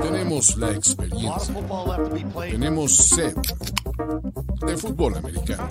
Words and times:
tenemos 0.00 0.56
la 0.56 0.72
experiencia, 0.72 1.54
tenemos 2.50 2.96
sed 2.96 3.34
de 4.66 4.76
fútbol 4.76 5.16
americano. 5.16 5.68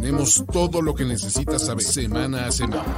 Tenemos 0.00 0.44
todo 0.52 0.82
lo 0.82 0.94
que 0.94 1.04
necesitas 1.04 1.66
saber 1.66 1.84
semana 1.84 2.46
a 2.46 2.52
semana. 2.52 2.96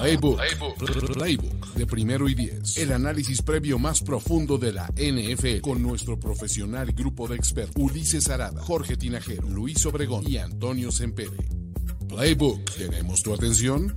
Playbook, 0.00 0.36
Playbook, 0.38 1.12
Playbook 1.12 1.74
de 1.74 1.86
primero 1.86 2.28
y 2.28 2.34
diez. 2.34 2.76
El 2.78 2.92
análisis 2.92 3.42
previo 3.42 3.78
más 3.78 4.00
profundo 4.00 4.58
de 4.58 4.72
la 4.72 4.86
NFL 4.96 5.60
con 5.60 5.82
nuestro 5.82 6.18
profesional 6.18 6.92
grupo 6.92 7.28
de 7.28 7.36
expertos 7.36 7.74
Ulises 7.76 8.28
Arada, 8.28 8.62
Jorge 8.62 8.96
Tinajero, 8.96 9.48
Luis 9.48 9.84
Obregón 9.86 10.28
y 10.28 10.38
Antonio 10.38 10.90
Sempere. 10.90 11.36
Playbook, 12.08 12.70
¿tenemos 12.76 13.22
tu 13.22 13.32
atención? 13.32 13.96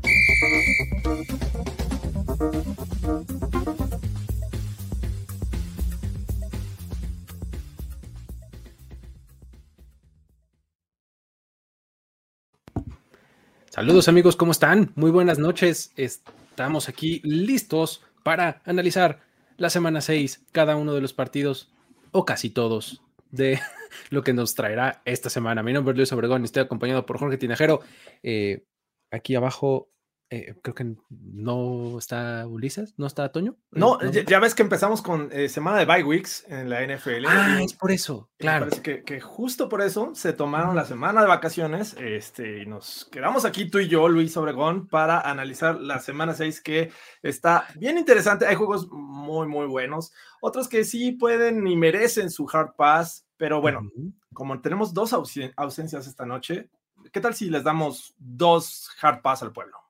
Saludos 13.70 14.08
amigos, 14.08 14.36
¿cómo 14.36 14.52
están? 14.52 14.92
Muy 14.96 15.10
buenas 15.10 15.40
noches. 15.40 15.94
Estamos 15.98 16.90
aquí 16.90 17.22
listos 17.24 18.04
para 18.22 18.62
analizar 18.66 19.22
la 19.58 19.72
semana 19.72 20.00
6, 20.00 20.46
cada 20.52 20.76
uno 20.76 20.94
de 20.94 21.02
los 21.02 21.14
partidos, 21.14 21.72
o 22.12 22.24
casi 22.24 22.52
todos, 22.52 23.02
de 23.32 23.60
lo 24.12 24.24
que 24.24 24.34
nos 24.34 24.54
traerá 24.54 25.02
esta 25.06 25.32
semana. 25.32 25.64
Mi 25.64 25.74
nombre 25.74 25.94
es 25.94 25.98
Luis 25.98 26.12
Obregón 26.14 26.44
y 26.44 26.46
estoy 26.46 26.62
acompañado 26.62 27.06
por 27.08 27.18
Jorge 27.18 27.38
Tinajero. 27.38 27.82
Eh, 28.22 28.64
aquí 29.10 29.34
abajo 29.34 29.90
eh, 30.36 30.56
creo 30.64 30.74
que 30.74 30.96
no 31.10 32.00
está 32.00 32.48
Ulises, 32.48 32.96
no 32.98 33.06
está 33.06 33.32
Toño. 33.32 33.56
No, 33.70 34.02
ya, 34.02 34.24
ya, 34.26 34.40
ves 34.40 34.56
que 34.56 34.64
empezamos 34.64 35.04
con 35.04 35.30
eh, 35.32 35.48
semana 35.48 35.78
de 35.78 35.86
bye 35.86 36.04
weeks 36.04 36.44
en 36.48 36.72
la 36.72 36.82
NFL. 36.82 37.28
Ah, 37.28 37.62
es 37.62 37.76
por 37.76 37.92
eso, 37.92 38.32
claro. 38.40 38.66
Parece 38.66 38.82
que, 38.82 39.04
que, 39.04 39.22
justo 39.22 39.70
por 39.70 39.84
eso 39.84 40.16
se 40.16 40.34
tomaron 40.34 40.76
la 40.76 40.86
semana 40.86 41.22
de 41.22 41.28
vacaciones 41.28 41.96
este, 42.00 42.64
y 42.64 42.66
nos 42.66 43.06
quedamos 43.12 43.46
aquí 43.46 43.70
tú 43.70 43.78
y 43.78 43.88
yo, 43.88 44.10
Luis 44.10 44.36
Obregón, 44.36 44.88
para 44.88 45.22
analizar 45.22 45.80
la 45.80 46.00
semana 46.00 46.34
6 46.34 46.62
que 46.62 46.92
está 47.22 47.68
bien 47.76 48.00
interesante. 48.00 48.48
Hay 48.48 48.56
juegos 48.56 48.90
muy, 48.92 49.48
muy 49.48 49.68
buenos, 49.68 50.14
otros 50.42 50.68
que 50.68 50.84
sí 50.84 51.12
pueden 51.12 51.68
y 51.68 51.78
merecen 51.78 52.32
su 52.32 52.50
hard 52.52 52.74
pass, 52.76 53.28
pero 53.38 53.62
bueno, 53.62 53.82
uh 53.82 54.00
-huh. 54.00 54.14
como 54.34 54.60
tenemos 54.62 54.96
dos 54.96 55.14
ausen 55.14 55.54
ausencias 55.58 56.08
esta 56.08 56.26
noche, 56.26 56.72
¿qué 57.12 57.22
tal 57.22 57.36
si 57.36 57.52
les 57.52 57.64
damos 57.64 58.16
dos 58.18 58.90
hard 59.00 59.22
pass 59.22 59.44
al 59.44 59.54
pueblo? 59.54 59.83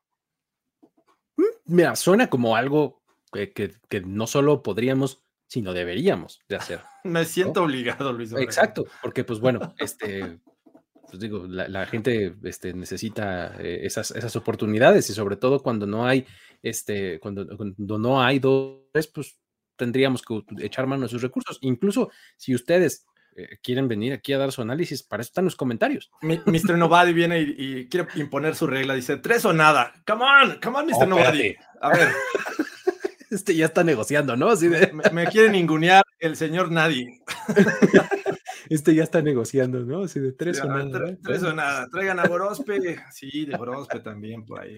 Mira, 1.66 1.96
suena 1.96 2.30
como 2.30 2.56
algo 2.56 3.02
que, 3.32 3.52
que, 3.54 3.74
que, 3.90 4.02
no 4.02 4.28
solo 4.28 4.64
podríamos, 4.64 5.24
sino 5.48 5.74
deberíamos 5.74 6.42
de 6.48 6.56
hacer. 6.56 6.82
Me 7.04 7.26
siento 7.26 7.62
¿no? 7.62 7.66
obligado, 7.68 8.14
Luis. 8.14 8.34
Exacto, 8.34 8.86
porque 9.02 9.24
pues 9.24 9.40
bueno, 9.40 9.74
este, 9.78 10.40
pues 11.14 11.20
digo, 11.20 11.46
la, 11.48 11.68
la 11.68 11.86
gente 11.86 12.36
este, 12.44 12.74
necesita 12.74 13.56
eh, 13.60 13.82
esas, 13.84 14.12
esas 14.12 14.36
oportunidades 14.36 15.10
y 15.10 15.14
sobre 15.14 15.36
todo 15.36 15.62
cuando 15.62 15.86
no 15.86 16.06
hay, 16.06 16.26
este, 16.62 17.20
cuando, 17.20 17.46
cuando 17.56 17.98
no 17.98 18.22
hay 18.22 18.40
dos, 18.40 18.82
pues 19.14 19.40
tendríamos 19.76 20.22
que 20.22 20.44
echar 20.60 20.88
mano 20.88 21.06
a 21.06 21.10
sus 21.10 21.22
recursos. 21.22 21.60
Incluso 21.62 22.10
si 22.38 22.56
ustedes 22.56 23.06
eh, 23.36 23.58
quieren 23.62 23.88
venir 23.88 24.14
aquí 24.14 24.34
a 24.34 24.38
dar 24.38 24.52
su 24.52 24.62
análisis, 24.62 25.04
para 25.04 25.22
eso 25.22 25.30
están 25.30 25.46
los 25.46 25.56
comentarios. 25.56 26.12
Mi, 26.22 26.40
Mr. 26.46 26.78
Novadi 26.78 27.14
viene 27.14 27.42
y, 27.42 27.56
y, 27.58 27.88
quiere 27.88 28.08
imponer 28.16 28.56
su 28.56 28.68
regla, 28.68 28.94
dice 28.96 29.18
tres 29.18 29.46
o 29.46 29.54
nada. 29.54 29.94
Come 30.06 30.24
on, 30.24 30.60
come 30.62 30.78
on, 30.78 30.86
Mr. 30.88 31.04
Oh, 31.04 31.06
Novadi. 31.06 31.56
A 31.82 31.90
ver. 31.90 32.10
Este 33.34 33.56
ya 33.56 33.66
está 33.66 33.84
negociando, 33.84 34.36
¿no? 34.38 34.50
Así 34.50 34.68
de... 34.68 34.94
me, 34.94 35.10
me 35.12 35.26
quiere 35.26 35.50
ningunear 35.50 36.04
el 36.20 36.36
señor 36.36 36.72
Nadie. 36.72 37.20
este 38.70 38.94
ya 38.94 39.04
está 39.04 39.22
negociando, 39.22 39.80
¿no? 39.80 40.04
Así 40.04 40.20
de 40.20 40.32
tres 40.34 40.58
sí, 40.58 40.64
o 40.64 40.68
nada. 40.68 40.90
Tres, 40.92 41.18
tres 41.24 41.44
o 41.44 41.54
nada. 41.54 41.88
Traigan 41.90 42.20
a 42.20 42.28
Gorospe. 42.28 43.00
Sí, 43.12 43.46
de 43.46 43.58
Gorospe 43.58 44.00
también 44.00 44.46
por 44.46 44.62
ahí. 44.62 44.78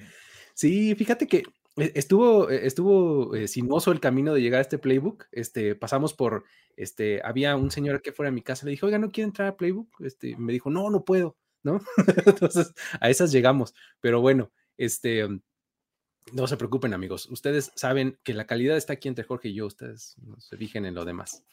Sí, 0.54 0.96
fíjate 0.96 1.28
que 1.28 1.44
eh, 1.78 1.92
estuvo, 1.96 2.50
estuvo 2.50 3.36
eh, 3.36 3.48
sinuoso 3.48 3.92
el 3.92 4.00
camino 4.00 4.34
de 4.34 4.42
llegar 4.42 4.60
a 4.60 4.62
este 4.62 4.78
playbook. 4.78 5.26
Este, 5.32 5.76
pasamos 5.76 6.14
por, 6.14 6.46
este, 6.78 7.22
había 7.24 7.56
un 7.56 7.72
señor 7.72 8.02
que 8.02 8.12
fuera 8.12 8.30
a 8.30 8.34
mi 8.34 8.42
casa, 8.42 8.66
le 8.66 8.72
dije, 8.72 8.86
oiga, 8.86 8.98
¿no 8.98 9.12
quiere 9.12 9.28
entrar 9.28 9.48
a 9.48 9.58
playbook? 9.58 9.90
Este, 10.02 10.36
me 10.38 10.54
dijo, 10.54 10.70
no, 10.70 10.90
no 10.90 11.06
puedo, 11.06 11.38
¿no? 11.64 11.82
Entonces, 12.26 12.74
a 13.00 13.10
esas 13.10 13.32
llegamos. 13.32 13.74
Pero 14.02 14.22
bueno, 14.22 14.52
este, 14.78 15.28
no 16.34 16.48
se 16.48 16.58
preocupen, 16.58 16.94
amigos. 16.94 17.28
Ustedes 17.28 17.72
saben 17.76 18.20
que 18.24 18.34
la 18.34 18.46
calidad 18.46 18.78
está 18.78 18.94
aquí 18.94 19.08
entre 19.08 19.24
Jorge 19.24 19.50
y 19.50 19.54
yo. 19.54 19.68
Ustedes 19.68 20.16
no 20.22 20.40
se 20.40 20.58
fijen 20.58 20.86
en 20.86 20.96
lo 20.96 21.06
demás. 21.06 21.44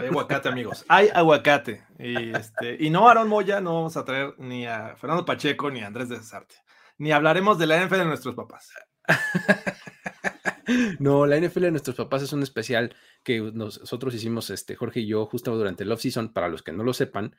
Hay 0.00 0.06
aguacate, 0.06 0.48
amigos. 0.48 0.84
Hay 0.88 1.08
aguacate. 1.12 1.84
Y, 1.98 2.34
este, 2.34 2.76
y 2.78 2.90
no, 2.90 3.08
Aaron 3.08 3.28
Moya, 3.28 3.60
no 3.60 3.74
vamos 3.74 3.96
a 3.96 4.04
traer 4.04 4.34
ni 4.38 4.66
a 4.66 4.94
Fernando 4.96 5.24
Pacheco 5.24 5.70
ni 5.70 5.80
a 5.80 5.88
Andrés 5.88 6.08
de 6.08 6.16
Cesarte. 6.16 6.54
Ni 6.96 7.10
hablaremos 7.10 7.58
de 7.58 7.66
la 7.66 7.84
NFL 7.84 7.96
de 7.96 8.04
nuestros 8.04 8.34
papás. 8.34 8.70
no, 10.98 11.26
la 11.26 11.38
NFL 11.38 11.62
de 11.62 11.70
nuestros 11.70 11.96
papás 11.96 12.22
es 12.22 12.32
un 12.32 12.42
especial 12.42 12.94
que 13.22 13.40
nosotros 13.40 14.14
hicimos, 14.14 14.50
este, 14.50 14.76
Jorge 14.76 15.00
y 15.00 15.06
yo, 15.06 15.26
justo 15.26 15.56
durante 15.56 15.84
el 15.84 15.92
off-season, 15.92 16.32
para 16.32 16.48
los 16.48 16.62
que 16.62 16.72
no 16.72 16.84
lo 16.84 16.92
sepan, 16.92 17.36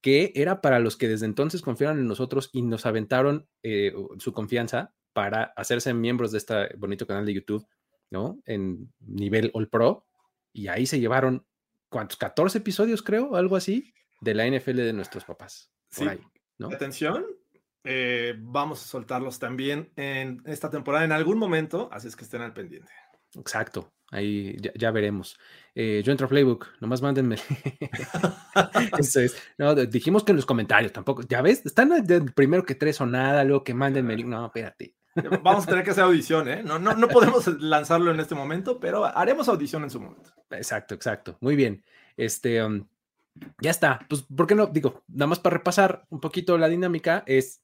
que 0.00 0.32
era 0.34 0.60
para 0.60 0.80
los 0.80 0.96
que 0.96 1.08
desde 1.08 1.26
entonces 1.26 1.62
confiaron 1.62 1.98
en 1.98 2.06
nosotros 2.06 2.50
y 2.52 2.62
nos 2.62 2.84
aventaron 2.84 3.48
eh, 3.62 3.94
su 4.18 4.32
confianza 4.32 4.94
para 5.14 5.44
hacerse 5.56 5.94
miembros 5.94 6.32
de 6.32 6.38
este 6.38 6.76
bonito 6.76 7.06
canal 7.06 7.24
de 7.24 7.34
YouTube, 7.34 7.66
¿no? 8.10 8.38
En 8.44 8.92
nivel 9.00 9.50
All 9.54 9.68
Pro. 9.68 10.04
Y 10.52 10.68
ahí 10.68 10.86
se 10.86 11.00
llevaron, 11.00 11.46
¿cuántos? 11.88 12.18
14 12.18 12.58
episodios, 12.58 13.02
creo, 13.02 13.36
algo 13.36 13.56
así, 13.56 13.94
de 14.20 14.34
la 14.34 14.46
NFL 14.46 14.76
de 14.76 14.92
nuestros 14.92 15.24
papás. 15.24 15.72
Sí. 15.88 16.06
Ahí, 16.06 16.20
¿no? 16.58 16.68
Atención, 16.68 17.24
eh, 17.84 18.34
vamos 18.38 18.82
a 18.82 18.86
soltarlos 18.86 19.38
también 19.38 19.92
en 19.96 20.42
esta 20.46 20.70
temporada 20.70 21.04
en 21.04 21.12
algún 21.12 21.38
momento, 21.38 21.88
así 21.92 22.08
es 22.08 22.16
que 22.16 22.24
estén 22.24 22.42
al 22.42 22.54
pendiente. 22.54 22.90
Exacto, 23.38 23.92
ahí 24.10 24.56
ya, 24.60 24.72
ya 24.74 24.90
veremos. 24.90 25.38
Eh, 25.74 26.02
yo 26.04 26.12
entro 26.12 26.26
a 26.26 26.28
Playbook, 26.30 26.66
nomás 26.80 27.02
mándenme. 27.02 27.36
Eso 28.98 29.20
es. 29.20 29.36
No, 29.58 29.74
dijimos 29.74 30.24
que 30.24 30.32
en 30.32 30.36
los 30.36 30.46
comentarios 30.46 30.92
tampoco, 30.92 31.22
ya 31.28 31.42
ves, 31.42 31.64
están 31.66 31.90
primero 32.34 32.64
que 32.64 32.74
tres 32.74 33.00
o 33.00 33.06
nada, 33.06 33.44
luego 33.44 33.64
que 33.64 33.74
mándenme. 33.74 34.16
No, 34.24 34.46
espérate. 34.46 34.94
Vamos 35.42 35.64
a 35.64 35.68
tener 35.68 35.84
que 35.84 35.90
hacer 35.90 36.04
audición, 36.04 36.48
¿eh? 36.48 36.62
No, 36.62 36.78
no, 36.78 36.94
no 36.94 37.08
podemos 37.08 37.46
lanzarlo 37.60 38.10
en 38.10 38.20
este 38.20 38.34
momento, 38.34 38.80
pero 38.80 39.04
haremos 39.04 39.48
audición 39.48 39.84
en 39.84 39.90
su 39.90 40.00
momento. 40.00 40.30
Exacto, 40.50 40.94
exacto. 40.94 41.36
Muy 41.40 41.56
bien. 41.56 41.84
Este, 42.16 42.62
um, 42.64 42.86
ya 43.60 43.70
está. 43.70 44.00
Pues, 44.08 44.22
¿por 44.22 44.46
qué 44.46 44.54
no? 44.54 44.66
Digo, 44.66 45.04
nada 45.08 45.28
más 45.28 45.40
para 45.40 45.56
repasar 45.56 46.04
un 46.08 46.20
poquito 46.20 46.58
la 46.58 46.68
dinámica, 46.68 47.22
es 47.26 47.63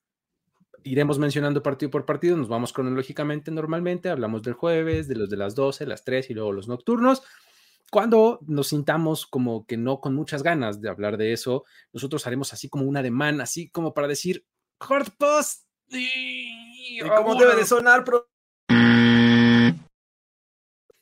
iremos 0.85 1.19
mencionando 1.19 1.63
partido 1.63 1.91
por 1.91 2.07
partido, 2.07 2.37
nos 2.37 2.49
vamos 2.49 2.73
cronológicamente 2.73 3.51
normalmente, 3.51 4.09
hablamos 4.09 4.43
del 4.43 4.55
jueves, 4.55 5.09
de 5.09 5.17
los 5.17 5.31
de 5.31 5.37
las 5.37 5.55
12, 5.55 5.87
las 5.87 6.05
3 6.05 6.31
y 6.31 6.35
luego 6.35 6.53
los 6.53 6.69
nocturnos. 6.69 7.23
Cuando 7.91 8.39
nos 8.47 8.69
sintamos 8.69 9.27
como 9.27 9.67
que 9.67 9.77
no 9.77 10.01
con 10.01 10.15
muchas 10.15 10.43
ganas 10.43 10.81
de 10.81 10.89
hablar 10.89 11.17
de 11.17 11.33
eso, 11.33 11.65
nosotros 11.93 12.27
haremos 12.27 12.53
así 12.53 12.69
como 12.69 12.85
un 12.85 12.97
ademán, 12.97 13.41
así 13.41 13.69
como 13.69 13.95
para 13.95 14.09
decir, 14.09 14.45
Hard 14.79 15.13
Post. 15.19 15.67
¿Y 15.89 17.01
cómo 17.01 17.35
debe 17.35 17.57
de 17.57 17.67
sonar? 17.67 18.05
Pro 18.05 18.29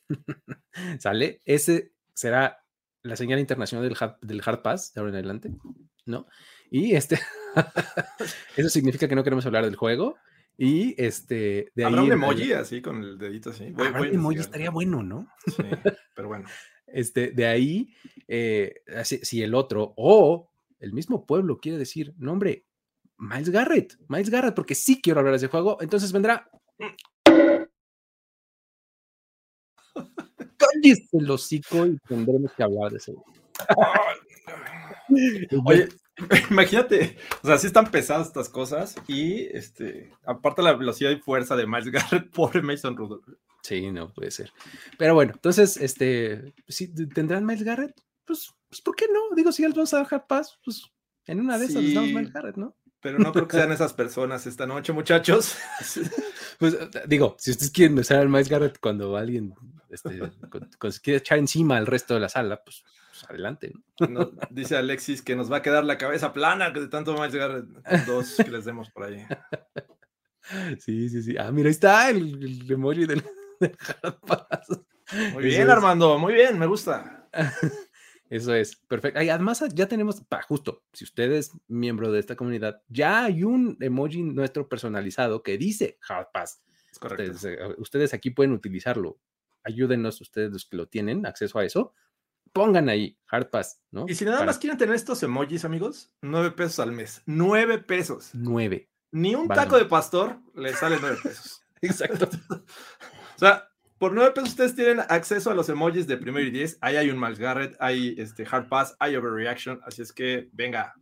¿Sale? 0.99 1.39
Ese 1.45 1.93
será 2.13 2.63
la 3.03 3.15
señal 3.15 3.39
internacional 3.39 3.87
del 3.87 3.97
hard, 3.99 4.17
del 4.21 4.41
hard 4.43 4.61
Pass 4.61 4.93
de 4.93 4.99
ahora 4.99 5.11
en 5.11 5.15
adelante, 5.15 5.51
¿no? 6.05 6.27
Y 6.69 6.95
este, 6.95 7.19
eso 8.57 8.69
significa 8.69 9.07
que 9.07 9.15
no 9.15 9.23
queremos 9.23 9.45
hablar 9.45 9.65
del 9.65 9.75
juego. 9.75 10.17
Y 10.57 10.93
este, 11.01 11.71
de 11.73 11.85
Habrá 11.85 12.01
ahí 12.01 12.07
un 12.07 12.13
emoji 12.13 12.51
así 12.53 12.81
con 12.81 13.01
el 13.01 13.17
dedito 13.17 13.51
así. 13.51 13.71
Voy, 13.71 13.91
voy 13.91 14.09
un 14.09 14.15
emoji 14.15 14.39
estaría 14.39 14.69
bueno, 14.69 15.03
¿no? 15.03 15.27
Sí, 15.45 15.63
pero 16.15 16.27
bueno. 16.27 16.45
Este, 16.87 17.31
de 17.31 17.45
ahí, 17.45 17.93
eh, 18.27 18.81
si, 19.03 19.19
si, 19.19 19.41
el 19.43 19.53
otro 19.53 19.93
o 19.95 20.49
el 20.79 20.91
mismo 20.91 21.25
pueblo 21.25 21.59
quiere 21.59 21.77
decir, 21.77 22.13
no, 22.17 22.33
hombre, 22.33 22.65
Miles 23.17 23.49
Garrett, 23.49 23.97
Miles 24.07 24.29
Garrett, 24.29 24.55
porque 24.55 24.75
sí 24.75 24.99
quiero 25.01 25.19
hablar 25.19 25.33
de 25.33 25.37
ese 25.37 25.47
juego, 25.47 25.77
entonces 25.81 26.11
vendrá. 26.11 26.49
cállese 30.59 31.17
el 31.17 31.31
hocico 31.31 31.85
y 31.85 31.97
tendremos 32.07 32.51
que 32.53 32.63
hablar 32.63 32.91
de 32.91 32.97
eso. 32.97 33.23
Oye, 35.65 35.89
imagínate, 36.49 37.17
o 37.41 37.47
sea, 37.47 37.57
sí 37.57 37.67
están 37.67 37.91
pesadas 37.91 38.27
estas 38.27 38.49
cosas 38.49 38.95
y 39.07 39.45
este, 39.55 40.11
aparte 40.25 40.61
la 40.61 40.73
velocidad 40.73 41.11
y 41.11 41.17
fuerza 41.17 41.55
de 41.55 41.67
Miles 41.67 41.91
Garrett, 41.91 42.29
pobre 42.33 42.61
Mason 42.61 42.95
Rudolph. 42.95 43.25
Sí, 43.61 43.91
no 43.91 44.11
puede 44.13 44.31
ser. 44.31 44.51
Pero 44.97 45.13
bueno, 45.13 45.33
entonces, 45.35 45.77
este, 45.77 46.53
si 46.67 46.93
tendrán 47.07 47.45
Miles 47.45 47.63
Garrett, 47.63 47.93
pues, 48.25 48.53
pues, 48.69 48.81
¿por 48.81 48.95
qué 48.95 49.05
no? 49.11 49.35
Digo, 49.35 49.51
si 49.51 49.63
él 49.63 49.73
vamos 49.73 49.93
a 49.93 49.99
dejar 49.99 50.27
paz, 50.27 50.59
pues 50.63 50.83
en 51.25 51.39
una 51.39 51.57
de 51.57 51.65
esas 51.65 51.83
les 51.83 51.93
damos 51.93 52.11
Miles 52.11 52.33
Garrett, 52.33 52.57
¿no? 52.57 52.75
Pero 53.01 53.17
no 53.17 53.31
creo 53.31 53.47
que 53.47 53.57
sean 53.57 53.71
esas 53.71 53.93
personas 53.93 54.45
esta 54.45 54.65
noche, 54.65 54.93
muchachos. 54.93 55.57
Pues 56.59 56.77
digo, 57.07 57.37
si 57.39 57.51
ustedes 57.51 57.71
quieren 57.71 57.97
usar 57.97 58.17
al 58.17 58.27
Miles 58.27 58.49
Garrett 58.49 58.79
cuando 58.81 59.15
alguien 59.15 59.53
este, 59.89 60.19
quiere 61.01 61.19
echar 61.19 61.37
encima 61.37 61.77
al 61.77 61.85
resto 61.85 62.15
de 62.15 62.19
la 62.19 62.27
sala, 62.27 62.61
pues, 62.61 62.83
pues 63.21 63.29
adelante. 63.29 63.73
¿no? 64.09 64.31
dice 64.49 64.77
Alexis 64.77 65.21
que 65.21 65.35
nos 65.35 65.51
va 65.51 65.57
a 65.57 65.61
quedar 65.61 65.83
la 65.83 65.97
cabeza 65.97 66.33
plana 66.33 66.73
que 66.73 66.81
de 66.81 66.87
tanto 66.87 67.13
Miles 67.13 67.35
Garrett 67.35 67.65
dos 68.05 68.35
que 68.37 68.51
les 68.51 68.65
demos 68.65 68.89
por 68.89 69.05
ahí. 69.05 69.25
Sí, 70.79 71.09
sí, 71.09 71.21
sí. 71.21 71.35
Ah, 71.37 71.51
mira, 71.51 71.67
ahí 71.67 71.71
está 71.71 72.09
el, 72.09 72.43
el 72.43 72.71
emoji 72.71 73.05
del, 73.05 73.23
Muy 75.33 75.43
bien, 75.43 75.69
Armando, 75.69 76.17
muy 76.17 76.33
bien, 76.33 76.57
me 76.57 76.65
gusta. 76.65 77.27
Eso 78.29 78.53
es, 78.53 78.75
perfecto. 78.75 79.21
Y 79.23 79.29
además 79.29 79.63
ya 79.73 79.87
tenemos, 79.87 80.21
para 80.21 80.43
justo, 80.43 80.83
si 80.93 81.03
usted 81.03 81.31
es 81.31 81.51
miembro 81.67 82.11
de 82.11 82.19
esta 82.19 82.35
comunidad, 82.35 82.83
ya 82.87 83.23
hay 83.25 83.43
un 83.43 83.75
emoji 83.79 84.21
nuestro 84.21 84.69
personalizado 84.69 85.41
que 85.41 85.57
dice 85.57 85.97
Hard 86.07 86.27
Pass. 86.31 86.61
Ustedes, 87.01 87.43
eh, 87.45 87.57
ustedes, 87.77 88.13
aquí 88.13 88.29
pueden 88.29 88.53
utilizarlo. 88.53 89.19
Ayúdenos 89.63 90.21
ustedes 90.21 90.51
los 90.51 90.65
que 90.65 90.77
lo 90.77 90.87
tienen, 90.87 91.25
acceso 91.25 91.57
a 91.57 91.65
eso. 91.65 91.93
Pongan 92.53 92.89
ahí 92.89 93.17
Hard 93.29 93.49
Pass, 93.49 93.81
¿no? 93.91 94.05
Y 94.07 94.15
si 94.15 94.25
nada 94.25 94.43
más 94.45 94.57
quieren 94.57 94.77
tener 94.77 94.95
estos 94.95 95.21
emojis, 95.23 95.65
amigos, 95.65 96.11
nueve 96.21 96.51
pesos 96.51 96.79
al 96.79 96.91
mes. 96.91 97.21
Nueve 97.25 97.79
pesos. 97.79 98.31
Nueve. 98.33 98.89
Ni 99.11 99.35
un 99.35 99.47
taco 99.47 99.77
de 99.77 99.85
pastor 99.85 100.39
le 100.55 100.73
sale 100.73 100.97
nueve 100.99 101.17
pesos. 101.21 101.63
Exacto. 101.81 102.29
o 102.49 103.39
sea, 103.39 103.69
por 103.99 104.13
9 104.13 104.31
pesos 104.33 104.51
ustedes 104.51 104.75
tienen 104.75 105.01
acceso 105.09 105.51
a 105.51 105.53
los 105.53 105.67
emojis 105.67 106.07
de 106.07 106.15
primero 106.15 106.47
y 106.47 106.51
10. 106.51 106.77
Ahí 106.79 106.95
hay 106.95 107.09
un 107.09 107.19
Miles 107.19 107.37
Garrett, 107.37 107.75
hay 107.81 108.15
este 108.17 108.47
Hard 108.49 108.69
Pass, 108.69 108.95
hay 108.97 109.17
Overreaction. 109.17 109.81
Así 109.85 110.01
es 110.01 110.13
que, 110.13 110.49
venga, 110.53 110.95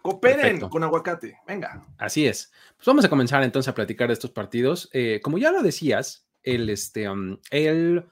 cooperen 0.00 0.60
con 0.60 0.82
aguacate. 0.82 1.36
Venga. 1.46 1.86
Así 1.98 2.26
es. 2.26 2.50
Pues 2.76 2.86
vamos 2.86 3.04
a 3.04 3.10
comenzar 3.10 3.42
entonces 3.42 3.68
a 3.68 3.74
platicar 3.74 4.08
de 4.08 4.14
estos 4.14 4.30
partidos. 4.30 4.88
Eh, 4.94 5.20
como 5.22 5.36
ya 5.36 5.52
lo 5.52 5.62
decías, 5.62 6.26
el, 6.42 6.70
este, 6.70 7.10
um, 7.10 7.36
el, 7.50 8.06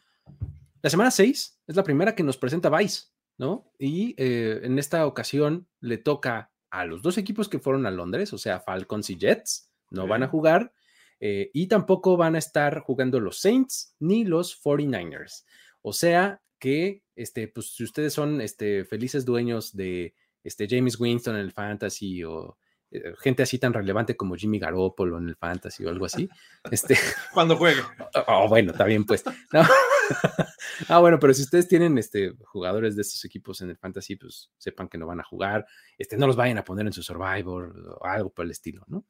la 0.87 0.91
semana 0.91 1.11
6 1.11 1.63
es 1.67 1.75
la 1.75 1.83
primera 1.83 2.15
que 2.15 2.23
nos 2.23 2.37
presenta 2.37 2.71
Vice, 2.71 3.07
¿no? 3.39 3.73
Y 3.77 4.15
eh, 4.19 4.61
en 4.63 4.79
esta 4.79 5.05
ocasión 5.05 5.67
le 5.81 5.99
toca 5.99 6.53
a 6.71 6.85
los 6.85 7.03
dos 7.03 7.19
equipos 7.19 7.49
que 7.49 7.59
fueron 7.59 7.87
a 7.87 7.91
Londres, 7.91 8.33
o 8.33 8.39
sea, 8.39 8.61
Falcons 8.61 9.11
y 9.11 9.17
Jets, 9.19 9.69
no 9.91 10.07
van 10.07 10.23
a 10.23 10.29
jugar. 10.29 10.73
Eh, 11.19 11.51
y 11.53 11.67
tampoco 11.67 12.17
van 12.17 12.37
a 12.37 12.39
estar 12.39 12.83
jugando 12.83 13.19
los 13.19 13.41
Saints 13.41 13.97
ni 13.99 14.25
los 14.25 14.63
49ers. 14.63 15.45
O 15.83 15.93
sea 15.93 16.41
que, 16.61 17.03
este, 17.17 17.49
pues, 17.49 17.75
si 17.75 17.83
ustedes 17.83 18.15
son 18.15 18.41
este, 18.41 18.85
felices 18.85 19.25
dueños 19.25 19.75
de 19.75 20.15
este, 20.45 20.69
James 20.71 21.01
Winston 21.01 21.35
en 21.35 21.41
el 21.41 21.51
Fantasy 21.51 22.23
o 22.23 22.59
eh, 22.93 23.13
gente 23.19 23.43
así 23.43 23.59
tan 23.59 23.75
relevante 23.75 24.17
como 24.17 24.37
Jimmy 24.37 24.61
Garoppolo 24.61 25.19
en 25.19 25.31
el 25.31 25.35
Fantasy 25.35 25.85
o 25.85 25.89
algo 25.89 26.07
así. 26.07 26.29
Este, 26.71 26.97
Cuando 27.35 27.57
juegue. 27.57 27.83
Oh, 28.29 28.47
bueno, 28.47 28.71
está 28.71 28.85
bien, 28.85 29.05
pues. 29.05 29.25
ah, 30.89 30.99
bueno, 30.99 31.19
pero 31.19 31.35
si 31.35 31.43
ustedes 31.43 31.69
tienen 31.69 31.99
este, 31.99 32.35
jugadores 32.45 32.97
de 32.97 33.03
estos 33.03 33.25
equipos 33.25 33.61
en 33.61 33.71
el 33.71 33.77
Fantasy, 33.77 34.17
pues 34.17 34.51
sepan 34.59 34.89
que 34.89 34.99
no 34.99 35.07
van 35.07 35.21
a 35.21 35.25
jugar, 35.25 35.67
este, 35.99 36.17
no 36.17 36.27
los 36.27 36.37
vayan 36.37 36.59
a 36.59 36.65
poner 36.65 36.87
en 36.87 36.93
su 36.93 37.03
Survivor 37.03 37.99
o 38.01 38.07
algo 38.07 38.31
por 38.31 38.45
el 38.45 38.51
estilo, 38.51 38.85
¿no? 38.87 39.05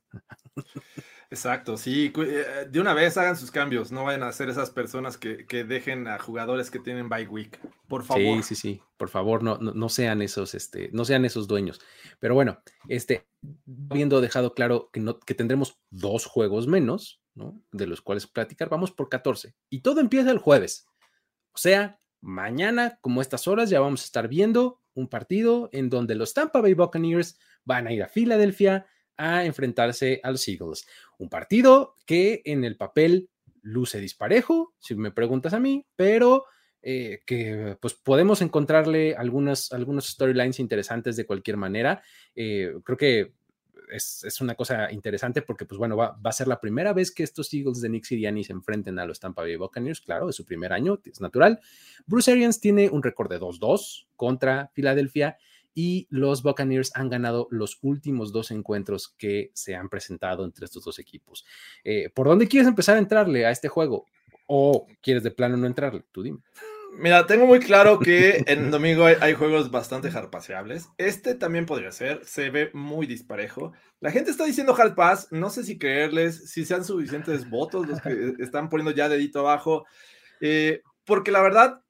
Exacto, 1.30 1.76
sí, 1.76 2.12
eh, 2.16 2.68
de 2.70 2.80
una 2.80 2.94
vez 2.94 3.16
hagan 3.16 3.36
sus 3.36 3.50
cambios, 3.50 3.90
no 3.90 4.04
vayan 4.04 4.22
a 4.22 4.32
ser 4.32 4.48
esas 4.48 4.70
personas 4.70 5.16
que, 5.16 5.44
dejen 5.64 6.06
a 6.06 6.18
jugadores 6.18 6.70
que 6.70 6.78
tienen 6.78 7.08
bye 7.08 7.26
week, 7.26 7.58
por 7.88 8.04
favor. 8.04 8.42
Sí, 8.42 8.54
sí, 8.54 8.54
sí, 8.54 8.82
por 8.96 9.08
favor, 9.08 9.42
no, 9.42 9.58
no, 9.58 9.88
sean 9.88 10.22
esos, 10.22 10.54
este, 10.54 10.90
no 10.92 11.04
sean 11.04 11.24
esos 11.24 11.48
dueños. 11.48 11.80
Pero 12.20 12.34
bueno, 12.34 12.60
este, 12.88 13.26
habiendo 13.90 14.20
dejado 14.20 14.54
claro 14.54 14.90
que, 14.92 15.00
no, 15.00 15.18
que 15.18 15.34
tendremos 15.34 15.80
dos 15.90 16.26
juegos 16.26 16.68
menos, 16.68 17.20
De 17.72 17.86
los 17.86 18.00
cuales 18.00 18.26
platicar, 18.26 18.68
vamos 18.68 18.92
por 18.92 19.08
14. 19.08 19.54
Y 19.68 19.80
todo 19.80 20.00
empieza 20.00 20.30
el 20.30 20.38
jueves. 20.38 20.86
O 21.52 21.58
sea, 21.58 22.00
mañana, 22.20 22.98
como 23.00 23.20
estas 23.20 23.46
horas, 23.46 23.70
ya 23.70 23.80
vamos 23.80 24.02
a 24.02 24.04
estar 24.04 24.28
viendo 24.28 24.80
un 24.94 25.08
partido 25.08 25.68
en 25.72 25.90
donde 25.90 26.14
los 26.14 26.32
Tampa 26.34 26.60
Bay 26.60 26.74
Buccaneers 26.74 27.38
van 27.64 27.86
a 27.86 27.92
ir 27.92 28.02
a 28.02 28.08
Filadelfia 28.08 28.86
a 29.16 29.44
enfrentarse 29.44 30.20
a 30.22 30.30
los 30.30 30.46
Eagles. 30.48 30.86
Un 31.18 31.28
partido 31.28 31.94
que 32.06 32.42
en 32.44 32.64
el 32.64 32.76
papel 32.76 33.30
luce 33.62 34.00
disparejo, 34.00 34.74
si 34.78 34.94
me 34.94 35.10
preguntas 35.10 35.52
a 35.52 35.60
mí, 35.60 35.86
pero 35.96 36.44
eh, 36.82 37.22
que 37.26 37.76
pues 37.80 37.94
podemos 37.94 38.42
encontrarle 38.42 39.16
algunas, 39.16 39.72
algunos 39.72 40.06
storylines 40.06 40.60
interesantes 40.60 41.16
de 41.16 41.26
cualquier 41.26 41.56
manera. 41.56 42.02
Eh, 42.34 42.74
creo 42.84 42.96
que 42.96 43.32
es, 43.90 44.40
una 44.40 44.54
cosa 44.54 44.90
interesante 44.92 45.42
porque, 45.42 45.64
pues 45.64 45.78
bueno, 45.78 45.96
va, 45.96 46.18
a 46.22 46.32
ser 46.32 46.48
la 46.48 46.60
primera 46.60 46.92
vez 46.92 47.10
que 47.10 47.22
estos 47.22 47.52
Eagles 47.52 47.80
de 47.80 47.88
Nick 47.88 48.04
Sirianni 48.04 48.44
se 48.44 48.52
enfrenten 48.52 48.98
a 48.98 49.06
los 49.06 49.20
Tampa 49.20 49.42
Bay 49.42 49.56
Buccaneers, 49.56 50.00
claro, 50.00 50.28
es 50.28 50.36
su 50.36 50.44
primer 50.44 50.72
año, 50.72 51.00
es 51.04 51.20
natural. 51.20 51.60
Bruce 52.06 52.30
Arians 52.30 52.60
tiene 52.60 52.90
un 52.90 53.02
récord 53.02 53.30
de 53.30 53.40
2-2 53.40 54.06
contra 54.16 54.70
Filadelfia 54.74 55.36
y 55.74 56.06
los 56.10 56.42
Buccaneers 56.42 56.90
han 56.94 57.10
ganado 57.10 57.48
los 57.50 57.78
últimos 57.82 58.32
dos 58.32 58.50
encuentros 58.50 59.08
que 59.08 59.50
se 59.52 59.74
han 59.74 59.90
presentado 59.90 60.44
entre 60.44 60.64
estos 60.64 60.84
dos 60.84 60.98
equipos. 60.98 61.44
Eh, 61.84 62.10
¿Por 62.14 62.26
dónde 62.28 62.48
quieres 62.48 62.66
empezar 62.66 62.96
a 62.96 63.00
entrarle 63.00 63.44
a 63.44 63.50
este 63.50 63.68
juego? 63.68 64.06
¿O 64.46 64.86
quieres 65.02 65.22
de 65.22 65.30
plano 65.30 65.56
no 65.56 65.66
entrarle? 65.66 66.04
Tú 66.12 66.22
dime. 66.22 66.38
Mira, 66.98 67.26
tengo 67.26 67.46
muy 67.46 67.60
claro 67.60 67.98
que 67.98 68.42
en 68.46 68.70
domingo 68.70 69.04
hay, 69.04 69.34
juegos 69.34 69.70
bastante 69.70 70.10
hardpaseables. 70.10 70.88
Este 70.96 71.34
también 71.34 71.66
podría 71.66 71.92
ser, 71.92 72.24
se 72.24 72.48
ve 72.48 72.70
muy 72.72 73.06
disparejo. 73.06 73.72
La 74.00 74.10
gente 74.10 74.30
está 74.30 74.44
diciendo 74.44 74.74
hard 74.74 74.94
pass, 74.94 75.28
no 75.30 75.50
sé 75.50 75.64
si 75.64 75.78
creerles, 75.78 76.50
si 76.50 76.64
sean 76.64 76.84
suficientes 76.84 77.48
votos 77.50 77.86
los 77.86 78.00
que 78.00 78.34
están 78.38 78.70
poniendo 78.70 78.92
ya 78.92 79.08
dedito 79.08 79.40
abajo, 79.40 79.84
eh, 80.40 80.82
porque 81.04 81.30
la 81.30 81.42
verdad, 81.42 81.82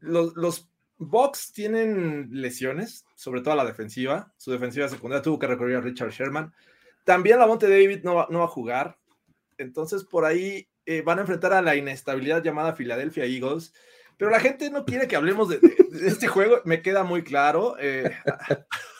los, 0.00 0.36
los 0.36 0.68
Box 0.98 1.52
tienen 1.52 2.28
lesiones, 2.32 3.04
sobre 3.14 3.40
todo 3.40 3.52
a 3.52 3.56
la 3.56 3.64
defensiva. 3.64 4.32
Su 4.36 4.50
defensiva 4.50 4.88
secundaria 4.88 5.22
tuvo 5.22 5.38
que 5.38 5.46
recurrir 5.46 5.76
a 5.76 5.80
Richard 5.80 6.10
Sherman. 6.10 6.52
También 7.04 7.38
la 7.38 7.46
Monte 7.46 7.68
David 7.68 8.00
no 8.02 8.16
va, 8.16 8.26
no 8.30 8.40
va 8.40 8.46
a 8.46 8.48
jugar. 8.48 8.98
Entonces, 9.58 10.04
por 10.04 10.24
ahí 10.24 10.68
eh, 10.86 11.02
van 11.02 11.18
a 11.18 11.20
enfrentar 11.20 11.52
a 11.52 11.62
la 11.62 11.76
inestabilidad 11.76 12.42
llamada 12.42 12.74
Philadelphia 12.74 13.24
Eagles. 13.24 13.72
Pero 14.18 14.30
la 14.30 14.40
gente 14.40 14.68
no 14.68 14.84
quiere 14.84 15.06
que 15.06 15.16
hablemos 15.16 15.48
de, 15.48 15.60
este 16.02 16.26
juego, 16.26 16.60
me 16.64 16.82
queda 16.82 17.04
muy 17.04 17.22
claro. 17.22 17.76
Eh, 17.78 18.10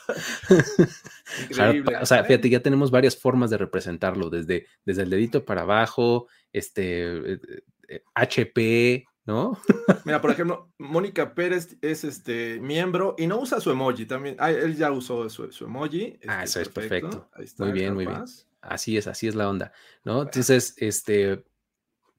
increíble. 1.51 1.97
o 2.01 2.07
sea, 2.07 2.25
fíjate, 2.25 2.49
ya 2.49 2.61
tenemos 2.61 2.91
varias 2.91 3.17
formas 3.17 3.51
de 3.51 3.59
representarlo, 3.59 4.31
desde, 4.31 4.67
desde 4.85 5.03
el 5.03 5.11
dedito 5.11 5.45
para 5.45 5.63
abajo, 5.63 6.29
este, 6.53 7.41
HP, 8.15 8.95
eh, 8.95 9.05
¿no? 9.27 9.61
Mira, 10.05 10.21
por 10.21 10.31
ejemplo, 10.31 10.71
Mónica 10.79 11.35
Pérez 11.35 11.77
es 11.83 12.05
este 12.05 12.61
miembro 12.61 13.17
y 13.19 13.27
no 13.27 13.41
usa 13.41 13.61
su 13.61 13.73
emoji 13.73 14.07
también. 14.07 14.37
Ah, 14.39 14.53
él 14.53 14.77
ya 14.77 14.93
usó 14.93 15.29
su, 15.29 15.65
emoji. 15.65 16.19
ah, 16.29 16.45
eso 16.45 16.61
es 16.61 16.69
perfecto. 16.69 17.29
muy 17.59 17.73
bien, 17.73 17.95
muy 17.95 18.07
bien. 18.07 18.25
Así 18.61 18.97
es, 18.97 19.07
así 19.09 19.27
es 19.27 19.35
la 19.35 19.49
onda, 19.49 19.73
¿no? 20.05 20.23
Entonces, 20.23 20.75
este, 20.79 21.45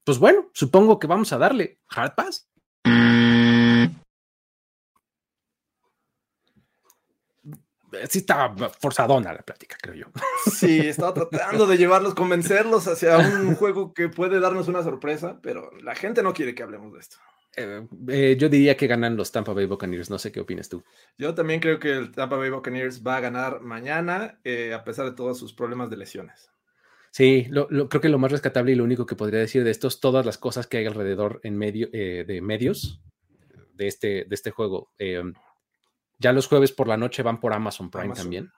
pues 0.03 0.20
bueno, 0.20 0.50
supongo 0.53 1.00
que 1.00 1.08
vamos 1.08 1.32
a 1.34 1.38
darle 1.38 1.79
hard 1.89 2.15
pass. 2.15 2.49
Sí 8.10 8.19
estaba 8.19 8.69
forzadona 8.69 9.34
la 9.34 9.41
plática, 9.41 9.75
creo 9.81 9.96
yo. 9.96 10.05
Sí, 10.51 10.79
estaba 10.79 11.13
tratando 11.13 11.65
de 11.65 11.77
llevarlos, 11.77 12.13
convencerlos 12.13 12.88
hacia 12.88 13.17
un 13.17 13.55
juego 13.55 13.93
que 13.93 14.10
puede 14.10 14.39
darnos 14.39 14.67
una 14.67 14.84
sorpresa, 14.84 15.39
pero 15.41 15.72
la 15.81 15.96
gente 15.96 16.24
no 16.24 16.34
quiere 16.34 16.53
que 16.55 16.63
hablemos 16.63 16.93
de 16.93 17.00
esto. 17.00 17.17
Eh, 17.55 17.88
eh, 18.10 18.38
yo 18.39 18.48
diría 18.48 18.77
que 18.77 18.88
ganan 18.88 19.17
los 19.17 19.31
Tampa 19.31 19.53
Bay 19.53 19.65
Buccaneers, 19.65 20.10
no 20.10 20.19
sé 20.19 20.31
qué 20.31 20.39
opinas 20.39 20.69
tú. 20.69 20.84
Yo 21.17 21.34
también 21.34 21.60
creo 21.60 21.79
que 21.79 21.91
el 21.91 22.12
Tampa 22.12 22.38
Bay 22.38 22.50
Buccaneers 22.50 23.05
va 23.05 23.17
a 23.17 23.22
ganar 23.22 23.62
mañana, 23.62 24.39
eh, 24.43 24.74
a 24.74 24.84
pesar 24.84 25.05
de 25.05 25.12
todos 25.13 25.38
sus 25.38 25.53
problemas 25.53 25.89
de 25.89 25.98
lesiones. 25.98 26.51
Sí, 27.12 27.48
lo, 27.50 27.67
creo 27.67 28.01
que 28.01 28.10
lo 28.10 28.19
más 28.19 28.31
rescatable 28.31 28.72
y 28.72 28.75
lo 28.75 28.84
único 28.84 29.05
que 29.05 29.15
podría 29.15 29.39
decir 29.39 29.63
de 29.63 29.72
esto 29.72 29.88
es 29.88 30.00
todas 30.00 30.25
las 30.25 30.38
cosas 30.38 30.67
que 30.67 30.77
hay 30.77 30.86
alrededor 30.86 31.41
en 31.43 31.58
medio 31.58 31.89
de 31.89 32.39
medios 32.43 33.01
de 33.74 33.88
este, 33.88 34.25
de 34.25 34.36
este 34.36 34.51
juego. 34.51 34.91
Ya 36.19 36.33
los 36.33 36.47
jueves 36.47 36.71
por 36.71 36.88
la 36.88 36.97
noche 36.97 37.23
van 37.23 37.39
por 37.39 37.53
Amazon 37.53 37.89
Prime 37.89 38.13
también. 38.13 38.51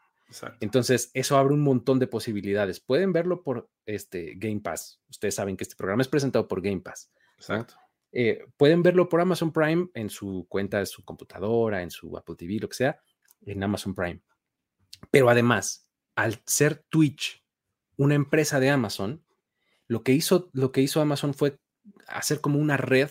Entonces, 0.59 1.11
eso 1.13 1.37
abre 1.37 1.53
un 1.53 1.61
montón 1.61 1.99
de 1.99 2.07
posibilidades. 2.07 2.79
Pueden 2.79 3.13
verlo 3.13 3.43
por 3.43 3.69
este 3.85 4.33
Game 4.35 4.61
Pass. 4.61 5.01
Ustedes 5.09 5.35
saben 5.35 5.57
que 5.57 5.63
este 5.63 5.75
programa 5.75 6.01
es 6.01 6.07
presentado 6.07 6.47
por 6.47 6.61
Game 6.61 6.81
Pass. 6.81 7.11
Exacto. 7.37 7.75
eh, 8.11 8.45
pueden 8.57 8.83
verlo 8.83 9.09
por 9.09 9.19
Amazon 9.19 9.51
Prime 9.51 9.89
en 9.93 10.09
su 10.09 10.45
cuenta 10.47 10.79
de 10.79 10.85
su 10.85 11.03
computadora, 11.03 11.81
en 11.81 11.89
su 11.89 12.15
Apple 12.17 12.35
TV, 12.35 12.59
lo 12.59 12.69
que 12.69 12.75
sea, 12.75 12.99
en 13.45 13.63
Amazon 13.63 13.95
Prime. 13.95 14.21
Pero 15.09 15.29
además, 15.29 15.87
al 16.15 16.41
ser 16.45 16.85
Twitch 16.89 17.43
una 17.97 18.15
empresa 18.15 18.59
de 18.59 18.69
Amazon, 18.69 19.23
lo 19.87 20.03
que 20.03 20.11
hizo, 20.13 20.49
lo 20.53 20.71
que 20.71 20.81
hizo 20.81 21.01
Amazon 21.01 21.33
fue 21.33 21.59
hacer 22.07 22.41
como 22.41 22.59
una 22.59 22.77
red 22.77 23.09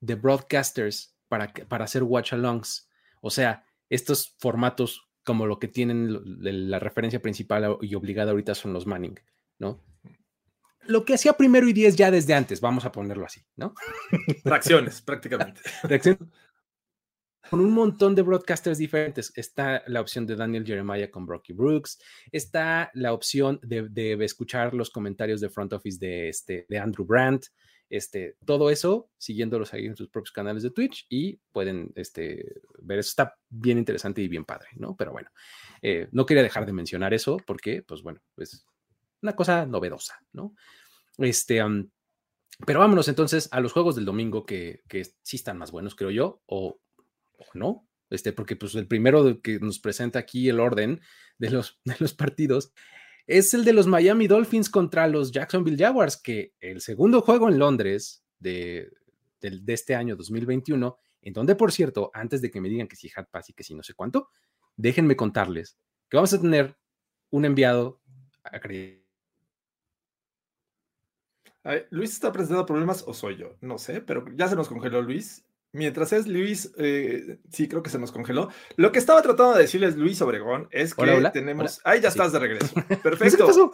de 0.00 0.14
broadcasters 0.14 1.16
para, 1.28 1.52
para 1.68 1.84
hacer 1.84 2.02
watch-alongs. 2.02 2.88
O 3.20 3.30
sea, 3.30 3.65
estos 3.90 4.34
formatos 4.38 5.08
como 5.24 5.46
lo 5.46 5.58
que 5.58 5.68
tienen 5.68 6.20
la 6.40 6.78
referencia 6.78 7.20
principal 7.20 7.78
y 7.80 7.94
obligada 7.94 8.30
ahorita 8.30 8.54
son 8.54 8.72
los 8.72 8.86
Manning, 8.86 9.18
¿no? 9.58 9.84
Lo 10.82 11.04
que 11.04 11.14
hacía 11.14 11.32
primero 11.32 11.68
y 11.68 11.72
diez 11.72 11.96
ya 11.96 12.12
desde 12.12 12.34
antes, 12.34 12.60
vamos 12.60 12.84
a 12.84 12.92
ponerlo 12.92 13.26
así, 13.26 13.40
¿no? 13.56 13.74
Reacciones, 14.44 15.02
prácticamente. 15.02 15.60
Reacciones 15.82 16.28
con 17.50 17.60
un 17.60 17.72
montón 17.72 18.14
de 18.14 18.22
broadcasters 18.22 18.78
diferentes. 18.78 19.32
Está 19.36 19.82
la 19.86 20.00
opción 20.00 20.26
de 20.26 20.36
Daniel 20.36 20.64
Jeremiah 20.66 21.10
con 21.10 21.26
Brocky 21.26 21.52
Brooks, 21.52 21.98
está 22.32 22.90
la 22.94 23.12
opción 23.12 23.60
de, 23.62 24.16
escuchar 24.20 24.74
los 24.74 24.90
comentarios 24.90 25.40
de 25.40 25.50
front 25.50 25.72
office 25.72 25.98
de, 25.98 26.28
este, 26.28 26.66
de 26.68 26.78
Andrew 26.78 27.06
Brandt, 27.06 27.46
este, 27.90 28.36
todo 28.44 28.70
eso 28.70 29.10
siguiéndolos 29.18 29.72
ahí 29.74 29.86
en 29.86 29.96
sus 29.96 30.08
propios 30.08 30.32
canales 30.32 30.62
de 30.62 30.70
Twitch 30.70 31.06
y 31.08 31.36
pueden 31.52 31.92
este, 31.94 32.60
ver 32.80 32.98
eso. 32.98 33.10
Está 33.10 33.38
bien 33.48 33.78
interesante 33.78 34.22
y 34.22 34.28
bien 34.28 34.44
padre, 34.44 34.68
¿no? 34.76 34.96
Pero 34.96 35.12
bueno, 35.12 35.30
eh, 35.82 36.08
no 36.12 36.26
quería 36.26 36.42
dejar 36.42 36.66
de 36.66 36.72
mencionar 36.72 37.14
eso 37.14 37.38
porque, 37.46 37.82
pues 37.82 38.02
bueno, 38.02 38.20
es 38.36 38.66
una 39.22 39.34
cosa 39.34 39.66
novedosa, 39.66 40.20
¿no? 40.32 40.54
Este, 41.18 41.62
pero 42.66 42.80
vámonos 42.80 43.08
entonces 43.08 43.48
a 43.52 43.60
los 43.60 43.72
juegos 43.72 43.96
del 43.96 44.04
domingo 44.04 44.44
que, 44.44 44.82
que 44.88 45.04
sí 45.22 45.36
están 45.36 45.58
más 45.58 45.70
buenos, 45.70 45.94
creo 45.94 46.10
yo, 46.10 46.42
o 46.46 46.80
no, 47.54 47.86
este, 48.10 48.32
porque 48.32 48.56
pues 48.56 48.74
el 48.74 48.86
primero 48.86 49.40
que 49.42 49.58
nos 49.58 49.78
presenta 49.78 50.18
aquí 50.18 50.48
el 50.48 50.60
orden 50.60 51.00
de 51.38 51.50
los, 51.50 51.80
de 51.84 51.96
los 51.98 52.14
partidos 52.14 52.72
es 53.26 53.54
el 53.54 53.64
de 53.64 53.72
los 53.72 53.86
Miami 53.86 54.26
Dolphins 54.26 54.70
contra 54.70 55.06
los 55.08 55.32
Jacksonville 55.32 55.76
Jaguars, 55.76 56.16
que 56.16 56.54
el 56.60 56.80
segundo 56.80 57.20
juego 57.20 57.48
en 57.48 57.58
Londres 57.58 58.24
de, 58.38 58.90
de, 59.40 59.72
este 59.72 59.94
año 59.94 60.16
2021, 60.16 60.96
en 61.22 61.32
donde, 61.32 61.56
por 61.56 61.72
cierto, 61.72 62.10
antes 62.14 62.40
de 62.40 62.50
que 62.50 62.60
me 62.60 62.68
digan 62.68 62.86
que 62.88 62.96
si 62.96 63.10
Hat 63.14 63.28
Pass 63.30 63.50
y 63.50 63.52
que 63.52 63.64
si 63.64 63.74
no 63.74 63.82
sé 63.82 63.94
cuánto, 63.94 64.28
déjenme 64.76 65.16
contarles 65.16 65.78
que 66.08 66.16
vamos 66.16 66.32
a 66.32 66.40
tener 66.40 66.76
un 67.30 67.44
enviado 67.44 68.00
Luis 71.90 72.12
está 72.12 72.30
presentando 72.30 72.64
problemas 72.64 73.02
o 73.08 73.12
soy 73.12 73.36
yo, 73.36 73.56
no 73.60 73.76
sé, 73.78 74.00
pero 74.00 74.24
ya 74.34 74.46
se 74.46 74.54
nos 74.54 74.68
congeló 74.68 75.02
Luis 75.02 75.44
Mientras 75.76 76.10
es 76.14 76.26
Luis, 76.26 76.72
eh, 76.78 77.38
sí, 77.50 77.68
creo 77.68 77.82
que 77.82 77.90
se 77.90 77.98
nos 77.98 78.10
congeló. 78.10 78.48
Lo 78.76 78.92
que 78.92 78.98
estaba 78.98 79.20
tratando 79.20 79.54
de 79.54 79.62
decirles 79.62 79.94
Luis 79.94 80.22
Obregón 80.22 80.68
es 80.70 80.94
que 80.94 81.30
tenemos. 81.34 81.80
Ahí 81.84 82.00
ya 82.00 82.08
estás 82.08 82.32
de 82.32 82.38
regreso. 82.38 82.72
Perfecto. 83.02 83.70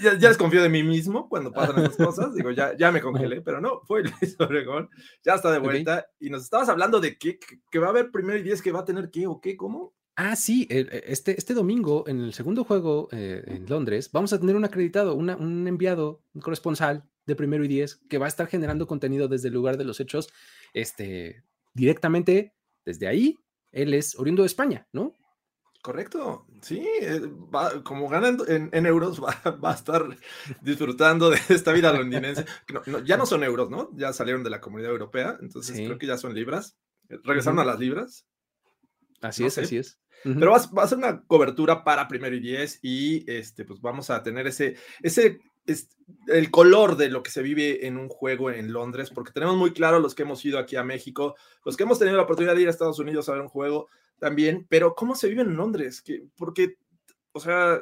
ya, 0.00 0.18
ya, 0.18 0.28
desconfío 0.28 0.62
de 0.62 0.70
mí 0.70 0.82
mismo 0.82 1.28
cuando 1.28 1.52
pasan 1.52 1.78
esas 1.80 1.96
cosas. 1.96 2.34
Digo, 2.34 2.52
ya, 2.52 2.74
ya 2.74 2.90
me 2.90 3.02
congelé, 3.02 3.42
pero 3.42 3.60
no, 3.60 3.82
fue 3.86 4.02
Luis 4.02 4.34
Obregón. 4.38 4.88
Ya 5.22 5.34
está 5.34 5.52
de 5.52 5.58
vuelta. 5.58 6.06
Y 6.18 6.30
nos 6.30 6.42
estabas 6.42 6.70
hablando 6.70 7.00
de 7.00 7.18
qué, 7.18 7.38
que 7.70 7.78
va 7.78 7.88
a 7.88 7.90
haber 7.90 8.10
primero 8.10 8.38
y 8.38 8.42
diez 8.42 8.62
que 8.62 8.72
va 8.72 8.80
a 8.80 8.86
tener 8.86 9.10
qué 9.10 9.26
o 9.26 9.42
qué, 9.42 9.58
cómo. 9.58 9.94
Ah, 10.16 10.36
sí, 10.36 10.66
e, 10.70 11.04
este, 11.06 11.36
este 11.36 11.52
domingo, 11.52 12.04
en 12.06 12.20
el 12.20 12.32
segundo 12.32 12.64
juego 12.64 13.08
eh, 13.12 13.42
en 13.46 13.66
Londres, 13.66 14.08
vamos 14.10 14.32
a 14.32 14.40
tener 14.40 14.56
un 14.56 14.64
acreditado, 14.64 15.14
un 15.14 15.68
enviado, 15.68 16.22
un 16.32 16.40
corresponsal 16.40 17.04
de 17.26 17.36
primero 17.36 17.64
y 17.64 17.68
diez 17.68 18.00
que 18.08 18.18
va 18.18 18.26
a 18.26 18.28
estar 18.28 18.46
generando 18.46 18.86
contenido 18.86 19.28
desde 19.28 19.48
el 19.48 19.54
lugar 19.54 19.76
de 19.76 19.84
los 19.84 20.00
hechos 20.00 20.28
este, 20.74 21.44
directamente 21.74 22.54
desde 22.84 23.06
ahí. 23.06 23.38
Él 23.70 23.94
es 23.94 24.18
oriundo 24.18 24.42
de 24.42 24.48
España, 24.48 24.86
¿no? 24.92 25.16
Correcto, 25.82 26.46
sí, 26.60 26.86
eh, 27.00 27.20
como 27.82 28.08
ganan 28.08 28.38
en, 28.46 28.86
euros, 28.86 29.20
va, 29.24 29.70
a 29.70 29.74
estar 29.74 30.16
disfrutando 30.60 31.28
de 31.28 31.40
esta 31.48 31.72
vida 31.72 31.92
londinense. 31.92 32.44
ya 33.04 33.16
no 33.16 33.26
son 33.26 33.42
euros, 33.42 33.68
¿no? 33.68 33.90
Ya 33.96 34.12
salieron 34.12 34.44
de 34.44 34.50
la 34.50 34.60
comunidad 34.60 34.92
europea, 34.92 35.38
entonces 35.40 35.76
creo 35.76 35.98
que 35.98 36.06
ya 36.06 36.16
son 36.16 36.34
libras. 36.34 36.78
Regresaron 37.08 37.58
a 37.58 37.64
las 37.64 37.80
libras. 37.80 38.28
Así 39.20 39.44
es, 39.44 39.58
así 39.58 39.76
es. 39.76 39.98
Pero 40.22 40.52
va, 40.52 40.82
a 40.84 40.86
ser 40.86 40.98
una 40.98 41.24
cobertura 41.24 41.82
para 41.82 42.06
primero 42.06 42.36
y 42.36 42.40
diez 42.40 42.78
y 42.82 43.28
este, 43.28 43.64
pues 43.64 43.80
vamos 43.80 44.08
a 44.10 44.22
tener 44.22 44.46
ese, 44.46 44.76
ese 45.02 45.40
el 46.26 46.50
color 46.50 46.96
de 46.96 47.08
lo 47.08 47.22
que 47.22 47.30
se 47.30 47.42
vive 47.42 47.86
en 47.86 47.96
un 47.96 48.08
juego 48.08 48.50
en 48.50 48.72
Londres, 48.72 49.10
porque 49.10 49.32
tenemos 49.32 49.56
muy 49.56 49.72
claro 49.72 50.00
los 50.00 50.14
que 50.14 50.22
hemos 50.22 50.44
ido 50.44 50.58
aquí 50.58 50.76
a 50.76 50.84
México, 50.84 51.36
los 51.64 51.76
que 51.76 51.84
hemos 51.84 51.98
tenido 51.98 52.16
la 52.16 52.24
oportunidad 52.24 52.54
de 52.54 52.62
ir 52.62 52.68
a 52.68 52.70
Estados 52.70 52.98
Unidos 52.98 53.28
a 53.28 53.32
ver 53.32 53.42
un 53.42 53.48
juego 53.48 53.88
también, 54.18 54.66
pero 54.68 54.94
¿cómo 54.94 55.14
se 55.14 55.28
vive 55.28 55.42
en 55.42 55.56
Londres? 55.56 56.02
porque, 56.36 56.76
o 57.32 57.40
sea, 57.40 57.80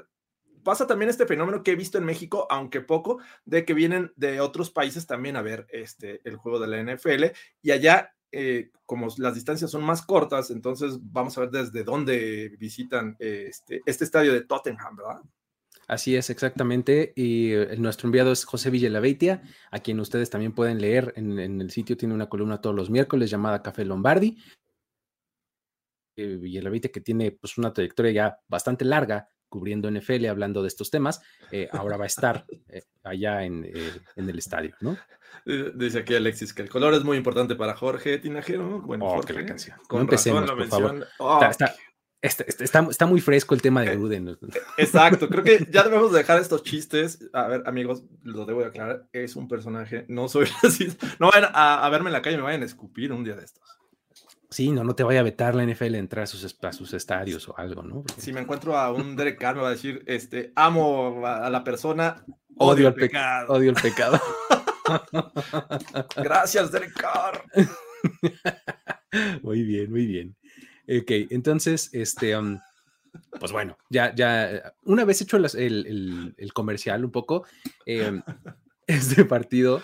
pasa 0.63 0.87
también 0.87 1.11
este 1.11 1.27
fenómeno 1.27 1.63
que 1.63 1.73
he 1.73 1.77
visto 1.77 1.99
en 1.99 2.05
México, 2.05 2.47
aunque 2.51 2.81
poco, 2.81 3.19
de 3.45 3.65
que 3.65 3.75
vienen 3.75 4.13
de 4.17 4.41
otros 4.41 4.71
países 4.71 5.07
también 5.07 5.37
a 5.37 5.43
ver 5.43 5.67
este, 5.71 6.21
el 6.25 6.37
juego 6.37 6.59
de 6.59 6.67
la 6.67 6.95
NFL 6.95 7.25
y 7.63 7.71
allá 7.71 8.15
eh, 8.33 8.71
como 8.87 9.09
las 9.19 9.35
distancias 9.35 9.71
son 9.71 9.83
más 9.83 10.03
cortas, 10.03 10.51
entonces 10.51 10.99
vamos 11.01 11.37
a 11.37 11.43
ver 11.43 11.51
desde 11.51 11.83
dónde 11.83 12.57
visitan 12.59 13.17
este, 13.19 13.83
este 13.87 14.05
estadio 14.05 14.33
de 14.33 14.43
Tottenham, 14.43 14.97
¿verdad? 14.97 15.21
Así 15.91 16.15
es, 16.15 16.31
exactamente. 16.31 17.13
Y 17.17 17.53
eh, 17.53 17.75
nuestro 17.77 18.07
enviado 18.07 18.31
es 18.31 18.45
José 18.45 18.71
Villalabeitia, 18.71 19.43
a 19.73 19.81
quien 19.81 19.99
ustedes 19.99 20.31
también 20.31 20.53
pueden 20.53 20.81
leer 20.81 21.13
en, 21.17 21.61
el 21.61 21.69
sitio. 21.73 21.97
Tiene 21.97 22.15
una 22.15 22.29
columna 22.29 22.61
todos 22.61 22.77
los 22.77 22.91
miércoles 22.91 23.29
llamada 23.29 23.61
Café 23.61 23.85
Lombardi. 23.85 24.39
Eh, 26.15 26.37
Villalabeitia, 26.37 26.93
que 26.93 27.01
tiene 27.01 27.33
pues, 27.33 27.59
una 27.59 27.73
trayectoria 27.73 28.13
ya 28.13 28.39
bastante 28.47 28.85
larga 28.85 29.31
cubriendo 29.49 29.91
NFL, 29.91 30.27
hablando 30.27 30.63
de 30.63 30.69
estos 30.69 30.93
temas, 30.93 31.21
eh, 31.51 31.69
ahora 31.73 31.97
va 31.97 32.05
a 32.05 32.07
estar 32.07 32.47
allá 33.03 33.43
en, 33.43 33.65
el 34.15 34.39
estadio, 34.39 34.77
¿no? 34.81 34.97
Dice 35.75 35.99
aquí 35.99 36.15
Alexis 36.15 36.55
que 36.55 36.63
el 36.63 36.69
color 36.69 36.95
es 36.95 37.03
muy 37.03 37.17
importante 37.17 37.57
para 37.57 37.75
Jorge 37.75 38.19
Tinajero. 38.19 38.81
Bueno, 38.83 39.07
oh, 39.07 39.15
Jorge, 39.17 39.33
la 39.33 39.45
canción. 39.45 39.77
Con 39.89 40.03
empecemos, 40.03 40.49
por 40.49 40.67
favor. 40.69 41.09
está, 41.19 41.51
Está, 41.51 41.75
está, 42.23 43.07
muy 43.07 43.21
fresco 43.21 43.55
el 43.55 43.63
tema 43.63 43.83
de 43.83 43.97
Gruden. 43.97 44.29
Eh, 44.29 44.37
exacto, 44.77 45.29
creo 45.29 45.43
que 45.43 45.67
ya 45.71 45.83
debemos 45.83 46.13
dejar 46.13 46.39
estos 46.41 46.63
chistes. 46.63 47.29
A 47.33 47.47
ver, 47.49 47.63
amigos, 47.67 48.05
lo 48.23 48.45
debo 48.45 48.61
de 48.61 48.67
aclarar, 48.67 49.07
es 49.13 49.37
un 49.37 49.49
personaje, 49.49 50.05
no 50.09 50.29
soy 50.29 50.47
así. 50.63 50.89
No 51.19 51.31
vayan 51.31 51.51
a, 51.55 51.89
verme 51.91 52.11
en 52.11 52.15
la 52.15 52.23
calle, 52.23 52.37
me 52.37 52.43
vayan 52.43 52.63
a 52.63 52.67
escupir 52.67 53.13
un 53.13 53.25
día 53.25 53.37
de 53.37 53.45
estos. 53.45 53.65
Sí, 54.51 54.73
no, 54.73 54.83
no 54.83 54.95
te 54.95 55.05
vaya 55.05 55.21
a 55.21 55.23
vetar 55.23 55.55
la 55.55 55.65
NFL 55.65 55.95
entrar 55.95 56.25
a 56.25 56.27
sus, 56.27 56.57
sus 56.73 56.93
estadios 56.93 57.49
o 57.49 57.57
algo, 57.57 57.83
¿no? 57.83 58.03
Si 58.17 58.33
me 58.33 58.41
encuentro 58.41 58.77
a 58.77 58.93
un 58.93 59.15
Derek 59.15 59.39
Carr, 59.39 59.55
me 59.55 59.63
va 59.63 59.69
a 59.69 59.73
decir, 59.73 60.03
este, 60.07 60.53
amo 60.57 61.25
a, 61.25 61.49
la 61.49 61.63
persona, 61.63 62.25
odio, 62.57 62.89
el 62.89 62.95
pecado. 62.95 63.55
Odio 63.55 63.71
el 63.71 63.77
pecado. 63.81 64.21
Gracias, 66.17 66.73
Derek 66.73 66.95
Carr. 66.95 67.45
muy 69.43 69.63
bien, 69.63 69.91
muy 69.91 70.07
bien. 70.07 70.37
Ok, 70.91 71.11
entonces, 71.31 71.91
este, 71.93 72.35
pues 73.39 73.53
bueno, 73.53 73.79
ya, 73.91 74.13
ya, 74.15 74.75
una 74.83 75.05
vez 75.05 75.21
hecho 75.21 75.37
el, 75.37 76.53
comercial 76.53 77.05
un 77.05 77.13
poco, 77.13 77.45
em, 77.87 78.23
este 78.89 79.25
partido, 79.25 79.83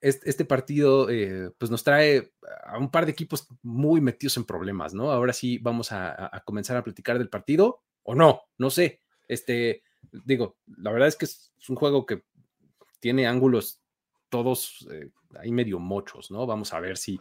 este, 0.00 0.44
partido, 0.44 1.08
eh, 1.10 1.50
pues 1.58 1.70
nos 1.70 1.84
trae 1.84 2.32
a 2.64 2.76
un 2.78 2.90
par 2.90 3.06
de 3.06 3.12
equipos 3.12 3.46
muy 3.62 4.00
metidos 4.00 4.36
en 4.36 4.44
problemas, 4.44 4.94
¿no? 4.94 5.12
Ahora 5.12 5.32
sí 5.32 5.58
vamos 5.58 5.92
a, 5.92 6.42
comenzar 6.44 6.76
a 6.76 6.84
platicar 6.84 7.18
del 7.18 7.28
partido, 7.28 7.82
o 8.02 8.14
no, 8.14 8.42
no 8.58 8.70
sé. 8.70 9.00
Este, 9.28 9.82
digo, 10.24 10.56
la 10.76 10.90
verdad 10.90 11.08
es 11.08 11.16
que 11.16 11.24
es 11.26 11.52
un 11.68 11.76
juego 11.76 12.04
que 12.04 12.24
tiene 12.98 13.26
ángulos 13.26 13.80
todos 14.28 14.86
eh, 14.90 15.10
ahí 15.38 15.52
medio 15.52 15.78
mochos, 15.78 16.30
¿no? 16.30 16.46
Vamos 16.46 16.72
a 16.72 16.80
ver 16.80 16.96
si 16.96 17.18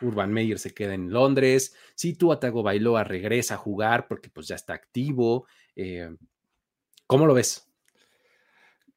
Urban 0.00 0.32
Meyer 0.32 0.58
se 0.58 0.74
queda 0.74 0.94
en 0.94 1.12
Londres, 1.12 1.74
si 1.94 2.14
Tuatago 2.14 2.62
Bailoa 2.62 3.04
regresa 3.04 3.54
a 3.54 3.58
jugar 3.58 4.06
porque 4.08 4.30
pues 4.30 4.48
ya 4.48 4.54
está 4.54 4.74
activo. 4.74 5.46
Eh, 5.76 6.14
¿Cómo 7.06 7.26
lo 7.26 7.34
ves? 7.34 7.68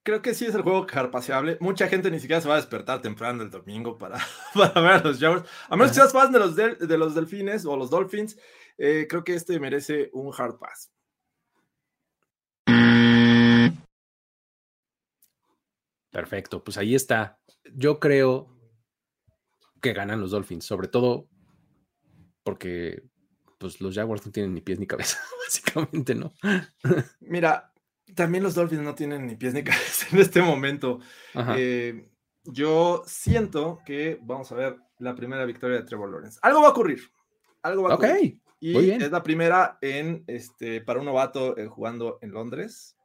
Creo 0.04 0.22
que 0.22 0.34
sí 0.34 0.46
es 0.46 0.56
el 0.56 0.64
juego 0.64 0.88
carpaseable. 0.88 1.58
Mucha 1.60 1.88
gente 1.88 2.10
ni 2.10 2.20
siquiera 2.20 2.42
se 2.42 2.48
va 2.48 2.56
a 2.56 2.58
despertar 2.58 3.02
temprano 3.02 3.44
el 3.44 3.52
domingo 3.52 3.98
para, 3.98 4.18
para 4.54 4.82
ver 4.82 4.92
a 4.94 5.04
los 5.04 5.20
Jaguars. 5.20 5.48
A 5.70 5.76
menos 5.76 5.92
que 5.92 5.96
seas 5.96 6.12
fan 6.12 6.32
de 6.32 6.40
los, 6.40 6.56
de, 6.56 6.98
los 6.98 7.14
Delfines 7.14 7.66
o 7.66 7.78
los 7.78 7.92
Dolphins, 7.92 8.38
eh, 8.78 9.06
creo 9.08 9.24
que 9.24 9.36
este 9.36 9.60
merece 9.60 10.10
un 10.14 10.34
hard 10.36 10.58
pass. 10.58 10.92
Perfecto, 16.10 16.64
pues 16.64 16.78
ahí 16.78 16.94
está. 16.96 17.40
Yo 17.74 18.00
creo 18.00 18.51
que 19.82 19.94
ganan 19.94 20.22
los 20.22 20.32
Dolphins, 20.32 20.66
sobre 20.66 20.88
todo 20.88 21.28
porque 22.44 23.04
pues 23.58 23.80
los 23.80 23.94
Jaguars 23.94 24.26
no 24.26 24.32
tienen 24.32 24.54
ni 24.54 24.62
pies 24.62 24.80
ni 24.80 24.88
cabeza, 24.88 25.20
básicamente, 25.46 26.16
¿no? 26.16 26.34
Mira, 27.20 27.72
también 28.16 28.44
los 28.44 28.56
Dolphins 28.56 28.82
no 28.82 28.96
tienen 28.96 29.28
ni 29.28 29.36
pies 29.36 29.54
ni 29.54 29.64
cabeza 29.64 30.08
en 30.12 30.20
este 30.20 30.42
momento. 30.42 31.00
Eh, 31.56 32.10
yo 32.44 33.04
siento 33.06 33.80
que 33.86 34.20
vamos 34.24 34.52
a 34.52 34.56
ver 34.56 34.78
la 35.00 35.16
primera 35.16 35.46
victoria 35.46 35.78
de 35.78 35.84
Trevor 35.84 36.10
Lawrence. 36.10 36.40
Algo 36.42 36.62
va 36.62 36.68
a 36.68 36.72
ocurrir. 36.72 37.02
Algo 37.62 37.84
va 37.84 37.92
a 37.92 37.96
ocurrir. 37.96 38.40
Y 38.60 38.92
es 38.92 39.12
la 39.12 39.24
primera 39.24 39.80
en 39.82 40.24
este 40.28 40.82
para 40.82 41.00
un 41.00 41.06
novato 41.06 41.58
eh, 41.58 41.68
jugando 41.68 42.20
en 42.22 42.32
Londres, 42.32 42.96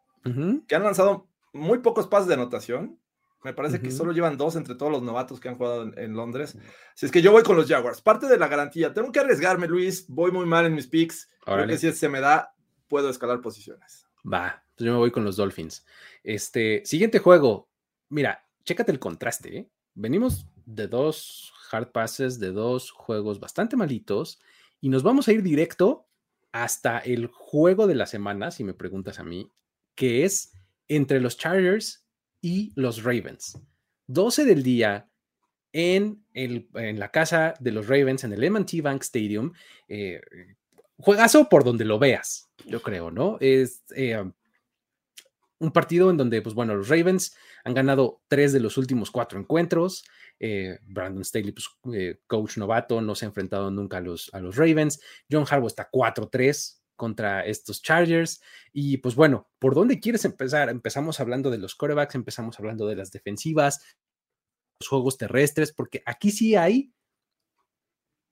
que 0.67 0.75
han 0.75 0.83
lanzado 0.83 1.29
muy 1.53 1.79
pocos 1.79 2.09
pases 2.09 2.29
de 2.29 2.35
anotación. 2.35 2.99
Me 3.47 3.55
parece 3.55 3.81
que 3.81 3.93
solo 3.93 4.11
llevan 4.11 4.37
dos 4.37 4.57
entre 4.57 4.75
todos 4.75 4.91
los 4.91 5.03
novatos 5.03 5.39
que 5.39 5.49
han 5.49 5.55
jugado 5.55 5.89
en, 5.97 6.15
Londres. 6.15 6.59
Si 6.97 7.07
es 7.07 7.13
que 7.13 7.23
yo 7.23 7.31
voy 7.31 7.45
con 7.45 7.55
los 7.55 7.69
Jaguars. 7.69 8.01
Parte 8.01 8.27
de 8.27 8.39
la 8.39 8.49
garantía. 8.49 8.93
Tengo 8.93 9.13
que 9.13 9.21
arriesgarme, 9.21 9.69
Luis. 9.69 10.05
Voy 10.09 10.33
muy 10.33 10.47
mal 10.47 10.67
en 10.67 10.75
mis 10.75 10.89
picks. 10.89 11.31
Creo 11.45 11.65
que 11.65 11.79
si 11.79 11.93
se 11.93 12.09
me 12.09 12.19
da, 12.19 12.57
puedo 12.89 13.09
escalar 13.09 13.41
posiciones. 13.41 14.05
Va, 14.25 14.65
pues 14.75 14.85
yo 14.85 14.91
me 14.91 14.99
voy 14.99 15.13
con 15.13 15.25
los 15.25 15.37
Dolphins. 15.37 15.87
Este, 16.25 16.83
siguiente 16.85 17.21
juego. 17.21 17.69
Mira, 18.09 18.45
chécate 18.65 18.91
el 18.91 18.99
contraste. 18.99 19.57
¿eh? 19.57 19.71
Venimos 19.95 20.49
de 20.65 20.89
dos 20.89 21.53
hard 21.71 21.93
passes, 21.93 22.41
de 22.41 22.51
dos 22.51 22.91
juegos 22.91 23.39
bastante 23.39 23.77
malitos, 23.77 24.41
y 24.81 24.89
nos 24.89 25.05
vamos 25.05 25.29
a 25.29 25.33
ir 25.33 25.45
directo 25.45 26.09
hasta 26.51 26.99
el 26.99 27.29
juego 27.29 27.87
de 27.87 27.95
la 27.95 28.07
semana, 28.07 28.51
si 28.51 28.65
me 28.65 28.75
preguntas 28.75 29.21
a 29.21 29.23
mí, 29.23 29.53
que 29.95 30.25
es 30.25 30.53
entre 30.89 31.21
los 31.21 31.37
Chargers 31.37 32.06
y 32.41 32.73
los 32.77 33.03
Ravens. 33.03 33.59
12 34.07 34.45
del 34.45 34.63
día 34.63 35.09
en, 35.73 36.25
el, 36.33 36.69
en 36.75 36.99
la 36.99 37.11
casa 37.11 37.55
de 37.61 37.73
los 37.73 37.89
Ravens, 37.89 38.25
en 38.25 38.33
el 38.33 38.45
M&T 38.45 38.81
Bank 38.81 39.03
Stadium. 39.03 39.53
Eh, 39.89 40.21
juegazo 40.99 41.49
por 41.49 41.65
donde 41.65 41.85
lo 41.85 41.99
veas, 41.99 42.49
yo 42.65 42.81
creo, 42.81 43.11
¿no? 43.11 43.37
Es 43.41 43.83
eh, 43.95 44.25
un 45.59 45.73
partido 45.73 46.11
en 46.11 46.17
donde, 46.17 46.43
pues 46.43 46.55
bueno, 46.55 46.75
los 46.75 46.89
Ravens 46.89 47.37
han 47.65 47.75
ganado 47.75 48.23
tres 48.29 48.53
de 48.53 48.61
los 48.61 48.77
últimos 48.77 49.11
cuatro 49.11 49.39
encuentros. 49.39 50.05
Eh, 50.39 50.79
Brandon 50.83 51.25
Staley, 51.25 51.53
pues, 51.53 51.67
eh, 51.95 52.21
coach 52.27 52.59
novato, 52.59 53.01
no 53.01 53.15
se 53.15 53.25
ha 53.25 53.29
enfrentado 53.29 53.71
nunca 53.71 53.99
a 53.99 54.01
los, 54.01 54.33
a 54.33 54.41
los 54.41 54.57
Ravens. 54.57 55.01
John 55.31 55.47
Harbaugh 55.49 55.67
está 55.67 55.91
4-3 55.91 56.81
contra 56.97 57.45
estos 57.45 57.83
Chargers. 57.83 58.41
Y 58.73 58.99
pues 58.99 59.15
bueno, 59.15 59.49
¿por 59.59 59.75
dónde 59.75 60.01
quieres 60.01 60.25
empezar? 60.25 60.69
Empezamos 60.69 61.21
hablando 61.21 61.51
de 61.51 61.59
los 61.59 61.75
corebacks, 61.75 62.15
empezamos 62.15 62.59
hablando 62.59 62.87
de 62.87 62.97
las 62.97 63.11
defensivas, 63.13 63.81
los 64.81 64.89
juegos 64.89 65.17
terrestres, 65.17 65.73
porque 65.73 66.03
aquí 66.07 66.31
sí 66.31 66.57
hay 66.57 66.93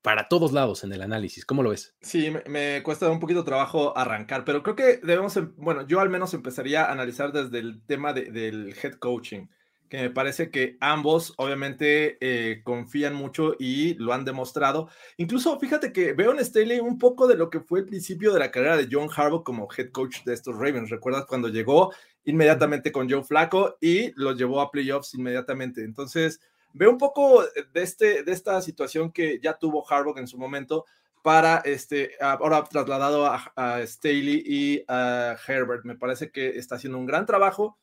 para 0.04 0.28
todos 0.28 0.52
lados 0.52 0.84
en 0.84 0.92
el 0.92 1.00
análisis. 1.00 1.46
¿Cómo 1.46 1.62
lo 1.62 1.70
ves? 1.70 1.96
Sí, 2.02 2.30
me, 2.46 2.82
cuesta 2.82 3.10
un 3.10 3.20
poquito 3.20 3.42
trabajo 3.42 3.96
arrancar, 3.96 4.44
pero 4.44 4.62
creo 4.62 4.76
que 4.76 4.98
debemos, 4.98 5.34
em, 5.38 5.54
bueno, 5.56 5.86
yo 5.86 6.00
al 6.00 6.10
menos 6.10 6.34
empezaría 6.34 6.84
a 6.84 6.92
analizar 6.92 7.32
desde 7.32 7.58
el 7.58 7.82
tema 7.86 8.12
del 8.12 8.74
head 8.82 8.96
coaching, 8.96 9.46
que 9.88 9.98
me 9.98 10.10
parece 10.10 10.50
que 10.50 10.76
ambos 10.80 11.34
obviamente 11.36 12.16
eh, 12.20 12.62
confían 12.64 13.14
mucho 13.14 13.54
y 13.58 13.94
lo 13.94 14.12
han 14.12 14.24
demostrado. 14.24 14.88
Incluso 15.16 15.58
fíjate 15.58 15.92
que 15.92 16.12
veo 16.12 16.32
en 16.32 16.44
Staley 16.44 16.80
un 16.80 16.98
poco 16.98 17.26
de 17.26 17.36
lo 17.36 17.50
que 17.50 17.60
fue 17.60 17.80
el 17.80 17.86
principio 17.86 18.32
de 18.32 18.40
la 18.40 18.50
carrera 18.50 18.76
de 18.76 18.88
John 18.90 19.08
Harbaugh 19.14 19.44
como 19.44 19.68
head 19.76 19.90
coach 19.90 20.24
de 20.24 20.34
estos 20.34 20.56
Ravens. 20.56 20.90
¿Recuerdas 20.90 21.26
cuando 21.26 21.48
llegó 21.48 21.92
inmediatamente 22.24 22.90
con 22.90 23.08
Joe 23.10 23.22
Flaco 23.22 23.76
y 23.80 24.12
los 24.16 24.36
llevó 24.36 24.60
a 24.60 24.70
playoffs 24.70 25.14
inmediatamente? 25.14 25.84
Entonces, 25.84 26.40
Veo 26.76 26.90
un 26.90 26.98
poco 26.98 27.44
de, 27.72 27.82
este, 27.82 28.24
de 28.24 28.32
esta 28.32 28.60
situación 28.60 29.12
que 29.12 29.38
ya 29.40 29.56
tuvo 29.56 29.86
Harbaugh 29.88 30.18
en 30.18 30.26
su 30.26 30.36
momento 30.36 30.84
para 31.22 31.58
este, 31.58 32.16
ahora 32.20 32.64
trasladado 32.64 33.26
a, 33.26 33.80
Staley 33.86 34.42
y 34.44 34.84
a 34.88 35.36
Herbert. 35.46 35.84
Me 35.84 35.94
parece 35.94 36.32
que 36.32 36.58
está 36.58 36.74
haciendo 36.74 36.98
un 36.98 37.06
gran 37.06 37.26
trabajo, 37.26 37.78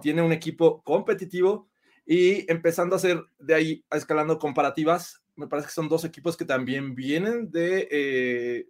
tiene 0.00 0.22
un 0.22 0.32
equipo 0.32 0.82
competitivo 0.82 1.68
y 2.04 2.50
empezando 2.50 2.94
a 2.94 2.98
hacer 2.98 3.24
de 3.38 3.54
ahí, 3.54 3.84
escalando 3.90 4.38
comparativas, 4.38 5.22
me 5.34 5.48
parece 5.48 5.68
que 5.68 5.74
son 5.74 5.88
dos 5.88 6.04
equipos 6.04 6.36
que 6.36 6.44
también 6.44 6.94
vienen 6.94 7.50
de 7.50 7.88
eh, 7.90 8.66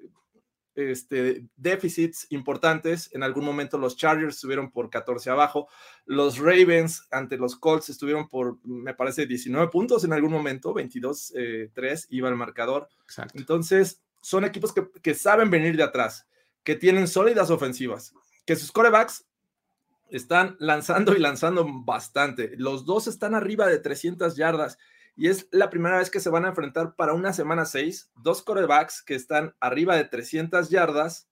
este, 0.77 1.45
déficits 1.57 2.27
importantes. 2.31 3.11
En 3.13 3.23
algún 3.23 3.45
momento 3.45 3.79
los 3.79 3.97
Chargers 3.97 4.37
estuvieron 4.37 4.71
por 4.71 4.91
14 4.91 5.31
abajo. 5.31 5.69
Los 6.05 6.39
Ravens 6.39 7.07
ante 7.11 7.37
los 7.37 7.57
Colts 7.57 7.89
estuvieron 7.89 8.29
por, 8.29 8.59
me 8.65 8.95
parece, 8.95 9.27
19 9.27 9.69
puntos 9.69 10.05
en 10.05 10.13
algún 10.13 10.33
momento, 10.33 10.75
22-3 10.75 11.33
eh, 11.37 12.07
iba 12.11 12.29
el 12.29 12.37
marcador. 12.37 12.89
Entonces, 13.35 14.03
son 14.23 14.45
equipos 14.45 14.73
que, 14.73 14.89
que, 15.03 15.15
saben 15.15 15.51
venir 15.51 15.77
de 15.77 15.85
atrás, 15.85 16.27
que 16.65 16.75
tienen 16.75 17.07
sólidas 17.07 17.51
ofensivas, 17.51 18.13
que 18.45 18.57
sus 18.57 18.73
corebacks 18.73 19.25
están 20.11 20.57
lanzando 20.59 21.15
y 21.15 21.19
lanzando 21.19 21.67
bastante. 21.85 22.53
Los 22.57 22.85
dos 22.85 23.07
están 23.07 23.35
arriba 23.35 23.67
de 23.67 23.79
300 23.79 24.37
yardas 24.37 24.79
y 25.17 25.29
es 25.29 25.49
la 25.51 25.71
primera 25.71 25.99
vez 25.99 26.11
que 26.11 26.21
se 26.21 26.29
van 26.29 26.45
a 26.45 26.49
enfrentar 26.49 26.95
para 26.95 27.15
una 27.15 27.33
semana 27.33 27.65
6, 27.65 28.11
dos 28.23 28.43
corebacks 28.43 29.03
que 29.03 29.15
están 29.15 29.55
arriba 29.61 29.97
de 29.97 30.05
300 30.05 30.69
yardas, 30.69 31.27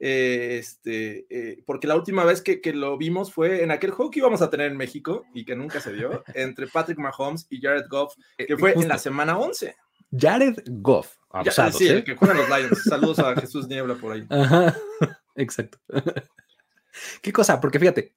eh, 0.00 0.56
este, 0.58 1.26
eh, 1.30 1.62
porque 1.64 1.86
la 1.86 1.94
última 1.94 2.24
vez 2.24 2.42
que, 2.42 2.60
lo 2.72 2.98
vimos 2.98 3.32
fue 3.32 3.62
en 3.62 3.70
aquel 3.70 3.92
juego 3.92 4.10
que 4.10 4.18
íbamos 4.18 4.42
a 4.42 4.50
tener 4.50 4.70
en 4.70 4.76
México 4.76 5.24
y 5.32 5.44
que 5.44 5.54
nunca 5.54 5.80
se 5.80 5.92
dio, 5.92 6.24
entre 6.34 6.66
Patrick 6.66 6.98
Mahomes 6.98 7.46
y 7.50 7.60
Jared 7.60 7.86
Goff, 7.88 8.14
eh, 8.36 8.46
que 8.46 8.56
fue 8.56 8.72
en 8.72 8.88
la 8.88 8.98
semana 8.98 9.38
11. 9.38 9.76
Jared 10.10 10.56
Goff, 10.66 11.16
abusados, 11.30 11.76
sí, 11.76 11.86
el 11.86 12.02
que 12.02 12.16
juegan 12.16 12.38
los 12.38 12.48
Lions. 12.48 12.82
Saludos 12.82 13.20
a 13.20 13.36
Jesús 13.36 13.68
Niebla 13.68 13.94
por 13.94 14.12
ahí. 14.12 14.26
Ajá, 14.28 14.76
exacto. 15.36 15.78
¿Qué 17.22 17.32
cosa? 17.32 17.60
Porque 17.60 17.78
fíjate, 17.78 18.14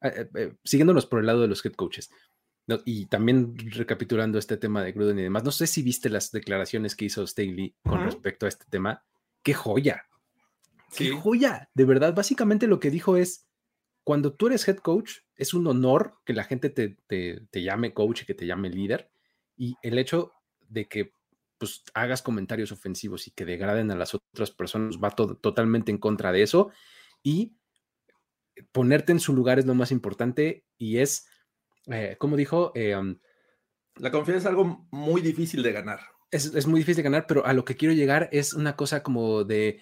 siguiéndonos 0.64 1.06
por 1.06 1.20
el 1.20 1.26
lado 1.26 1.42
de 1.42 1.48
los 1.48 1.66
head 1.66 1.74
coaches, 1.74 2.10
y 2.86 3.08
también 3.08 3.58
recapitulando 3.58 4.40
este 4.40 4.58
tema 4.58 4.82
de 4.84 4.94
Gruden 4.94 5.20
y 5.20 5.24
demás, 5.24 5.44
no 5.44 5.52
sé 5.52 5.68
si 5.68 5.82
viste 5.82 6.10
las 6.10 6.32
declaraciones 6.32 6.96
que 6.96 7.06
hizo 7.06 7.26
Staley 7.28 7.76
con 7.84 8.04
respecto 8.04 8.46
a 8.46 8.50
este 8.50 8.66
tema. 8.70 9.04
¡Qué 9.42 9.54
joya! 9.54 10.06
¡Qué 10.96 11.12
joya! 11.12 11.70
De 11.74 11.86
verdad, 11.86 12.14
básicamente 12.16 12.68
lo 12.68 12.80
que 12.80 12.90
dijo 12.90 13.18
es, 13.18 13.48
cuando 14.04 14.34
tú 14.34 14.48
eres 14.48 14.68
head 14.68 14.78
coach, 14.78 15.20
es 15.36 15.54
un 15.54 15.68
honor 15.68 16.20
que 16.26 16.34
la 16.34 16.46
gente 16.46 16.70
te, 16.70 16.98
te, 17.08 17.62
llame 17.62 17.94
coach 17.94 18.22
y 18.22 18.26
que 18.26 18.34
te 18.34 18.46
llame 18.46 18.70
líder. 18.70 19.12
Y 19.58 19.76
el 19.82 19.98
hecho 19.98 20.34
de 20.62 20.88
que 20.88 21.14
pues, 21.58 21.84
hagas 21.94 22.22
comentarios 22.22 22.72
ofensivos 22.72 23.28
y 23.28 23.32
que 23.32 23.46
degraden 23.46 23.92
a 23.92 23.96
las 23.96 24.14
otras 24.14 24.52
personas 24.52 24.98
va 25.04 25.12
totalmente 25.12 25.92
en 25.92 25.98
contra 25.98 26.32
de 26.32 26.44
eso. 26.44 26.72
Y 27.22 27.58
ponerte 28.72 29.12
en 29.12 29.20
su 29.20 29.34
lugar 29.34 29.60
es 29.60 29.66
lo 29.66 29.76
más 29.76 29.92
importante 29.92 30.66
y 30.78 30.98
es 30.98 31.28
eh, 31.88 32.16
como 32.18 32.38
dijo, 32.38 32.72
eh, 32.76 32.96
la 33.98 34.12
confianza 34.12 34.40
es 34.40 34.46
algo 34.46 34.88
muy 34.92 35.22
difícil 35.22 35.64
de 35.64 35.72
ganar. 35.72 36.00
Es, 36.32 36.66
muy 36.66 36.80
difícil 36.80 36.98
de 36.98 37.04
ganar, 37.04 37.28
pero 37.28 37.46
a 37.46 37.54
lo 37.54 37.64
que 37.64 37.76
quiero 37.76 37.94
llegar 37.94 38.28
es 38.32 38.54
una 38.54 38.76
cosa 38.76 39.04
como 39.04 39.44
de 39.44 39.82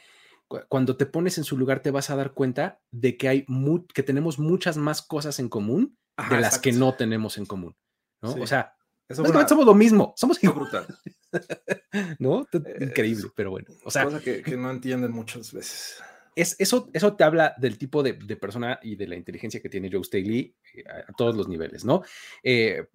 cuando 0.67 0.97
te 0.97 1.05
pones 1.05 1.38
en 1.38 1.45
su 1.45 1.57
lugar 1.57 1.81
te 1.81 1.91
vas 1.91 2.10
a 2.10 2.17
dar 2.17 2.34
cuenta 2.34 2.81
de 2.91 3.15
que 3.15 3.29
hay 3.29 3.45
que 3.93 4.03
tenemos 4.03 4.38
muchas 4.38 4.75
más 4.75 5.01
cosas 5.01 5.39
en 5.39 5.47
común 5.47 5.97
de 6.29 6.41
las 6.41 6.60
que 6.60 6.73
no 6.73 6.93
tenemos 6.95 7.38
en 7.38 7.45
común, 7.45 7.77
¿no? 8.21 8.34
O 8.34 8.47
sea, 8.47 8.75
somos 9.10 9.65
lo 9.65 9.73
mismo, 9.73 10.13
somos. 10.17 10.41
¿No? 12.19 12.45
Increíble, 12.81 13.29
pero 13.34 13.51
bueno. 13.51 13.67
O 13.86 13.91
sea, 13.91 14.03
cosa 14.03 14.19
que, 14.19 14.41
que 14.41 14.57
no 14.57 14.69
entienden 14.71 15.13
muchas 15.13 15.53
veces 15.53 16.03
es, 16.35 16.55
eso, 16.59 16.89
eso 16.93 17.15
te 17.15 17.23
habla 17.23 17.55
del 17.57 17.77
tipo 17.77 18.03
de, 18.03 18.13
persona 18.35 18.79
y 18.81 18.95
de 18.95 19.07
la 19.07 19.15
inteligencia 19.15 19.61
que 19.61 19.69
tiene 19.69 19.89
Joe 19.91 20.03
Staley 20.03 20.55
eh, 20.73 20.83
a, 21.07 21.13
todos 21.13 21.35
los 21.35 21.47
niveles, 21.47 21.85
¿no? 21.85 22.03
Eh, 22.43 22.87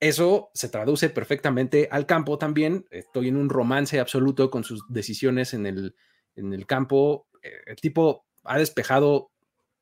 eso 0.00 0.50
se 0.54 0.68
traduce 0.68 1.10
perfectamente 1.10 1.88
al 1.90 2.06
campo 2.06 2.38
también. 2.38 2.86
Estoy 2.90 3.28
en 3.28 3.36
un 3.36 3.48
romance 3.48 3.98
absoluto 3.98 4.50
con 4.50 4.64
sus 4.64 4.84
decisiones 4.88 5.54
en 5.54 5.66
el, 5.66 5.96
en 6.36 6.52
el 6.52 6.66
campo. 6.66 7.26
Eh, 7.42 7.50
el 7.66 7.76
tipo 7.76 8.26
ha 8.44 8.58
despejado 8.58 9.32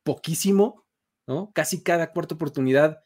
poquísimo, 0.02 0.86
¿no? 1.26 1.52
Casi 1.54 1.82
cada 1.82 2.12
cuarta 2.12 2.34
oportunidad 2.34 3.02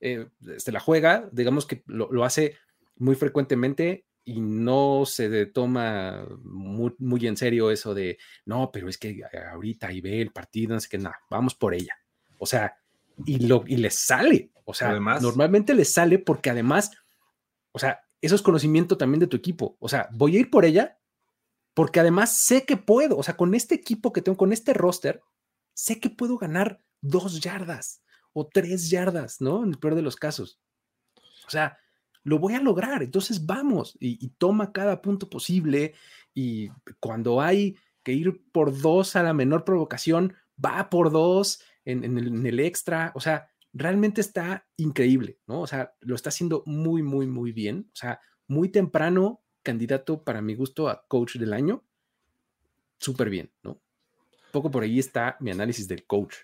se 0.00 0.72
la 0.72 0.80
juega. 0.80 1.28
Digamos 1.30 1.66
que 1.66 1.82
lo, 1.86 2.10
lo 2.10 2.24
hace 2.24 2.56
muy 2.96 3.16
frecuentemente 3.16 4.06
y 4.30 4.40
no 4.40 5.02
se 5.06 5.46
toma 5.46 6.24
muy, 6.44 7.26
en 7.26 7.36
serio 7.36 7.72
eso 7.72 7.94
de, 7.94 8.16
no, 8.44 8.70
pero 8.72 8.88
es 8.88 8.96
que 8.96 9.22
ahorita 9.52 9.92
y 9.92 10.00
ve 10.00 10.20
el 10.20 10.30
partido, 10.30 10.74
no 10.74 10.80
sé 10.80 10.88
qué, 10.88 10.98
nada, 10.98 11.18
vamos 11.28 11.56
por 11.56 11.74
ella. 11.74 11.96
O 12.38 12.46
sea, 12.46 12.76
y, 13.26 13.46
lo, 13.48 13.64
y 13.66 13.76
les 13.76 13.96
sale, 13.96 14.52
o 14.64 14.72
sea, 14.72 14.92
normalmente 14.92 15.74
les 15.74 15.92
sale 15.92 16.20
porque 16.20 16.48
además, 16.48 16.92
o 17.72 17.80
sea, 17.80 18.02
eso 18.20 18.36
es 18.36 18.42
conocimiento 18.42 18.96
también 18.96 19.18
de 19.18 19.26
tu 19.26 19.36
equipo. 19.36 19.76
O 19.80 19.88
sea, 19.88 20.08
voy 20.12 20.36
a 20.36 20.40
ir 20.40 20.50
por 20.50 20.64
ella 20.64 20.96
porque 21.74 21.98
además 21.98 22.36
sé 22.36 22.64
que 22.64 22.76
puedo, 22.76 23.16
o 23.16 23.24
sea, 23.24 23.36
con 23.36 23.54
este 23.56 23.74
equipo 23.74 24.12
que 24.12 24.22
tengo, 24.22 24.36
con 24.36 24.52
este 24.52 24.74
roster, 24.74 25.22
sé 25.74 25.98
que 25.98 26.10
puedo 26.10 26.38
ganar 26.38 26.80
dos 27.00 27.40
yardas 27.40 28.00
o 28.32 28.46
tres 28.46 28.90
yardas, 28.90 29.40
¿no? 29.40 29.64
En 29.64 29.70
el 29.70 29.78
peor 29.78 29.96
de 29.96 30.02
los 30.02 30.14
casos. 30.14 30.60
O 31.48 31.50
sea, 31.50 31.78
lo 32.24 32.38
voy 32.38 32.54
a 32.54 32.60
lograr. 32.60 33.02
Entonces 33.02 33.46
vamos 33.46 33.96
y, 34.00 34.28
toma 34.38 34.72
cada 34.72 35.02
punto 35.02 35.28
posible 35.28 35.94
y 36.34 36.68
cuando 36.98 37.40
hay 37.40 37.76
que 38.02 38.12
ir 38.12 38.42
por 38.52 38.78
dos 38.78 39.16
a 39.16 39.22
la 39.22 39.34
menor 39.34 39.64
provocación, 39.64 40.34
va 40.62 40.88
por 40.90 41.10
dos 41.10 41.62
en, 41.84 42.04
el, 42.46 42.60
extra. 42.60 43.12
O 43.14 43.20
sea, 43.20 43.50
realmente 43.72 44.20
está 44.20 44.66
increíble, 44.76 45.38
¿no? 45.46 45.60
O 45.60 45.66
sea, 45.66 45.94
lo 46.00 46.14
está 46.14 46.30
haciendo 46.30 46.62
muy, 46.66 47.02
muy, 47.02 47.26
muy 47.26 47.52
bien. 47.52 47.90
O 47.92 47.96
sea, 47.96 48.20
muy 48.46 48.68
temprano, 48.68 49.42
candidato 49.62 50.22
para 50.22 50.42
mi 50.42 50.54
gusto 50.54 50.88
a 50.88 51.04
coach 51.06 51.36
del 51.36 51.52
año. 51.52 51.84
Súper 52.98 53.30
bien, 53.30 53.52
¿no? 53.62 53.80
Poco 54.52 54.70
por 54.70 54.82
ahí 54.82 54.98
está 54.98 55.36
mi 55.40 55.50
análisis 55.50 55.86
del 55.86 56.04
coach. 56.06 56.34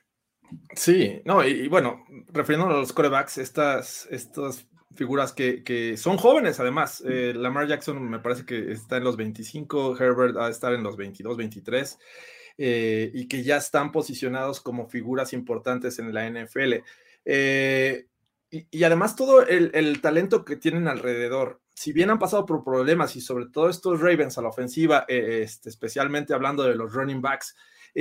Sí, 0.75 1.21
no, 1.25 1.45
y, 1.45 1.67
bueno, 1.69 2.05
refiriéndonos 2.29 2.77
a 2.77 2.81
los 2.81 2.93
corebacks, 2.93 3.39
estas, 3.39 4.07
estas 4.11 4.67
figuras 4.95 5.33
que, 5.33 5.97
son 5.97 6.17
jóvenes 6.17 6.61
además. 6.61 7.03
Eh, 7.07 7.33
Lamar 7.35 7.67
Jackson 7.67 8.03
me 8.03 8.19
parece 8.19 8.45
que 8.45 8.73
está 8.73 8.97
en 8.97 9.05
los 9.05 9.17
25, 9.17 9.97
Herbert 9.99 10.37
va 10.37 10.47
a 10.47 10.51
estar 10.51 10.73
en 10.73 10.83
los 10.83 10.97
22, 10.97 11.37
23, 11.37 11.99
eh, 12.59 13.11
y 13.13 13.29
que 13.29 13.43
ya 13.43 13.57
están 13.57 13.93
posicionados 13.93 14.61
como 14.61 14.87
figuras 14.87 15.33
importantes 15.33 15.99
en 15.99 16.13
la 16.13 16.29
NFL. 16.29 16.83
Eh, 17.25 18.07
y, 18.51 18.85
además 18.85 19.17
todo 19.17 19.45
el, 19.47 20.01
talento 20.01 20.45
que 20.45 20.57
tienen 20.57 20.89
alrededor, 20.89 21.61
si 21.75 21.93
bien 21.93 22.11
han 22.11 22.19
pasado 22.19 22.47
por 22.47 22.65
problemas 22.65 23.17
y 23.17 23.21
sobre 23.21 23.47
todo 23.47 23.69
estos 23.69 24.01
Ravens 24.01 24.39
a 24.39 24.43
la 24.43 24.49
ofensiva, 24.49 25.05
este, 25.09 25.69
especialmente 25.69 26.33
hablando 26.33 26.63
de 26.63 26.77
los 26.77 26.93
running 26.93 27.21
backs, 27.21 27.57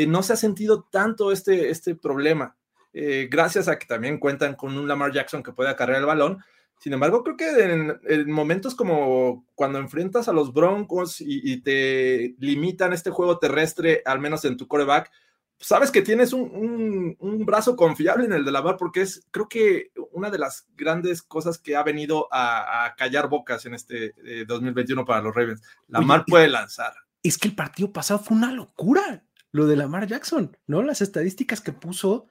no 0.08 0.24
se 0.24 0.34
ha 0.34 0.36
sentido 0.36 0.88
tanto 0.92 1.32
este, 1.32 1.70
este 1.70 1.96
problema. 1.96 2.56
gracias 2.94 3.68
a 3.68 3.78
que 3.78 3.88
también 3.88 4.20
cuentan 4.20 4.56
con 4.56 4.78
un 4.78 4.88
Lamar 4.88 5.12
Jackson 5.12 5.42
que 5.44 5.52
puede 5.52 5.70
acarrear 5.70 6.00
el 6.00 6.06
balón, 6.06 6.44
sin 6.80 6.94
embargo, 6.94 7.24
creo 7.24 7.38
que 7.38 7.64
en, 7.64 8.32
momentos 8.32 8.76
como 8.76 9.46
cuando 9.56 9.80
enfrentas 9.80 10.28
a 10.28 10.34
los 10.34 10.54
Broncos 10.54 11.18
y, 11.20 11.62
te 11.62 12.36
limitan 12.40 12.94
este 12.94 13.10
juego 13.10 13.40
terrestre, 13.40 14.02
al 14.06 14.20
menos 14.20 14.46
en 14.46 14.58
tu 14.58 14.68
coreback, 14.68 15.12
sabes 15.60 15.90
que 15.90 16.02
tienes 16.02 16.34
un, 16.34 17.18
brazo 17.46 17.76
confiable 17.76 18.26
en 18.26 18.34
el 18.34 18.46
de 18.46 18.52
la 18.52 18.62
bar, 18.62 18.78
porque 18.78 19.02
es, 19.02 19.26
creo 19.32 19.48
que 19.48 19.92
una 20.12 20.30
de 20.30 20.38
las 20.38 20.68
grandes 20.76 21.22
cosas 21.24 21.58
que 21.58 21.76
ha 21.76 21.84
venido 21.84 22.28
a, 22.32 22.94
callar 22.98 23.30
bocas 23.30 23.66
en 23.66 23.74
este 23.74 24.14
2021 24.48 25.02
eh, 25.02 25.06
para 25.06 25.22
los 25.22 25.34
Ravens. 25.34 25.62
Lamar 25.88 26.26
puede 26.28 26.50
lanzar. 26.50 26.94
Es 27.24 27.38
que 27.38 27.48
el 27.48 27.56
partido 27.56 27.92
pasado 27.92 28.20
fue 28.20 28.38
una 28.38 28.52
locura, 28.52 29.24
lo 29.52 29.66
de 29.66 29.78
Lamar 29.78 30.08
Jackson, 30.08 30.56
¿no? 30.68 30.84
Las 30.84 31.02
estadísticas 31.02 31.62
que 31.62 31.72
puso, 31.72 32.28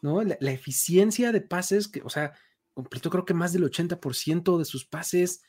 ¿no? 0.00 0.22
La, 0.22 0.38
la 0.40 0.52
eficiencia 0.52 1.32
de 1.32 1.40
pases, 1.40 1.88
que, 1.88 2.00
o 2.02 2.08
sea, 2.08 2.32
completó 2.78 3.10
creo 3.10 3.24
que 3.24 3.34
más 3.34 3.52
del 3.52 3.64
80% 3.64 4.56
de 4.56 4.64
sus 4.64 4.86
pases. 4.86 5.42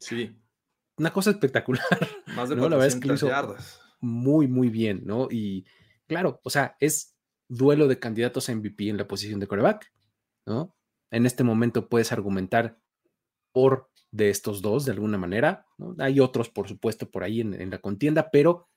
Sí. 0.00 0.36
Una 0.96 1.12
cosa 1.12 1.30
espectacular. 1.30 1.84
Más 2.34 2.48
de 2.48 2.56
¿no? 2.56 2.68
La 2.68 2.74
verdad 2.74 2.88
es 2.88 2.96
que 2.96 3.06
lo 3.06 3.14
hizo 3.14 3.30
muy, 4.00 4.48
muy 4.48 4.68
bien, 4.68 5.02
¿no? 5.04 5.28
Y 5.30 5.64
claro, 6.08 6.40
o 6.42 6.50
sea, 6.50 6.76
es 6.80 7.14
duelo 7.48 7.86
de 7.86 8.00
candidatos 8.00 8.48
a 8.48 8.54
MVP 8.56 8.88
en 8.88 8.96
la 8.96 9.06
posición 9.06 9.38
de 9.38 9.46
coreback, 9.46 9.92
¿no? 10.44 10.74
En 11.12 11.24
este 11.24 11.44
momento 11.44 11.88
puedes 11.88 12.10
argumentar 12.10 12.80
por 13.52 13.88
de 14.10 14.30
estos 14.30 14.60
dos 14.60 14.84
de 14.84 14.90
alguna 14.90 15.18
manera, 15.18 15.66
¿no? 15.78 15.94
Hay 16.00 16.18
otros, 16.18 16.48
por 16.50 16.66
supuesto, 16.66 17.12
por 17.12 17.22
ahí 17.22 17.42
en, 17.42 17.54
en 17.54 17.70
la 17.70 17.78
contienda, 17.78 18.28
pero 18.32 18.68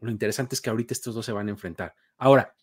lo 0.00 0.12
interesante 0.12 0.54
es 0.54 0.60
que 0.60 0.70
ahorita 0.70 0.94
estos 0.94 1.16
dos 1.16 1.26
se 1.26 1.32
van 1.32 1.48
a 1.48 1.50
enfrentar. 1.50 1.96
Ahora, 2.18 2.54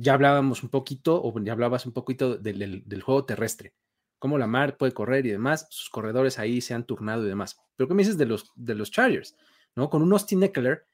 ya 0.00 0.14
hablábamos 0.14 0.62
un 0.62 0.70
poquito, 0.70 1.20
o 1.22 1.38
ya 1.40 1.52
hablabas 1.52 1.84
un 1.84 1.92
poquito 1.92 2.36
del, 2.36 3.02
juego 3.02 3.26
terrestre, 3.26 3.74
cómo 4.18 4.38
la 4.38 4.46
mar 4.46 4.78
puede 4.78 4.92
correr 4.92 5.26
y 5.26 5.30
demás, 5.30 5.66
sus 5.70 5.90
corredores 5.90 6.38
ahí 6.38 6.62
se 6.62 6.72
han 6.72 6.84
turnado 6.84 7.24
y 7.24 7.28
demás. 7.28 7.58
Pero 7.76 7.86
¿qué 7.86 7.94
me 7.94 8.02
dices 8.02 8.16
de 8.16 8.24
los, 8.26 8.50
de 8.54 8.74
los 8.74 8.90
Chargers? 8.90 9.36
¿No? 9.76 9.90
Con 9.90 10.02
un 10.02 10.12
Austin 10.12 10.42
Eckler 10.42 10.86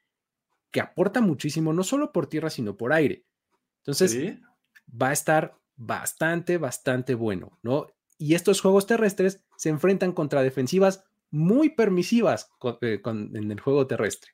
que 0.73 0.81
aporta 0.81 1.21
muchísimo, 1.21 1.73
no 1.73 1.85
solo 1.85 2.13
por 2.13 2.27
tierra, 2.27 2.51
sino 2.51 2.77
por 2.77 2.93
aire. 2.93 3.25
Entonces, 3.79 4.39
va 4.91 5.11
a 5.11 5.13
estar 5.13 5.57
bastante, 5.77 6.59
bastante 6.59 7.15
bueno, 7.15 7.59
¿no? 7.63 7.87
Y 8.19 8.35
estos 8.35 8.61
juegos 8.61 8.87
terrestres 8.87 9.41
se 9.57 9.69
enfrentan 9.69 10.13
contra 10.13 10.43
defensivas 10.43 11.05
muy 11.31 11.71
permisivas 11.71 12.51
eh, 12.81 13.01
en 13.05 13.51
el 13.51 13.61
juego 13.61 13.87
terrestre. 13.87 14.33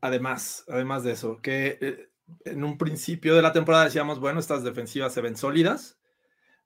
Además, 0.00 0.64
además 0.68 1.04
de 1.04 1.12
eso, 1.12 1.40
que 1.42 1.78
eh, 1.80 2.08
en 2.44 2.64
un 2.64 2.78
principio 2.78 3.34
de 3.34 3.42
la 3.42 3.52
temporada 3.52 3.84
decíamos, 3.84 4.20
bueno, 4.20 4.40
estas 4.40 4.64
defensivas 4.64 5.12
se 5.12 5.20
ven 5.20 5.36
sólidas, 5.36 5.98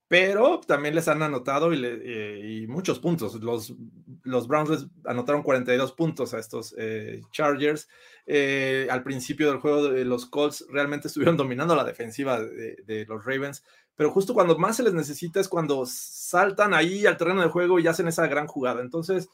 pero 0.08 0.60
también 0.60 0.94
les 0.94 1.06
han 1.06 1.22
anotado 1.22 1.72
y, 1.72 1.80
eh, 1.84 2.66
muchos 2.66 2.98
puntos. 2.98 3.34
Los, 3.42 3.74
los 4.22 4.48
Browns 4.48 4.70
les 4.70 4.86
anotaron 5.04 5.42
42 5.42 5.92
puntos 5.92 6.32
a 6.32 6.38
estos 6.38 6.74
eh, 6.78 7.20
Chargers. 7.30 7.88
Eh, 8.26 8.88
al 8.90 9.02
principio 9.02 9.50
del 9.50 9.60
juego 9.60 9.88
los 9.88 10.26
Colts 10.26 10.66
realmente 10.70 11.08
estuvieron 11.08 11.36
dominando 11.36 11.76
la 11.76 11.84
defensiva 11.84 12.40
de, 12.40 12.76
de, 12.86 13.04
los 13.06 13.24
Ravens, 13.24 13.62
pero 13.96 14.10
justo 14.10 14.32
cuando 14.32 14.56
más 14.56 14.76
se 14.76 14.82
les 14.82 14.94
necesita 14.94 15.40
es 15.40 15.48
cuando 15.48 15.84
saltan 15.84 16.72
ahí 16.72 17.04
al 17.04 17.18
terreno 17.18 17.42
de 17.42 17.48
juego 17.48 17.78
y 17.78 17.86
hacen 17.86 18.08
esa 18.08 18.26
gran 18.26 18.46
jugada. 18.46 18.80
Entonces, 18.80 19.28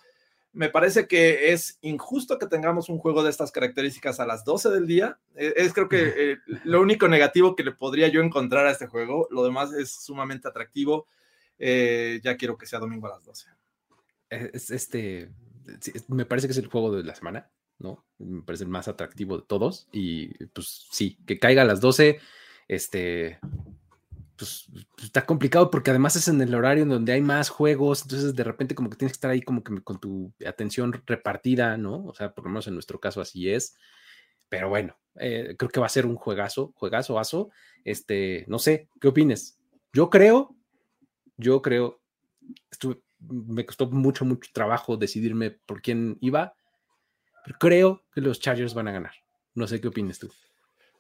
me 0.55 0.71
parece 0.71 1.09
que 1.09 1.53
es 1.53 1.79
injusto 1.83 2.39
que 2.39 2.47
tengamos 2.47 2.89
un 2.89 2.99
juego 2.99 3.23
de 3.23 3.31
estas 3.31 3.51
características 3.51 4.21
a 4.21 4.27
las 4.27 4.45
12 4.45 4.71
del 4.71 4.87
día. 4.87 5.19
Eh, 5.35 5.53
es 5.57 5.73
creo 5.73 5.89
que 5.89 6.15
eh, 6.17 6.37
lo 6.65 6.81
único 6.81 7.09
negativo 7.09 7.57
que 7.57 7.65
le 7.65 7.73
podría 7.73 8.09
yo 8.09 8.23
encontrar 8.23 8.67
a 8.67 8.71
este 8.71 8.87
juego. 8.87 9.27
Lo 9.31 9.45
demás 9.45 9.73
es 9.73 9.91
sumamente 9.91 10.49
atractivo. 10.49 11.09
Eh, 11.59 12.21
ya 12.23 12.37
quiero 12.37 12.57
que 12.57 12.67
sea 12.67 12.79
domingo 12.79 13.09
a 13.09 13.11
las 13.11 13.25
12. 13.25 13.49
este, 14.31 15.31
me 16.09 16.25
parece 16.25 16.47
que 16.47 16.53
es 16.53 16.59
el 16.59 16.69
juego 16.69 16.97
de 16.97 17.03
la 17.03 17.17
semana, 17.17 17.51
¿no? 17.79 18.05
Me 18.19 18.43
parece 18.43 18.65
el 18.65 18.71
más 18.71 18.87
atractivo 18.87 19.39
de 19.39 19.45
todos. 19.47 19.89
Y 19.93 20.29
pues 20.47 20.87
sí, 20.91 21.19
que 21.27 21.41
caiga 21.41 21.63
a 21.63 21.67
las 21.67 21.81
12. 21.81 22.21
Este, 22.69 23.41
pues, 24.37 24.67
está 25.03 25.25
complicado 25.27 25.71
porque 25.71 25.91
además 25.91 26.17
es 26.17 26.29
en 26.29 26.41
el 26.41 26.55
horario 26.55 26.83
en 26.83 26.89
donde 26.89 27.13
hay 27.13 27.21
más 27.21 27.49
juegos, 27.49 28.03
entonces 28.03 28.35
de 28.35 28.45
repente 28.45 28.75
como 28.75 28.91
que 28.91 28.97
tienes 28.97 29.13
que 29.13 29.17
estar 29.17 29.31
ahí 29.31 29.43
como 29.43 29.63
que 29.63 29.83
con 29.83 30.01
tu 30.01 30.33
atención 30.47 30.93
repartida, 31.07 31.77
¿no? 31.77 32.05
O 32.05 32.15
sea, 32.15 32.35
por 32.35 32.45
lo 32.45 32.51
menos 32.51 32.67
en 32.67 32.75
nuestro 32.75 33.01
caso 33.01 33.21
así 33.21 33.51
es. 33.51 33.77
Pero 34.49 34.69
bueno, 34.69 34.97
eh, 35.17 35.55
creo 35.59 35.71
que 35.71 35.81
va 35.81 35.87
a 35.87 35.91
ser 35.91 36.07
un 36.07 36.17
juegazo, 36.17 36.73
juegazo, 36.77 37.19
aso. 37.19 37.51
Este, 37.85 38.45
no 38.49 38.59
sé, 38.59 38.89
¿qué 39.01 39.09
opines? 39.09 39.59
Yo 39.93 40.11
creo, 40.11 40.57
yo 41.37 41.63
creo, 41.63 42.01
me 43.19 43.65
costó 43.65 43.91
mucho, 43.91 44.25
mucho 44.25 44.51
trabajo 44.53 44.97
decidirme 44.97 45.51
por 45.51 45.83
quién 45.83 46.19
iba, 46.21 46.55
pero 47.45 47.59
creo 47.59 48.05
que 48.13 48.21
los 48.21 48.41
Chargers 48.41 48.75
van 48.75 48.89
a 48.89 48.93
ganar. 48.93 49.13
No 49.55 49.67
sé 49.67 49.81
qué 49.81 49.89
opinas 49.89 50.19
tú. 50.19 50.31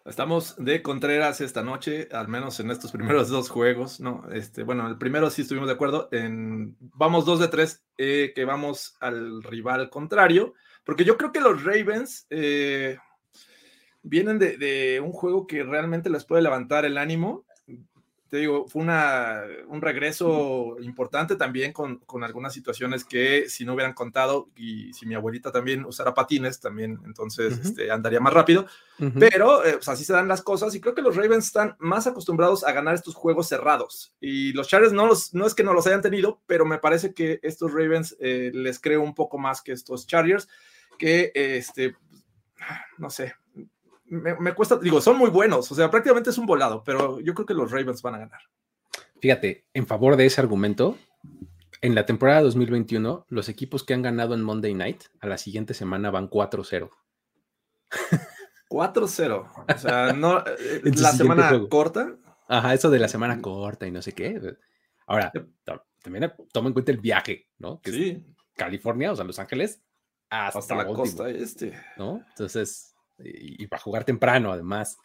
Estamos 0.04 0.54
de 0.62 0.82
Contreras 0.82 1.40
esta 1.40 1.62
noche, 1.62 2.08
al 2.12 2.28
menos 2.28 2.60
en 2.60 2.70
estos 2.70 2.92
primeros 2.92 3.30
dos 3.30 3.48
juegos, 3.48 4.00
¿no? 4.00 4.28
Este, 4.32 4.62
bueno, 4.62 4.86
el 4.86 4.98
primero 4.98 5.30
sí 5.30 5.40
estuvimos 5.40 5.66
de 5.66 5.72
acuerdo 5.72 6.10
en, 6.12 6.76
vamos 6.78 7.24
dos 7.24 7.40
de 7.40 7.48
tres, 7.48 7.82
eh, 7.96 8.32
que 8.34 8.44
vamos 8.44 8.98
al 9.00 9.42
rival 9.42 9.88
contrario, 9.88 10.52
porque 10.84 11.06
yo 11.06 11.16
creo 11.16 11.32
que 11.32 11.40
los 11.40 11.64
Ravens 11.64 12.26
eh, 12.28 12.98
vienen 14.02 14.38
de, 14.38 14.58
de, 14.58 15.00
un 15.00 15.12
juego 15.12 15.46
que 15.46 15.62
realmente 15.62 16.10
les 16.10 16.26
puede 16.26 16.42
levantar 16.42 16.84
el 16.84 16.98
ánimo 16.98 17.46
te 18.34 18.40
digo, 18.40 18.66
fue 18.66 18.82
una, 18.82 19.44
un 19.68 19.80
regreso 19.80 20.76
importante 20.80 21.36
también 21.36 21.72
con, 21.72 21.98
con, 21.98 22.24
algunas 22.24 22.52
situaciones 22.52 23.04
que 23.04 23.48
si 23.48 23.64
no 23.64 23.74
hubieran 23.74 23.92
contado 23.92 24.48
y 24.56 24.92
si 24.92 25.06
mi 25.06 25.14
abuelita 25.14 25.52
también 25.52 25.84
usara 25.84 26.14
patines, 26.14 26.58
también 26.58 26.98
entonces 27.06 27.60
este, 27.60 27.92
andaría 27.92 28.18
más 28.18 28.32
rápido. 28.32 28.66
Pero 29.20 29.64
eh, 29.64 29.74
pues, 29.74 29.86
así 29.86 30.04
se 30.04 30.14
dan 30.14 30.26
las 30.26 30.42
cosas 30.42 30.74
y 30.74 30.80
creo 30.80 30.96
que 30.96 31.02
los 31.02 31.14
Ravens 31.14 31.46
están 31.46 31.76
más 31.78 32.08
acostumbrados 32.08 32.64
a 32.64 32.72
ganar 32.72 32.96
estos 32.96 33.14
juegos 33.14 33.46
cerrados. 33.46 34.16
Y 34.20 34.52
los 34.52 34.66
Chargers 34.66 34.92
no, 34.92 35.06
los, 35.06 35.32
no 35.32 35.46
es 35.46 35.54
que 35.54 35.62
no 35.62 35.72
los 35.72 35.86
hayan 35.86 36.02
tenido, 36.02 36.42
pero 36.48 36.66
me 36.66 36.78
parece 36.78 37.14
que 37.14 37.38
estos 37.44 37.72
Ravens 37.72 38.16
eh, 38.18 38.50
les 38.52 38.80
creo 38.80 39.02
un 39.02 39.14
poco 39.14 39.38
más 39.38 39.62
que 39.62 39.70
estos 39.70 40.08
Chargers, 40.08 40.48
que 40.98 41.30
este, 41.36 41.94
no 42.98 43.10
sé, 43.10 43.36
me, 44.06 44.54
cuesta, 44.54 44.76
digo, 44.76 45.00
son 45.00 45.16
muy 45.16 45.30
buenos, 45.30 45.70
o 45.70 45.74
sea, 45.74 45.90
prácticamente 45.90 46.30
es 46.30 46.38
un 46.38 46.46
volado, 46.46 46.82
pero 46.84 47.20
yo 47.20 47.34
creo 47.34 47.46
que 47.46 47.54
los 47.54 47.70
Ravens 47.70 48.02
van 48.02 48.16
a 48.16 48.18
ganar. 48.18 48.40
Fíjate, 49.20 49.66
en 49.72 49.86
favor 49.86 50.16
de 50.16 50.26
ese 50.26 50.40
argumento, 50.40 50.98
en 51.80 51.94
la 51.94 52.06
temporada 52.06 52.42
2021, 52.42 53.26
los 53.28 53.48
equipos 53.48 53.84
que 53.84 53.94
han 53.94 54.02
ganado 54.02 54.34
en 54.34 54.42
Monday 54.42 54.74
Night 54.74 55.04
a 55.20 55.26
la 55.26 55.38
siguiente 55.38 55.74
semana 55.74 56.10
van 56.10 56.28
4-0. 56.28 56.90
4-0. 58.68 59.50
O 59.74 59.78
sea, 59.78 60.12
no, 60.12 60.38
eh, 60.46 60.82
la 60.96 61.12
semana 61.12 61.60
corta. 61.70 62.16
Ajá, 62.48 62.74
eso 62.74 62.90
de 62.90 62.98
la 62.98 63.08
semana 63.08 63.40
corta 63.40 63.86
y 63.86 63.90
no 63.90 64.02
sé 64.02 64.12
qué. 64.12 64.56
Ahora, 65.06 65.32
también 66.02 66.32
toma 66.52 66.68
en 66.68 66.74
cuenta 66.74 66.92
el 66.92 66.98
viaje, 66.98 67.48
¿no? 67.58 67.80
Que 67.80 67.92
sí. 67.92 68.26
California, 68.54 69.12
o 69.12 69.16
sea, 69.16 69.24
Los 69.24 69.38
Ángeles, 69.38 69.82
hasta, 70.30 70.74
la 70.74 70.86
costa 70.86 71.28
este. 71.28 71.78
¿No? 71.96 72.24
Entonces, 72.30 72.93
y, 73.18 73.66
para 73.66 73.82
jugar 73.82 74.04
temprano 74.04 74.52
además. 74.52 74.98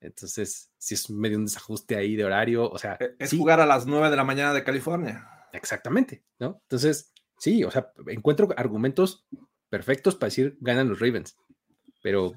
Entonces, 0.00 0.70
si 0.78 0.94
es 0.94 1.10
medio 1.10 1.38
un 1.38 1.46
desajuste 1.46 1.96
ahí 1.96 2.14
de 2.14 2.24
horario, 2.24 2.70
o 2.70 2.78
sea... 2.78 2.96
E, 3.00 3.16
es 3.18 3.32
jugar 3.32 3.60
a 3.60 3.66
las 3.66 3.86
9 3.86 4.10
de 4.10 4.16
la 4.16 4.24
mañana 4.24 4.52
de 4.52 4.62
California. 4.62 5.28
Exactamente, 5.52 6.22
¿no? 6.38 6.60
Entonces, 6.62 7.12
sí, 7.38 7.64
o 7.64 7.70
sea, 7.70 7.92
encuentro 8.06 8.48
argumentos 8.56 9.26
perfectos 9.68 10.14
para 10.14 10.28
decir 10.28 10.56
ganan 10.60 10.88
los 10.88 11.00
Ravens, 11.00 11.36
pero 12.02 12.32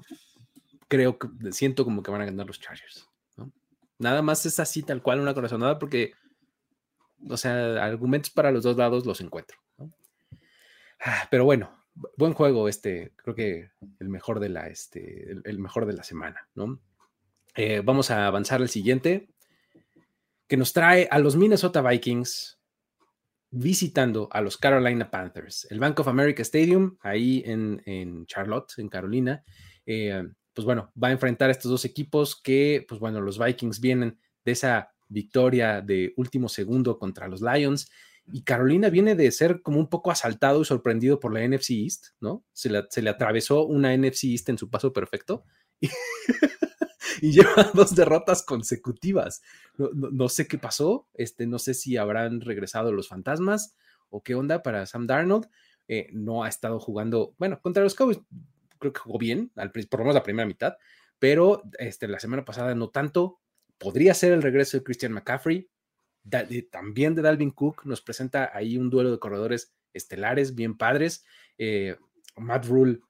creo 0.88 1.18
que 1.18 1.28
siento 1.52 1.84
como 1.84 2.02
que 2.02 2.10
van 2.10 2.22
a 2.22 2.26
ganar 2.26 2.46
los 2.46 2.60
Chargers. 2.60 3.08
¿no? 3.36 3.52
Nada 3.98 4.22
más 4.22 4.44
es 4.44 4.58
así, 4.60 4.82
tal 4.82 5.02
cual, 5.02 5.20
una 5.20 5.34
corazonada, 5.34 5.78
porque, 5.78 6.14
o 7.28 7.36
sea, 7.36 7.82
argumentos 7.84 8.30
para 8.30 8.50
los 8.50 8.64
dos 8.64 8.76
lados 8.76 9.06
los 9.06 9.20
encuentro. 9.20 9.58
Ah, 11.04 11.26
pero 11.30 11.44
bueno, 11.44 11.81
buen 11.94 12.32
juego 12.32 12.68
este, 12.68 13.12
creo 13.16 13.34
que 13.34 13.70
el 13.98 14.08
mejor 14.08 14.40
de 14.40 14.48
la, 14.48 14.68
este, 14.68 15.32
el, 15.44 15.58
mejor 15.58 15.86
de 15.86 15.92
la 15.92 16.02
semana, 16.02 16.48
¿no? 16.54 16.80
Eh, 17.54 17.82
vamos 17.84 18.10
a 18.10 18.26
avanzar 18.26 18.62
al 18.62 18.68
siguiente, 18.68 19.28
que 20.48 20.56
nos 20.56 20.72
trae 20.72 21.08
a 21.10 21.18
los 21.18 21.36
Minnesota 21.36 21.82
Vikings 21.82 22.58
visitando 23.50 24.28
a 24.32 24.40
los 24.40 24.56
Carolina 24.56 25.10
Panthers. 25.10 25.66
El 25.70 25.78
Bank 25.78 26.00
of 26.00 26.08
America 26.08 26.42
Stadium, 26.42 26.96
ahí 27.00 27.42
en, 27.44 28.24
Charlotte, 28.26 28.72
en 28.78 28.88
Carolina. 28.88 29.44
Eh, 29.84 30.24
pues 30.54 30.64
bueno, 30.64 30.90
va 31.02 31.08
a 31.08 31.12
enfrentar 31.12 31.50
a 31.50 31.52
estos 31.52 31.70
dos 31.70 31.84
equipos 31.84 32.40
que, 32.40 32.84
pues 32.88 33.00
bueno, 33.00 33.20
los 33.20 33.38
Vikings 33.38 33.80
vienen 33.80 34.18
de 34.44 34.52
esa 34.52 34.92
victoria 35.08 35.82
de 35.82 36.14
último 36.16 36.48
segundo 36.48 36.98
contra 36.98 37.28
los 37.28 37.42
Lions 37.42 37.90
y 38.32 38.44
Carolina 38.44 38.88
viene 38.88 39.14
de 39.14 39.30
ser 39.30 39.60
como 39.60 39.78
un 39.78 39.88
poco 39.88 40.10
asaltado 40.10 40.62
y 40.62 40.64
sorprendido 40.64 41.20
por 41.20 41.34
la 41.34 41.46
NFC 41.46 41.70
East, 41.72 42.06
¿no? 42.18 42.44
Se 42.52 42.70
le, 42.70 43.10
atravesó 43.10 43.66
una 43.66 43.94
NFC 43.94 44.24
East 44.24 44.48
en 44.48 44.56
su 44.56 44.70
paso 44.70 44.92
perfecto 44.92 45.44
y, 45.80 45.88
lleva 47.20 47.70
dos 47.74 47.94
derrotas 47.94 48.42
consecutivas. 48.42 49.42
No, 49.76 50.28
sé 50.30 50.48
qué 50.48 50.56
pasó, 50.56 51.08
este, 51.12 51.46
no 51.46 51.58
sé 51.58 51.74
si 51.74 51.98
habrán 51.98 52.40
regresado 52.40 52.90
los 52.90 53.08
fantasmas 53.08 53.76
o 54.08 54.22
qué 54.22 54.34
onda 54.34 54.62
para 54.62 54.86
Sam 54.86 55.06
Darnold. 55.06 55.48
Eh, 55.88 56.08
no 56.12 56.42
ha 56.42 56.48
estado 56.48 56.80
jugando, 56.80 57.34
bueno, 57.38 57.60
contra 57.60 57.82
los 57.82 57.94
Cowboys 57.94 58.20
creo 58.78 58.92
que 58.94 59.00
jugó 59.00 59.18
bien, 59.18 59.52
por 59.90 60.00
lo 60.00 60.04
menos 60.04 60.14
la 60.14 60.22
primera 60.22 60.46
mitad, 60.46 60.76
pero 61.18 61.62
este, 61.78 62.08
la 62.08 62.18
semana 62.18 62.44
pasada 62.44 62.74
no 62.74 62.88
tanto. 62.88 63.40
Podría 63.78 64.14
ser 64.14 64.32
el 64.32 64.42
regreso 64.42 64.76
de 64.76 64.84
Christian 64.84 65.12
McCaffrey, 65.12 65.68
también 66.70 67.14
de 67.14 67.22
Dalvin 67.22 67.50
Cook, 67.50 67.84
nos 67.84 68.00
presenta 68.00 68.50
ahí 68.54 68.76
un 68.76 68.90
duelo 68.90 69.10
de 69.10 69.18
corredores 69.18 69.74
estelares, 69.92 70.54
bien 70.54 70.76
padres. 70.76 71.24
Eh, 71.58 71.96
Matt 72.36 72.66
Rule 72.66 73.00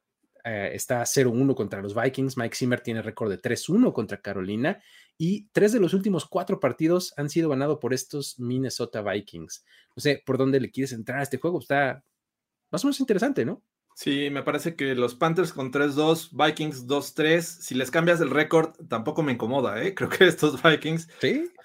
eh, 0.44 0.70
está 0.72 1.02
0-1 1.02 1.54
contra 1.54 1.82
los 1.82 1.94
Vikings, 1.94 2.36
Mike 2.36 2.56
Zimmer 2.56 2.80
tiene 2.80 3.02
récord 3.02 3.30
de 3.30 3.40
3-1 3.40 3.92
contra 3.92 4.20
Carolina 4.20 4.82
y 5.18 5.48
tres 5.52 5.72
de 5.72 5.80
los 5.80 5.94
últimos 5.94 6.26
cuatro 6.26 6.58
partidos 6.58 7.14
han 7.16 7.30
sido 7.30 7.48
ganados 7.48 7.78
por 7.78 7.94
estos 7.94 8.40
Minnesota 8.40 9.02
Vikings. 9.02 9.64
No 9.94 10.00
sé 10.00 10.22
por 10.24 10.38
dónde 10.38 10.58
le 10.58 10.70
quieres 10.70 10.92
entrar 10.92 11.20
a 11.20 11.22
este 11.22 11.38
juego, 11.38 11.60
está 11.60 12.02
más 12.70 12.82
o 12.84 12.88
menos 12.88 13.00
interesante, 13.00 13.44
¿no? 13.44 13.62
Sí, 13.94 14.30
me 14.30 14.42
parece 14.42 14.74
que 14.74 14.94
los 14.94 15.14
Panthers 15.14 15.52
con 15.52 15.70
3-2, 15.70 16.30
Vikings 16.32 16.88
2-3, 16.88 17.40
si 17.40 17.74
les 17.74 17.90
cambias 17.90 18.20
el 18.20 18.30
récord, 18.30 18.72
tampoco 18.88 19.22
me 19.22 19.32
incomoda, 19.32 19.82
¿eh? 19.82 19.94
Creo 19.94 20.08
que 20.08 20.26
estos 20.26 20.60
Vikings 20.62 21.08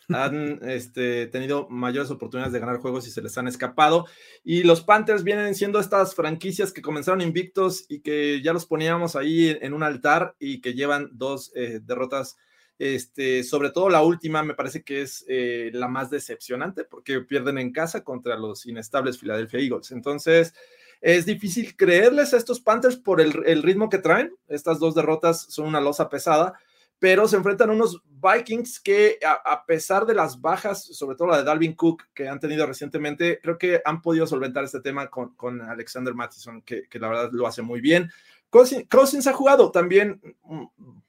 han 0.10 0.60
este, 0.68 1.28
tenido 1.28 1.68
mayores 1.70 2.12
oportunidades 2.12 2.54
de 2.54 2.60
ganar 2.60 2.78
juegos 2.78 3.08
y 3.08 3.12
se 3.12 3.22
les 3.22 3.38
han 3.38 3.48
escapado. 3.48 4.06
Y 4.44 4.64
los 4.64 4.82
Panthers 4.82 5.24
vienen 5.24 5.56
siendo 5.56 5.80
estas 5.80 6.16
franquicias 6.16 6.72
que 6.72 6.82
comenzaron 6.82 7.22
invictos 7.22 7.86
y 7.90 8.00
que 8.02 8.42
ya 8.42 8.54
los 8.54 8.66
poníamos 8.66 9.16
ahí 9.16 9.58
en 9.62 9.74
un 9.74 9.84
altar 9.84 10.36
y 10.40 10.62
que 10.62 10.74
llevan 10.74 11.10
dos 11.14 11.52
eh, 11.56 11.80
derrotas. 11.84 12.38
Este, 12.80 13.44
sobre 13.44 13.72
todo 13.72 13.90
la 13.90 14.04
última 14.04 14.44
me 14.44 14.54
parece 14.54 14.84
que 14.84 15.02
es 15.02 15.26
eh, 15.28 15.72
la 15.74 15.88
más 15.88 16.12
decepcionante 16.12 16.84
porque 16.84 17.22
pierden 17.22 17.58
en 17.58 17.74
casa 17.74 18.04
contra 18.04 18.38
los 18.38 18.66
inestables 18.68 19.18
Philadelphia 19.18 19.60
Eagles. 19.60 19.92
Entonces, 19.92 20.54
es 21.02 21.26
difícil 21.26 21.76
creerles 21.76 22.34
a 22.34 22.38
estos 22.38 22.60
Panthers 22.60 22.98
por 22.98 23.22
el, 23.22 23.64
ritmo 23.64 23.90
que 23.90 24.00
traen. 24.00 24.36
Estas 24.48 24.80
dos 24.80 24.96
derrotas 24.96 25.46
son 25.50 25.68
una 25.68 25.82
losa 25.82 26.10
pesada, 26.10 26.60
pero 27.00 27.28
se 27.28 27.38
enfrentan 27.38 27.70
a 27.70 27.74
unos 27.74 28.02
Vikings 28.06 28.80
que 28.80 29.20
a, 29.24 29.66
pesar 29.66 30.06
de 30.06 30.16
las 30.16 30.42
bajas, 30.42 30.84
sobre 30.84 31.16
todo 31.16 31.28
la 31.28 31.38
de 31.38 31.44
Dalvin 31.44 31.74
Cook 31.74 32.04
que 32.14 32.28
han 32.28 32.40
tenido 32.40 32.66
recientemente, 32.66 33.40
creo 33.42 33.58
que 33.58 33.82
han 33.86 34.02
podido 34.02 34.26
solventar 34.26 34.64
este 34.64 34.80
tema 34.80 35.08
con, 35.08 35.36
con 35.36 35.62
Alexander 35.62 36.16
Mattison, 36.16 36.62
que, 36.64 36.88
la 36.94 37.08
verdad 37.08 37.30
lo 37.32 37.46
hace 37.46 37.62
muy 37.62 37.82
bien. 37.82 38.10
Cousins, 38.50 39.28
ha 39.28 39.34
jugado 39.34 39.72
también 39.72 40.22
mm, 40.44 40.66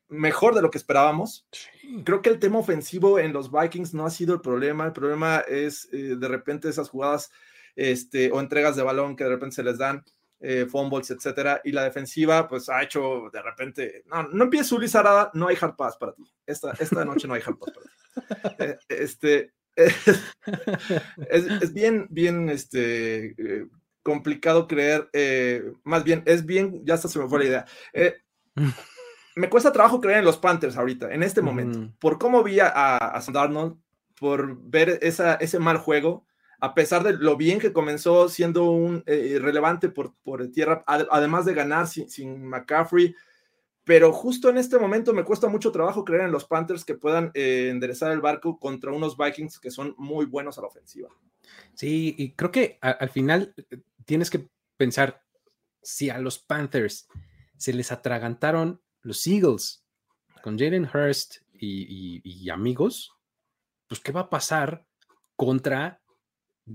mejor 0.09 0.55
de 0.55 0.63
lo 0.63 0.71
que 0.71 0.79
esperábamos. 0.79 1.47
Creo 2.05 2.21
que 2.21 2.31
el 2.31 2.39
tema 2.39 2.59
ofensivo 2.59 3.19
en 3.19 3.33
los 3.33 3.51
Vikings 3.51 3.95
no 3.95 4.05
ha 4.05 4.11
sido 4.11 4.35
el 4.35 4.41
problema. 4.41 4.85
El 4.85 4.93
problema 4.93 5.39
es 5.49 5.89
eh, 5.93 6.17
de 6.19 6.29
repente 6.29 6.69
esas 6.69 6.91
jugadas 6.91 7.31
este, 7.77 8.31
o 8.33 8.41
entregas 8.41 8.77
de 8.77 8.83
balón 8.83 9.17
que 9.17 9.25
de 9.25 9.31
repente 9.31 9.57
se 9.57 9.63
les 9.63 9.79
dan, 9.79 10.05
eh, 10.41 10.67
fumbles, 10.71 11.11
etcétera, 11.11 11.61
y 11.65 11.73
la 11.73 11.85
defensiva, 11.85 12.47
pues 12.47 12.69
ha 12.69 12.83
hecho 12.83 13.29
de 13.33 13.43
repente, 13.43 14.03
no, 14.07 14.23
no 14.29 14.45
empieces 14.45 14.73
Ulises 14.73 14.97
Arada, 14.97 15.31
no 15.35 15.49
hay 15.49 15.57
hard 15.61 15.77
pass 15.77 15.97
para 15.97 16.13
ti. 16.13 16.25
Esta, 16.47 16.73
esta 16.79 17.05
noche 17.05 17.27
no 17.27 17.35
hay 17.35 17.43
hard 17.45 17.57
pass 17.59 17.73
para 17.73 17.87
ti. 17.87 17.93
Eh, 18.59 18.79
este, 18.89 19.53
es, 19.77 21.73
bien, 21.73 22.07
bien, 22.11 22.49
este, 22.49 23.35
eh, 23.39 23.67
complicado 24.03 24.67
creer, 24.67 25.09
eh, 25.13 25.73
más 25.85 26.05
bien, 26.05 26.23
es 26.27 26.45
bien, 26.47 26.85
ya 26.85 26.95
hasta 26.95 27.09
se 27.09 27.19
me 27.19 27.29
fue 27.29 27.41
la 27.41 27.45
idea. 27.45 27.67
me 29.37 29.49
cuesta 29.49 29.73
trabajo 29.73 30.01
creer 30.01 30.19
en 30.19 30.25
los 30.25 30.39
Panthers 30.39 30.77
ahorita, 30.77 31.13
en 31.13 31.23
este 31.23 31.43
momento, 31.43 31.93
por 31.99 32.19
cómo 32.19 32.43
vi 32.43 32.61
a, 32.61 32.71
a 32.73 33.23
Darnold, 33.33 33.77
por 34.19 34.57
ver 34.61 34.99
esa, 35.03 35.35
ese 35.35 35.59
mal 35.59 35.79
juego, 35.79 36.28
a 36.61 36.75
pesar 36.75 37.05
de 37.05 37.13
lo 37.13 37.37
bien 37.37 37.61
que 37.61 37.73
comenzó 37.73 38.29
siendo 38.29 38.71
un 38.71 39.05
eh, 39.07 39.39
relevante 39.41 39.89
por, 39.89 40.15
por 40.23 40.47
tierra, 40.51 40.83
además 40.87 41.45
de 41.45 41.55
ganar 41.55 41.87
sin, 41.87 42.45
McCaffrey. 42.45 43.15
Pero 43.85 44.13
justo 44.13 44.51
en 44.51 44.59
este 44.59 44.79
momento 44.79 45.15
me 45.15 45.25
cuesta 45.25 45.49
mucho 45.49 45.73
trabajo 45.73 46.05
creer 46.05 46.25
en 46.25 46.33
los 46.33 46.45
Panthers 46.45 46.85
que 46.85 46.95
puedan 46.95 47.31
eh, 47.35 47.69
enderezar 47.71 48.13
el 48.13 48.21
barco 48.21 48.59
contra 48.59 48.93
unos 48.93 49.17
Vikings 49.17 49.59
que 49.59 49.71
son 49.71 49.95
muy 49.97 50.27
buenos 50.27 50.59
a 50.59 50.63
la 50.63 50.67
ofensiva. 50.67 51.09
Sí, 51.75 52.15
y 52.19 52.33
creo 52.33 52.51
que 52.51 52.79
al 52.83 53.09
final 53.09 53.55
eh, 53.57 53.81
tienes 54.05 54.29
que 54.29 54.47
pensar, 54.77 55.23
si 55.81 56.11
a 56.11 56.19
los 56.19 56.39
Panthers 56.39 57.09
se 57.57 57.73
les 57.73 57.93
atragantaron 57.93 58.83
los 59.01 59.27
Eagles 59.27 59.85
con 60.43 60.59
Jalen 60.59 60.89
Hurst 60.93 61.37
y, 61.55 62.21
y 62.23 62.51
amigos, 62.51 63.17
pues 63.87 64.01
¿qué 64.01 64.13
va 64.13 64.23
a 64.23 64.31
pasar 64.31 64.85
contra 65.35 66.03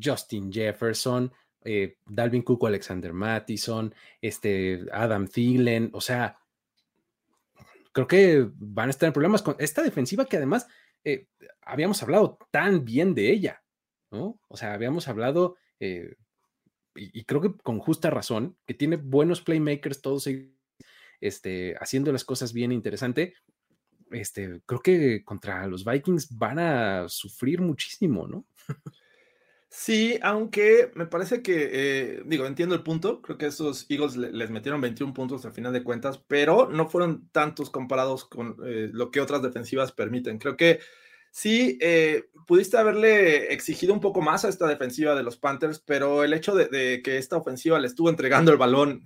Justin 0.02 0.52
Jefferson, 0.52 1.32
eh, 1.64 1.98
Dalvin 2.06 2.42
Cook, 2.42 2.66
Alexander 2.68 3.14
Mattison, 3.14 3.94
este, 4.22 4.86
Adam 4.92 5.28
Thielen, 5.28 5.90
o 5.94 6.02
sea, 6.02 6.38
creo 7.94 8.08
que 8.08 8.50
van 8.56 8.88
a 8.88 8.90
estar 8.90 9.08
en 9.08 9.14
problemas 9.14 9.42
con 9.42 9.56
esta 9.60 9.82
defensiva 9.82 10.26
que 10.26 10.38
además 10.38 10.68
eh, 11.06 11.28
habíamos 11.62 12.02
hablado 12.04 12.38
tan 12.52 12.84
bien 12.84 13.14
de 13.14 13.32
ella, 13.32 13.64
¿no? 14.12 14.40
O 14.50 14.58
sea, 14.58 14.74
habíamos 14.74 15.08
hablado, 15.08 15.56
eh, 15.80 16.16
y, 16.96 17.24
creo 17.24 17.42
que 17.42 17.54
con 17.58 17.80
justa 17.80 18.10
razón, 18.10 18.58
que 18.68 18.74
tiene 18.74 18.98
buenos 18.98 19.42
playmakers, 19.42 20.02
todos 20.02 20.28
este, 21.22 21.76
haciendo 21.80 22.12
las 22.12 22.24
cosas 22.24 22.54
bien 22.54 22.72
interesante. 22.72 23.34
Este, 24.12 24.62
creo 24.66 24.82
que 24.82 25.24
contra 25.24 25.66
los 25.66 25.86
Vikings 25.86 26.38
van 26.38 26.60
a 26.60 27.10
sufrir 27.10 27.62
muchísimo, 27.62 28.28
¿no? 28.28 28.46
Sí, 29.76 30.20
aunque 30.22 30.92
me 30.94 31.08
parece 31.08 31.42
que, 31.42 31.70
eh, 31.74 32.22
digo, 32.28 32.46
entiendo 32.46 32.76
el 32.76 32.84
punto, 32.84 33.24
creo 33.24 33.40
que 33.40 33.48
esos 33.48 33.88
Eagles 33.90 34.16
les 34.16 34.52
metieron 34.52 34.80
21 34.80 35.16
puntos 35.16 35.44
al 35.46 35.52
final 35.52 35.74
de 35.74 35.84
cuentas, 35.84 36.20
pero 36.28 36.70
no 36.70 36.88
fueron 36.88 37.28
tantos 37.30 37.72
comparados 37.72 38.24
con 38.24 38.56
eh, 38.64 38.92
lo 38.94 39.10
que 39.10 39.20
otras 39.20 39.42
defensivas 39.42 39.92
permiten. 39.92 40.38
Creo 40.38 40.58
que 40.58 40.80
sí, 41.32 41.80
eh, 41.82 42.26
pudiste 42.46 42.78
haberle 42.78 43.52
exigido 43.52 43.96
un 43.96 44.00
poco 44.00 44.22
más 44.22 44.46
a 44.46 44.50
esta 44.50 44.68
defensiva 44.68 45.16
de 45.16 45.24
los 45.24 45.38
Panthers, 45.38 45.80
pero 45.80 46.24
el 46.24 46.34
hecho 46.34 46.54
de, 46.54 47.02
que 47.04 47.18
esta 47.18 47.38
ofensiva 47.38 47.80
le 47.80 47.88
estuvo 47.88 48.12
entregando 48.12 48.52
el 48.52 48.60
balón, 48.60 49.04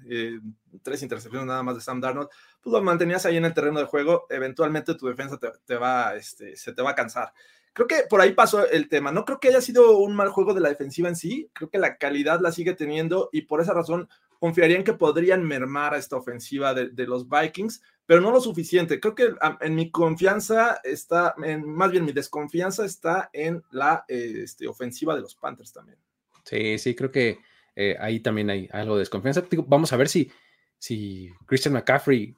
tres 0.84 1.02
intercepciones 1.02 1.48
nada 1.48 1.64
más 1.64 1.76
de 1.76 1.82
Sam 1.82 2.02
Darnold, 2.02 2.28
pues 2.62 2.74
lo 2.74 2.84
mantenías 2.84 3.26
ahí 3.26 3.38
en 3.38 3.46
el 3.46 3.54
terreno 3.54 3.80
de 3.80 3.86
juego, 3.86 4.26
eventualmente 4.30 4.96
tu 4.96 5.08
defensa 5.08 5.40
te, 5.66 5.76
va, 5.78 6.18
este, 6.18 6.58
se 6.58 6.74
te 6.74 6.82
va 6.82 6.90
a 6.90 6.96
cansar. 6.96 7.32
Creo 7.78 7.88
que 7.88 8.08
por 8.10 8.22
ahí 8.22 8.32
pasó 8.32 8.68
el 8.68 8.90
tema. 8.90 9.12
No 9.12 9.24
creo 9.24 9.40
que 9.40 9.50
haya 9.50 9.62
sido 9.62 10.00
un 10.00 10.16
mal 10.16 10.30
juego 10.30 10.56
de 10.56 10.62
la 10.62 10.70
defensiva 10.70 11.10
en 11.10 11.16
sí. 11.16 11.52
Creo 11.54 11.70
que 11.70 11.78
la 11.78 11.98
calidad 11.98 12.42
la 12.42 12.52
sigue 12.52 12.74
teniendo 12.74 13.30
y 13.32 13.44
por 13.44 13.62
esa 13.62 13.72
razón 13.72 14.10
confiaría 14.40 14.78
en 14.78 14.84
que 14.84 14.94
podrían 14.94 15.44
mermar 15.44 15.94
a 15.94 16.00
esta 16.00 16.16
ofensiva 16.16 16.74
de, 16.74 17.06
los 17.06 17.30
Vikings, 17.30 17.84
pero 18.08 18.20
no 18.20 18.32
lo 18.32 18.42
suficiente. 18.42 19.00
Creo 19.00 19.14
que 19.14 19.30
en 19.62 19.76
mi 19.76 19.92
confianza 19.92 20.82
está, 20.84 21.36
más 21.38 21.92
bien 21.92 22.04
mi 22.04 22.14
desconfianza 22.14 22.84
está 22.84 23.30
en 23.32 23.64
la 23.70 24.06
este, 24.08 24.68
ofensiva 24.68 25.14
de 25.14 25.22
los 25.22 25.36
Panthers 25.36 25.72
también. 25.72 26.00
Sí, 26.46 26.80
sí, 26.80 26.96
creo 26.96 27.12
que 27.12 27.38
eh, 27.76 27.96
ahí 28.00 28.22
también 28.22 28.50
hay 28.50 28.68
algo 28.72 28.96
de 28.96 29.02
desconfianza. 29.02 29.46
Vamos 29.68 29.94
a 29.94 29.98
ver 29.98 30.10
si, 30.10 30.32
si 30.80 31.30
Christian 31.46 31.76
McCaffrey 31.76 32.36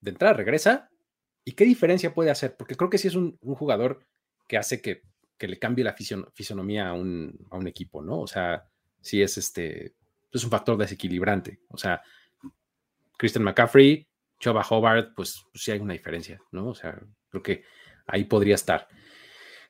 de 0.00 0.10
entrada 0.12 0.34
regresa 0.34 0.88
y 1.44 1.54
qué 1.54 1.64
diferencia 1.64 2.14
puede 2.14 2.30
hacer, 2.30 2.56
porque 2.56 2.76
creo 2.76 2.88
que 2.88 2.98
sí 2.98 3.08
es 3.08 3.16
un 3.16 3.36
jugador 3.40 4.06
que 4.46 4.56
hace 4.56 4.80
que, 4.80 5.02
le 5.38 5.58
cambie 5.58 5.84
la 5.84 5.94
fisonomía 5.94 6.88
a 6.88 6.92
un, 6.94 7.66
equipo, 7.66 8.02
¿no? 8.02 8.20
O 8.20 8.26
sea, 8.26 8.64
sí 9.00 9.22
es 9.22 9.36
este, 9.38 9.94
es 10.32 10.44
un 10.44 10.50
factor 10.50 10.76
desequilibrante. 10.76 11.60
O 11.68 11.76
sea, 11.76 12.02
Christian 13.18 13.44
McCaffrey, 13.44 14.06
Choba 14.38 14.66
Hobart, 14.68 15.14
pues, 15.14 15.44
pues, 15.50 15.64
sí 15.64 15.70
hay 15.72 15.78
una 15.78 15.92
diferencia, 15.92 16.40
¿no? 16.52 16.68
O 16.68 16.74
sea, 16.74 16.98
creo 17.28 17.42
que 17.42 17.64
ahí 18.06 18.24
podría 18.24 18.54
estar. 18.54 18.88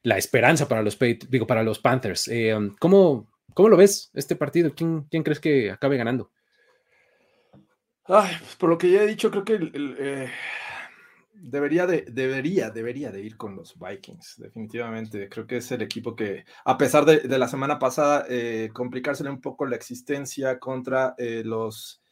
la 0.03 0.17
esperanza 0.19 0.69
para 0.69 0.83
los, 0.83 0.97
digo, 1.29 1.47
para 1.47 1.65
los 1.65 1.81
Panthers. 1.81 2.29
Eh, 2.29 2.55
um, 2.55 2.77
¿cómo, 2.79 3.33
¿cómo, 3.55 3.69
lo 3.69 3.77
ves 3.77 4.11
este 4.15 4.37
partido? 4.37 4.73
¿Quién, 4.73 5.03
quién 5.11 5.25
crees 5.25 5.41
que 5.41 5.71
acabe 5.71 5.97
ganando? 5.97 6.31
Ay, 8.05 8.37
pues 8.39 8.55
por 8.55 8.71
lo 8.71 8.79
que 8.79 8.91
ya 8.91 9.03
he 9.03 9.07
dicho, 9.07 9.33
creo 9.33 9.45
que 9.45 9.59
eh, 9.75 10.31
debería, 11.41 11.87
de, 11.87 12.03
debería, 12.03 12.71
debería 12.71 13.11
de 13.11 13.21
ir 13.21 13.37
con 13.37 13.57
los 13.57 13.79
Vikings, 13.79 14.37
definitivamente. 14.39 15.29
Creo 15.29 15.47
que 15.47 15.59
es 15.59 15.71
el 15.73 15.83
equipo 15.83 16.15
que, 16.17 16.45
a 16.65 16.77
pesar 16.77 17.05
de, 17.05 17.39
la 17.39 17.49
semana 17.49 17.79
pasada, 17.79 18.27
eh, 18.29 18.71
complicársele 18.73 19.31
un 19.31 19.41
poco 19.41 19.67
la 19.67 19.77
existencia 19.77 20.59
contra 20.59 21.15
eh, 21.19 21.43
los, 21.45 22.03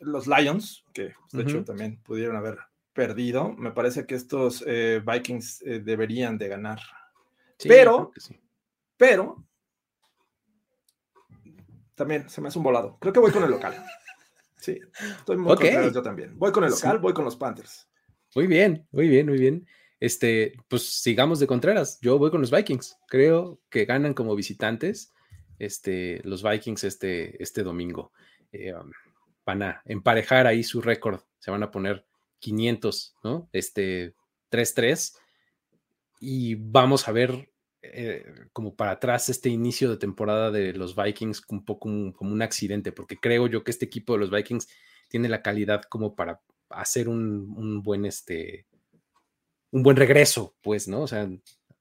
los 0.00 0.26
Lions, 0.26 0.84
que 0.92 1.12
de 1.32 1.42
hecho 1.42 1.64
también 1.64 1.98
pudieron 2.02 2.36
haber 2.36 2.58
perdido, 2.92 3.52
me 3.52 3.72
parece 3.72 4.06
que 4.06 4.14
estos 4.14 4.64
Vikings 4.64 5.62
deberían 5.82 6.38
de 6.38 6.48
ganar. 6.48 6.80
pero, 7.58 8.12
pero, 8.96 9.44
también 11.94 12.28
se 12.28 12.40
me 12.40 12.48
hace 12.48 12.58
un 12.58 12.64
volado. 12.64 12.96
Creo 13.00 13.12
que 13.12 13.20
voy 13.20 13.30
con 13.30 13.44
el 13.44 13.50
local. 13.50 13.74
Sí, 14.62 14.78
estoy 15.18 15.36
muy 15.38 15.52
okay. 15.52 15.90
yo 15.92 16.02
también. 16.02 16.38
Voy 16.38 16.52
con 16.52 16.62
el 16.62 16.70
local, 16.70 17.00
voy 17.00 17.12
con 17.12 17.24
los 17.24 17.34
Panthers. 17.34 17.88
Muy 18.36 18.46
bien, 18.46 18.86
muy 18.92 19.08
bien, 19.08 19.26
muy 19.26 19.36
bien. 19.36 19.66
Este, 19.98 20.52
pues 20.68 21.00
sigamos 21.00 21.40
de 21.40 21.48
Contreras. 21.48 21.98
Yo 22.00 22.16
voy 22.16 22.30
con 22.30 22.40
los 22.40 22.52
Vikings. 22.52 22.96
Creo 23.08 23.60
que 23.68 23.86
ganan 23.86 24.14
como 24.14 24.36
visitantes 24.36 25.12
este, 25.58 26.20
los 26.22 26.44
Vikings 26.44 26.84
este, 26.84 27.42
este 27.42 27.64
domingo. 27.64 28.12
Eh, 28.52 28.72
um, 28.72 28.90
van 29.44 29.64
a 29.64 29.82
emparejar 29.84 30.46
ahí 30.46 30.62
su 30.62 30.80
récord. 30.80 31.20
Se 31.40 31.50
van 31.50 31.64
a 31.64 31.72
poner 31.72 32.06
500, 32.38 33.16
¿no? 33.24 33.48
Este, 33.52 34.14
3-3. 34.52 35.16
Y 36.20 36.54
vamos 36.54 37.08
a 37.08 37.12
ver 37.12 37.51
eh, 37.84 38.24
como 38.52 38.76
para 38.76 38.92
atrás 38.92 39.28
este 39.28 39.48
inicio 39.48 39.90
de 39.90 39.96
temporada 39.96 40.52
de 40.52 40.72
los 40.72 40.94
Vikings 40.94 41.42
un 41.48 41.64
poco 41.64 41.90
como, 42.12 42.32
un 42.32 42.42
accidente, 42.42 42.92
porque 42.92 43.16
creo 43.16 43.48
yo 43.48 43.64
que 43.64 43.72
este 43.72 43.86
equipo 43.86 44.12
de 44.12 44.20
los 44.20 44.30
Vikings 44.30 44.68
tiene 45.08 45.28
la 45.28 45.42
calidad 45.42 45.82
como 45.82 46.14
para 46.14 46.40
hacer 46.70 47.08
un, 47.08 47.82
buen 47.82 48.06
este 48.06 48.66
un 49.72 49.82
buen 49.82 49.96
regreso, 49.96 50.54
pues, 50.62 50.86
¿no? 50.86 51.00
O 51.02 51.06
sea, 51.08 51.28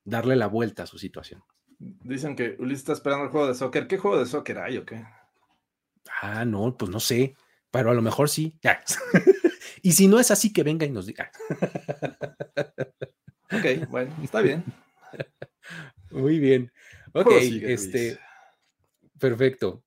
darle 0.03 0.35
la 0.35 0.47
vuelta 0.47 0.83
a 0.83 0.87
su 0.87 0.97
situación. 0.97 1.43
Dicen 1.77 2.35
que 2.35 2.55
Ulises 2.57 2.79
está 2.79 2.93
esperando 2.93 3.25
el 3.25 3.31
juego 3.31 3.47
de 3.47 3.53
soccer. 3.53 3.87
¿Qué 3.87 3.97
juego 3.97 4.17
de 4.17 4.25
soccer 4.25 4.57
hay 4.57 4.77
o 4.77 4.85
qué? 4.85 5.05
Ah, 6.21 6.45
no, 6.45 6.75
pues 6.77 6.89
no 6.89 6.99
sé, 6.99 7.35
pero 7.69 7.91
a 7.91 7.93
lo 7.93 8.01
mejor 8.01 8.27
sí. 8.27 8.59
y 9.83 9.91
si 9.91 10.07
no 10.07 10.19
es 10.19 10.31
así, 10.31 10.51
que 10.51 10.63
venga 10.63 10.85
y 10.85 10.89
nos 10.89 11.05
diga. 11.05 11.31
ok, 13.51 13.89
bueno, 13.89 14.15
está 14.23 14.41
bien. 14.41 14.63
Muy 16.11 16.39
bien. 16.39 16.71
Ok, 17.13 17.31
este. 17.31 18.17
Perfecto. 19.19 19.83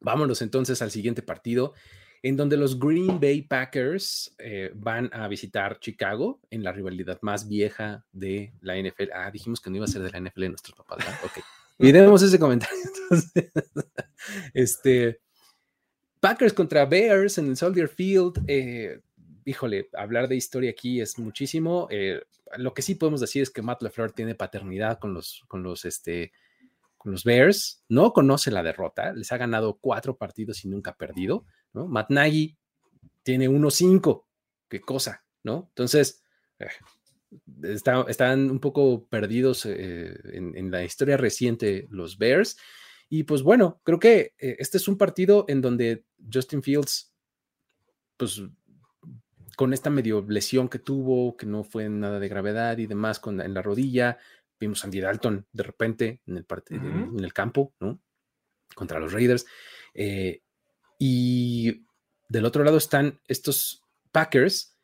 Vámonos 0.00 0.42
entonces 0.42 0.82
al 0.82 0.90
siguiente 0.90 1.22
partido, 1.22 1.74
en 2.22 2.36
donde 2.36 2.56
los 2.56 2.78
Green 2.78 3.20
Bay 3.20 3.42
Packers 3.42 4.34
eh, 4.38 4.70
van 4.74 5.10
a 5.12 5.28
visitar 5.28 5.78
Chicago 5.80 6.40
en 6.50 6.62
la 6.62 6.72
rivalidad 6.72 7.18
más 7.22 7.48
vieja 7.48 8.04
de 8.12 8.52
la 8.60 8.76
NFL. 8.76 9.10
Ah, 9.14 9.30
dijimos 9.30 9.60
que 9.60 9.70
no 9.70 9.76
iba 9.76 9.84
a 9.84 9.88
ser 9.88 10.02
de 10.02 10.10
la 10.10 10.20
NFL 10.20 10.40
de 10.40 10.48
nuestros 10.48 10.76
papás, 10.76 10.98
¿verdad? 10.98 11.20
Ok. 11.24 11.44
Miremos 11.78 12.22
ese 12.22 12.38
comentario. 12.38 12.78
este. 14.54 15.20
Packers 16.20 16.52
contra 16.52 16.86
Bears 16.86 17.38
en 17.38 17.48
el 17.48 17.56
Soldier 17.56 17.88
Field. 17.88 18.44
Eh, 18.46 19.00
híjole, 19.44 19.88
hablar 19.94 20.28
de 20.28 20.36
historia 20.36 20.70
aquí 20.70 21.00
es 21.00 21.18
muchísimo. 21.18 21.88
Eh, 21.90 22.22
lo 22.56 22.74
que 22.74 22.82
sí 22.82 22.94
podemos 22.94 23.20
decir 23.20 23.42
es 23.42 23.50
que 23.50 23.62
Matt 23.62 23.82
LaFleur 23.82 24.12
tiene 24.12 24.34
paternidad 24.34 24.98
con 24.98 25.14
los, 25.14 25.42
con 25.48 25.62
los, 25.62 25.84
este, 25.84 26.32
con 26.96 27.12
los 27.12 27.24
Bears, 27.24 27.84
no 27.88 28.12
conoce 28.12 28.50
la 28.50 28.62
derrota, 28.62 29.12
les 29.12 29.32
ha 29.32 29.36
ganado 29.36 29.78
cuatro 29.80 30.16
partidos 30.16 30.64
y 30.64 30.68
nunca 30.68 30.92
ha 30.92 30.96
perdido. 30.96 31.44
Matt 31.72 32.10
Nagy 32.10 32.56
tiene 33.22 33.48
1-5, 33.48 34.24
qué 34.68 34.80
cosa, 34.80 35.24
¿no? 35.42 35.66
Entonces, 35.70 36.22
eh, 36.58 36.66
están 37.62 38.50
un 38.50 38.60
poco 38.60 39.06
perdidos 39.08 39.64
eh, 39.64 40.14
en, 40.34 40.70
la 40.70 40.84
historia 40.84 41.16
reciente 41.16 41.86
los 41.90 42.18
Bears. 42.18 42.58
Y 43.08 43.24
pues 43.24 43.42
bueno, 43.42 43.80
creo 43.84 43.98
que 43.98 44.34
este 44.38 44.78
es 44.78 44.88
un 44.88 44.96
partido 44.96 45.44
en 45.48 45.60
donde 45.60 46.04
Justin 46.32 46.62
Fields, 46.62 47.12
pues 48.16 48.42
con 49.56 49.72
esta 49.72 49.90
medio 49.90 50.24
lesión 50.28 50.68
que 50.68 50.78
tuvo, 50.78 51.36
que 51.36 51.46
no 51.46 51.64
fue 51.64 51.88
nada 51.88 52.18
de 52.18 52.28
gravedad 52.28 52.78
y 52.78 52.86
demás 52.86 53.20
con, 53.20 53.40
en 53.40 53.54
la 53.54 53.62
rodilla. 53.62 54.18
Vimos 54.58 54.82
a 54.82 54.86
Andy 54.86 55.00
Dalton 55.00 55.46
de 55.52 55.62
repente 55.62 56.20
en 56.26 56.38
el, 56.38 56.46
en, 56.70 57.24
el 57.24 57.32
campo, 57.32 57.74
¿no? 57.80 58.00
Contra 58.74 59.00
los 59.00 59.12
Raiders. 59.12 59.44
Eh, 59.94 60.42
y 60.98 61.84
del 62.28 62.46
otro 62.46 62.64
lado 62.64 62.78
están 62.78 63.20
estos 63.26 63.82
Packers, 64.10 64.76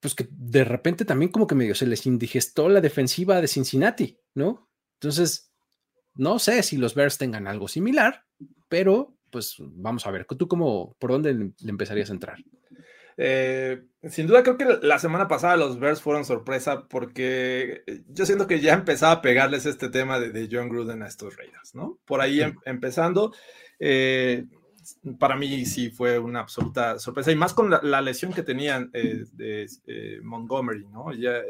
pues 0.00 0.14
que 0.14 0.28
de 0.30 0.64
repente 0.64 1.04
también 1.04 1.30
como 1.30 1.46
que 1.46 1.54
medio 1.54 1.74
se 1.74 1.86
les 1.86 2.06
indigestó 2.06 2.68
la 2.68 2.80
defensiva 2.80 3.40
de 3.40 3.48
Cincinnati, 3.48 4.18
¿no? 4.34 4.68
Entonces, 4.94 5.52
no 6.14 6.38
sé 6.38 6.62
si 6.62 6.76
los 6.76 6.94
Bears 6.94 7.18
tengan 7.18 7.46
algo 7.46 7.68
similar, 7.68 8.24
pero 8.68 9.16
pues 9.30 9.56
vamos 9.58 10.06
a 10.06 10.10
ver, 10.10 10.26
¿tú 10.26 10.46
cómo, 10.46 10.94
por 10.98 11.10
dónde 11.10 11.34
le 11.34 11.70
empezarías 11.70 12.10
a 12.10 12.12
entrar? 12.12 12.38
Eh, 13.16 13.82
sin 14.10 14.26
duda 14.26 14.42
creo 14.42 14.58
que 14.58 14.78
la 14.82 14.98
semana 14.98 15.28
pasada 15.28 15.56
los 15.56 15.78
Bears 15.78 16.02
fueron 16.02 16.24
sorpresa 16.24 16.88
porque 16.88 17.84
eh, 17.86 18.02
yo 18.08 18.26
siento 18.26 18.46
que 18.46 18.60
ya 18.60 18.74
empezaba 18.74 19.12
a 19.12 19.22
pegarles 19.22 19.66
este 19.66 19.88
tema 19.88 20.18
de, 20.18 20.48
John 20.50 20.68
Gruden 20.68 21.02
a 21.02 21.06
estos 21.06 21.36
Raiders, 21.36 21.74
¿no? 21.74 21.98
Por 22.04 22.20
ahí 22.20 22.40
em, 22.40 22.56
empezando, 22.64 23.32
eh, 23.78 24.46
para 25.18 25.36
mí 25.36 25.64
sí 25.64 25.90
fue 25.90 26.18
una 26.18 26.40
absoluta 26.40 26.98
sorpresa 26.98 27.30
y 27.32 27.36
más 27.36 27.54
con 27.54 27.70
la, 27.70 28.02
lesión 28.02 28.34
que 28.34 28.42
tenían 28.42 28.90
de 28.92 29.66
Montgomery, 30.22 30.86
¿no? 30.88 31.14
Ya 31.14 31.40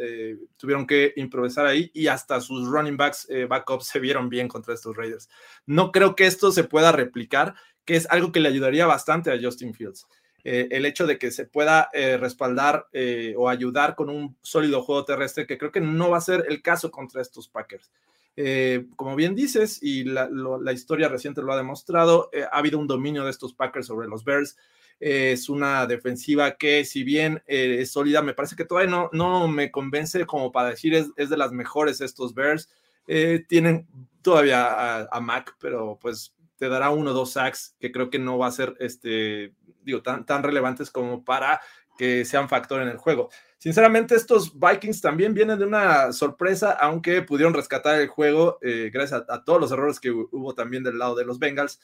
tuvieron 0.57 0.87
que 0.87 1.13
improvisar 1.17 1.67
ahí 1.67 1.91
y 1.95 2.07
hasta 2.07 2.41
sus 2.41 2.69
running 2.69 2.97
backs, 2.97 3.27
backups 3.49 3.87
se 3.87 3.99
vieron 3.99 4.29
bien 4.29 4.47
contra 4.47 4.73
estos 4.73 4.97
Raiders. 4.97 5.29
No 5.67 5.91
creo 5.91 6.15
que 6.15 6.27
esto 6.27 6.53
se 6.53 6.63
pueda 6.63 6.93
replicar, 6.93 7.57
que 7.85 7.97
es 7.97 8.09
algo 8.09 8.31
que 8.31 8.39
le 8.39 8.51
ayudaría 8.51 8.87
bastante 8.87 9.33
a 9.33 9.39
Justin 9.43 9.75
Fields. 9.75 10.07
Eh, 10.47 10.69
el 10.73 10.85
hecho 10.85 11.07
de 11.07 11.19
que 11.19 11.31
se 11.31 11.47
pueda 11.47 11.89
eh, 11.95 12.19
respaldar 12.19 12.87
eh, 12.93 13.35
o 13.39 13.49
ayudar 13.49 13.95
con 13.95 14.11
un 14.11 14.37
sólido 14.43 14.83
juego 14.83 15.07
terrestre, 15.07 15.47
que 15.47 15.57
creo 15.57 15.73
que 15.73 15.81
no 15.81 16.11
va 16.11 16.19
a 16.19 16.21
ser 16.21 16.45
el 16.49 16.61
caso 16.61 16.91
contra 16.91 17.23
estos 17.23 17.49
Packers. 17.49 17.91
como 18.97 19.17
bien 19.17 19.35
dices, 19.35 19.79
y 19.81 20.05
la, 20.05 20.29
historia 20.73 21.09
reciente 21.09 21.41
lo 21.41 21.53
ha 21.53 21.57
demostrado, 21.57 22.31
ha 22.53 22.59
habido 22.59 22.79
un 22.79 22.87
dominio 22.87 23.25
de 23.25 23.31
estos 23.31 23.55
Packers 23.55 23.87
sobre 23.87 24.09
los 24.09 24.25
Bears. 24.25 24.57
es 25.01 25.49
una 25.49 25.87
defensiva 25.87 26.57
que, 26.57 26.85
si 26.85 27.05
bien 27.05 27.43
es 27.47 27.93
sólida, 27.93 28.23
me 28.23 28.35
parece 28.35 28.57
que 28.57 28.65
todavía 28.65 28.91
no, 28.91 29.09
no 29.13 29.49
me 29.49 29.71
convence 29.71 30.27
como 30.27 30.51
para 30.53 30.71
decir 30.71 30.95
es, 30.95 31.07
es 31.17 31.31
de 31.31 31.37
las 31.37 31.53
mejores 31.53 32.01
estos 32.01 32.35
Bears. 32.35 32.69
tienen 33.49 33.87
todavía 34.21 34.67
a, 34.67 35.09
a 35.11 35.21
Mac, 35.21 35.57
pero 35.61 35.99
pues 36.03 36.35
te 36.57 36.69
dará 36.69 36.91
uno 36.91 37.11
o 37.11 37.15
dos 37.15 37.33
sacks 37.33 37.77
que 37.81 37.93
creo 37.93 38.11
que 38.11 38.19
no 38.19 38.39
va 38.39 38.49
a 38.49 38.53
ser 38.53 38.75
este, 38.81 39.53
digo, 39.85 40.03
tan, 40.03 40.27
tan 40.27 40.43
relevantes 40.43 40.91
como 40.91 41.25
para 41.25 41.61
que 41.97 42.25
sean 42.25 42.49
factor 42.49 42.83
en 42.83 42.89
el 42.89 42.97
juego. 42.97 43.31
Sinceramente, 43.59 44.15
estos 44.15 44.53
Vikings 44.59 45.01
también 45.01 45.33
vienen 45.33 45.59
de 45.59 45.65
una 45.65 46.13
sorpresa, 46.13 46.73
aunque 46.73 47.23
pudieron 47.23 47.55
rescatar 47.55 47.99
el 48.01 48.09
juego 48.09 48.59
eh, 48.61 48.91
gracias 48.93 49.25
a, 49.29 49.45
todos 49.45 49.61
los 49.61 49.73
errores 49.73 50.01
que 50.01 50.11
hubo 50.11 50.55
también 50.55 50.83
del 50.83 50.99
lado 50.99 51.15
de 51.15 51.25
los 51.25 51.39
Bengals. 51.39 51.81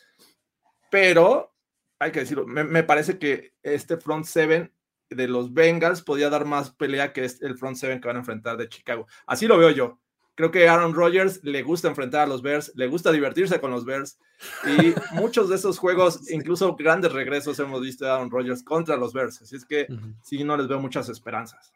Pero, 0.90 1.54
hay 1.98 2.12
que 2.12 2.20
decirlo, 2.20 2.46
me, 2.46 2.82
parece 2.82 3.18
que 3.18 3.54
este 3.62 3.96
front 3.96 4.26
seven 4.26 4.74
de 5.08 5.28
los 5.28 5.54
Bengals 5.54 6.02
podía 6.02 6.28
dar 6.28 6.44
más 6.44 6.70
pelea 6.70 7.12
que 7.12 7.26
el 7.40 7.56
front 7.56 7.76
seven 7.76 8.00
que 8.00 8.08
van 8.08 8.16
a 8.16 8.20
enfrentar 8.20 8.56
de 8.56 8.68
Chicago. 8.68 9.06
Así 9.26 9.46
lo 9.46 9.56
veo 9.56 9.70
yo. 9.70 10.00
Creo 10.40 10.50
que 10.50 10.70
Aaron 10.70 10.94
Rodgers 10.94 11.44
le 11.44 11.62
gusta 11.62 11.88
enfrentar 11.88 12.22
a 12.22 12.26
los 12.26 12.40
Bears, 12.40 12.72
le 12.74 12.86
gusta 12.86 13.12
divertirse 13.12 13.60
con 13.60 13.70
los 13.70 13.84
Bears 13.84 14.18
y 14.64 14.94
muchos 15.14 15.50
de 15.50 15.56
esos 15.56 15.78
juegos, 15.78 16.30
incluso 16.30 16.74
grandes 16.76 17.12
regresos, 17.12 17.58
hemos 17.58 17.82
visto 17.82 18.06
a 18.06 18.14
Aaron 18.14 18.30
Rodgers 18.30 18.62
contra 18.62 18.96
los 18.96 19.12
Bears. 19.12 19.42
Así 19.42 19.56
es 19.56 19.66
que 19.66 19.86
sí, 20.22 20.42
no 20.42 20.56
les 20.56 20.66
veo 20.66 20.80
muchas 20.80 21.10
esperanzas. 21.10 21.74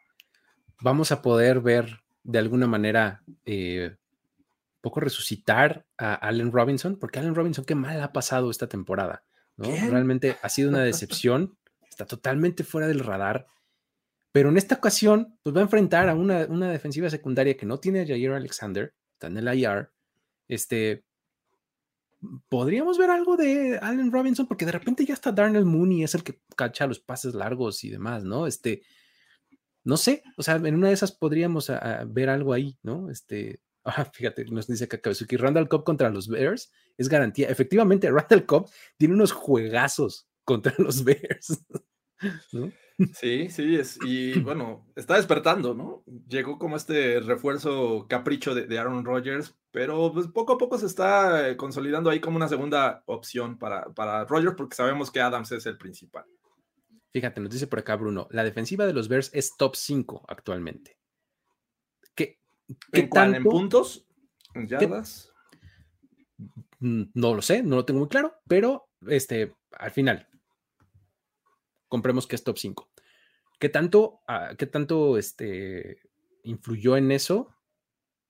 Vamos 0.81 1.11
a 1.11 1.21
poder 1.21 1.61
ver 1.61 2.01
de 2.23 2.39
alguna 2.39 2.65
manera 2.65 3.21
eh, 3.45 3.97
poco 4.81 4.99
resucitar 4.99 5.85
a 5.99 6.15
Allen 6.15 6.51
Robinson, 6.51 6.95
porque 6.95 7.19
Allen 7.19 7.35
Robinson, 7.35 7.65
qué 7.65 7.75
mal 7.75 8.01
ha 8.01 8.13
pasado 8.13 8.49
esta 8.49 8.65
temporada. 8.65 9.25
¿no? 9.57 9.67
Realmente 9.67 10.37
ha 10.41 10.49
sido 10.49 10.69
una 10.69 10.81
decepción, 10.83 11.55
está 11.87 12.07
totalmente 12.07 12.63
fuera 12.63 12.87
del 12.87 13.01
radar. 13.01 13.45
Pero 14.35 14.49
en 14.49 14.57
esta 14.57 14.75
ocasión, 14.75 15.39
pues 15.43 15.55
va 15.55 15.61
a 15.61 15.63
enfrentar 15.63 16.09
a 16.09 16.13
una, 16.13 16.69
defensiva 16.69 17.09
secundaria 17.09 17.55
que 17.55 17.65
no 17.65 17.79
tiene 17.79 18.01
a 18.01 18.05
Jair 18.05 18.31
Alexander, 18.31 18.93
está 19.13 19.27
en 19.27 19.37
el 19.37 19.47
IR. 19.57 19.89
Este, 20.49 21.05
podríamos 22.49 22.97
ver 22.97 23.11
algo 23.11 23.37
de 23.37 23.79
Allen 23.81 24.11
Robinson, 24.11 24.45
porque 24.45 24.65
de 24.65 24.73
repente 24.73 25.05
ya 25.05 25.13
está 25.13 25.31
Darnell 25.31 25.63
Mooney, 25.63 26.03
es 26.03 26.15
el 26.15 26.23
que 26.23 26.41
cacha 26.57 26.85
los 26.85 26.99
pases 26.99 27.33
largos 27.33 27.81
y 27.85 27.89
demás, 27.89 28.25
¿no? 28.25 28.45
Este, 28.45 28.81
no 29.85 29.95
sé, 29.95 30.21
o 30.35 30.43
sea, 30.43 30.55
en 30.55 30.75
una 30.75 30.89
de 30.89 30.95
esas 30.95 31.13
podríamos 31.13 31.71
ver 32.07 32.29
algo 32.29 32.51
ahí, 32.51 32.77
¿no? 32.83 33.09
Este, 33.09 33.61
ah, 33.85 34.03
fíjate, 34.03 34.43
nos 34.51 34.67
dice 34.67 34.89
que 34.89 35.37
Randall 35.37 35.69
Cobb 35.69 35.85
contra 35.85 36.09
los 36.09 36.27
Bears 36.27 36.73
es 36.97 37.07
garantía. 37.07 37.47
Efectivamente, 37.47 38.11
Randall 38.11 38.45
Cobb 38.45 38.69
tiene 38.97 39.13
unos 39.13 39.31
juegazos 39.31 40.27
contra 40.43 40.73
los 40.77 41.03
Bears, 41.05 41.57
¿no? 42.51 42.73
Sí, 43.13 43.49
sí, 43.49 43.75
es, 43.75 43.99
y 44.05 44.39
bueno, 44.39 44.85
está 44.95 45.15
despertando, 45.15 45.73
¿no? 45.73 46.03
Llegó 46.29 46.57
como 46.57 46.77
este 46.77 47.19
refuerzo 47.19 48.07
capricho 48.07 48.55
de, 48.55 48.79
Aaron 48.79 49.03
Rodgers, 49.03 49.53
pero 49.71 50.13
pues 50.13 50.27
poco 50.27 50.53
a 50.53 50.57
poco 50.57 50.77
se 50.77 50.85
está 50.85 51.49
eh, 51.49 51.57
consolidando 51.57 52.09
ahí 52.09 52.21
como 52.21 52.37
una 52.37 52.47
segunda 52.47 53.03
opción 53.05 53.57
para, 53.57 53.85
para 53.93 54.23
Rodgers, 54.25 54.55
porque 54.55 54.77
sabemos 54.77 55.11
que 55.11 55.19
Adams 55.19 55.51
es 55.51 55.65
el 55.65 55.77
principal. 55.77 56.25
Fíjate, 57.11 57.41
nos 57.41 57.51
dice 57.51 57.67
por 57.67 57.79
acá 57.79 57.95
Bruno, 57.95 58.27
la 58.31 58.43
defensiva 58.43 58.85
de 58.85 58.93
los 58.93 59.09
Bears 59.09 59.29
es 59.33 59.55
top 59.57 59.75
5 59.75 60.25
actualmente. 60.29 60.97
¿Qué, 62.13 62.39
¿En, 62.93 63.09
¿En 63.35 63.43
puntos? 63.43 64.05
¿En 64.53 64.67
yardas? 64.67 65.33
Mm, 66.79 67.03
no 67.13 67.35
lo 67.35 67.41
sé, 67.41 67.63
no 67.63 67.77
lo 67.77 67.85
tengo 67.85 67.99
muy 67.99 68.09
claro, 68.09 68.35
pero 68.47 68.89
este, 69.07 69.53
al 69.71 69.91
final, 69.91 70.27
compremos 71.87 72.27
que 72.27 72.35
es 72.35 72.43
top 72.43 72.57
5. 72.57 72.89
¿Qué 73.59 73.69
tanto, 73.69 74.21
ah, 74.27 74.55
qué 74.57 74.65
tanto 74.65 75.17
este, 75.17 76.01
influyó 76.43 76.97
en 76.97 77.11
eso 77.11 77.55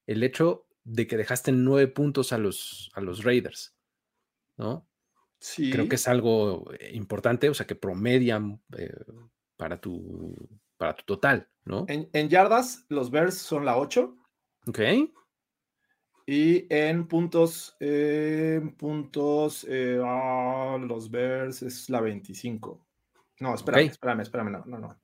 el 0.08 0.24
hecho 0.24 0.68
de 0.84 1.08
que 1.08 1.18
dejaste 1.18 1.51
nueve 1.51 1.88
puntos 1.88 2.32
a 2.32 2.38
los, 2.38 2.91
a 2.93 3.01
los 3.01 3.24
Raiders? 3.24 3.76
¿No? 4.58 4.88
Sí. 5.39 5.72
Creo 5.72 5.89
que 5.89 5.95
es 5.95 6.08
algo 6.08 6.72
eh, 6.80 6.91
importante, 6.93 7.49
o 7.49 7.53
sea, 7.53 7.68
que 7.68 7.76
promedian 7.76 8.62
eh, 8.78 8.93
para, 9.58 9.80
tu, 9.80 10.36
para 10.78 10.95
tu 10.95 11.03
total, 11.06 11.49
¿no? 11.66 11.86
En, 11.88 12.30
yardas, 12.30 12.86
los 12.89 13.12
Bears 13.12 13.38
son 13.38 13.66
la 13.66 13.78
8. 13.78 14.16
Ok. 14.68 14.80
Y 16.28 16.66
en 16.74 17.08
puntos, 17.08 17.78
puntos, 18.78 19.66
eh, 19.70 19.99
ah, 20.03 20.78
los 20.82 21.12
Bears 21.12 21.62
es 21.62 21.89
la 21.89 22.01
25. 22.01 22.85
No, 23.40 23.54
espérame, 23.54 23.90
espérame, 23.90 24.22
espérame, 24.22 24.52
no, 24.52 24.64
no, 24.66 24.80
no. 24.80 25.00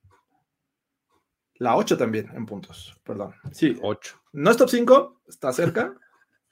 La 1.56 1.76
8 1.76 1.98
también 1.98 2.30
en 2.34 2.46
puntos, 2.46 3.00
perdón. 3.04 3.36
Sí, 3.52 3.78
8. 3.82 4.22
No 4.34 4.52
es 4.52 4.58
top 4.58 4.70
5, 4.70 5.22
está 5.28 5.52
cerca, 5.54 5.94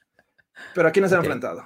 pero 0.75 0.87
aquí 0.87 1.01
no 1.01 1.07
se 1.07 1.15
han 1.15 1.21
enfrentado. 1.21 1.63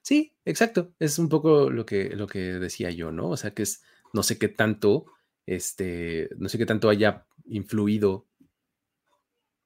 Sí, 0.00 0.36
exacto. 0.44 0.92
Es 1.00 1.18
un 1.18 1.28
poco 1.28 1.68
lo 1.68 1.84
que, 1.84 2.10
lo 2.10 2.28
que 2.28 2.38
decía 2.38 2.90
yo, 2.90 3.10
¿no? 3.10 3.30
O 3.30 3.36
sea, 3.36 3.52
que 3.52 3.64
es, 3.64 3.82
no 4.12 4.22
sé 4.22 4.38
qué 4.38 4.48
tanto, 4.48 5.06
este, 5.46 6.30
no 6.38 6.48
sé 6.48 6.58
qué 6.58 6.66
tanto 6.66 6.88
haya 6.88 7.26
influido 7.44 8.26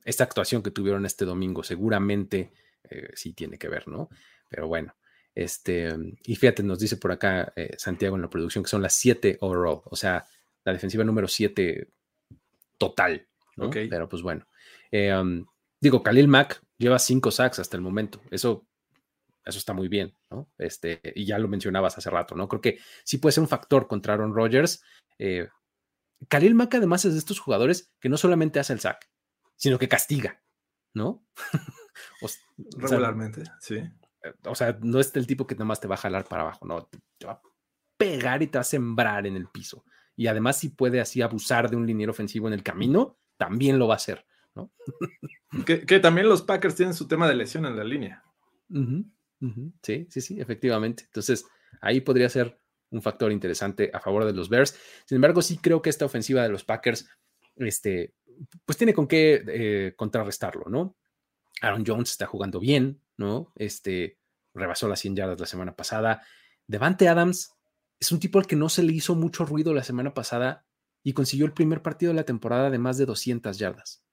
esta 0.04 0.24
actuación 0.24 0.62
que 0.62 0.70
tuvieron 0.70 1.04
este 1.04 1.26
domingo. 1.26 1.62
Seguramente 1.62 2.52
eh, 2.84 3.10
sí 3.14 3.34
tiene 3.34 3.58
que 3.58 3.68
ver, 3.68 3.86
¿no? 3.86 4.08
Pero 4.48 4.66
bueno, 4.66 4.94
este, 5.34 5.94
y 6.24 6.36
fíjate, 6.36 6.62
nos 6.62 6.78
dice 6.78 6.96
por 6.96 7.12
acá 7.12 7.52
eh, 7.56 7.74
Santiago 7.78 8.16
en 8.16 8.22
la 8.22 8.30
producción 8.30 8.64
que 8.64 8.70
son 8.70 8.82
las 8.82 8.94
7 8.96 9.38
overall, 9.40 9.82
o 9.84 9.96
sea, 9.96 10.26
la 10.64 10.72
defensiva 10.72 11.04
número 11.04 11.28
7 11.28 11.88
total. 12.78 13.26
¿no? 13.56 13.70
Pero 13.70 14.08
pues 14.08 14.22
bueno. 14.22 14.46
Eh, 14.90 15.14
um, 15.14 15.46
digo, 15.80 16.02
Khalil 16.02 16.28
Mack 16.28 16.62
lleva 16.78 16.98
5 16.98 17.30
sacks 17.30 17.58
hasta 17.58 17.76
el 17.76 17.82
momento. 17.82 18.20
Eso, 18.30 18.66
eso 19.44 19.58
está 19.58 19.72
muy 19.72 19.88
bien, 19.88 20.16
¿no? 20.30 20.50
Este, 20.58 21.00
y 21.14 21.26
ya 21.26 21.38
lo 21.38 21.48
mencionabas 21.48 21.98
hace 21.98 22.10
rato, 22.10 22.34
¿no? 22.34 22.48
Creo 22.48 22.60
que 22.60 22.78
sí 23.04 23.18
puede 23.18 23.32
ser 23.32 23.42
un 23.42 23.48
factor 23.48 23.86
contra 23.86 24.14
Aaron 24.14 24.34
Rodgers. 24.34 24.82
Eh, 25.18 25.48
Khalil 26.28 26.54
Mack 26.54 26.74
además 26.74 27.04
es 27.04 27.12
de 27.12 27.18
estos 27.18 27.38
jugadores 27.38 27.92
que 28.00 28.08
no 28.08 28.16
solamente 28.16 28.60
hace 28.60 28.72
el 28.72 28.80
sack, 28.80 29.10
sino 29.56 29.78
que 29.78 29.88
castiga, 29.88 30.42
¿no? 30.94 31.24
Regularmente, 32.76 33.44
sí 33.60 33.82
o 34.44 34.54
sea, 34.54 34.78
no 34.82 35.00
es 35.00 35.14
el 35.16 35.26
tipo 35.26 35.46
que 35.46 35.54
nada 35.54 35.64
más 35.66 35.80
te 35.80 35.88
va 35.88 35.94
a 35.94 35.98
jalar 35.98 36.24
para 36.24 36.42
abajo, 36.42 36.66
no, 36.66 36.88
te 37.18 37.26
va 37.26 37.32
a 37.32 37.42
pegar 37.96 38.42
y 38.42 38.46
te 38.46 38.58
va 38.58 38.62
a 38.62 38.64
sembrar 38.64 39.26
en 39.26 39.36
el 39.36 39.48
piso. 39.48 39.84
Y 40.16 40.26
además, 40.26 40.58
si 40.58 40.70
puede 40.70 41.00
así 41.00 41.22
abusar 41.22 41.70
de 41.70 41.76
un 41.76 41.86
liniero 41.86 42.12
ofensivo 42.12 42.48
en 42.48 42.54
el 42.54 42.62
camino, 42.62 43.18
también 43.36 43.78
lo 43.78 43.88
va 43.88 43.94
a 43.94 43.96
hacer, 43.96 44.26
¿no? 44.54 44.70
que, 45.66 46.00
también 46.00 46.28
los 46.28 46.42
Packers 46.42 46.74
tienen 46.74 46.94
su 46.94 47.08
tema 47.08 47.28
de 47.28 47.34
lesión 47.34 47.66
en 47.66 47.76
la 47.76 47.84
línea. 47.84 48.22
Sí, 49.82 50.06
sí, 50.10 50.20
sí, 50.20 50.40
efectivamente. 50.40 51.04
Entonces, 51.04 51.46
ahí 51.80 52.00
podría 52.00 52.28
ser 52.28 52.60
un 52.90 53.00
factor 53.00 53.32
interesante 53.32 53.90
a 53.94 54.00
favor 54.00 54.24
de 54.24 54.32
los 54.32 54.48
Bears. 54.48 54.78
Sin 55.06 55.16
embargo, 55.16 55.40
sí 55.42 55.58
creo 55.58 55.80
que 55.80 55.90
esta 55.90 56.04
ofensiva 56.04 56.42
de 56.42 56.50
los 56.50 56.64
Packers, 56.64 57.08
este, 57.56 58.14
pues 58.64 58.76
tiene 58.76 58.92
con 58.92 59.06
qué 59.06 59.42
eh, 59.46 59.94
contrarrestarlo, 59.96 60.66
¿no? 60.68 60.96
Aaron 61.60 61.84
Jones 61.86 62.10
está 62.10 62.26
jugando 62.26 62.60
bien, 62.60 63.02
¿no? 63.16 63.52
Este 63.56 64.18
rebasó 64.54 64.88
las 64.88 65.00
100 65.00 65.16
yardas 65.16 65.40
la 65.40 65.46
semana 65.46 65.76
pasada. 65.76 66.22
Devante 66.66 67.08
Adams 67.08 67.52
es 67.98 68.12
un 68.12 68.20
tipo 68.20 68.38
al 68.38 68.46
que 68.46 68.56
no 68.56 68.68
se 68.68 68.82
le 68.82 68.92
hizo 68.92 69.14
mucho 69.14 69.44
ruido 69.44 69.74
la 69.74 69.84
semana 69.84 70.14
pasada 70.14 70.64
y 71.02 71.12
consiguió 71.12 71.46
el 71.46 71.52
primer 71.52 71.82
partido 71.82 72.12
de 72.12 72.16
la 72.16 72.24
temporada 72.24 72.70
de 72.70 72.78
más 72.78 72.98
de 72.98 73.06
200 73.06 73.58
yardas. 73.58 74.04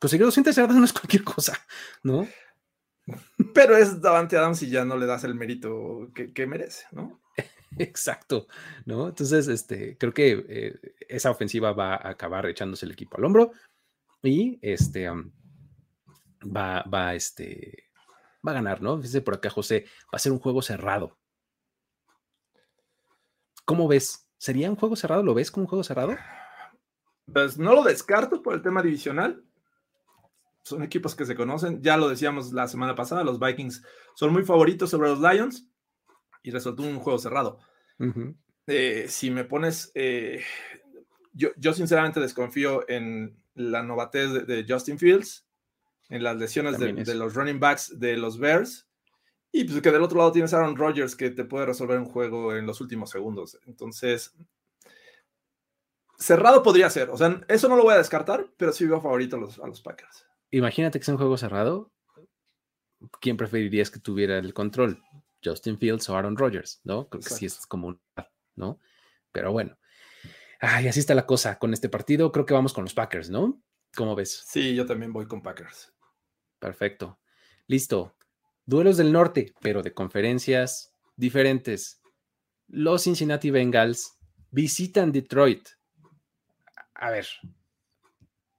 Conseguir 0.00 0.26
200 0.26 0.54
yardas 0.54 0.76
no 0.78 0.84
es 0.84 0.92
cualquier 0.92 1.24
cosa, 1.24 1.58
¿no? 2.02 2.26
Pero 3.52 3.76
es 3.76 4.00
Davante 4.00 4.36
Adams 4.36 4.62
y 4.62 4.70
ya 4.70 4.84
no 4.84 4.96
le 4.96 5.06
das 5.06 5.24
el 5.24 5.34
mérito 5.34 6.10
que, 6.14 6.46
merece, 6.46 6.86
¿no? 6.92 7.20
Exacto, 7.78 8.46
¿no? 8.86 9.08
Entonces, 9.08 9.46
este, 9.48 9.98
creo 9.98 10.14
que 10.14 10.44
eh, 10.48 10.94
esa 11.08 11.30
ofensiva 11.30 11.72
va 11.72 11.96
a 11.96 12.10
acabar 12.10 12.46
echándose 12.46 12.86
el 12.86 12.92
equipo 12.92 13.18
al 13.18 13.24
hombro 13.24 13.52
y 14.22 14.58
este, 14.62 15.10
va, 16.44 16.82
va, 16.82 17.14
este, 17.14 17.90
va 18.46 18.52
a 18.52 18.54
ganar, 18.54 18.82
¿no? 18.82 18.98
Dice 18.98 19.20
por 19.20 19.34
acá 19.34 19.50
José, 19.50 19.86
va 20.06 20.16
a 20.16 20.18
ser 20.18 20.32
un 20.32 20.38
juego 20.38 20.62
cerrado. 20.62 21.18
¿Cómo 23.64 23.88
ves? 23.88 24.28
¿Sería 24.36 24.70
un 24.70 24.76
juego 24.76 24.96
cerrado? 24.96 25.22
¿Lo 25.22 25.34
ves 25.34 25.50
como 25.50 25.64
un 25.64 25.68
juego 25.68 25.84
cerrado? 25.84 26.16
Pues 27.32 27.58
no 27.58 27.74
lo 27.74 27.82
descarto 27.82 28.42
por 28.42 28.54
el 28.54 28.62
tema 28.62 28.82
divisional. 28.82 29.42
Son 30.62 30.82
equipos 30.82 31.14
que 31.14 31.24
se 31.24 31.34
conocen. 31.34 31.82
Ya 31.82 31.96
lo 31.96 32.08
decíamos 32.08 32.52
la 32.52 32.68
semana 32.68 32.94
pasada, 32.94 33.24
los 33.24 33.40
Vikings 33.40 33.82
son 34.14 34.32
muy 34.32 34.44
favoritos 34.44 34.90
sobre 34.90 35.08
los 35.08 35.20
Lions 35.20 35.68
y 36.42 36.50
resultó 36.50 36.82
un 36.82 36.98
juego 36.98 37.18
cerrado. 37.18 37.58
Eh, 38.66 39.06
si 39.08 39.30
me 39.30 39.44
pones, 39.44 39.90
eh, 39.94 40.42
yo, 41.32 41.50
yo 41.56 41.72
sinceramente 41.72 42.20
desconfío 42.20 42.88
en 42.88 43.38
la 43.54 43.82
novatez 43.82 44.46
de 44.46 44.66
Justin 44.68 44.98
Fields 44.98 45.43
en 46.14 46.22
las 46.22 46.36
lesiones 46.36 46.78
de, 46.78 47.14
los 47.14 47.34
running 47.34 47.58
backs 47.58 47.98
de 47.98 48.16
los 48.16 48.38
Bears. 48.38 48.88
Y 49.50 49.64
pues 49.64 49.80
que 49.82 49.90
del 49.90 50.02
otro 50.02 50.18
lado 50.18 50.32
tienes 50.32 50.54
a 50.54 50.58
Aaron 50.58 50.76
Rodgers 50.76 51.14
que 51.14 51.30
te 51.30 51.44
puede 51.44 51.66
resolver 51.66 51.98
un 51.98 52.06
juego 52.06 52.54
en 52.54 52.66
los 52.66 52.80
últimos 52.80 53.10
segundos. 53.10 53.58
Entonces, 53.66 54.34
cerrado 56.18 56.62
podría 56.62 56.90
ser. 56.90 57.10
O 57.10 57.16
sea, 57.16 57.40
eso 57.48 57.68
no 57.68 57.76
lo 57.76 57.84
voy 57.84 57.94
a 57.94 57.98
descartar, 57.98 58.48
pero 58.56 58.72
sí 58.72 58.86
veo 58.86 59.00
favorito 59.00 59.36
a 59.36 59.40
los, 59.40 59.58
a 59.58 59.66
los 59.66 59.80
Packers. 59.80 60.26
Imagínate 60.50 60.98
que 60.98 61.04
sea 61.04 61.14
un 61.14 61.18
juego 61.18 61.36
cerrado. 61.36 61.92
¿Quién 63.20 63.36
preferirías 63.36 63.90
que 63.90 64.00
tuviera 64.00 64.38
el 64.38 64.54
control? 64.54 65.02
Justin 65.44 65.78
Fields 65.78 66.08
o 66.08 66.16
Aaron 66.16 66.36
Rodgers, 66.36 66.80
¿no? 66.84 67.08
Creo 67.08 67.22
que 67.22 67.30
sí 67.30 67.46
es 67.46 67.66
como 67.66 68.00
¿no? 68.56 68.78
Pero 69.32 69.52
bueno. 69.52 69.76
Ay, 70.60 70.88
así 70.88 71.00
está 71.00 71.14
la 71.14 71.26
cosa 71.26 71.58
con 71.58 71.74
este 71.74 71.88
partido. 71.88 72.32
Creo 72.32 72.46
que 72.46 72.54
vamos 72.54 72.72
con 72.72 72.84
los 72.84 72.94
Packers, 72.94 73.30
¿no? 73.30 73.60
¿Cómo 73.94 74.14
ves? 74.14 74.44
Sí, 74.46 74.74
yo 74.74 74.86
también 74.86 75.12
voy 75.12 75.26
con 75.26 75.42
Packers. 75.42 75.93
Perfecto. 76.64 77.20
Listo. 77.66 78.16
Duelos 78.64 78.96
del 78.96 79.12
norte, 79.12 79.52
pero 79.60 79.82
de 79.82 79.92
conferencias 79.92 80.94
diferentes. 81.14 82.00
Los 82.68 83.02
Cincinnati 83.02 83.50
Bengals 83.50 84.18
visitan 84.50 85.12
Detroit. 85.12 85.68
A 86.94 87.10
ver, 87.10 87.26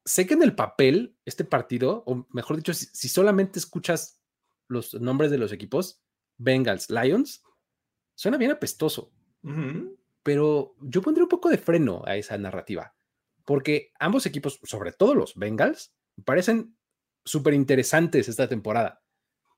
sé 0.06 0.28
que 0.28 0.36
en 0.36 0.44
el 0.44 0.54
papel 0.54 1.18
este 1.26 1.46
partido, 1.46 2.04
o 2.06 2.28
mejor 2.30 2.58
dicho, 2.58 2.76
si, 2.76 3.10
solamente 3.10 3.58
escuchas 3.58 4.22
los 4.68 4.94
nombres 4.94 5.32
de 5.32 5.40
los 5.40 5.52
equipos, 5.52 6.04
Bengals, 6.38 6.92
Lions, 6.92 7.42
suena 8.14 8.38
bien 8.38 8.52
apestoso. 8.52 9.12
Pero 10.22 10.76
yo 10.80 11.02
pondré 11.02 11.24
un 11.24 11.30
poco 11.30 11.50
de 11.50 11.58
freno 11.58 12.04
a 12.06 12.18
esa 12.18 12.38
narrativa, 12.38 12.96
porque 13.46 13.92
ambos 13.98 14.28
equipos, 14.28 14.60
sobre 14.62 14.92
todo 14.92 15.16
los 15.16 15.34
Bengals, 15.34 15.96
parecen 16.24 16.75
súper 17.26 17.54
interesantes 17.54 18.30
esta 18.30 18.48
temporada. 18.48 19.02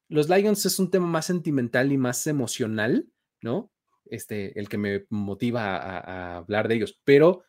Los 0.10 0.30
Lions 0.30 0.66
es 0.66 0.80
un 0.80 0.90
tema 0.90 1.06
más 1.06 1.26
sentimental 1.26 1.92
y 1.92 1.98
más 1.98 2.26
emocional, 2.28 3.08
¿no? 3.42 3.72
Este, 4.06 4.58
el 4.58 4.70
que 4.70 4.78
me 4.78 5.06
motiva 5.10 5.76
a, 5.76 6.38
hablar 6.38 6.70
de 6.70 6.76
ellos, 6.76 7.02
pero 7.04 7.44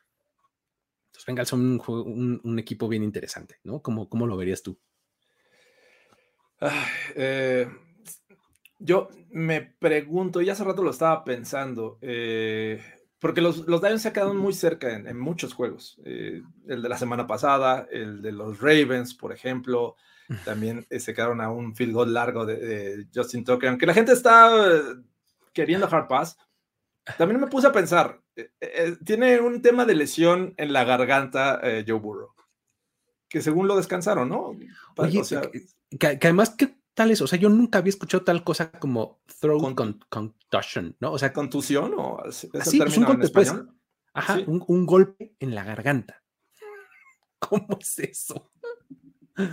los 1.14 1.25
Bengals 1.25 1.49
son 1.49 1.81
un, 1.87 2.59
equipo 2.59 2.89
bien 2.89 3.05
interesante, 3.05 3.57
¿no? 3.62 3.81
¿Cómo, 3.81 4.09
cómo 4.09 4.27
lo 4.27 4.37
verías 4.37 4.62
tú? 4.62 4.79
Eh, 7.14 7.69
yo 8.81 9.09
me 9.31 9.62
pregunto, 9.62 10.41
y 10.41 10.51
hace 10.51 10.64
rato 10.64 10.83
lo 10.83 10.91
estaba 10.91 11.25
pensando, 11.25 11.99
eh, 12.01 12.83
porque 13.21 13.41
los, 13.41 13.66
los 13.66 13.83
Lions 13.83 14.03
se 14.03 14.12
quedado 14.12 14.35
muy 14.35 14.53
cerca 14.53 14.93
en, 14.93 15.19
muchos 15.19 15.53
juegos. 15.53 15.99
Eh, 16.05 16.43
el 16.69 16.83
de 16.83 16.89
la 16.89 16.99
semana 16.99 17.27
pasada, 17.27 17.87
el 17.91 18.23
de 18.23 18.33
los 18.33 18.61
Ravens, 18.61 19.14
por 19.14 19.33
ejemplo, 19.33 19.97
también 20.45 20.87
eh, 20.89 21.01
se 21.01 21.14
quedaron 21.14 21.41
a 21.41 21.51
un 21.51 21.75
field 21.75 21.95
goal 21.95 22.14
largo 22.14 22.47
de, 22.47 23.07
Justin 23.12 23.45
Tucker. 23.45 23.71
Aunque 23.71 23.87
la 23.87 23.95
gente 23.95 24.12
está 24.12 24.51
eh, 24.57 24.83
queriendo 25.53 25.89
hard 25.91 26.07
pass, 26.07 26.39
también 27.16 27.41
me 27.41 27.47
puse 27.47 27.66
a 27.66 27.73
pensar, 27.73 28.21
tiene 29.03 29.41
un 29.41 29.62
tema 29.62 29.87
de 29.87 29.95
lesión 29.95 30.53
en 30.59 30.75
la 30.75 30.85
garganta 30.85 31.59
Joe 31.87 31.99
Burrow, 31.99 32.35
que 33.31 33.41
según 33.41 33.66
lo 33.66 33.77
descansaron, 33.79 34.29
¿no? 34.29 34.55
Oye, 34.97 35.23
que, 35.99 36.07
además, 36.07 36.51
¿qué 36.51 36.77
tal 36.99 37.12
es? 37.12 37.22
O 37.22 37.28
sea, 37.28 37.38
yo 37.38 37.49
nunca 37.49 37.78
había 37.78 37.90
escuchado 37.90 38.24
tal 38.24 38.42
cosa 38.42 38.72
como 38.72 39.20
throat 39.40 39.72
con, 39.76 40.01
contusion, 40.09 40.96
¿no? 40.99 41.12
O 41.12 41.18
sea, 41.18 41.32
contusión 41.32 41.94
o 41.96 42.20
así, 42.24 42.49
pues 42.49 42.96
un 42.96 43.05
golpe, 43.05 43.28
pues, 43.28 43.55
ajá, 44.12 44.40
un, 44.49 44.84
golpe 44.84 45.36
en 45.38 45.55
la 45.55 45.62
garganta. 45.62 46.24
¿Cómo 47.38 47.78
es 47.80 48.01
eso? 48.01 48.51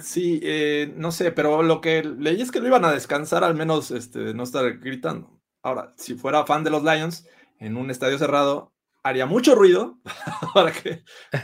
Sí, 0.01 0.39
eh, 0.41 0.91
no 0.97 1.11
sé, 1.11 1.31
pero 1.31 1.61
lo 1.61 1.81
que 1.81 2.03
leí 2.03 2.41
es 2.41 2.49
que 2.49 2.59
lo 2.59 2.65
iban 2.65 2.83
a 2.83 2.91
descansar, 2.91 3.43
al 3.43 3.53
menos 3.53 3.91
este, 3.91 4.33
no 4.33 4.41
estar 4.41 4.79
gritando. 4.79 5.39
Ahora, 5.61 5.93
si 5.97 6.15
fuera 6.15 6.47
fan 6.47 6.63
de 6.63 6.71
los 6.71 6.83
Lions 6.83 7.27
en 7.59 7.77
un 7.77 7.91
estadio 7.91 8.17
cerrado, 8.17 8.73
haría 9.05 9.27
mucho 9.27 9.53
ruido 9.53 9.99
para 10.53 10.71
que 10.71 11.03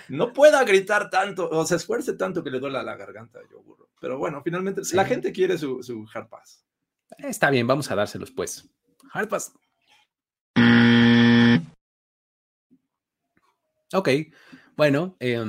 no 0.09 0.33
pueda 0.33 0.63
gritar 0.63 1.11
tanto 1.11 1.47
o 1.47 1.63
se 1.63 1.75
esfuerce 1.75 2.13
tanto 2.13 2.43
que 2.43 2.49
le 2.49 2.59
duela 2.59 2.81
la 2.81 2.97
garganta, 2.97 3.39
yo 3.51 3.61
burro. 3.61 3.91
Pero 4.01 4.17
bueno, 4.17 4.41
finalmente 4.43 4.81
la 4.93 5.05
gente 5.05 5.31
quiere 5.31 5.59
su, 5.59 5.83
su 5.83 6.07
hard 6.11 6.27
pass. 6.27 6.65
Está 7.19 7.51
bien, 7.51 7.67
vamos 7.67 7.91
a 7.91 7.95
dárselos 7.95 8.31
pues. 8.31 8.67
Hard 9.13 9.29
pass. 9.29 9.53
Ok, 13.93 14.09
bueno, 14.75 15.15
eh, 15.19 15.45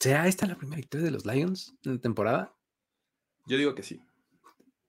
¿será 0.00 0.26
esta 0.26 0.46
la 0.46 0.56
primera 0.56 0.78
victoria 0.78 1.04
de 1.04 1.10
los 1.10 1.26
Lions 1.26 1.76
en 1.84 1.96
la 1.96 2.00
temporada? 2.00 2.54
Yo 3.46 3.58
digo 3.58 3.74
que 3.74 3.82
sí. 3.82 4.00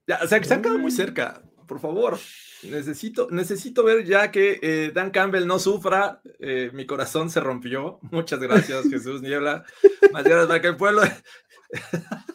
Ya, 0.07 0.19
o 0.23 0.27
sea, 0.27 0.39
que 0.39 0.45
se 0.45 0.53
han 0.53 0.61
quedado 0.61 0.79
muy 0.79 0.91
mm. 0.91 0.95
cerca 0.95 1.43
por 1.65 1.79
favor, 1.79 2.17
necesito, 2.63 3.27
necesito 3.31 3.83
ver 3.83 4.05
ya 4.05 4.31
que 4.31 4.59
eh, 4.61 4.91
Dan 4.93 5.11
Campbell 5.11 5.47
no 5.47 5.59
sufra. 5.59 6.21
Eh, 6.39 6.71
mi 6.73 6.85
corazón 6.85 7.29
se 7.29 7.39
rompió. 7.39 7.99
Muchas 8.03 8.39
gracias, 8.39 8.85
Jesús 8.89 9.21
Niebla. 9.21 9.65
Más 10.11 10.23
gracias 10.23 10.47
para 10.47 10.61
que 10.61 10.67
el 10.67 10.77
pueblo. 10.77 11.01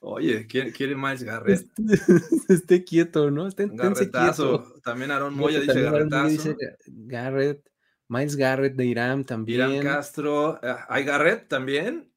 Oye, 0.00 0.46
quiere, 0.46 0.72
quiere 0.72 0.94
Miles 0.94 1.22
Garrett. 1.24 1.66
Esté, 2.48 2.84
quieto, 2.84 3.30
¿no? 3.30 3.48
Esté, 3.48 3.68
Garretazo. 3.70 4.74
También 4.82 5.10
Aaron 5.10 5.34
Moya 5.34 5.60
dice 5.60 5.82
Garretazo. 5.82 6.28
Dice 6.28 6.56
Garrett. 6.86 7.68
Miles 8.08 8.36
Garrett 8.36 8.74
de 8.74 8.86
Irán 8.86 9.24
también. 9.24 9.70
Irán 9.70 9.82
Castro. 9.82 10.58
Ah, 10.62 10.86
¿Hay 10.88 11.04
Garrett 11.04 11.48
también? 11.48 12.12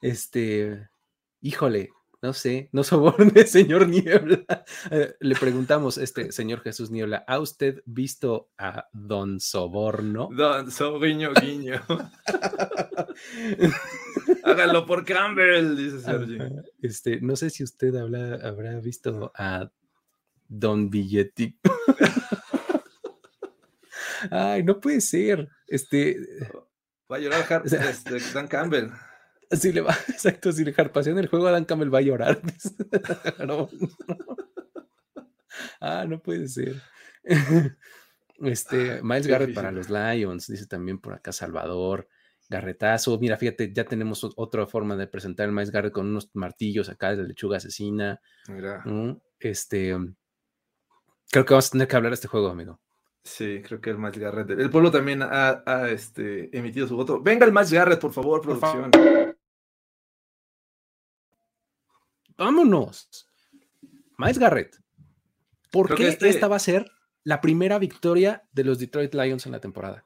este. 0.00 0.88
Híjole, 1.40 1.90
no 2.26 2.32
sé, 2.32 2.68
no 2.72 2.82
soborne, 2.82 3.30
señor 3.46 3.88
Niebla. 3.88 4.44
Eh, 4.90 5.14
le 5.20 5.34
preguntamos, 5.36 5.96
este 5.96 6.32
señor 6.32 6.60
Jesús 6.60 6.90
Niebla, 6.90 7.24
¿ha 7.28 7.38
usted 7.38 7.84
visto 7.86 8.50
a 8.58 8.88
Don 8.92 9.38
Soborno? 9.38 10.28
Don 10.32 10.72
Sobriño 10.72 11.30
Guiño. 11.40 11.80
Háganlo 14.42 14.86
por 14.86 15.04
Campbell, 15.04 15.76
dice 15.76 16.00
Sergio. 16.00 16.64
Este, 16.82 17.20
no 17.20 17.36
sé 17.36 17.48
si 17.48 17.62
usted 17.62 17.94
habrá 17.94 18.80
visto 18.80 19.30
a 19.36 19.70
Don 20.48 20.90
Billetti. 20.90 21.56
Ay, 24.32 24.64
no 24.64 24.80
puede 24.80 25.00
ser. 25.00 25.48
Este. 25.68 26.16
Va 27.10 27.16
a 27.16 27.18
llorar 27.20 27.62
este, 27.64 28.18
Dan 28.34 28.48
Campbell. 28.48 28.90
Si 29.50 29.72
le 29.72 29.80
va, 29.80 29.96
exacto, 30.08 30.52
si 30.52 30.64
le 30.64 30.74
en 30.76 31.18
el 31.18 31.28
juego, 31.28 31.46
Adam 31.46 31.64
Campbell 31.64 31.94
va 31.94 31.98
a 31.98 32.02
llorar. 32.02 32.40
Ah, 35.80 36.04
no 36.06 36.20
puede 36.20 36.48
ser. 36.48 36.82
Este, 38.42 39.00
Miles 39.02 39.26
Garrett 39.26 39.54
para 39.54 39.72
los 39.72 39.88
Lions, 39.88 40.46
dice 40.48 40.66
también 40.66 40.98
por 40.98 41.14
acá 41.14 41.32
Salvador. 41.32 42.06
Garretazo, 42.50 43.18
mira, 43.18 43.38
fíjate, 43.38 43.72
ya 43.72 43.84
tenemos 43.84 44.22
otra 44.36 44.66
forma 44.66 44.94
de 44.94 45.06
presentar 45.06 45.46
el 45.46 45.52
Miles 45.52 45.70
Garrett 45.70 45.94
con 45.94 46.06
unos 46.06 46.28
martillos 46.34 46.90
acá 46.90 47.16
de 47.16 47.26
lechuga 47.26 47.56
asesina. 47.56 48.20
Mira. 48.48 48.84
Este, 49.40 49.96
creo 51.30 51.44
que 51.46 51.54
vamos 51.54 51.68
a 51.68 51.70
tener 51.70 51.88
que 51.88 51.96
hablar 51.96 52.10
de 52.10 52.16
este 52.16 52.28
juego, 52.28 52.48
amigo. 52.48 52.78
Sí, 53.24 53.62
creo 53.66 53.80
que 53.80 53.88
el 53.88 53.98
Miles 53.98 54.18
Garrett. 54.18 54.50
El 54.50 54.68
pueblo 54.68 54.90
también 54.90 55.22
ha, 55.22 55.88
este, 55.88 56.54
emitido 56.56 56.86
su 56.86 56.94
voto. 56.94 57.22
Venga 57.22 57.46
el 57.46 57.52
Miles 57.52 57.72
Garrett, 57.72 58.00
por 58.00 58.12
favor, 58.12 58.42
producción 58.42 58.90
vámonos. 62.36 63.28
Miles 64.18 64.38
Garrett. 64.38 64.76
¿Por 65.70 65.94
qué 65.94 66.08
este 66.08 66.28
esta 66.28 66.48
va 66.48 66.56
a 66.56 66.60
ser 66.60 66.90
la 67.24 67.40
primera 67.40 67.78
victoria 67.78 68.44
de 68.52 68.64
los 68.64 68.78
Detroit 68.78 69.14
Lions 69.14 69.46
en 69.46 69.52
la 69.52 69.60
temporada? 69.60 70.04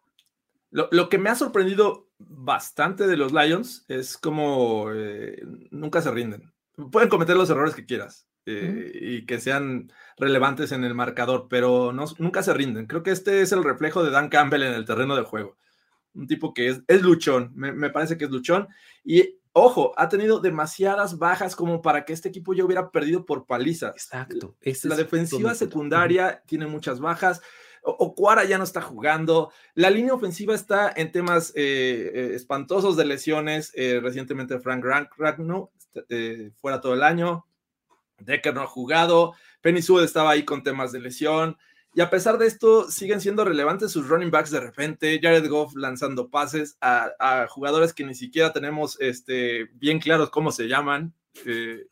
Lo, 0.71 1.09
que 1.09 1.19
me 1.19 1.31
ha 1.31 1.35
sorprendido 1.35 2.09
bastante 2.19 3.09
de 3.09 3.17
los 3.17 3.33
Lions 3.33 3.85
es 3.89 4.17
como 4.17 4.87
eh, 4.95 5.43
nunca 5.71 6.01
se 6.01 6.13
rinden. 6.13 6.53
Pueden 6.93 7.09
cometer 7.09 7.37
los 7.37 7.51
errores 7.51 7.75
que 7.75 7.87
quieras 7.87 8.29
eh, 8.47 8.93
y 8.95 9.27
que 9.27 9.41
sean 9.41 9.93
relevantes 10.17 10.71
en 10.71 10.85
el 10.85 10.95
marcador, 10.95 11.49
pero 11.51 11.93
no, 11.93 12.05
nunca 12.19 12.45
se 12.45 12.55
rinden. 12.55 12.87
Creo 12.87 13.03
que 13.03 13.11
este 13.11 13.43
es 13.43 13.51
el 13.51 13.65
reflejo 13.65 14.05
de 14.05 14.13
Dan 14.13 14.29
Campbell 14.29 14.63
en 14.63 14.75
el 14.75 14.85
terreno 14.85 15.17
de 15.17 15.25
juego. 15.25 15.57
Un 16.15 16.29
tipo 16.29 16.55
que 16.55 16.69
es, 16.69 16.81
es 16.87 17.03
luchón, 17.03 17.51
me, 17.55 17.73
me 17.73 17.91
parece 17.91 18.17
que 18.17 18.27
es 18.27 18.31
luchón. 18.31 18.69
Y 19.05 19.40
ojo, 19.53 19.93
ha 19.97 20.09
tenido 20.09 20.41
demasiadas 20.41 21.19
bajas 21.19 21.57
como 21.57 21.83
para 21.83 22.05
que 22.05 22.13
este 22.13 22.29
equipo 22.29 22.55
ya 22.55 22.65
hubiera 22.65 22.91
perdido 22.91 23.25
por 23.25 23.47
palizas. 23.47 23.93
Exacto. 23.93 24.57
la 24.85 24.97
defensiva 24.97 25.55
secundaria 25.55 26.43
tiene 26.47 26.67
muchas 26.67 27.01
bajas. 27.01 27.41
Ocuara 27.83 28.45
ya 28.45 28.59
no 28.59 28.65
está 28.65 28.83
jugando. 28.83 29.51
La 29.75 29.89
línea 29.89 30.13
ofensiva 30.13 30.55
está 30.55 30.93
en 30.95 31.13
temas 31.13 31.53
eh, 31.57 32.11
eh, 32.15 32.31
espantosos 32.35 32.97
de 32.97 33.07
lesiones. 33.07 33.73
Eh, 33.75 34.01
recientemente 34.03 34.61
Frank 34.61 34.85
Ragno 35.17 35.71
fuera 36.61 36.81
todo 36.81 36.95
el 36.95 37.03
año. 37.03 37.47
Decker 38.19 38.55
no 38.55 38.63
ha 38.63 38.67
jugado. 38.67 39.33
Penny 39.63 39.81
Sewell 39.81 40.05
estaba 40.05 40.31
ahí 40.31 40.45
con 40.45 40.63
temas 40.63 40.93
de 40.93 41.01
lesión. 41.01 41.57
Y 41.93 42.01
a 42.01 42.11
pesar 42.11 42.39
de 42.39 42.47
esto, 42.47 42.91
siguen 42.91 43.21
siendo 43.21 43.45
relevantes 43.45 43.91
sus 43.91 44.09
running 44.09 44.31
backs 44.31 44.51
de 44.51 44.61
repente. 44.61 45.19
Jared 45.21 45.49
Goff 45.49 45.75
lanzando 45.75 46.31
pases 46.31 46.77
a, 46.81 47.47
jugadores 47.49 47.93
que 47.93 48.05
ni 48.05 48.15
siquiera 48.15 48.53
tenemos 48.53 48.97
este, 49.01 49.69
bien 49.75 49.99
claros 49.99 50.31
cómo 50.31 50.53
se 50.53 50.69
llaman. 50.69 51.15
Eh, 51.45 51.87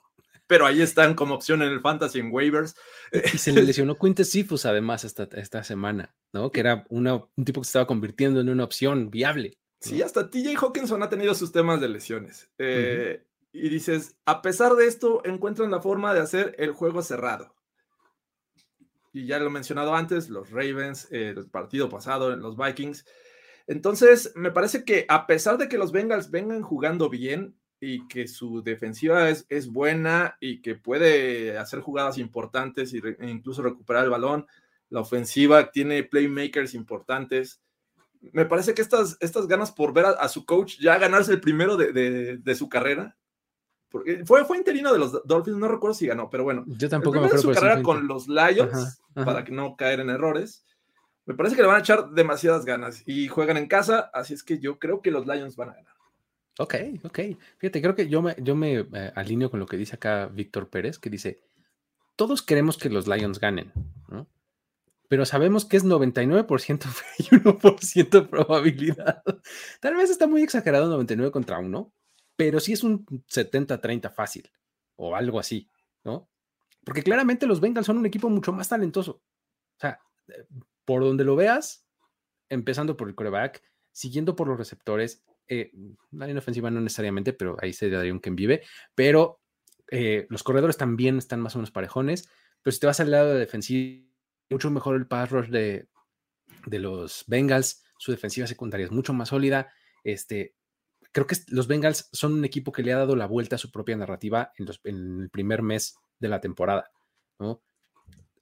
pero 0.46 0.66
ahí 0.66 0.80
están 0.80 1.14
como 1.14 1.34
opción 1.34 1.62
en 1.62 1.70
el 1.70 1.80
fantasy 1.80 2.20
en 2.20 2.32
waivers. 2.32 2.74
Y 3.12 3.38
se 3.38 3.52
le 3.52 3.62
lesionó 3.62 3.98
Quintus 3.98 4.30
Sifus 4.30 4.66
además 4.66 5.04
esta, 5.04 5.28
esta 5.32 5.62
semana, 5.62 6.14
¿no? 6.32 6.50
Que 6.50 6.60
era 6.60 6.86
una, 6.88 7.16
un 7.36 7.44
tipo 7.44 7.60
que 7.60 7.66
se 7.66 7.70
estaba 7.70 7.86
convirtiendo 7.86 8.40
en 8.40 8.48
una 8.48 8.64
opción 8.64 9.10
viable. 9.10 9.58
Sí, 9.80 10.00
hasta 10.00 10.30
TJ 10.30 10.56
Hawkinson 10.56 11.02
ha 11.02 11.10
tenido 11.10 11.34
sus 11.34 11.52
temas 11.52 11.80
de 11.80 11.88
lesiones. 11.88 12.48
Eh, 12.58 13.24
y 13.52 13.68
dices, 13.68 14.16
a 14.24 14.40
pesar 14.40 14.74
de 14.74 14.86
esto, 14.86 15.22
encuentran 15.24 15.70
la 15.70 15.82
forma 15.82 16.14
de 16.14 16.20
hacer 16.20 16.54
el 16.58 16.72
juego 16.72 17.02
cerrado 17.02 17.54
y 19.12 19.26
ya 19.26 19.38
lo 19.38 19.46
he 19.46 19.50
mencionado 19.50 19.94
antes, 19.94 20.28
los 20.28 20.50
Ravens, 20.50 21.08
el 21.10 21.48
partido 21.50 21.88
pasado, 21.88 22.34
los 22.36 22.56
Vikings. 22.56 23.04
Entonces, 23.66 24.32
me 24.34 24.50
parece 24.50 24.84
que 24.84 25.04
a 25.08 25.26
pesar 25.26 25.58
de 25.58 25.68
que 25.68 25.78
los 25.78 25.92
Bengals 25.92 26.30
vengan 26.30 26.62
jugando 26.62 27.10
bien 27.10 27.54
y 27.80 28.08
que 28.08 28.26
su 28.26 28.62
defensiva 28.62 29.28
es, 29.28 29.46
es 29.50 29.68
buena 29.68 30.36
y 30.40 30.62
que 30.62 30.74
puede 30.74 31.58
hacer 31.58 31.80
jugadas 31.80 32.18
importantes 32.18 32.94
e 32.94 33.28
incluso 33.28 33.62
recuperar 33.62 34.04
el 34.04 34.10
balón, 34.10 34.46
la 34.88 35.00
ofensiva 35.00 35.70
tiene 35.70 36.02
playmakers 36.02 36.74
importantes. 36.74 37.60
Me 38.20 38.46
parece 38.46 38.72
que 38.72 38.82
estas, 38.82 39.18
estas 39.20 39.46
ganas 39.46 39.70
por 39.70 39.92
ver 39.92 40.06
a, 40.06 40.28
su 40.28 40.46
coach 40.46 40.78
ya 40.80 40.98
ganarse 40.98 41.32
el 41.32 41.40
primero 41.40 41.76
de, 41.76 42.38
de 42.38 42.54
su 42.54 42.68
carrera, 42.70 43.17
porque 43.88 44.24
fue, 44.24 44.44
fue 44.44 44.58
interino 44.58 44.92
de 44.92 44.98
los 44.98 45.26
Dolphins, 45.26 45.56
no 45.56 45.68
recuerdo 45.68 45.94
si 45.94 46.06
ganó, 46.06 46.28
pero 46.28 46.44
bueno. 46.44 46.64
Yo 46.66 46.88
tampoco 46.88 47.20
me 47.20 47.26
acuerdo. 47.26 47.42
su 47.42 47.52
carrera 47.52 47.82
con 47.82 48.06
los 48.06 48.28
Lions, 48.28 49.00
para 49.14 49.44
que 49.44 49.52
no 49.52 49.76
caer 49.76 50.00
en 50.00 50.10
errores. 50.10 50.64
Me 51.24 51.34
parece 51.34 51.56
que 51.56 51.62
le 51.62 51.68
van 51.68 51.76
a 51.76 51.80
echar 51.80 52.10
demasiadas 52.10 52.64
ganas 52.64 53.02
y 53.06 53.28
juegan 53.28 53.56
en 53.56 53.66
casa, 53.66 54.10
así 54.14 54.34
es 54.34 54.42
que 54.42 54.58
yo 54.58 54.78
creo 54.78 55.02
que 55.02 55.10
los 55.10 55.26
Lions 55.26 55.56
van 55.56 55.70
a 55.70 55.74
ganar. 55.74 55.94
Ok, 56.58 56.74
ok. 57.04 57.18
Fíjate, 57.58 57.82
creo 57.82 57.94
que 57.94 58.08
yo 58.08 58.20
me, 58.20 58.34
yo 58.38 58.56
me 58.56 58.80
eh, 58.80 59.12
alineo 59.14 59.50
con 59.50 59.60
lo 59.60 59.66
que 59.66 59.76
dice 59.76 59.96
acá 59.96 60.26
Víctor 60.26 60.68
Pérez, 60.68 60.98
que 60.98 61.10
dice, 61.10 61.40
todos 62.16 62.42
queremos 62.42 62.78
que 62.78 62.90
los 62.90 63.06
Lions 63.06 63.38
ganen, 63.38 63.72
¿no? 64.08 64.26
Pero 65.08 65.24
sabemos 65.24 65.64
que 65.64 65.76
es 65.76 65.84
99% 65.84 66.86
y 67.18 67.24
1% 67.24 68.28
probabilidad. 68.30 69.22
Tal 69.80 69.94
vez 69.94 70.10
está 70.10 70.26
muy 70.26 70.42
exagerado 70.42 70.88
99 70.88 71.30
contra 71.30 71.58
1, 71.58 71.92
pero 72.38 72.60
sí 72.60 72.72
es 72.72 72.84
un 72.84 73.04
70-30 73.04 74.12
fácil 74.12 74.48
o 74.94 75.16
algo 75.16 75.40
así, 75.40 75.68
¿no? 76.04 76.30
Porque 76.84 77.02
claramente 77.02 77.48
los 77.48 77.60
Bengals 77.60 77.86
son 77.86 77.98
un 77.98 78.06
equipo 78.06 78.30
mucho 78.30 78.52
más 78.52 78.68
talentoso. 78.68 79.24
O 79.76 79.80
sea, 79.80 79.98
eh, 80.28 80.46
por 80.84 81.02
donde 81.02 81.24
lo 81.24 81.34
veas, 81.34 81.84
empezando 82.48 82.96
por 82.96 83.08
el 83.08 83.16
coreback, 83.16 83.60
siguiendo 83.90 84.36
por 84.36 84.46
los 84.46 84.56
receptores, 84.56 85.24
eh, 85.48 85.72
la 86.12 86.26
línea 86.26 86.38
ofensiva 86.38 86.70
no 86.70 86.80
necesariamente, 86.80 87.32
pero 87.32 87.56
ahí 87.60 87.72
se 87.72 87.90
daría 87.90 88.12
un 88.12 88.20
que 88.20 88.30
vive, 88.30 88.62
pero 88.94 89.40
eh, 89.90 90.28
los 90.30 90.44
corredores 90.44 90.76
también 90.76 91.18
están 91.18 91.40
más 91.40 91.56
o 91.56 91.58
menos 91.58 91.72
parejones, 91.72 92.30
pero 92.62 92.72
si 92.72 92.78
te 92.78 92.86
vas 92.86 93.00
al 93.00 93.10
lado 93.10 93.32
de 93.32 93.40
defensiva, 93.40 94.06
mucho 94.48 94.70
mejor 94.70 94.94
el 94.94 95.08
pass 95.08 95.30
rush 95.30 95.48
de, 95.48 95.88
de 96.66 96.78
los 96.78 97.24
Bengals, 97.26 97.82
su 97.98 98.12
defensiva 98.12 98.46
secundaria 98.46 98.86
es 98.86 98.92
mucho 98.92 99.12
más 99.12 99.30
sólida, 99.30 99.72
este, 100.04 100.54
creo 101.18 101.26
que 101.26 101.36
los 101.48 101.66
Bengals 101.66 102.08
son 102.12 102.32
un 102.34 102.44
equipo 102.44 102.70
que 102.70 102.84
le 102.84 102.92
ha 102.92 102.98
dado 102.98 103.16
la 103.16 103.26
vuelta 103.26 103.56
a 103.56 103.58
su 103.58 103.72
propia 103.72 103.96
narrativa 103.96 104.52
en, 104.56 104.68
el 104.84 105.30
primer 105.30 105.62
mes 105.62 105.96
de 106.20 106.28
la 106.28 106.40
temporada. 106.40 106.92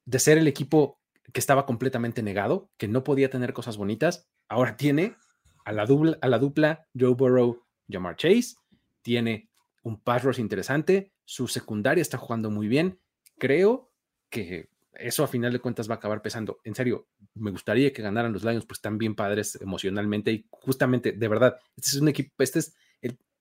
De 0.04 0.18
ser 0.18 0.36
el 0.36 0.46
equipo 0.46 1.00
que 1.32 1.40
estaba 1.40 1.64
completamente 1.64 2.22
negado, 2.22 2.70
que 2.76 2.86
no 2.86 3.02
podía 3.02 3.30
tener 3.30 3.54
cosas 3.54 3.78
bonitas, 3.78 4.28
ahora 4.48 4.76
tiene 4.76 5.16
a 5.64 5.72
la, 5.72 5.86
dupla, 5.86 6.18
a 6.20 6.28
la 6.28 6.38
dupla 6.38 6.86
Joe 6.98 7.14
Burrow, 7.14 7.64
Jamar 7.88 8.16
Chase, 8.16 8.56
tiene 9.00 9.48
un 9.82 9.98
pass 9.98 10.24
rush 10.24 10.38
interesante, 10.38 11.14
su 11.24 11.48
secundaria 11.48 12.02
está 12.02 12.18
jugando 12.18 12.50
muy 12.50 12.68
bien, 12.68 13.00
creo 13.38 13.90
que 14.28 14.68
eso 14.98 15.24
a 15.24 15.28
final 15.28 15.52
de 15.52 15.60
cuentas 15.60 15.88
va 15.88 15.94
a 15.94 15.96
acabar 15.96 16.22
pesando. 16.22 16.60
En 16.64 16.74
serio, 16.74 17.08
me 17.34 17.50
gustaría 17.50 17.92
que 17.92 18.02
ganaran 18.02 18.32
los 18.32 18.44
Lions, 18.44 18.66
pues 18.66 18.78
están 18.78 18.98
bien 18.98 19.14
padres 19.14 19.56
emocionalmente 19.60 20.32
y 20.32 20.46
justamente, 20.50 21.12
de 21.12 21.28
verdad, 21.28 21.58
este 21.76 21.90
es 21.90 21.96
un 21.96 22.08
equipo, 22.08 22.30
este 22.38 22.60
es 22.60 22.74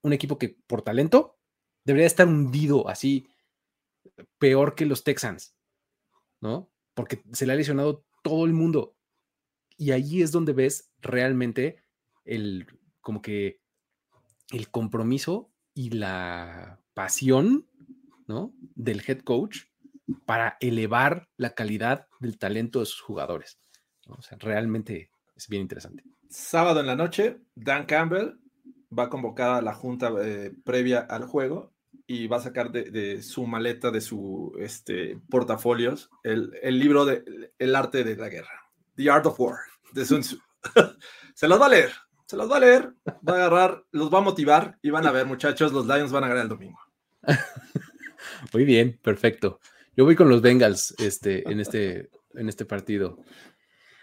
un 0.01 0.13
equipo 0.13 0.37
que 0.37 0.57
por 0.67 0.83
talento 0.83 1.39
debería 1.83 2.07
estar 2.07 2.27
hundido 2.27 2.87
así, 2.87 3.27
peor 4.37 4.75
que 4.75 4.85
los 4.85 5.03
Texans, 5.03 5.55
¿no? 6.41 6.71
Porque 6.93 7.23
se 7.33 7.45
le 7.45 7.53
ha 7.53 7.55
lesionado 7.55 8.05
todo 8.23 8.45
el 8.45 8.53
mundo. 8.53 8.95
Y 9.77 9.91
ahí 9.91 10.21
es 10.21 10.31
donde 10.31 10.53
ves 10.53 10.91
realmente 11.01 11.83
el, 12.23 12.67
como 13.01 13.21
que 13.21 13.61
el 14.51 14.69
compromiso 14.69 15.51
y 15.73 15.89
la 15.91 16.81
pasión, 16.93 17.67
¿no? 18.27 18.53
Del 18.75 19.03
head 19.05 19.19
coach 19.19 19.63
para 20.25 20.57
elevar 20.59 21.27
la 21.37 21.51
calidad 21.51 22.07
del 22.19 22.37
talento 22.37 22.79
de 22.79 22.85
sus 22.85 23.01
jugadores. 23.01 23.57
O 24.07 24.21
sea, 24.21 24.37
realmente 24.39 25.09
es 25.35 25.47
bien 25.47 25.63
interesante. 25.63 26.03
Sábado 26.29 26.79
en 26.79 26.87
la 26.87 26.95
noche, 26.95 27.39
Dan 27.55 27.85
Campbell 27.85 28.37
va 28.97 29.03
a 29.03 29.09
convocar 29.09 29.51
a 29.51 29.61
la 29.61 29.73
junta 29.73 30.11
eh, 30.21 30.53
previa 30.63 30.99
al 30.99 31.25
juego 31.25 31.73
y 32.07 32.27
va 32.27 32.37
a 32.37 32.41
sacar 32.41 32.71
de, 32.71 33.21
su 33.23 33.47
maleta, 33.47 33.89
de 33.89 34.01
su 34.01 34.53
este, 34.59 35.19
portafolios, 35.29 36.09
el, 36.23 36.51
libro 36.77 37.05
de 37.05 37.51
El 37.57 37.75
arte 37.75 38.03
de 38.03 38.15
la 38.15 38.29
guerra, 38.29 38.69
The 38.95 39.09
Art 39.09 39.25
of 39.25 39.39
War, 39.39 39.57
de 39.93 40.05
Sun 40.05 40.21
Tzu. 40.21 40.37
se 41.33 41.47
los 41.47 41.59
va 41.59 41.65
a 41.65 41.69
leer, 41.69 41.91
se 42.27 42.37
los 42.37 42.51
va 42.51 42.57
a 42.57 42.59
leer, 42.59 42.93
va 43.07 43.33
a 43.33 43.35
agarrar, 43.35 43.85
los 43.91 44.13
va 44.13 44.19
a 44.19 44.21
motivar 44.21 44.77
y 44.83 44.91
van 44.91 45.07
a 45.07 45.11
ver, 45.11 45.25
muchachos, 45.25 45.71
los 45.71 45.87
Lions 45.87 46.11
van 46.11 46.25
a 46.25 46.27
ganar 46.27 46.43
el 46.43 46.49
domingo. 46.49 46.79
Muy 48.53 48.65
bien, 48.65 48.99
perfecto. 49.01 49.59
Yo 49.97 50.03
voy 50.03 50.15
con 50.15 50.29
los 50.29 50.41
Bengals 50.41 50.93
este, 50.97 51.49
en, 51.49 51.61
este, 51.61 52.09
en 52.33 52.49
este 52.49 52.65
partido. 52.65 53.17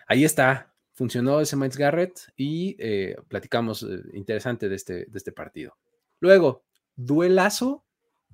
Ahí 0.07 0.25
está, 0.25 0.75
funcionó 0.95 1.41
ese 1.41 1.57
Miles 1.57 1.77
Garrett 1.77 2.33
y 2.37 2.77
eh, 2.79 3.17
platicamos 3.29 3.83
eh, 3.83 4.01
interesante 4.15 4.69
de 4.71 4.77
este, 4.77 4.95
de 5.07 5.19
este 5.19 5.33
partido. 5.33 5.77
Luego, 6.21 6.65
duelazo 6.97 7.85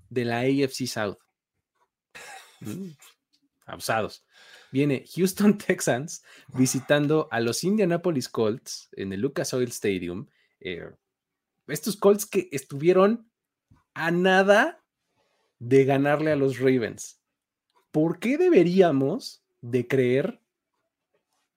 de 0.08 0.24
la 0.24 0.40
AFC 0.40 0.86
South. 0.86 1.18
Mm, 2.60 2.90
abusados. 3.66 4.24
Viene 4.70 5.04
Houston 5.16 5.58
Texans 5.66 6.22
visitando 6.54 7.28
a 7.30 7.40
los 7.40 7.64
Indianapolis 7.64 8.28
Colts 8.28 8.88
en 8.92 9.12
el 9.12 9.20
Lucas 9.20 9.52
Oil 9.52 9.68
Stadium. 9.68 10.28
Eh, 10.60 10.90
estos 11.66 11.96
Colts 11.96 12.24
que 12.24 12.48
estuvieron 12.52 13.28
a 13.94 14.10
nada 14.10 14.84
de 15.58 15.84
ganarle 15.84 16.30
a 16.30 16.36
los 16.36 16.58
Ravens. 16.58 17.17
¿Por 17.90 18.18
qué 18.18 18.38
deberíamos 18.38 19.42
de 19.60 19.86
creer 19.86 20.40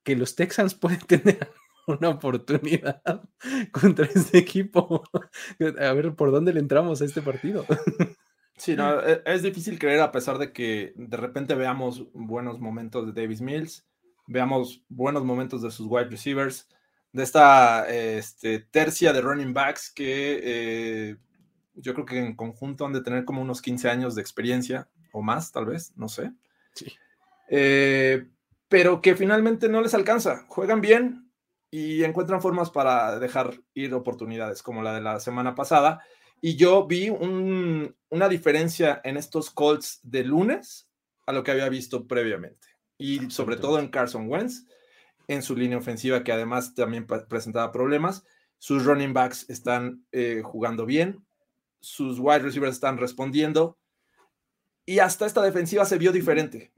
que 0.04 0.16
los 0.16 0.36
Texans 0.36 0.76
pueden 0.76 1.02
tener 1.02 1.52
una 1.88 2.10
oportunidad 2.10 3.02
contra 3.72 4.06
este 4.06 4.38
equipo? 4.38 5.04
A 5.80 5.94
ver, 5.94 6.16
¿por 6.16 6.32
dónde 6.32 6.54
le 6.54 6.60
entramos 6.60 7.02
a 7.02 7.06
este 7.06 7.22
partido? 7.22 7.66
Sí, 8.58 8.76
no, 8.76 9.02
e, 9.02 9.22
es 9.26 9.42
difícil 9.42 9.80
creer 9.80 10.02
a 10.02 10.12
pesar 10.12 10.38
de 10.38 10.54
que 10.54 10.94
de 10.96 11.18
repente 11.18 11.56
veamos 11.56 12.12
buenos 12.14 12.60
momentos 12.60 13.08
de 13.08 13.22
Davis 13.22 13.42
Mills, 13.42 13.88
veamos 14.28 14.84
buenos 14.88 15.24
momentos 15.24 15.62
de 15.62 15.72
sus 15.72 15.88
wide 15.88 16.10
receivers, 16.10 16.68
de 17.12 17.24
esta 17.24 17.90
este, 17.90 18.60
tercia 18.60 19.14
de 19.14 19.22
running 19.22 19.54
backs 19.54 19.92
que 19.92 20.40
eh, 20.44 21.18
yo 21.74 21.94
creo 21.94 22.06
que 22.06 22.20
en 22.20 22.36
conjunto 22.36 22.86
han 22.86 22.94
de 22.94 23.02
tener 23.02 23.26
como 23.26 23.42
unos 23.42 23.62
15 23.62 23.90
años 23.90 24.16
de 24.16 24.22
experiencia 24.22 24.90
o 25.12 25.22
más, 25.22 25.52
tal 25.52 25.66
vez, 25.66 25.94
no 25.96 26.08
sé. 26.08 26.32
Sí. 26.74 26.92
Eh, 27.50 28.28
pero 28.68 29.02
que 29.02 29.16
finalmente 29.16 29.68
no 29.68 29.82
les 29.82 29.94
alcanza. 29.94 30.46
Juegan 30.48 30.82
bien 30.82 31.32
y 31.70 32.04
encuentran 32.04 32.42
formas 32.42 32.70
para 32.70 33.20
dejar 33.20 33.60
ir 33.74 33.94
oportunidades, 33.94 34.64
como 34.64 34.82
la 34.82 34.94
de 34.94 35.02
la 35.02 35.20
semana 35.20 35.56
pasada. 35.56 36.02
Y 36.42 36.56
yo 36.56 36.88
vi 36.88 37.10
una 37.10 38.30
diferencia 38.30 39.02
en 39.04 39.18
estos 39.18 39.52
Colts 39.52 40.00
de 40.04 40.24
lunes 40.24 40.90
a 41.26 41.34
lo 41.34 41.44
que 41.44 41.52
había 41.52 41.70
visto 41.70 42.08
previamente. 42.08 42.68
Y 42.98 43.30
sobre 43.30 43.58
todo 43.58 43.80
en 43.80 43.90
Carson 43.90 44.28
Wentz, 44.30 44.66
en 45.28 45.44
su 45.44 45.56
línea 45.56 45.78
ofensiva, 45.78 46.24
que 46.24 46.32
además 46.32 46.74
también 46.74 47.06
presentaba 47.06 47.72
problemas. 47.72 48.24
Sus 48.58 48.86
running 48.86 49.14
backs 49.14 49.50
están 49.50 50.06
eh, 50.12 50.42
jugando 50.44 50.86
bien, 50.86 51.26
sus 51.80 52.20
wide 52.20 52.40
receivers 52.40 52.76
están 52.76 52.98
respondiendo 52.98 53.78
y 54.92 55.00
hasta 55.00 55.26
esta 55.26 55.42
defensiva 55.42 55.86
se 55.86 55.98
vio 55.98 56.12
diferente. 56.12 56.74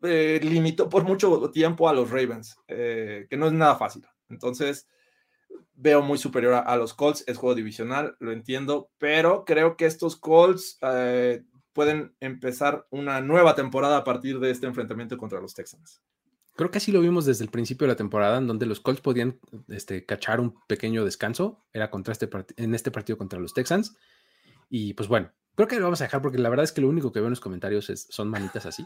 Eh, 0.00 0.40
limitó 0.42 0.88
por 0.88 1.04
mucho 1.04 1.50
tiempo 1.50 1.86
a 1.86 1.92
los 1.92 2.10
Ravens, 2.10 2.56
eh, 2.68 3.26
que 3.28 3.36
no 3.36 3.48
es 3.48 3.52
nada 3.52 3.76
fácil. 3.76 4.06
Entonces, 4.30 4.88
veo 5.74 6.00
muy 6.00 6.16
superior 6.16 6.54
a, 6.54 6.76
los 6.78 6.94
Colts. 6.94 7.24
Es 7.26 7.36
juego 7.36 7.54
divisional, 7.54 8.16
lo 8.18 8.32
entiendo, 8.32 8.90
pero 8.96 9.44
creo 9.44 9.76
que 9.76 9.84
estos 9.84 10.16
Colts 10.16 10.78
eh, 10.80 11.44
pueden 11.74 12.16
empezar 12.20 12.86
una 12.88 13.20
nueva 13.20 13.54
temporada 13.54 13.98
a 13.98 14.04
partir 14.04 14.40
de 14.40 14.50
este 14.50 14.66
enfrentamiento 14.66 15.18
contra 15.18 15.38
los 15.38 15.52
Texans. 15.52 16.00
Creo 16.56 16.70
que 16.70 16.78
así 16.78 16.92
lo 16.92 17.02
vimos 17.02 17.26
desde 17.26 17.44
el 17.44 17.50
principio 17.50 17.86
de 17.86 17.92
la 17.92 17.96
temporada, 17.96 18.38
en 18.38 18.46
donde 18.46 18.64
los 18.64 18.80
Colts 18.80 19.02
podían 19.02 19.38
este, 19.68 20.06
cachar 20.06 20.40
un 20.40 20.54
pequeño 20.66 21.04
descanso. 21.04 21.62
Era 21.74 21.90
contra 21.90 22.12
este 22.12 22.30
en 22.56 22.74
este 22.74 22.90
partido 22.90 23.18
contra 23.18 23.38
los 23.38 23.52
Texans. 23.52 23.94
Y 24.70 24.94
pues 24.94 25.08
bueno, 25.08 25.30
Creo 25.58 25.66
que 25.66 25.74
lo 25.74 25.86
vamos 25.86 26.00
a 26.00 26.04
dejar 26.04 26.22
porque 26.22 26.38
la 26.38 26.50
verdad 26.50 26.62
es 26.62 26.70
que 26.70 26.80
lo 26.80 26.88
único 26.88 27.10
que 27.10 27.18
veo 27.18 27.26
en 27.26 27.32
los 27.32 27.40
comentarios 27.40 27.90
es, 27.90 28.06
son 28.10 28.28
manitas 28.28 28.64
así, 28.64 28.84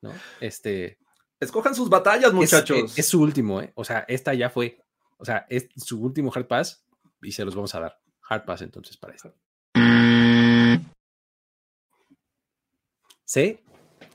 ¿no? 0.00 0.10
Este. 0.40 0.98
Escojan 1.38 1.76
sus 1.76 1.88
batallas, 1.88 2.32
muchachos. 2.32 2.98
Es, 2.98 3.06
su 3.06 3.22
último, 3.22 3.60
¿eh? 3.60 3.70
O 3.76 3.84
sea, 3.84 4.00
esta 4.08 4.34
ya 4.34 4.50
fue. 4.50 4.82
O 5.18 5.24
sea, 5.24 5.46
es 5.48 5.68
su 5.76 6.02
último 6.02 6.32
hard 6.34 6.48
pass 6.48 6.84
y 7.22 7.30
se 7.30 7.44
los 7.44 7.54
vamos 7.54 7.72
a 7.76 7.80
dar. 7.82 8.00
Hard 8.28 8.44
pass 8.44 8.62
entonces 8.62 8.96
para 8.96 9.14
esto. 9.14 9.32
¿Se 13.24 13.62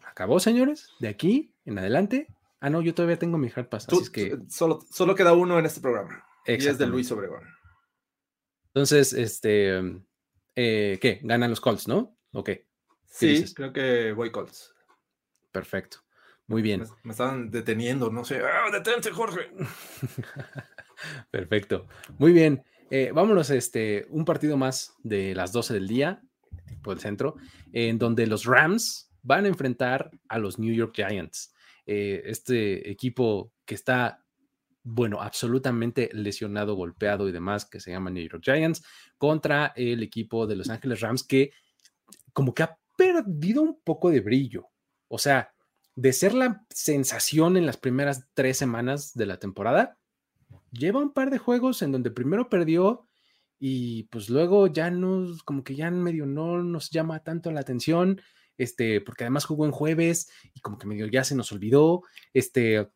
acabó, 0.05 0.41
señores? 0.41 0.89
De 0.99 1.07
aquí 1.07 1.55
en 1.63 1.79
adelante. 1.79 2.27
Ah, 2.59 2.69
no, 2.69 2.81
yo 2.81 2.93
todavía 2.93 3.17
tengo 3.17 3.37
mi 3.37 3.49
hard 3.55 3.69
pass. 3.69 3.87
Así 3.87 3.95
es 3.95 4.09
que. 4.09 4.37
Solo, 4.49 4.81
solo 4.91 5.15
queda 5.15 5.31
uno 5.31 5.57
en 5.57 5.65
este 5.65 5.79
programa. 5.79 6.25
Y 6.45 6.51
es 6.51 6.77
de 6.77 6.85
Luis 6.85 7.09
Obregón. 7.13 7.47
Entonces, 8.73 9.13
este. 9.13 10.01
Eh, 10.59 10.97
¿qué? 10.99 11.19
Ganan 11.21 11.51
los 11.51 11.61
Colts, 11.61 11.87
¿no? 11.87 12.17
Ok. 12.33 12.49
Sí, 13.05 13.45
creo 13.53 13.71
que 13.71 14.11
voy 14.11 14.31
Colts. 14.31 14.73
Perfecto. 15.51 15.99
Muy 16.47 16.63
bien. 16.63 16.83
Me, 17.03 17.11
estaban 17.11 17.51
deteniendo, 17.51 18.09
no 18.09 18.25
sé. 18.25 18.41
¡Ah, 18.43 18.71
detente, 18.71 19.11
Jorge! 19.11 19.51
Perfecto. 21.31 21.87
Muy 22.17 22.31
bien. 22.31 22.63
Eh, 22.89 23.11
vámonos 23.13 23.51
a 23.51 23.55
este, 23.55 24.07
un 24.09 24.25
partido 24.25 24.57
más 24.57 24.95
de 25.03 25.35
las 25.35 25.51
12 25.51 25.75
del 25.75 25.87
día, 25.87 26.23
por 26.81 26.95
el 26.95 27.01
centro, 27.01 27.35
en 27.71 27.99
donde 27.99 28.25
los 28.25 28.45
Rams 28.45 29.11
van 29.21 29.45
a 29.45 29.49
enfrentar 29.49 30.09
a 30.27 30.39
los 30.39 30.57
New 30.57 30.73
York 30.73 30.93
Giants. 30.95 31.53
Eh, 31.85 32.23
este 32.25 32.89
equipo 32.89 33.53
que 33.63 33.75
está 33.75 34.25
bueno, 34.89 35.21
absolutamente 35.21 36.09
lesionado, 36.13 36.75
golpeado 36.75 37.27
y 37.27 37.33
demás, 37.33 37.65
que 37.65 37.81
se 37.81 37.91
llama 37.91 38.09
New 38.09 38.25
York 38.25 38.41
Giants, 38.41 38.83
contra 39.17 39.73
el 39.75 40.01
equipo 40.01 40.47
de 40.47 40.55
Los 40.55 40.69
Ángeles 40.69 41.01
Rams, 41.01 41.23
que 41.23 41.51
como 42.31 42.53
que 42.53 42.63
ha 42.63 42.77
perdido 42.97 43.61
un 43.61 43.81
poco 43.83 44.09
de 44.09 44.21
brillo. 44.21 44.67
O 45.09 45.17
sea, 45.17 45.53
de 45.95 46.13
ser 46.13 46.33
la 46.33 46.65
sensación 46.69 47.57
en 47.57 47.65
las 47.65 47.75
primeras 47.75 48.27
tres 48.33 48.57
semanas 48.57 49.13
de 49.13 49.25
la 49.25 49.39
temporada, 49.39 49.97
lleva 50.71 51.01
un 51.01 51.11
par 51.11 51.31
de 51.31 51.37
juegos 51.37 51.81
en 51.81 51.91
donde 51.91 52.09
primero 52.09 52.47
perdió 52.47 53.05
y 53.59 54.03
pues 54.03 54.29
luego 54.29 54.67
ya 54.67 54.89
no, 54.89 55.25
como 55.43 55.65
que 55.65 55.75
ya 55.75 55.91
medio 55.91 56.25
no 56.25 56.63
nos 56.63 56.91
llama 56.91 57.23
tanto 57.23 57.51
la 57.51 57.59
atención, 57.59 58.21
este, 58.57 59.01
porque 59.01 59.25
además 59.25 59.45
jugó 59.45 59.65
en 59.65 59.71
jueves 59.71 60.29
y 60.53 60.61
como 60.61 60.77
que 60.77 60.87
medio 60.87 61.07
ya 61.07 61.25
se 61.25 61.35
nos 61.35 61.51
olvidó, 61.51 62.03
este, 62.33 62.87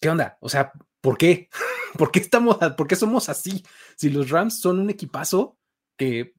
¿qué 0.00 0.08
onda? 0.08 0.38
O 0.40 0.48
sea, 0.48 0.72
¿por 1.06 1.18
qué? 1.18 1.48
¿Por 1.96 2.10
qué 2.10 2.18
estamos, 2.18 2.58
por 2.76 2.88
qué 2.88 2.96
somos 2.96 3.28
así? 3.28 3.62
Si 3.96 4.10
los 4.10 4.28
Rams 4.28 4.58
son 4.60 4.80
un 4.80 4.90
equipazo 4.90 5.56
que 5.96 6.34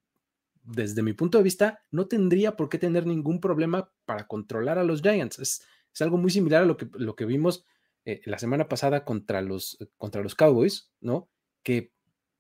desde 0.61 1.01
mi 1.03 1.13
punto 1.13 1.38
de 1.38 1.45
vista 1.45 1.80
no 1.89 2.07
tendría 2.09 2.57
por 2.57 2.68
qué 2.68 2.78
tener 2.78 3.05
ningún 3.05 3.39
problema 3.39 3.89
para 4.03 4.28
controlar 4.28 4.78
a 4.78 4.84
los 4.84 5.01
Giants. 5.01 5.39
Es, 5.39 5.65
algo 5.99 6.18
muy 6.18 6.30
similar 6.30 6.61
a 6.61 6.65
lo 6.65 6.78
que, 6.78 6.88
lo 6.93 7.15
que 7.15 7.26
vimos 7.26 7.65
eh, 8.05 8.22
la 8.26 8.38
semana 8.38 8.68
pasada 8.68 9.03
contra 9.03 9.41
los, 9.41 9.80
contra 9.97 10.22
los 10.22 10.36
Cowboys, 10.36 10.91
¿no? 10.99 11.28
Que 11.63 11.91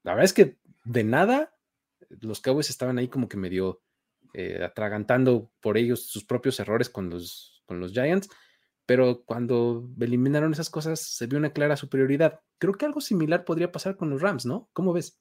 la 0.03 0.11
verdad 0.11 0.25
es 0.25 0.33
que 0.33 0.59
de 0.83 1.03
nada 1.03 1.55
los 2.09 2.39
Cowboys 2.41 2.69
estaban 2.69 2.99
ahí 2.99 3.07
como 3.07 3.27
que 3.27 3.37
medio 3.37 3.81
eh, 4.33 4.63
atragantando 4.63 5.49
por 5.59 5.77
ellos 5.77 6.05
sus 6.05 6.23
propios 6.23 6.59
errores 6.59 6.89
con 6.89 7.09
los, 7.09 7.63
con 7.65 7.79
los 7.79 7.93
Giants, 7.93 8.29
pero 8.87 9.23
cuando 9.25 9.87
eliminaron 9.99 10.53
esas 10.53 10.71
cosas 10.71 10.99
se 10.99 11.27
vio 11.27 11.37
una 11.37 11.51
clara 11.51 11.75
superioridad. 11.75 12.39
Creo 12.57 12.73
que 12.73 12.85
algo 12.85 13.01
similar 13.01 13.45
podría 13.45 13.71
pasar 13.71 13.97
con 13.97 14.09
los 14.09 14.21
Rams, 14.21 14.45
¿no? 14.45 14.69
¿Cómo 14.73 14.93
ves? 14.93 15.19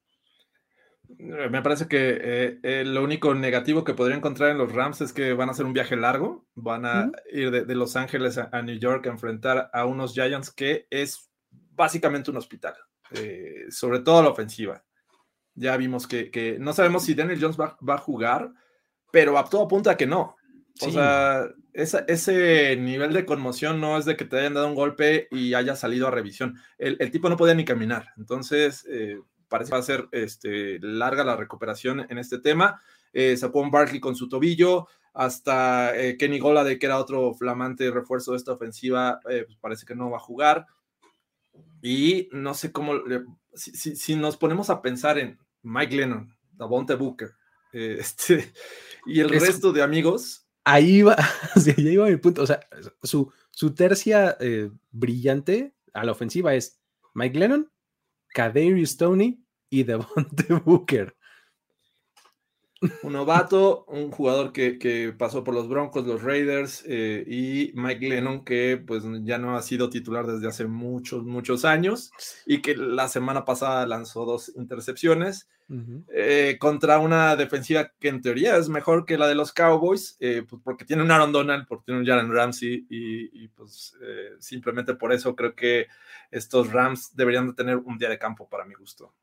Eh, 1.18 1.48
me 1.50 1.62
parece 1.62 1.88
que 1.88 2.58
eh, 2.62 2.84
lo 2.84 3.02
único 3.02 3.34
negativo 3.34 3.82
que 3.82 3.94
podría 3.94 4.16
encontrar 4.16 4.50
en 4.50 4.58
los 4.58 4.72
Rams 4.72 5.00
es 5.00 5.12
que 5.12 5.32
van 5.32 5.48
a 5.48 5.52
hacer 5.52 5.66
un 5.66 5.72
viaje 5.72 5.96
largo, 5.96 6.46
van 6.54 6.86
a 6.86 7.10
ir 7.32 7.50
de, 7.66 7.74
Los 7.74 7.96
Ángeles 7.96 8.38
a, 8.38 8.62
New 8.62 8.78
York 8.78 9.06
a 9.06 9.10
enfrentar 9.10 9.68
a 9.72 9.84
unos 9.84 10.14
Giants 10.14 10.52
que 10.52 10.86
es 10.88 11.28
básicamente 11.50 12.30
un 12.30 12.36
hospital, 12.36 12.74
sobre 13.68 14.00
todo 14.00 14.22
la 14.22 14.30
ofensiva. 14.30 14.82
Ya 15.54 15.76
vimos 15.76 16.06
que, 16.06 16.56
no 16.60 16.72
sabemos 16.72 17.04
si 17.04 17.14
Daniel 17.14 17.40
Jones 17.40 17.58
va, 17.58 17.94
a 17.94 17.98
jugar, 17.98 18.52
pero 19.10 19.38
a 19.38 19.44
todo 19.44 19.64
apunta 19.64 19.96
que 19.96 20.06
no. 20.06 20.36
O 20.80 20.90
sea, 20.90 21.48
ese 21.72 22.76
nivel 22.76 23.12
de 23.12 23.24
conmoción 23.24 23.80
no 23.80 23.96
es 23.98 24.04
de 24.04 24.16
que 24.16 24.24
te 24.24 24.38
hayan 24.38 24.54
dado 24.54 24.68
un 24.68 24.74
golpe 24.74 25.28
y 25.30 25.54
haya 25.54 25.76
salido 25.76 26.08
a 26.08 26.10
revisión. 26.10 26.56
El, 26.78 27.10
tipo 27.10 27.28
no 27.28 27.36
podía 27.36 27.54
ni 27.54 27.64
caminar. 27.64 28.08
Entonces, 28.16 28.86
eh, 28.90 29.18
parece 29.48 29.70
que 29.70 29.76
va 29.76 29.80
a 29.80 29.82
ser 29.82 30.08
este, 30.12 30.78
larga 30.80 31.24
la 31.24 31.36
recuperación 31.36 32.06
en 32.08 32.18
este 32.18 32.38
tema. 32.38 32.80
Eh, 33.12 33.36
un 33.54 33.70
Barkley 33.70 34.00
con 34.00 34.14
su 34.14 34.28
tobillo, 34.28 34.88
hasta 35.16 35.96
eh, 35.96 36.18
Kenny 36.18 36.38
de 36.38 36.78
que 36.78 36.84
era 36.84 36.98
otro 36.98 37.32
flamante 37.32 37.90
refuerzo 37.90 38.32
de 38.32 38.36
esta 38.36 38.52
ofensiva, 38.52 39.18
eh, 39.30 39.44
pues 39.46 39.56
parece 39.58 39.86
que 39.86 39.94
no 39.94 40.10
va 40.10 40.18
a 40.18 40.20
jugar. 40.20 40.66
Y 41.80 42.28
no 42.32 42.52
sé 42.52 42.70
cómo, 42.70 42.94
si, 43.54 43.96
si, 43.96 44.14
nos 44.14 44.36
ponemos 44.36 44.68
a 44.68 44.82
pensar 44.82 45.18
en 45.18 45.38
Mike 45.62 45.96
Lennon, 45.96 46.36
Davonte 46.52 46.94
Booker, 46.96 47.30
eh, 47.72 47.96
este, 48.00 48.52
y 49.06 49.20
el 49.20 49.30
resto 49.30 49.72
de 49.72 49.82
amigos. 49.82 50.45
Ahí 50.68 51.02
va, 51.02 51.16
iba 51.76 52.06
mi 52.06 52.16
punto. 52.16 52.42
O 52.42 52.46
sea, 52.46 52.58
su, 53.04 53.32
su 53.52 53.72
tercia 53.72 54.36
eh, 54.40 54.68
brillante 54.90 55.76
a 55.94 56.04
la 56.04 56.10
ofensiva 56.10 56.54
es 56.54 56.80
Mike 57.14 57.38
Lennon, 57.38 57.70
Kadarius 58.34 58.90
Stoney 58.90 59.40
y 59.70 59.84
Devonte 59.84 60.52
Booker. 60.64 61.15
Un 63.02 63.14
novato, 63.14 63.86
un 63.86 64.10
jugador 64.10 64.52
que, 64.52 65.14
pasó 65.16 65.42
por 65.42 65.54
los 65.54 65.68
Broncos, 65.68 66.06
los 66.06 66.22
Raiders 66.22 66.84
eh, 66.86 67.24
y 67.26 67.72
Mike 67.74 68.06
Lennon 68.06 68.44
que 68.44 68.76
pues 68.76 69.02
ya 69.22 69.38
no 69.38 69.56
ha 69.56 69.62
sido 69.62 69.88
titular 69.88 70.26
desde 70.26 70.46
hace 70.46 70.66
muchos, 70.66 71.24
muchos 71.24 71.64
años 71.64 72.10
y 72.44 72.60
que 72.60 72.76
la 72.76 73.08
semana 73.08 73.44
pasada 73.46 73.86
lanzó 73.86 74.26
dos 74.26 74.52
intercepciones 74.56 75.48
eh, 76.14 76.58
contra 76.60 77.00
una 77.00 77.34
defensiva 77.34 77.90
que 77.98 78.08
en 78.08 78.20
teoría 78.20 78.56
es 78.56 78.68
mejor 78.68 79.04
que 79.04 79.18
la 79.18 79.26
de 79.26 79.34
los 79.34 79.52
Cowboys 79.52 80.16
eh, 80.20 80.44
pues 80.48 80.60
porque 80.62 80.84
tiene 80.84 81.02
un 81.02 81.10
Aaron 81.10 81.32
Donald, 81.32 81.66
porque 81.66 81.86
tiene 81.86 82.00
un 82.00 82.06
Jaren 82.06 82.32
Ramsey 82.32 82.86
y, 82.90 83.44
y 83.44 83.48
pues 83.48 83.94
simplemente 84.38 84.94
por 84.94 85.12
eso 85.12 85.34
creo 85.34 85.54
que 85.54 85.86
estos 86.30 86.72
Rams 86.72 87.16
deberían 87.16 87.48
de 87.48 87.54
tener 87.54 87.78
un 87.78 87.96
día 87.96 88.10
de 88.10 88.18
campo 88.18 88.48
para 88.48 88.66
mi 88.66 88.74
gusto. 88.74 89.14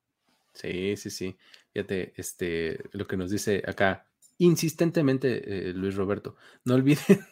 Sí, 0.54 0.96
sí, 0.98 1.10
sí. 1.10 1.38
Fíjate, 1.74 2.14
este, 2.16 2.84
lo 2.92 3.08
que 3.08 3.18
nos 3.18 3.32
dice 3.32 3.64
acá 3.66 4.06
insistentemente 4.38 5.70
eh, 5.70 5.74
Luis 5.74 5.96
Roberto. 5.96 6.36
No 6.66 6.76
olviden. 6.76 7.00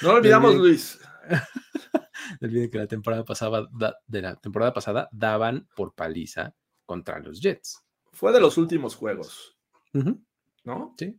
No 0.00 0.12
olvidamos, 0.12 0.54
Luis. 0.54 1.00
no 2.40 2.46
olviden 2.46 2.70
que 2.70 2.78
la 2.78 2.86
temporada 2.86 3.24
pasada, 3.24 3.68
de 4.06 4.22
la 4.22 4.36
temporada 4.36 4.72
pasada 4.72 5.08
daban 5.10 5.66
por 5.74 5.92
paliza 5.92 6.54
contra 6.86 7.18
los 7.18 7.40
Jets. 7.40 7.82
Fue 8.12 8.32
de 8.32 8.38
los 8.38 8.58
últimos 8.58 8.94
juegos. 8.94 9.58
¿No? 10.62 10.94
Sí. 10.96 11.18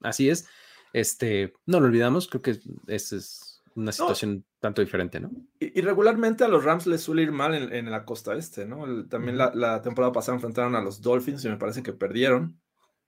Así 0.00 0.28
es. 0.28 0.48
Este, 0.92 1.52
no 1.64 1.78
lo 1.78 1.86
olvidamos, 1.86 2.26
creo 2.26 2.42
que 2.42 2.58
esa 2.88 3.14
es 3.14 3.51
una 3.74 3.92
situación 3.92 4.44
tanto 4.60 4.82
diferente, 4.82 5.20
¿no? 5.20 5.30
Y, 5.58 5.80
regularmente 5.80 6.44
a 6.44 6.48
los 6.48 6.64
Rams 6.64 6.86
les 6.86 7.02
suele 7.02 7.22
ir 7.22 7.32
mal 7.32 7.54
en, 7.54 7.90
la 7.90 8.04
costa 8.04 8.34
este, 8.34 8.66
¿no? 8.66 9.06
también 9.06 9.38
la, 9.38 9.82
temporada 9.82 10.12
pasada 10.12 10.36
enfrentaron 10.36 10.74
a 10.74 10.80
los 10.80 11.00
Dolphins 11.00 11.44
y 11.44 11.48
me 11.48 11.56
parece 11.56 11.82
que 11.82 11.92
perdieron. 11.92 12.60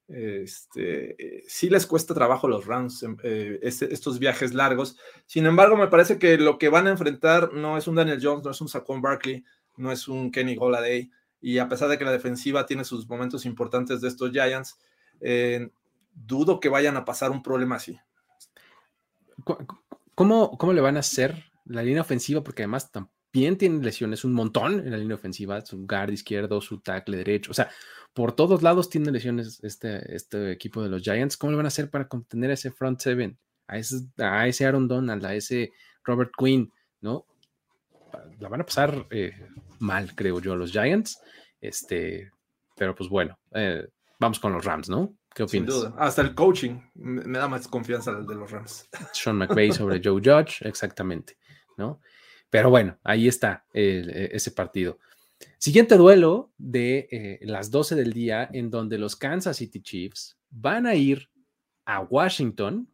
Este, 0.07 1.39
eh, 1.39 1.45
sí 1.49 1.71
les 1.71 1.87
cuesta 1.87 2.13
trabajo 2.13 2.47
a 2.47 2.51
los 2.51 2.67
Rams 2.67 3.03
em, 3.03 3.17
eh, 3.23 3.59
este, 3.63 3.93
estos 3.93 4.19
viajes 4.19 4.53
largos. 4.53 4.99
Sin 5.27 5.47
embargo, 5.47 5.77
me 5.77 5.89
parece 5.89 6.19
que 6.19 6.37
lo 6.37 6.59
que 6.59 6.69
van 6.69 6.87
a 6.87 6.91
enfrentar 6.91 7.53
no 7.55 7.79
es 7.79 7.87
un 7.87 7.95
Daniel 7.95 8.21
Jones, 8.23 8.45
no 8.45 8.51
es 8.51 8.61
un 8.61 8.69
Saquon 8.69 9.01
Barkley, 9.01 9.45
no 9.77 9.91
es 9.93 10.09
un 10.09 10.31
Kenny 10.31 10.57
Golladay. 10.57 11.11
Y 11.41 11.59
a 11.59 11.69
pesar 11.69 11.89
de 11.89 11.99
que 11.99 12.05
la 12.05 12.13
defensiva 12.13 12.67
tiene 12.67 12.85
sus 12.85 13.09
momentos 13.09 13.47
importantes 13.47 14.01
de 14.01 14.09
estos 14.09 14.31
Giants, 14.31 14.79
eh, 15.21 15.71
dudo 16.15 16.61
que 16.61 16.69
vayan 16.69 16.97
a 16.97 17.05
pasar 17.05 17.31
un 17.31 17.43
problema 17.43 17.77
así. 17.77 17.99
¿Cómo, 20.15 20.57
¿Cómo 20.59 20.73
le 20.73 20.81
van 20.81 20.97
a 20.97 21.01
hacer 21.01 21.45
la 21.65 21.83
línea 21.83 22.03
ofensiva? 22.03 22.43
Porque 22.43 22.63
además 22.63 22.93
también 22.93 23.59
tienen 23.59 23.83
lesiones 23.83 24.25
un 24.25 24.33
montón 24.33 24.81
en 24.81 24.91
la 24.91 24.97
línea 24.97 25.17
ofensiva, 25.17 25.65
su 25.65 25.87
guard 25.87 26.13
izquierdo, 26.13 26.61
su 26.61 26.81
tackle 26.81 27.17
derecho, 27.17 27.51
o 27.51 27.55
sea, 27.55 27.71
por 28.15 28.33
todos 28.33 28.63
lados 28.63 28.89
tiene 28.89 29.11
lesiones 29.11 29.59
este, 29.65 30.15
este 30.15 30.53
equipo 30.53 30.83
de 30.83 30.89
los 30.89 31.03
Giants. 31.03 31.37
¿Cómo 31.37 31.51
le 31.51 31.57
van 31.57 31.67
a 31.67 31.69
hacer 31.69 31.91
para 31.91 32.07
contener 32.07 32.51
a 32.51 32.55
ese 32.55 32.71
front 32.71 33.01
seven? 33.01 33.37
A 33.67 33.77
ese, 33.77 33.97
a 34.19 34.47
ese 34.47 34.65
Aaron 34.65 34.87
Donald, 34.87 35.25
a 35.27 35.35
ese 35.35 35.73
Robert 36.05 36.31
Quinn, 36.39 36.71
¿no? 37.01 37.27
La 38.39 38.49
van 38.49 38.61
a 38.61 38.67
pasar 38.67 39.07
eh, 39.11 39.33
mal, 39.81 40.15
creo 40.15 40.41
yo, 40.41 40.55
los 40.55 40.71
Giants. 40.71 41.19
Este, 41.61 42.31
pero 42.77 42.95
pues 42.95 43.11
bueno, 43.11 43.37
eh, 43.53 43.89
vamos 44.21 44.39
con 44.39 44.53
los 44.53 44.65
Rams, 44.65 44.89
¿no? 44.89 45.17
¿Qué 45.35 45.43
opinas? 45.43 45.75
Sin 45.75 45.83
duda. 45.83 45.95
Hasta 45.99 46.23
el 46.23 46.35
coaching 46.35 46.79
me 46.95 47.39
da 47.39 47.49
más 47.49 47.67
confianza 47.69 48.13
el 48.13 48.27
de 48.27 48.35
los 48.35 48.51
Rams. 48.51 48.89
Sean 49.13 49.37
McVay 49.37 49.73
sobre 49.73 50.01
Joe 50.03 50.21
Judge, 50.25 50.67
exactamente, 50.67 51.37
¿no? 51.77 52.01
Pero 52.49 52.71
bueno, 52.71 52.99
ahí 53.03 53.27
está 53.27 53.67
e, 53.73 54.31
ese 54.33 54.53
partido. 54.53 54.99
Siguiente 55.59 55.97
duelo 55.97 56.53
de 56.57 57.09
eh, 57.11 57.39
las 57.43 57.71
12 57.71 57.97
del 57.97 58.13
día, 58.13 58.49
en 58.53 58.71
donde 58.71 58.99
los 58.99 59.17
Kansas 59.17 59.57
City 59.57 59.83
Chiefs 59.83 60.39
van 60.51 60.87
a 60.87 60.95
ir 60.95 61.29
a 61.85 62.01
Washington 62.01 62.89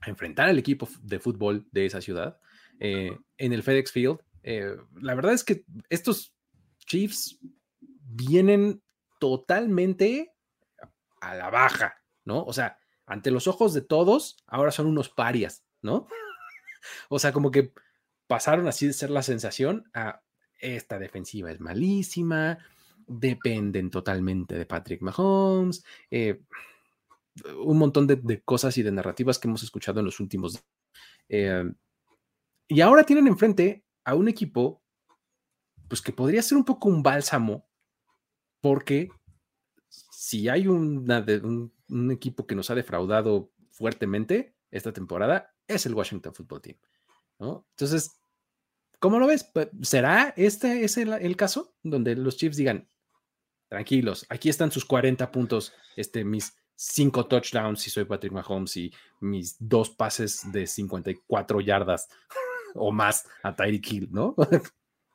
a 0.00 0.10
enfrentar 0.10 0.48
al 0.48 0.58
equipo 0.58 0.88
de 1.02 1.18
fútbol 1.18 1.66
de 1.72 1.86
esa 1.86 2.00
ciudad 2.00 2.38
eh, 2.78 3.18
en 3.38 3.52
el 3.52 3.62
FedEx 3.62 3.90
Field. 3.90 4.18
Eh, 4.42 4.76
la 5.00 5.14
verdad 5.14 5.32
es 5.32 5.42
que 5.42 5.64
estos 5.88 6.34
Chiefs 6.86 7.38
vienen 7.80 8.82
totalmente 9.18 10.33
a 11.30 11.34
la 11.34 11.50
baja, 11.50 11.96
¿no? 12.24 12.44
O 12.44 12.52
sea, 12.52 12.78
ante 13.06 13.30
los 13.30 13.46
ojos 13.46 13.74
de 13.74 13.82
todos, 13.82 14.36
ahora 14.46 14.70
son 14.70 14.86
unos 14.86 15.08
parias, 15.08 15.64
¿no? 15.82 16.08
o 17.08 17.18
sea, 17.18 17.32
como 17.32 17.50
que 17.50 17.72
pasaron 18.26 18.66
así 18.68 18.86
de 18.86 18.92
ser 18.92 19.10
la 19.10 19.22
sensación 19.22 19.90
a 19.94 20.22
esta 20.58 20.98
defensiva 20.98 21.50
es 21.50 21.60
malísima, 21.60 22.58
dependen 23.06 23.90
totalmente 23.90 24.54
de 24.56 24.66
Patrick 24.66 25.02
Mahomes, 25.02 25.84
eh, 26.10 26.40
un 27.58 27.78
montón 27.78 28.06
de, 28.06 28.42
cosas 28.42 28.78
y 28.78 28.82
de 28.82 28.92
narrativas 28.92 29.38
que 29.38 29.48
hemos 29.48 29.62
escuchado 29.62 30.00
en 30.00 30.06
los 30.06 30.20
últimos. 30.20 30.64
Eh, 31.28 31.64
y 32.68 32.80
ahora 32.80 33.04
tienen 33.04 33.26
enfrente 33.26 33.84
a 34.04 34.14
un 34.14 34.28
equipo, 34.28 34.82
pues 35.88 36.00
que 36.00 36.12
podría 36.12 36.42
ser 36.42 36.56
un 36.56 36.64
poco 36.64 36.88
un 36.88 37.02
bálsamo, 37.02 37.68
porque 38.60 39.10
si 40.10 40.48
hay 40.48 40.66
un, 40.66 41.72
equipo 42.10 42.46
que 42.46 42.54
nos 42.54 42.70
ha 42.70 42.74
defraudado 42.74 43.50
fuertemente 43.70 44.54
esta 44.70 44.92
temporada, 44.92 45.54
es 45.68 45.86
el 45.86 45.94
Washington 45.94 46.34
Football 46.34 46.62
Team. 46.62 46.76
Entonces, 47.38 48.12
¿cómo 48.98 49.18
lo 49.18 49.26
ves? 49.26 49.44
Pues, 49.44 49.68
¿Será 49.82 50.32
este 50.36 50.84
es 50.84 50.96
el, 50.96 51.36
caso 51.36 51.74
donde 51.82 52.16
los 52.16 52.36
Chiefs 52.36 52.56
digan, 52.56 52.88
tranquilos, 53.68 54.26
aquí 54.28 54.48
están 54.48 54.70
sus 54.70 54.84
40 54.84 55.30
puntos, 55.30 55.72
este, 55.96 56.24
mis 56.24 56.56
cinco 56.76 57.26
touchdowns 57.26 57.80
si 57.80 57.90
soy 57.90 58.04
Patrick 58.04 58.32
Mahomes 58.32 58.76
y 58.76 58.92
mis 59.20 59.56
dos 59.60 59.90
pases 59.90 60.40
de 60.50 60.66
54 60.66 61.60
yardas 61.60 62.08
o 62.74 62.90
más 62.92 63.26
a 63.42 63.54
Tyreek 63.54 63.92
Hill, 63.92 64.08
¿no? 64.10 64.34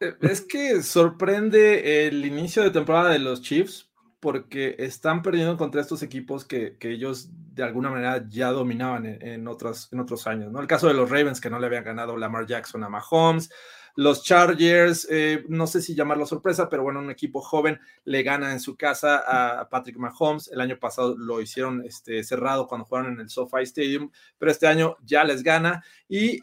Eh, 0.01 0.15
es 0.21 0.39
que 0.39 0.81
sorprende 0.81 2.07
el 2.07 2.25
inicio 2.25 2.63
de 2.63 2.71
temporada 2.71 3.09
de 3.09 3.19
los 3.19 3.41
Chiefs 3.41 3.88
porque 4.19 4.75
están 4.79 5.21
perdiendo 5.21 5.57
contra 5.57 5.81
estos 5.81 6.03
equipos 6.03 6.45
que, 6.45 6.77
ellos 6.81 7.29
de 7.53 7.63
alguna 7.63 7.89
manera 7.89 8.25
ya 8.29 8.51
dominaban 8.51 9.05
en, 9.05 9.47
otros, 9.47 9.89
en 9.91 9.99
otros 9.99 10.27
años, 10.27 10.51
¿no? 10.51 10.59
El 10.59 10.67
caso 10.67 10.87
de 10.87 10.93
los 10.93 11.09
Ravens 11.09 11.41
que 11.41 11.49
no 11.49 11.59
le 11.59 11.67
habían 11.67 11.83
ganado 11.83 12.17
Lamar 12.17 12.45
Jackson 12.45 12.83
a 12.83 12.89
Mahomes, 12.89 13.49
Los 13.95 14.23
Chargers, 14.23 15.07
eh, 15.09 15.43
no 15.49 15.67
sé 15.67 15.81
si 15.81 15.95
llamarlo 15.95 16.25
sorpresa, 16.25 16.69
pero 16.69 16.83
bueno, 16.83 16.99
un 16.99 17.11
equipo 17.11 17.41
joven 17.41 17.79
le 18.05 18.23
gana 18.23 18.51
en 18.51 18.59
su 18.59 18.75
casa 18.75 19.23
a 19.59 19.69
Patrick 19.69 19.97
Mahomes. 19.97 20.49
El 20.51 20.61
año 20.61 20.77
pasado 20.79 21.17
lo 21.17 21.41
hicieron 21.41 21.83
este, 21.85 22.23
cerrado 22.23 22.67
cuando 22.67 22.85
jugaron 22.85 23.13
en 23.13 23.19
el 23.19 23.29
SoFi 23.29 23.63
Stadium, 23.63 24.11
pero 24.37 24.51
este 24.51 24.67
año 24.67 24.97
ya 25.03 25.23
les 25.23 25.43
gana. 25.43 25.83
Y 26.07 26.39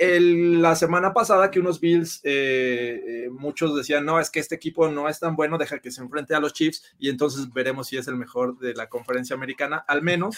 la 0.61 0.77
semana 0.77 1.13
pasada 1.13 1.51
que 1.51 1.61
unos 1.61 1.81
Bills, 1.81 2.21
eh, 2.25 3.03
eh, 3.07 3.31
muchos 3.31 3.75
decían, 3.75 4.05
no, 4.05 4.21
es 4.21 4.31
que 4.31 4.41
este 4.41 4.55
equipo 4.55 4.89
no 4.89 5.09
es 5.09 5.19
tan 5.19 5.37
bueno, 5.37 5.59
deja 5.59 5.79
que 5.79 5.91
se 5.91 6.03
enfrente 6.03 6.35
a 6.35 6.41
los 6.41 6.53
Chiefs 6.53 6.95
y 6.99 7.09
entonces 7.09 7.53
veremos 7.53 7.89
si 7.89 7.97
es 7.97 8.07
el 8.09 8.17
mejor 8.17 8.59
de 8.59 8.75
la 8.75 8.89
conferencia 8.89 9.35
americana, 9.35 9.85
al 9.89 10.03
menos 10.03 10.37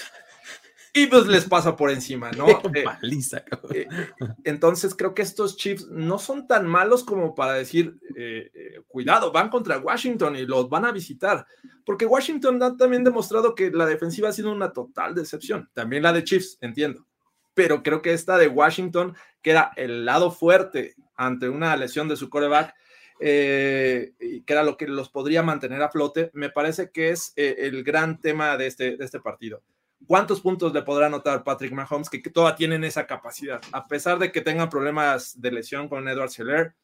y 0.92 1.06
pues 1.06 1.26
les 1.26 1.44
pasa 1.44 1.76
por 1.76 1.90
encima, 1.90 2.30
¿no? 2.32 2.46
Eh, 2.78 2.84
eh, 3.74 3.88
entonces 4.44 4.94
creo 4.94 5.14
que 5.14 5.22
estos 5.22 5.56
Chiefs 5.56 5.86
no 5.88 6.18
son 6.18 6.46
tan 6.46 6.66
malos 6.66 7.04
como 7.04 7.34
para 7.34 7.54
decir, 7.54 7.98
eh, 8.16 8.80
cuidado, 8.86 9.32
van 9.32 9.48
contra 9.48 9.78
Washington 9.78 10.36
y 10.36 10.46
los 10.46 10.68
van 10.68 10.84
a 10.84 10.92
visitar, 10.92 11.46
porque 11.84 12.06
Washington 12.06 12.62
ha 12.62 12.76
también 12.76 13.04
demostrado 13.04 13.54
que 13.54 13.70
la 13.70 13.86
defensiva 13.86 14.28
ha 14.28 14.32
sido 14.32 14.52
una 14.52 14.72
total 14.72 15.14
decepción, 15.14 15.68
también 15.72 16.02
la 16.02 16.12
de 16.12 16.24
Chiefs, 16.24 16.58
entiendo, 16.60 17.06
pero 17.54 17.82
creo 17.82 18.02
que 18.02 18.12
esta 18.12 18.38
de 18.38 18.48
Washington, 18.48 19.14
que 19.42 19.50
era 19.50 19.72
el 19.76 20.04
lado 20.04 20.30
fuerte 20.30 20.94
ante 21.16 21.48
una 21.48 21.76
lesión 21.76 22.08
de 22.08 22.16
su 22.16 22.28
coreback, 22.28 22.74
que 23.18 24.44
era 24.46 24.62
lo 24.62 24.76
que 24.76 24.86
los 24.86 25.10
podría 25.10 25.42
mantener 25.42 25.82
a 25.82 25.90
flote, 25.90 26.30
me 26.34 26.50
parece 26.50 26.90
que 26.90 27.10
es 27.10 27.32
el 27.36 27.82
gran 27.82 28.20
tema 28.20 28.56
de 28.56 28.66
este, 28.66 28.96
de 28.96 29.04
este 29.04 29.20
partido 29.20 29.62
¿Cuántos 30.08 30.40
puntos 30.40 30.72
le 30.72 30.80
podrá 30.80 31.08
anotar 31.08 31.44
Patrick 31.44 31.70
Mahomes 31.70 32.08
que, 32.08 32.18
todavía 32.18 32.56
tienen 32.56 32.82
esa 32.82 33.06
capacidad? 33.06 33.60
A 33.72 33.86
pesar 33.86 34.18
de 34.18 34.32
que 34.32 34.40
tengan 34.40 34.70
problemas 34.70 35.38
de 35.38 35.52
lesión 35.52 35.86
con 35.86 36.08
Edward 36.08 36.30
Seller, 36.30 36.74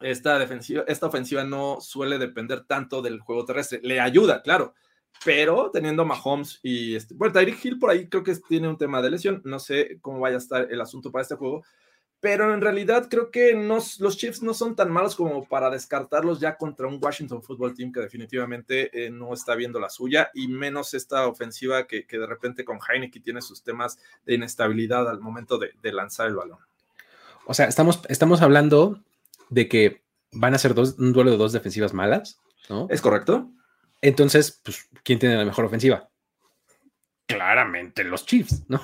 esta, 0.00 0.36
defensiva, 0.36 0.82
esta 0.88 1.06
ofensiva 1.06 1.44
no 1.44 1.80
suele 1.80 2.18
depender 2.18 2.64
tanto 2.64 3.02
del 3.02 3.20
juego 3.20 3.44
terrestre. 3.44 3.78
Le 3.84 4.00
ayuda, 4.00 4.42
claro, 4.42 4.74
pero 5.24 5.70
teniendo 5.70 6.04
Mahomes 6.04 6.58
y 6.64 6.96
este, 6.96 7.14
bueno, 7.14 7.32
Tyreek 7.34 7.64
Hill 7.64 7.78
por 7.78 7.90
ahí 7.90 8.08
creo 8.08 8.24
que 8.24 8.34
tiene 8.48 8.66
un 8.66 8.78
tema 8.78 9.00
de 9.00 9.12
lesión. 9.12 9.40
No 9.44 9.60
sé 9.60 9.98
cómo 10.00 10.18
vaya 10.18 10.34
a 10.34 10.38
estar 10.38 10.66
el 10.72 10.80
asunto 10.80 11.12
para 11.12 11.22
este 11.22 11.36
juego, 11.36 11.62
pero 12.24 12.54
en 12.54 12.62
realidad 12.62 13.08
creo 13.10 13.30
que 13.30 13.52
los 13.52 14.16
Chiefs 14.16 14.42
no 14.42 14.54
son 14.54 14.74
tan 14.74 14.90
malos 14.90 15.14
como 15.14 15.44
para 15.44 15.68
descartarlos 15.68 16.40
ya 16.40 16.56
contra 16.56 16.86
un 16.86 16.98
Washington 16.98 17.42
Football 17.42 17.74
Team 17.74 17.92
que 17.92 18.00
definitivamente 18.00 19.04
eh, 19.04 19.10
no 19.10 19.34
está 19.34 19.54
viendo 19.54 19.78
la 19.78 19.90
suya 19.90 20.30
y 20.32 20.48
menos 20.48 20.94
esta 20.94 21.26
ofensiva 21.26 21.86
que, 21.86 22.06
de 22.10 22.26
repente 22.26 22.64
con 22.64 22.78
Heineken 22.78 23.22
tiene 23.22 23.42
sus 23.42 23.62
temas 23.62 23.98
de 24.24 24.36
inestabilidad 24.36 25.06
al 25.06 25.20
momento 25.20 25.58
de, 25.58 25.92
lanzar 25.92 26.28
el 26.28 26.36
balón. 26.36 26.60
O 27.44 27.52
sea, 27.52 27.66
estamos, 27.66 28.00
estamos 28.08 28.40
hablando 28.40 29.02
de 29.50 29.68
que 29.68 30.02
van 30.32 30.54
a 30.54 30.58
ser 30.58 30.72
dos, 30.72 30.94
un 30.98 31.12
duelo 31.12 31.30
de 31.30 31.36
dos 31.36 31.52
defensivas 31.52 31.92
malas, 31.92 32.40
¿no? 32.70 32.86
¿Es 32.88 33.02
correcto? 33.02 33.50
Entonces, 34.00 34.62
pues, 34.64 34.88
¿quién 35.02 35.18
tiene 35.18 35.36
la 35.36 35.44
mejor 35.44 35.66
ofensiva? 35.66 36.08
Claramente 37.26 38.02
los 38.02 38.24
Chiefs, 38.24 38.62
¿no? 38.66 38.80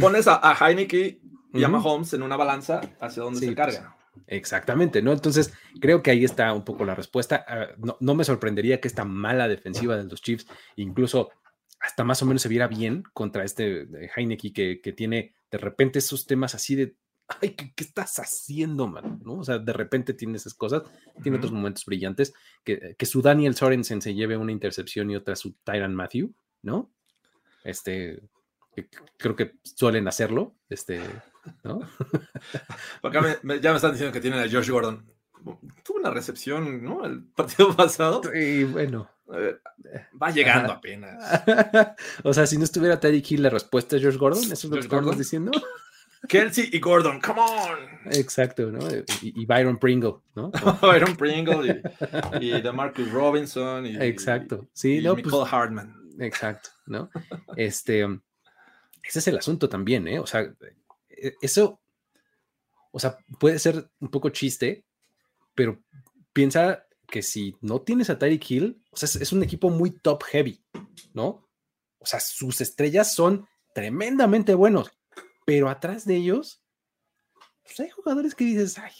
pones 0.00 0.26
a, 0.26 0.40
a 0.42 0.68
Heineken 0.68 1.28
y 1.52 1.64
a 1.64 1.68
Mahomes 1.68 2.12
en 2.12 2.22
una 2.22 2.36
balanza 2.36 2.80
hacia 3.00 3.22
donde 3.22 3.40
se 3.40 3.46
pues, 3.46 3.56
carga. 3.56 3.96
exactamente, 4.26 5.02
¿no? 5.02 5.12
Entonces, 5.12 5.52
creo 5.80 6.02
que 6.02 6.10
ahí 6.10 6.24
está 6.24 6.52
un 6.52 6.64
poco 6.64 6.84
la 6.84 6.94
respuesta. 6.94 7.44
Ah, 7.48 7.68
no, 8.00 8.14
me 8.14 8.24
sorprendería 8.24 8.80
que 8.80 8.88
esta 8.88 9.04
mala 9.04 9.48
defensiva 9.48 9.96
de 9.96 10.04
los 10.04 10.20
Chiefs, 10.20 10.46
incluso 10.76 11.30
hasta 11.80 12.04
más 12.04 12.22
o 12.22 12.26
menos 12.26 12.42
se 12.42 12.48
viera 12.48 12.66
bien 12.66 13.04
contra 13.12 13.44
este 13.44 13.86
Heineken 14.16 14.52
que, 14.52 14.80
que 14.80 14.92
tiene 14.92 15.34
de 15.50 15.58
repente 15.58 16.00
esos 16.00 16.26
temas 16.26 16.54
así 16.54 16.74
de, 16.74 16.96
ay, 17.40 17.50
¿qué, 17.50 17.72
estás 17.76 18.18
haciendo, 18.18 18.86
man? 18.86 19.20
¿No? 19.24 19.34
O 19.34 19.44
sea, 19.44 19.58
de 19.58 19.72
repente 19.72 20.14
tiene 20.14 20.36
esas 20.36 20.54
cosas, 20.54 20.82
tiene 21.22 21.38
otros 21.38 21.52
momentos 21.52 21.84
brillantes, 21.84 22.34
que, 22.64 22.94
que 22.98 23.06
su 23.06 23.22
Daniel 23.22 23.54
Sorensen 23.54 24.02
se 24.02 24.14
lleve 24.14 24.36
una 24.36 24.52
intercepción 24.52 25.10
y 25.10 25.16
otra 25.16 25.36
su 25.36 25.52
Tyran 25.64 25.94
Matthew, 25.94 26.34
¿no? 26.62 26.90
Este, 27.64 28.20
creo 29.16 29.36
que 29.36 29.54
suelen 29.62 30.08
hacerlo, 30.08 30.54
este, 30.68 31.00
¿no? 31.64 31.80
Acá 33.02 33.40
ya 33.60 33.70
me 33.70 33.76
están 33.76 33.92
diciendo 33.92 34.12
que 34.12 34.20
tienen 34.20 34.40
a 34.40 34.50
Josh 34.50 34.70
Gordon. 34.70 35.04
Tuvo 35.84 35.98
una 35.98 36.10
recepción, 36.10 36.82
¿no? 36.82 37.04
El 37.04 37.22
partido 37.36 37.74
pasado. 37.74 38.22
Y 38.34 38.64
bueno. 38.64 39.10
va 40.20 40.30
llegando 40.30 40.72
apenas. 40.72 41.42
o 42.22 42.32
sea, 42.32 42.46
si 42.46 42.58
no 42.58 42.64
estuviera 42.64 43.00
Teddy 43.00 43.22
Hill, 43.26 43.42
la 43.42 43.50
respuesta 43.50 43.96
es 43.96 44.02
Josh 44.02 44.16
Gordon. 44.16 44.44
¿Eso 44.44 44.54
es 44.54 44.64
lo 44.64 44.76
que 44.76 44.80
estamos 44.80 45.18
diciendo? 45.18 45.52
Kelsey 46.26 46.70
y 46.72 46.80
Gordon, 46.80 47.20
come 47.20 47.40
on. 47.40 47.78
Exacto, 48.06 48.72
¿no? 48.72 48.80
Y, 49.22 49.46
Byron 49.46 49.78
Pringle, 49.78 50.16
¿no? 50.34 50.50
Byron 50.82 51.16
Pringle 51.16 51.82
y, 52.40 52.52
y 52.52 52.72
Marcus 52.72 53.10
Robinson. 53.12 53.86
Y, 53.86 53.96
exacto, 53.96 54.68
sí, 54.72 54.98
y 54.98 55.02
no, 55.02 55.14
pues 55.14 55.32
Hartman. 55.52 55.94
Exacto, 56.18 56.70
¿no? 56.86 57.08
Este, 57.56 58.04
ese 59.08 59.20
es 59.20 59.28
el 59.28 59.38
asunto 59.38 59.68
también, 59.68 60.06
¿eh? 60.06 60.18
O 60.18 60.26
sea, 60.26 60.42
e, 61.08 61.34
eso, 61.40 61.80
o 62.92 62.98
sea, 62.98 63.18
puede 63.38 63.58
ser 63.58 63.90
un 64.00 64.10
poco 64.10 64.28
chiste, 64.30 64.84
pero 65.54 65.82
piensa 66.32 66.86
que 67.08 67.22
si 67.22 67.56
no 67.62 67.80
tienes 67.80 68.10
a 68.10 68.18
Tyreek 68.18 68.50
Hill, 68.50 68.82
o 68.90 68.96
sea, 68.96 69.08
es, 69.20 69.32
un 69.32 69.42
equipo 69.42 69.70
muy 69.70 69.90
top 69.90 70.22
heavy, 70.24 70.62
¿no? 71.14 71.48
O 71.98 72.06
sea, 72.06 72.20
sus 72.20 72.60
estrellas 72.60 73.14
son 73.14 73.48
tremendamente 73.74 74.54
buenos, 74.54 74.90
pero 75.46 75.70
atrás 75.70 76.04
de 76.04 76.16
ellos, 76.16 76.62
pues 77.62 77.80
hay 77.80 77.88
jugadores 77.88 78.34
que 78.34 78.44
dices, 78.44 78.78
ay, 78.78 78.92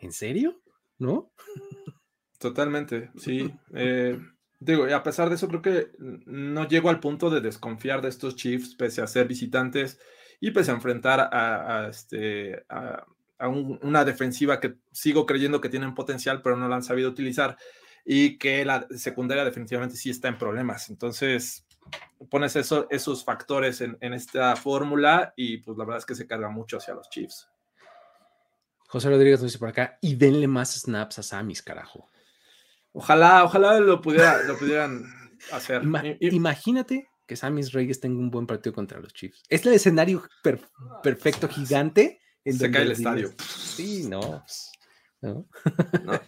¿en 0.00 0.12
serio? 0.12 0.60
¿No? 0.98 1.32
Totalmente, 2.38 3.10
sí. 3.16 3.54
Eh, 3.72 4.18
digo, 4.64 4.84
a 4.94 5.02
pesar 5.02 5.28
de 5.28 5.34
eso, 5.34 5.48
creo 5.48 5.62
que 5.62 5.90
no 5.98 6.66
llego 6.66 6.88
al 6.88 7.00
punto 7.00 7.30
de 7.30 7.40
desconfiar 7.40 8.00
de 8.00 8.08
estos 8.08 8.36
Chiefs, 8.36 8.74
pese 8.74 9.02
a 9.02 9.06
ser 9.06 9.28
visitantes 9.28 10.00
y 10.40 10.50
pues 10.50 10.68
a 10.68 10.72
enfrentar 10.72 11.20
a, 11.20 11.88
este, 11.88 12.64
a, 12.68 13.04
una 13.38 14.04
defensiva 14.04 14.60
que 14.60 14.76
sigo 14.90 15.26
creyendo 15.26 15.60
que 15.60 15.68
tienen 15.68 15.94
potencial, 15.94 16.40
pero 16.40 16.56
no 16.56 16.68
la 16.68 16.76
han 16.76 16.82
sabido 16.82 17.10
utilizar 17.10 17.56
y 18.06 18.38
que 18.38 18.64
la 18.64 18.86
secundaria 18.96 19.44
definitivamente 19.44 19.96
sí 19.96 20.10
está 20.10 20.28
en 20.28 20.38
problemas. 20.38 20.88
Entonces, 20.88 21.66
pones 22.30 22.56
eso, 22.56 22.86
esos 22.90 23.22
factores 23.24 23.82
en, 23.82 23.98
esta 24.14 24.56
fórmula 24.56 25.34
y 25.36 25.58
pues 25.58 25.76
la 25.76 25.84
verdad 25.84 25.98
es 25.98 26.06
que 26.06 26.14
se 26.14 26.26
carga 26.26 26.48
mucho 26.48 26.78
hacia 26.78 26.94
los 26.94 27.08
Chiefs. 27.10 27.48
José 28.88 29.10
Rodríguez 29.10 29.40
nos 29.40 29.50
dice 29.50 29.58
por 29.58 29.68
acá, 29.68 29.98
y 30.00 30.14
denle 30.14 30.46
más 30.46 30.80
snaps 30.80 31.18
a 31.18 31.22
Samis, 31.22 31.62
carajo. 31.62 32.08
Ojalá, 32.94 33.42
ojalá 33.42 33.80
lo, 33.80 34.00
pudiera, 34.00 34.44
lo 34.44 34.56
pudieran 34.56 35.04
hacer. 35.50 35.82
imagínate 36.20 37.08
que 37.26 37.34
Samis 37.34 37.72
Reyes 37.72 37.98
tenga 37.98 38.20
un 38.20 38.30
buen 38.30 38.46
partido 38.46 38.72
contra 38.72 39.00
los 39.00 39.12
Chiefs. 39.12 39.42
Es 39.48 39.66
el 39.66 39.74
escenario 39.74 40.22
perfecto, 41.02 41.48
gigante. 41.48 42.20
En 42.44 42.56
Se 42.56 42.70
cae 42.70 42.82
el 42.82 42.92
estadio. 42.92 43.32
Sí, 43.38 44.06
no. 44.08 44.44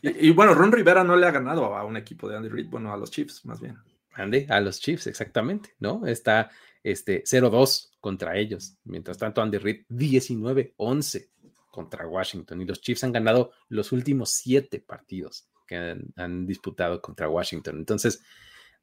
Y, 0.03 0.31
bueno, 0.31 0.55
Ron 0.55 0.73
Rivera 0.73 1.05
no 1.05 1.17
le 1.17 1.27
ha 1.27 1.31
ganado 1.31 1.77
a 1.77 1.85
un 1.85 1.97
equipo 1.97 2.29
de 2.29 2.37
Andy 2.37 2.49
Reid, 2.49 2.69
bueno, 2.69 2.93
a 2.93 2.97
los 2.97 3.13
Chiefs 3.13 3.45
más 3.45 3.61
bien. 3.61 3.79
Andy, 4.15 4.47
a 4.49 4.61
los 4.61 4.81
Chiefs, 4.81 5.07
exactamente, 5.07 5.75
¿no? 5.79 6.05
Está 6.07 6.51
este 6.83 7.23
0-2 7.23 7.91
contra 8.01 8.37
ellos. 8.37 8.77
Mientras 8.85 9.19
tanto, 9.19 9.41
Andy 9.41 9.59
Reid 9.59 9.85
19-11 9.91 11.29
contra 11.71 12.09
Washington. 12.09 12.61
Y 12.63 12.65
los 12.65 12.81
Chiefs 12.81 13.05
han 13.05 13.13
ganado 13.13 13.53
los 13.69 13.93
últimos 13.93 14.31
siete 14.31 14.81
partidos 14.81 15.49
que 15.67 15.77
han, 15.77 16.05
han 16.17 16.47
disputado 16.47 17.01
contra 17.01 17.29
Washington. 17.29 17.79
Entonces, 17.79 18.23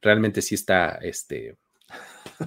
realmente 0.01 0.41
sí 0.41 0.55
está 0.55 0.99
este, 1.01 1.57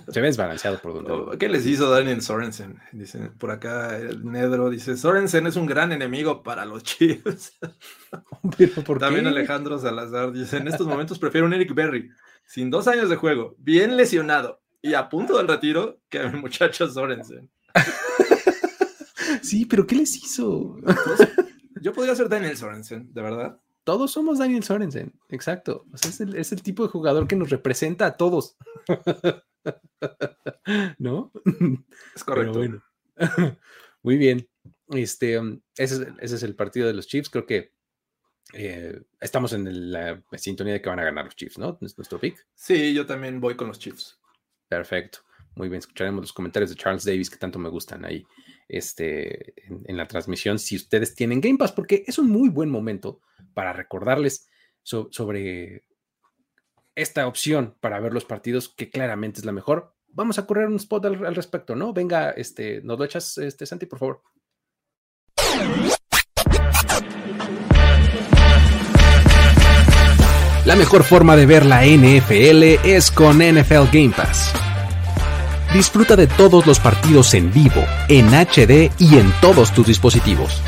se 0.08 0.20
ve 0.20 0.26
desbalanceado 0.26 0.78
por 0.78 0.94
donde. 0.94 1.12
Oh, 1.12 1.38
¿Qué 1.38 1.48
les 1.48 1.66
hizo 1.66 1.90
Daniel 1.90 2.22
Sorensen? 2.22 2.80
Dice 2.92 3.30
por 3.38 3.50
acá 3.50 3.96
el 3.96 4.24
Nedro 4.24 4.70
dice: 4.70 4.96
Sorensen 4.96 5.46
es 5.46 5.56
un 5.56 5.66
gran 5.66 5.92
enemigo 5.92 6.42
para 6.42 6.64
los 6.64 6.82
Chiefs. 6.82 7.58
También 8.98 9.26
Alejandro 9.26 9.78
Salazar 9.78 10.32
dice: 10.32 10.58
En 10.58 10.68
estos 10.68 10.86
momentos 10.86 11.18
prefiero 11.18 11.46
un 11.46 11.54
Eric 11.54 11.74
Berry, 11.74 12.10
sin 12.46 12.70
dos 12.70 12.88
años 12.88 13.08
de 13.08 13.16
juego, 13.16 13.54
bien 13.58 13.96
lesionado 13.96 14.60
y 14.82 14.94
a 14.94 15.08
punto 15.08 15.36
del 15.36 15.48
retiro, 15.48 16.00
que 16.08 16.20
a 16.20 16.28
mi 16.28 16.40
muchacho 16.40 16.88
Sorensen. 16.88 17.50
sí, 19.42 19.66
pero 19.66 19.86
¿qué 19.86 19.96
les 19.96 20.16
hizo? 20.16 20.76
Yo 21.80 21.92
podría 21.92 22.14
ser 22.14 22.28
Daniel 22.28 22.56
Sorensen, 22.56 23.12
de 23.12 23.22
verdad 23.22 23.60
todos 23.86 24.10
somos 24.10 24.38
Daniel 24.38 24.64
Sorensen, 24.64 25.12
exacto. 25.28 25.86
es, 25.94 26.20
el, 26.20 26.62
tipo 26.62 26.82
de 26.82 26.88
jugador 26.88 27.28
que 27.28 27.36
nos 27.36 27.50
representa 27.50 28.06
a 28.06 28.16
todos. 28.16 28.56
¿No? 30.98 31.30
Es 32.16 32.24
correcto. 32.24 32.58
bueno. 32.58 32.82
Muy 34.02 34.16
bien. 34.16 34.48
Este, 34.88 35.38
um, 35.38 35.60
ese, 35.76 36.08
es, 36.18 36.42
el 36.42 36.56
partido 36.56 36.88
de 36.88 36.94
los 36.94 37.06
Chiefs. 37.06 37.30
Creo 37.30 37.46
que 37.46 37.74
eh, 38.54 39.02
estamos 39.20 39.52
en 39.52 39.92
la 39.92 40.20
sintonía 40.32 40.72
de 40.72 40.82
que 40.82 40.88
van 40.88 40.98
a 40.98 41.04
ganar 41.04 41.26
los 41.26 41.36
Chiefs, 41.36 41.56
¿no? 41.56 41.78
Es 41.80 41.96
nuestro 41.96 42.18
pick. 42.18 42.44
Sí, 42.56 42.92
yo 42.92 43.06
también 43.06 43.40
voy 43.40 43.54
con 43.54 43.68
los 43.68 43.78
Chiefs. 43.78 44.18
Perfecto. 44.66 45.20
muy 45.54 45.68
bien. 45.68 45.78
Escucharemos 45.78 46.22
los 46.22 46.32
comentarios 46.32 46.70
de 46.70 46.76
Charles 46.76 47.04
Davis 47.04 47.30
que 47.30 47.36
tanto 47.36 47.60
me 47.60 47.68
gustan 47.68 48.04
ahí 48.04 48.26
este, 48.68 49.54
en, 49.68 49.96
la 49.96 50.08
transmisión 50.08 50.58
si 50.58 50.76
ustedes 50.76 51.14
tienen 51.14 51.40
Game 51.40 51.58
Pass, 51.58 51.72
porque 51.72 52.04
es 52.06 52.18
un 52.18 52.30
muy 52.30 52.48
buen 52.48 52.70
momento 52.70 53.20
para 53.54 53.72
recordarles 53.72 54.48
sobre 54.82 55.82
esta 56.94 57.26
opción 57.26 57.76
para 57.80 58.00
ver 58.00 58.12
los 58.12 58.24
partidos 58.24 58.68
que 58.68 58.90
claramente 58.90 59.40
es 59.40 59.44
la 59.44 59.52
mejor. 59.52 59.94
Vamos 60.08 60.38
a 60.38 60.46
correr 60.46 60.68
un 60.68 60.76
spot 60.76 61.04
al, 61.04 61.34
respecto, 61.34 61.76
¿no? 61.76 61.92
Venga, 61.92 62.30
este, 62.30 62.80
nos 62.82 62.98
lo 62.98 63.04
echas, 63.04 63.36
este, 63.38 63.66
Santi, 63.66 63.86
por 63.86 63.98
favor. 63.98 64.22
La 70.64 70.74
mejor 70.74 71.04
forma 71.04 71.36
de 71.36 71.46
ver 71.46 71.64
la 71.64 71.84
NFL 71.84 72.84
es 72.84 73.12
con 73.12 73.38
NFL 73.38 73.88
Game 73.92 74.12
Pass. 74.16 74.65
Disfruta 75.76 76.16
de 76.16 76.26
todos 76.26 76.66
los 76.66 76.80
partidos 76.80 77.34
en 77.34 77.52
vivo, 77.52 77.84
en 78.08 78.28
HD 78.28 78.90
y 78.98 79.18
en 79.18 79.30
todos 79.42 79.72
tus 79.72 79.86
dispositivos. 79.86 80.62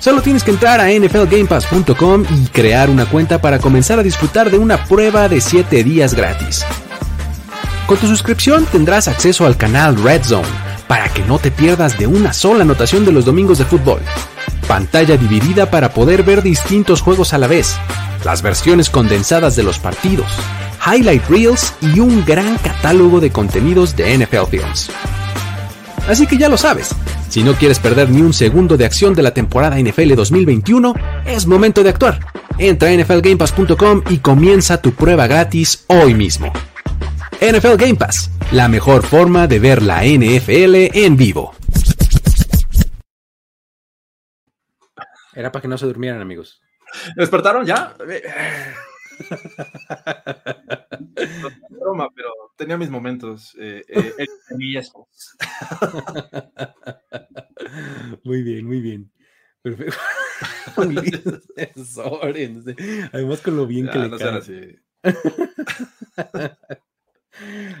Solo 0.00 0.22
tienes 0.22 0.42
que 0.42 0.50
entrar 0.50 0.80
a 0.80 0.88
nflgamepass.com 0.88 2.24
y 2.30 2.46
crear 2.46 2.88
una 2.88 3.04
cuenta 3.04 3.42
para 3.42 3.58
comenzar 3.58 3.98
a 3.98 4.02
disfrutar 4.02 4.50
de 4.50 4.56
una 4.56 4.82
prueba 4.86 5.28
de 5.28 5.42
7 5.42 5.84
días 5.84 6.14
gratis. 6.14 6.64
Con 7.86 7.98
tu 7.98 8.06
suscripción 8.06 8.64
tendrás 8.64 9.08
acceso 9.08 9.44
al 9.44 9.58
canal 9.58 10.02
Red 10.02 10.24
Zone 10.24 10.48
para 10.88 11.10
que 11.10 11.22
no 11.24 11.38
te 11.38 11.50
pierdas 11.50 11.98
de 11.98 12.06
una 12.06 12.32
sola 12.32 12.62
anotación 12.62 13.04
de 13.04 13.12
los 13.12 13.26
domingos 13.26 13.58
de 13.58 13.66
fútbol. 13.66 14.00
Pantalla 14.66 15.18
dividida 15.18 15.70
para 15.70 15.92
poder 15.92 16.22
ver 16.22 16.42
distintos 16.42 17.02
juegos 17.02 17.34
a 17.34 17.38
la 17.38 17.46
vez 17.46 17.76
las 18.24 18.40
versiones 18.40 18.88
condensadas 18.88 19.54
de 19.54 19.62
los 19.62 19.78
partidos, 19.78 20.26
highlight 20.86 21.24
reels 21.28 21.74
y 21.80 22.00
un 22.00 22.24
gran 22.24 22.56
catálogo 22.58 23.20
de 23.20 23.30
contenidos 23.30 23.96
de 23.96 24.18
NFL 24.18 24.46
Films. 24.50 24.90
Así 26.08 26.26
que 26.26 26.36
ya 26.36 26.48
lo 26.48 26.56
sabes, 26.56 26.94
si 27.28 27.42
no 27.42 27.54
quieres 27.54 27.78
perder 27.78 28.10
ni 28.10 28.20
un 28.20 28.32
segundo 28.32 28.76
de 28.76 28.84
acción 28.84 29.14
de 29.14 29.22
la 29.22 29.32
temporada 29.32 29.80
NFL 29.80 30.14
2021, 30.14 30.94
es 31.26 31.46
momento 31.46 31.82
de 31.82 31.90
actuar. 31.90 32.20
Entra 32.58 32.90
a 32.90 32.96
nflgamepass.com 32.96 34.02
y 34.10 34.18
comienza 34.18 34.80
tu 34.80 34.92
prueba 34.92 35.26
gratis 35.26 35.84
hoy 35.88 36.14
mismo. 36.14 36.52
NFL 37.40 37.76
Game 37.76 37.96
Pass, 37.96 38.30
la 38.52 38.68
mejor 38.68 39.02
forma 39.02 39.46
de 39.46 39.58
ver 39.58 39.82
la 39.82 40.04
NFL 40.04 40.96
en 40.96 41.16
vivo. 41.16 41.54
Era 45.34 45.50
para 45.50 45.62
que 45.62 45.68
no 45.68 45.76
se 45.76 45.86
durmieran, 45.86 46.20
amigos. 46.20 46.60
¿Despertaron 47.16 47.66
ya? 47.66 47.94
Broma, 51.70 52.10
pero 52.14 52.28
tenía 52.56 52.76
mis 52.76 52.90
momentos 52.90 53.56
eh, 53.58 53.82
eh, 53.88 54.12
muy 58.24 58.42
bien, 58.42 58.66
muy 58.66 58.80
bien. 58.80 59.10
Perfecto. 59.62 59.96
Además 63.12 63.40
con 63.40 63.56
lo 63.56 63.66
bien 63.66 63.88
que 63.88 63.98
le 63.98 64.16
cae. 64.16 64.80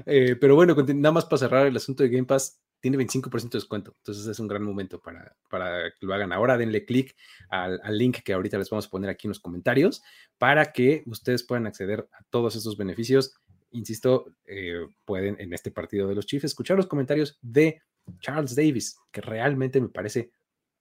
Eh, 0.06 0.34
pero 0.40 0.56
bueno, 0.56 0.74
nada 0.74 1.12
más 1.12 1.26
para 1.26 1.38
cerrar 1.38 1.68
el 1.68 1.76
asunto 1.76 2.02
de 2.02 2.08
Game 2.08 2.26
Pass, 2.26 2.60
tiene 2.84 2.98
25% 2.98 3.48
de 3.48 3.56
descuento. 3.56 3.94
Entonces 3.96 4.26
es 4.26 4.38
un 4.38 4.46
gran 4.46 4.62
momento 4.62 5.00
para, 5.00 5.34
para 5.48 5.90
que 5.92 6.04
lo 6.04 6.12
hagan. 6.12 6.34
Ahora 6.34 6.58
denle 6.58 6.84
clic 6.84 7.16
al, 7.48 7.80
link 7.96 8.18
que 8.22 8.34
ahorita 8.34 8.58
les 8.58 8.68
vamos 8.68 8.88
a 8.88 8.90
poner 8.90 9.08
aquí 9.08 9.26
en 9.26 9.30
los 9.30 9.40
comentarios 9.40 10.02
para 10.36 10.70
que 10.70 11.02
ustedes 11.06 11.44
puedan 11.44 11.66
acceder 11.66 12.06
a 12.12 12.22
todos 12.28 12.56
estos 12.56 12.76
beneficios. 12.76 13.36
Insisto, 13.70 14.26
eh, 14.44 14.86
pueden 15.06 15.40
en 15.40 15.54
este 15.54 15.70
partido 15.70 16.08
de 16.08 16.14
los 16.14 16.26
Chiefs 16.26 16.44
escuchar 16.44 16.76
los 16.76 16.86
comentarios 16.86 17.38
de 17.40 17.80
Charles 18.20 18.54
Davis, 18.54 18.98
que 19.10 19.22
realmente 19.22 19.80
me 19.80 19.88
parece 19.88 20.30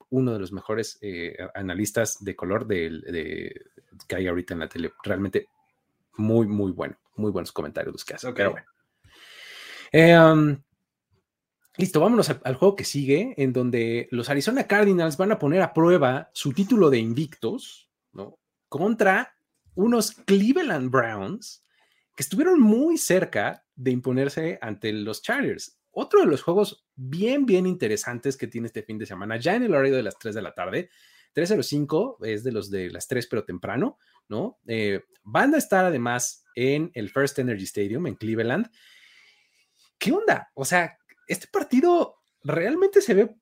uno 0.09 0.33
de 0.33 0.39
los 0.39 0.51
mejores 0.51 0.97
eh, 0.99 1.37
analistas 1.55 2.21
de 2.21 2.35
color 2.35 2.67
de, 2.67 3.61
que 4.09 4.15
hay 4.17 4.27
ahorita 4.27 4.55
en 4.55 4.59
la 4.59 4.67
tele. 4.67 4.91
Realmente 5.01 5.47
muy, 6.17 6.47
muy 6.47 6.73
bueno. 6.73 6.97
Muy 7.15 7.31
buenos 7.31 7.53
comentarios 7.53 7.93
los 7.93 8.03
que 8.03 8.15
hace. 8.15 8.33
Pero 8.33 8.51
bueno. 8.51 8.67
Eh, 9.93 10.19
um, 10.19 10.57
Listo, 11.77 11.99
vámonos 11.99 12.29
al, 12.29 12.55
juego 12.55 12.75
que 12.75 12.83
sigue, 12.83 13.33
en 13.37 13.51
donde 13.51 14.07
los 14.11 14.29
Arizona 14.29 14.67
Cardinals 14.67 15.17
van 15.17 15.31
a 15.31 15.39
poner 15.39 15.61
a 15.61 15.73
prueba 15.73 16.29
su 16.33 16.53
título 16.53 16.91
de 16.91 16.99
invictos, 16.99 17.89
¿no? 18.11 18.39
Contra 18.69 19.35
unos 19.73 20.11
Cleveland 20.11 20.91
Browns 20.91 21.63
que 22.15 22.21
estuvieron 22.21 22.59
muy 22.59 22.97
cerca 22.97 23.65
de 23.75 23.89
imponerse 23.89 24.59
ante 24.61 24.93
los 24.93 25.23
Chargers. 25.23 25.79
Otro 25.89 26.19
de 26.19 26.27
los 26.27 26.43
juegos 26.43 26.85
bien, 26.95 27.47
bien 27.47 27.65
interesantes 27.65 28.37
que 28.37 28.47
tiene 28.47 28.67
este 28.67 28.83
fin 28.83 28.99
de 28.99 29.07
semana, 29.07 29.37
ya 29.37 29.55
en 29.55 29.63
el 29.63 29.73
horario 29.73 29.95
de 29.95 30.03
las 30.03 30.17
3 30.19 30.35
de 30.35 30.41
la 30.43 30.53
tarde, 30.53 30.89
3.05 31.35 32.17
es 32.25 32.43
de 32.43 32.51
los 32.51 32.69
de 32.69 32.91
las 32.91 33.07
3, 33.07 33.27
pero 33.27 33.45
temprano, 33.45 33.97
¿no? 34.27 34.59
Eh, 34.67 35.01
van 35.23 35.55
a 35.55 35.57
estar 35.57 35.85
además 35.85 36.45
en 36.55 36.91
el 36.93 37.09
First 37.09 37.39
Energy 37.39 37.63
Stadium 37.63 38.05
en 38.05 38.15
Cleveland. 38.15 38.69
¿Qué 39.97 40.11
onda? 40.11 40.51
O 40.53 40.65
sea, 40.65 40.97
este 41.27 41.47
partido 41.47 42.17
realmente 42.43 43.01
se 43.01 43.13
ve 43.13 43.35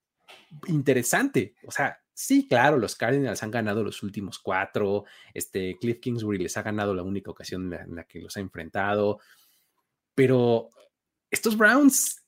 interesante. 0.68 1.56
O 1.66 1.72
sea, 1.72 2.00
sí, 2.14 2.48
claro, 2.48 2.78
los 2.78 2.96
Cardinals 2.96 3.44
han 3.44 3.52
ganado 3.52 3.84
los 3.84 4.04
últimos 4.04 4.40
cuatro. 4.40 5.06
Este 5.34 5.78
Cliff 5.80 6.00
Kingsbury 6.00 6.38
les 6.38 6.58
ha 6.58 6.62
ganado 6.62 6.94
la 6.94 7.04
única 7.04 7.32
ocasión 7.32 7.74
en 7.74 7.96
la, 7.96 8.04
que 8.04 8.20
los 8.20 8.38
ha 8.38 8.40
enfrentado. 8.40 9.20
Pero 10.16 10.70
estos 11.30 11.58
Browns, 11.58 12.24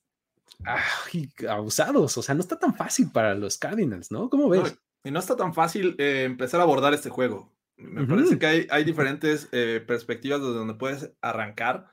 abusados. 1.48 2.16
O 2.18 2.22
sea, 2.22 2.34
no 2.34 2.40
está 2.40 2.58
tan 2.58 2.74
fácil 2.74 3.10
para 3.12 3.34
los 3.34 3.58
Cardinals, 3.58 4.10
¿no? 4.10 4.28
¿Cómo 4.30 4.48
ves? 4.48 4.76
y 5.04 5.10
no 5.10 5.18
está 5.18 5.36
tan 5.36 5.52
fácil 5.52 5.94
eh, 5.98 6.24
empezar 6.24 6.60
a 6.60 6.62
abordar 6.62 6.94
este 6.94 7.10
juego. 7.10 7.52
Me 7.76 8.06
parece 8.06 8.38
que 8.38 8.46
hay, 8.46 8.66
hay 8.70 8.84
diferentes 8.84 9.48
eh, 9.52 9.84
perspectivas 9.86 10.40
desde 10.40 10.54
donde 10.54 10.74
puedes 10.74 11.12
arrancar. 11.20 11.90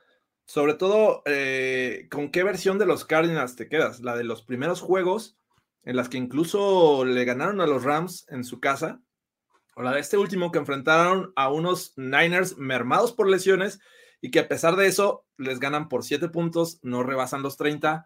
Sobre 0.51 0.73
todo, 0.73 1.23
eh, 1.27 2.09
¿con 2.11 2.29
qué 2.29 2.43
versión 2.43 2.77
de 2.77 2.85
los 2.85 3.05
Cardinals 3.05 3.55
te 3.55 3.69
quedas? 3.69 4.01
¿La 4.01 4.17
de 4.17 4.25
los 4.25 4.41
primeros 4.43 4.81
juegos, 4.81 5.37
en 5.85 5.95
las 5.95 6.09
que 6.09 6.17
incluso 6.17 7.05
le 7.05 7.23
ganaron 7.23 7.61
a 7.61 7.67
los 7.67 7.85
Rams 7.85 8.25
en 8.27 8.43
su 8.43 8.59
casa? 8.59 9.01
¿O 9.77 9.81
la 9.81 9.93
de 9.93 10.01
este 10.01 10.17
último 10.17 10.51
que 10.51 10.59
enfrentaron 10.59 11.31
a 11.37 11.49
unos 11.49 11.93
Niners 11.95 12.57
mermados 12.57 13.13
por 13.13 13.29
lesiones 13.29 13.79
y 14.19 14.29
que 14.29 14.39
a 14.39 14.49
pesar 14.49 14.75
de 14.75 14.87
eso 14.87 15.23
les 15.37 15.61
ganan 15.61 15.87
por 15.87 16.03
7 16.03 16.27
puntos, 16.27 16.81
no 16.81 17.01
rebasan 17.01 17.43
los 17.43 17.55
30? 17.55 18.05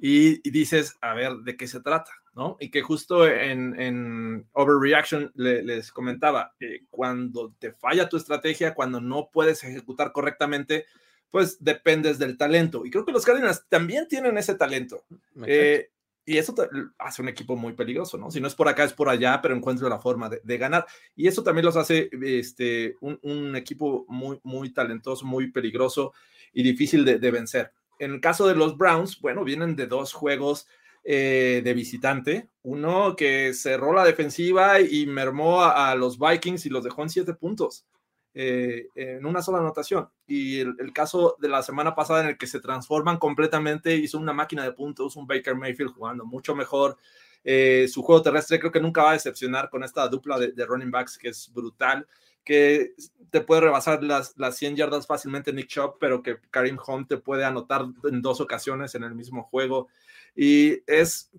Y, 0.00 0.48
dices, 0.48 0.96
a 1.00 1.12
ver, 1.14 1.38
¿de 1.38 1.56
qué 1.56 1.66
se 1.66 1.80
trata? 1.80 2.12
¿no? 2.34 2.56
Y 2.60 2.70
que 2.70 2.82
justo 2.82 3.26
en, 3.26 4.48
Overreaction 4.52 5.32
les 5.34 5.90
comentaba, 5.90 6.54
eh, 6.60 6.84
cuando 6.88 7.52
te 7.58 7.72
falla 7.72 8.08
tu 8.08 8.16
estrategia, 8.16 8.74
cuando 8.74 9.00
no 9.00 9.30
puedes 9.32 9.64
ejecutar 9.64 10.12
correctamente, 10.12 10.86
pues 11.30 11.62
dependes 11.62 12.18
del 12.18 12.36
talento. 12.36 12.84
Y 12.84 12.90
creo 12.90 13.04
que 13.04 13.12
los 13.12 13.24
Cardinals 13.24 13.64
también 13.68 14.08
tienen 14.08 14.36
ese 14.38 14.54
talento. 14.54 15.04
Eh, 15.46 15.90
y 16.26 16.38
eso 16.38 16.54
hace 16.98 17.22
un 17.22 17.28
equipo 17.28 17.56
muy 17.56 17.72
peligroso, 17.72 18.18
¿no? 18.18 18.30
Si 18.30 18.40
no 18.40 18.46
es 18.46 18.54
por 18.54 18.68
acá, 18.68 18.84
es 18.84 18.92
por 18.92 19.08
allá, 19.08 19.40
pero 19.40 19.54
encuentra 19.54 19.88
la 19.88 19.98
forma 19.98 20.28
de, 20.28 20.58
ganar. 20.58 20.86
Y 21.16 21.26
eso 21.28 21.42
también 21.42 21.64
los 21.64 21.76
hace 21.76 22.10
este, 22.22 22.96
un, 23.00 23.56
equipo 23.56 24.04
muy, 24.08 24.38
muy 24.42 24.72
talentoso, 24.72 25.24
muy 25.24 25.50
peligroso 25.50 26.12
y 26.52 26.62
difícil 26.62 27.04
de, 27.04 27.30
vencer. 27.30 27.72
En 27.98 28.12
el 28.12 28.20
caso 28.20 28.46
de 28.46 28.54
los 28.54 28.76
Browns, 28.76 29.20
bueno, 29.20 29.44
vienen 29.44 29.76
de 29.76 29.86
dos 29.86 30.12
juegos 30.12 30.66
eh, 31.04 31.62
de 31.64 31.74
visitante. 31.74 32.48
Uno 32.62 33.16
que 33.16 33.54
cerró 33.54 33.92
la 33.92 34.04
defensiva 34.04 34.80
y 34.80 35.06
mermó 35.06 35.62
a, 35.62 35.90
a, 35.90 35.94
los 35.94 36.18
Vikings 36.18 36.66
y 36.66 36.70
los 36.70 36.84
dejó 36.84 37.02
en 37.02 37.10
siete 37.10 37.34
puntos. 37.34 37.86
Eh, 38.32 38.86
en 38.94 39.26
una 39.26 39.42
sola 39.42 39.58
anotación. 39.58 40.08
Y 40.26 40.60
el, 40.60 40.92
caso 40.92 41.36
de 41.40 41.48
la 41.48 41.62
semana 41.62 41.96
pasada 41.96 42.20
en 42.22 42.28
el 42.28 42.38
que 42.38 42.46
se 42.46 42.60
transforman 42.60 43.18
completamente, 43.18 43.96
hizo 43.96 44.18
una 44.18 44.32
máquina 44.32 44.62
de 44.62 44.72
puntos, 44.72 45.16
un 45.16 45.26
Baker 45.26 45.56
Mayfield 45.56 45.92
jugando 45.92 46.24
mucho 46.24 46.54
mejor. 46.54 46.96
Eh, 47.42 47.88
su 47.88 48.02
juego 48.02 48.22
terrestre 48.22 48.60
creo 48.60 48.70
que 48.70 48.80
nunca 48.80 49.02
va 49.02 49.10
a 49.10 49.14
decepcionar 49.14 49.68
con 49.68 49.82
esta 49.82 50.06
dupla 50.08 50.38
de, 50.38 50.64
running 50.64 50.90
backs 50.90 51.18
que 51.18 51.30
es 51.30 51.50
brutal, 51.52 52.06
que 52.44 52.92
te 53.30 53.40
puede 53.40 53.62
rebasar 53.62 54.04
las, 54.04 54.34
las 54.36 54.56
100 54.56 54.76
yardas 54.76 55.06
fácilmente 55.06 55.52
Nick 55.52 55.66
Chubb, 55.66 55.96
pero 55.98 56.22
que 56.22 56.38
Karim 56.50 56.78
Hunt 56.86 57.08
te 57.08 57.16
puede 57.16 57.44
anotar 57.44 57.86
en 58.04 58.22
dos 58.22 58.40
ocasiones 58.40 58.94
en 58.94 59.02
el 59.02 59.14
mismo 59.14 59.42
juego. 59.42 59.88
Y 60.36 60.82
es 60.86 61.30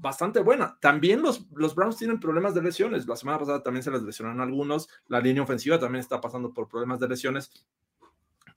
bastante 0.00 0.40
buena. 0.40 0.78
También 0.80 1.22
los, 1.22 1.46
los 1.52 1.74
Browns 1.74 1.96
tienen 1.96 2.20
problemas 2.20 2.54
de 2.54 2.62
lesiones. 2.62 3.06
La 3.06 3.16
semana 3.16 3.38
pasada 3.38 3.62
también 3.62 3.82
se 3.82 3.90
les 3.90 4.02
lesionaron 4.02 4.40
algunos. 4.40 4.88
La 5.08 5.20
línea 5.20 5.42
ofensiva 5.42 5.78
también 5.78 6.00
está 6.00 6.20
pasando 6.20 6.52
por 6.52 6.68
problemas 6.68 7.00
de 7.00 7.08
lesiones. 7.08 7.50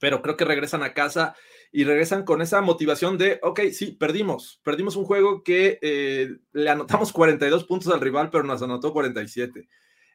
Pero 0.00 0.22
creo 0.22 0.36
que 0.36 0.44
regresan 0.44 0.82
a 0.82 0.94
casa 0.94 1.34
y 1.72 1.84
regresan 1.84 2.24
con 2.24 2.42
esa 2.42 2.60
motivación 2.62 3.18
de, 3.18 3.38
ok, 3.42 3.60
sí, 3.72 3.92
perdimos. 3.92 4.60
Perdimos 4.64 4.96
un 4.96 5.04
juego 5.04 5.44
que 5.44 5.78
eh, 5.82 6.38
le 6.52 6.70
anotamos 6.70 7.12
42 7.12 7.64
puntos 7.64 7.92
al 7.92 8.00
rival, 8.00 8.30
pero 8.30 8.44
nos 8.44 8.62
anotó 8.62 8.92
47. 8.92 9.68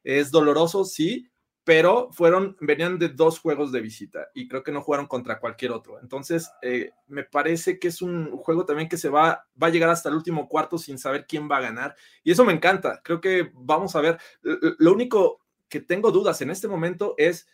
Es 0.03 0.31
doloroso, 0.31 0.85
sí, 0.85 1.29
pero 1.65 2.09
fueron, 2.11 2.55
venían 2.61 2.99
de 2.99 3.09
dos 3.09 3.39
juegos 3.39 3.71
de 3.71 3.81
visita 3.81 4.29
y 4.35 4.47
creo 4.47 4.63
que 4.63 4.71
no 4.71 4.81
jugaron 4.81 5.07
contra 5.07 5.39
cualquier 5.39 5.71
otro. 5.71 5.99
Entonces, 5.99 6.51
eh, 6.61 6.91
me 7.07 7.23
parece 7.23 7.79
que 7.79 7.87
es 7.87 8.03
un 8.03 8.37
juego 8.37 8.65
también 8.65 8.87
que 8.87 8.97
se 8.97 9.09
va, 9.09 9.47
va 9.61 9.67
a 9.67 9.71
llegar 9.71 9.89
hasta 9.89 10.09
el 10.09 10.15
último 10.15 10.47
cuarto 10.47 10.77
sin 10.77 10.99
saber 10.99 11.25
quién 11.27 11.49
va 11.49 11.57
a 11.57 11.61
ganar. 11.61 11.95
Y 12.23 12.31
eso 12.31 12.45
me 12.45 12.53
encanta. 12.53 13.01
Creo 13.03 13.19
que 13.19 13.51
vamos 13.55 13.95
a 13.95 14.01
ver. 14.01 14.19
Lo 14.43 14.93
único 14.93 15.41
que 15.67 15.81
tengo 15.81 16.11
dudas 16.11 16.39
en 16.41 16.51
este 16.51 16.67
momento 16.67 17.15
es 17.17 17.47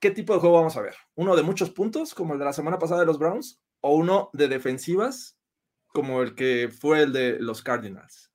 qué 0.00 0.10
tipo 0.10 0.34
de 0.34 0.40
juego 0.40 0.56
vamos 0.56 0.76
a 0.76 0.82
ver. 0.82 0.94
¿Uno 1.14 1.34
de 1.34 1.42
muchos 1.42 1.70
puntos, 1.70 2.14
como 2.14 2.34
el 2.34 2.38
de 2.38 2.44
la 2.44 2.52
semana 2.52 2.78
pasada 2.78 3.00
de 3.00 3.06
los 3.06 3.18
Browns? 3.18 3.58
¿O 3.80 3.94
uno 3.94 4.28
de 4.34 4.48
defensivas, 4.48 5.38
como 5.86 6.20
el 6.20 6.34
que 6.34 6.68
fue 6.68 7.04
el 7.04 7.14
de 7.14 7.38
los 7.40 7.62
Cardinals? 7.62 8.30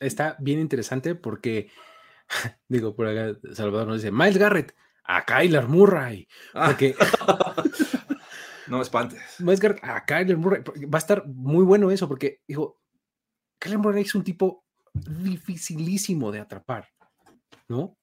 Está 0.00 0.36
bien 0.40 0.58
interesante 0.58 1.14
porque 1.14 1.70
Digo, 2.68 2.94
por 2.94 3.06
acá 3.06 3.38
Salvador 3.52 3.88
nos 3.88 4.02
dice, 4.02 4.12
Miles 4.12 4.38
Garrett, 4.38 4.74
a 5.04 5.24
Kyler 5.24 5.68
Murray. 5.68 6.26
Ah. 6.54 6.76
no 8.68 8.76
me 8.76 8.82
espantes. 8.82 9.20
Miles 9.40 9.60
Garrett, 9.60 9.84
a 9.84 10.04
Kyler 10.04 10.36
Murray. 10.36 10.62
Va 10.62 10.98
a 10.98 10.98
estar 10.98 11.26
muy 11.26 11.64
bueno 11.64 11.90
eso, 11.90 12.08
porque, 12.08 12.42
digo, 12.46 12.80
Kyler 13.58 13.78
Murray 13.78 14.02
es 14.02 14.14
un 14.14 14.24
tipo 14.24 14.64
dificilísimo 14.92 16.32
de 16.32 16.40
atrapar, 16.40 16.88
¿no? 17.68 17.96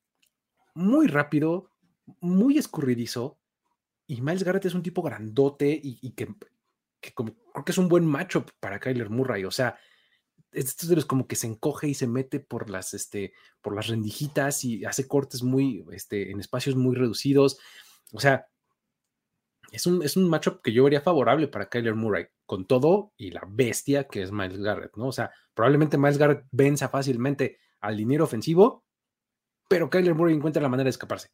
Muy 0.76 1.08
rápido, 1.08 1.72
muy 2.22 2.58
escurridizo, 2.58 3.40
y 4.08 4.22
Miles 4.22 4.44
Garrett 4.44 4.66
es 4.66 4.74
un 4.74 4.82
tipo 4.84 5.02
grandote 5.02 5.80
y, 5.84 6.12
que, 6.12 6.34
como, 7.14 7.36
creo 7.54 7.66
que 7.66 7.72
es 7.74 7.78
un 7.78 7.90
buen 7.90 8.06
macho 8.06 8.46
para 8.62 8.80
Kyler 8.80 9.10
Murray. 9.10 9.44
O 9.44 9.52
sea, 9.52 9.78
estos 10.52 10.90
de 10.90 10.96
los 10.96 11.06
como 11.06 11.28
que 11.28 11.36
se 11.36 11.48
encoge 11.48 11.88
y 11.88 11.94
se 11.94 12.08
mete 12.08 12.40
por 12.40 12.70
las, 12.70 12.94
este, 12.94 13.34
por 13.62 13.76
las 13.76 13.88
rendijitas 13.88 14.64
y 14.64 14.86
hace 14.86 15.08
cortes 15.08 15.44
muy, 15.44 15.86
este, 15.92 16.32
en 16.32 16.40
espacios 16.40 16.76
muy 16.76 16.96
reducidos. 16.96 17.60
O 18.14 18.20
sea, 18.20 18.48
es 19.72 19.86
un, 19.86 20.02
es 20.04 20.16
un 20.16 20.30
matchup 20.30 20.62
que 20.62 20.72
yo 20.72 20.84
vería 20.84 21.02
favorable 21.02 21.48
para 21.48 21.70
Kyler 21.70 21.96
Murray, 21.96 22.28
con 22.46 22.66
todo 22.66 23.14
y 23.18 23.32
la 23.32 23.44
bestia 23.48 24.06
que 24.06 24.22
es 24.22 24.32
Miles 24.32 24.60
Garrett, 24.60 24.96
¿no? 24.96 25.08
O 25.08 25.12
sea, 25.12 25.32
probablemente 25.54 25.98
Miles 25.98 26.18
Garrett 26.18 26.46
venza 26.52 26.90
fácilmente 26.90 27.60
al 27.82 27.98
dinero 27.98 28.24
ofensivo, 28.24 28.86
pero 29.68 29.90
Kyler 29.90 30.16
Murray 30.16 30.36
encuentra 30.36 30.62
la 30.62 30.70
manera 30.70 30.86
de 30.86 30.92
escaparse, 30.92 31.30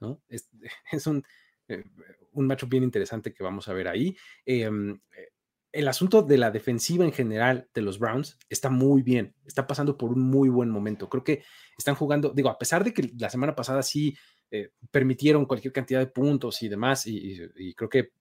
¿no? 0.00 0.20
Es, 0.28 0.48
es 0.92 1.06
un, 1.06 1.24
eh, 1.68 1.84
un 2.32 2.46
matchup 2.46 2.68
bien 2.68 2.82
interesante 2.82 3.32
que 3.32 3.44
vamos 3.44 3.68
a 3.68 3.72
ver 3.72 3.88
ahí. 3.88 4.16
Em, 4.44 5.00
eh, 5.16 5.28
el 5.72 5.88
asunto 5.88 6.22
de 6.22 6.38
la 6.38 6.50
defensiva 6.50 7.04
en 7.04 7.12
general 7.12 7.68
de 7.74 7.82
los 7.82 7.98
Browns 7.98 8.38
está 8.48 8.70
muy 8.70 9.02
bien, 9.02 9.34
está 9.44 9.66
pasando 9.66 9.98
por 9.98 10.12
un 10.12 10.22
muy 10.22 10.48
buen 10.48 10.70
momento. 10.70 11.08
Creo 11.08 11.24
que 11.24 11.42
están 11.76 11.94
jugando, 11.94 12.30
digo, 12.30 12.48
a 12.48 12.58
pesar 12.58 12.84
de 12.84 12.94
que 12.94 13.10
la 13.18 13.28
semana 13.28 13.54
pasada 13.54 13.82
sí 13.82 14.16
eh, 14.50 14.70
permitieron 14.90 15.44
cualquier 15.44 15.72
cantidad 15.72 16.00
de 16.00 16.06
puntos 16.06 16.62
y 16.62 16.68
demás, 16.68 17.06
y, 17.06 17.74
creo 17.74 17.90
que 17.90 18.12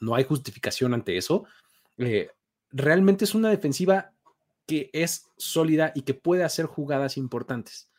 no 0.00 0.14
hay 0.14 0.24
justificación 0.24 0.92
ante 0.92 1.16
eso, 1.16 1.44
eh, 1.98 2.30
realmente 2.70 3.24
es 3.24 3.34
una 3.34 3.50
defensiva 3.50 4.12
que 4.66 4.90
es 4.92 5.30
sólida 5.36 5.92
y 5.94 6.02
que 6.02 6.14
puede 6.14 6.44
hacer 6.44 6.66
jugadas 6.66 7.16
importantes, 7.16 7.90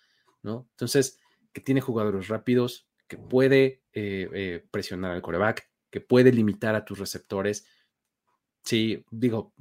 ¿no? 0.43 0.67
Entonces, 0.71 1.19
que 1.53 1.61
tiene 1.61 1.81
jugadores 1.81 2.27
rápidos, 2.27 2.87
que 3.07 3.17
puede 3.17 3.81
eh, 3.93 4.63
presionar 4.69 5.11
al 5.11 5.21
coreback, 5.21 5.67
que 5.89 6.01
puede 6.01 6.31
limitar 6.31 6.75
a 6.75 6.85
tus 6.85 6.99
receptores 6.99 7.65
Sí, 8.63 9.03
digo, 9.11 9.53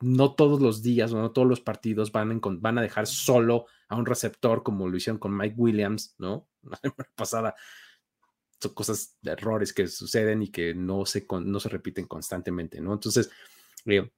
no 0.00 0.34
todos 0.34 0.60
los 0.60 0.82
días 0.82 1.12
o 1.12 1.18
no 1.18 1.32
todos 1.32 1.48
los 1.48 1.60
partidos 1.60 2.12
van, 2.12 2.40
van 2.60 2.78
a 2.78 2.82
dejar 2.82 3.06
solo 3.06 3.66
a 3.88 3.96
un 3.96 4.06
receptor 4.06 4.62
como 4.62 4.88
lo 4.88 4.96
hicieron 4.96 5.18
con 5.18 5.36
Mike 5.36 5.54
Williams, 5.56 6.14
¿no? 6.18 6.48
La 6.62 6.76
semana 6.76 7.10
pasada. 7.14 7.54
Son 8.60 8.72
cosas, 8.72 9.18
errores 9.22 9.72
que 9.72 9.86
suceden 9.88 10.42
y 10.42 10.50
que 10.50 10.74
no 10.74 11.04
se, 11.04 11.26
no 11.42 11.60
se 11.60 11.68
repiten 11.68 12.06
constantemente, 12.06 12.80
¿no? 12.80 12.94
Entonces, 12.94 13.30
eh, 13.84 14.10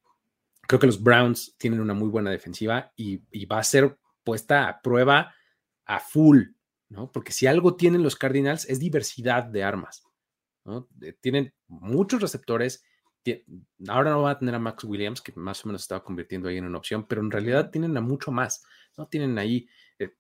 creo 0.63 0.81
que 0.81 0.87
los 0.87 1.03
Browns 1.03 1.57
tienen 1.59 1.81
una 1.81 1.95
muy 1.95 2.09
buena 2.09 2.31
defensiva 2.31 2.93
y, 2.97 3.23
y, 3.33 3.47
va 3.47 3.59
a 3.59 3.65
ser 3.65 3.99
puesta 4.23 4.69
a 4.69 4.81
prueba 4.83 5.35
a 5.85 5.99
full, 5.99 6.43
¿no? 6.91 7.11
Porque 7.11 7.33
si 7.33 7.49
algo 7.49 7.75
tienen 7.75 8.05
los 8.05 8.15
Cardinals 8.15 8.67
es 8.67 8.79
diversidad 8.79 9.45
de 9.45 9.65
armas, 9.65 10.05
¿no? 10.65 10.89
Tienen 11.21 11.53
muchos 11.67 12.21
receptores 12.21 12.85
ahora 13.89 14.11
no 14.11 14.23
va 14.23 14.33
a 14.33 14.39
tener 14.39 14.55
a 14.55 14.59
Max 14.59 14.85
Williams, 14.85 15.21
que 15.21 15.33
más 15.37 15.65
o 15.65 15.69
menos 15.69 15.83
estaba 15.83 16.03
convirtiendo 16.03 16.49
ahí 16.49 16.57
en 16.57 16.65
una 16.65 16.79
opción, 16.79 17.07
pero 17.07 17.21
en 17.21 17.31
realidad 17.31 17.71
tienen 17.71 17.97
a 17.97 18.01
mucho 18.01 18.31
más, 18.31 18.65
¿no? 18.97 19.07
Tienen 19.07 19.39
ahí, 19.39 19.69
eh, 19.99 20.15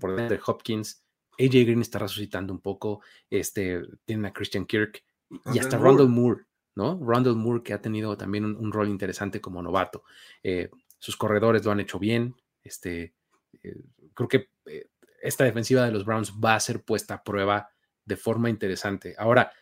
por 0.00 0.16
dentro 0.16 0.36
de 0.36 0.42
Hopkins, 0.46 1.04
AJ 1.38 1.64
Green 1.64 1.80
está 1.80 1.98
resucitando 1.98 2.52
un 2.52 2.60
poco, 2.60 3.02
este, 3.28 3.82
tienen 4.04 4.26
a 4.26 4.32
Christian 4.32 4.66
Kirk 4.66 5.04
y, 5.52 5.58
hasta 5.58 5.78
Rondell 5.78 6.08
Moore, 6.08 6.44
¿no? 6.74 6.98
Rondell 7.02 7.34
Moore 7.34 7.62
que 7.62 7.72
ha 7.72 7.80
tenido 7.80 8.16
también 8.16 8.44
un, 8.44 8.72
rol 8.72 8.88
interesante 8.88 9.40
como 9.40 9.62
novato. 9.62 10.04
Eh, 10.42 10.70
sus 10.98 11.16
corredores 11.16 11.64
lo 11.64 11.72
han 11.72 11.80
hecho 11.80 11.98
bien, 11.98 12.34
este, 12.62 13.14
eh, 13.62 13.76
creo 14.14 14.28
que 14.28 14.48
eh, 14.66 14.88
esta 15.22 15.44
defensiva 15.44 15.84
de 15.84 15.92
los 15.92 16.04
Browns 16.04 16.32
va 16.32 16.54
a 16.54 16.60
ser 16.60 16.82
puesta 16.82 17.14
a 17.14 17.22
prueba 17.22 17.70
de 18.04 18.16
forma 18.16 18.50
interesante. 18.50 19.14
Ahora, 19.18 19.52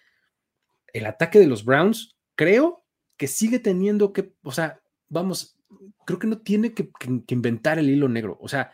el 0.92 1.06
ataque 1.06 1.38
de 1.38 1.46
los 1.46 1.64
Browns, 1.64 2.16
creo 2.34 2.81
que 3.16 3.28
sigue 3.28 3.58
teniendo 3.58 4.12
que, 4.12 4.34
o 4.42 4.52
sea, 4.52 4.82
vamos, 5.08 5.56
creo 6.04 6.18
que 6.18 6.26
no 6.26 6.38
tiene 6.38 6.74
que, 6.74 6.90
inventar 7.28 7.78
el 7.78 7.90
hilo 7.90 8.08
negro. 8.08 8.38
O 8.40 8.48
sea, 8.48 8.72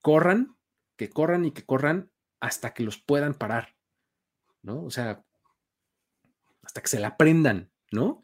corran, 0.00 0.56
que 0.96 1.10
corran 1.10 1.44
y 1.44 1.52
que 1.52 1.64
corran 1.64 2.10
hasta 2.40 2.72
que 2.72 2.82
los 2.82 2.98
puedan 2.98 3.34
parar, 3.34 3.76
¿no? 4.62 4.82
O 4.84 4.90
sea, 4.90 5.24
hasta 6.62 6.80
que 6.80 6.88
se 6.88 7.00
la 7.00 7.08
aprendan, 7.08 7.70
¿no? 7.96 8.22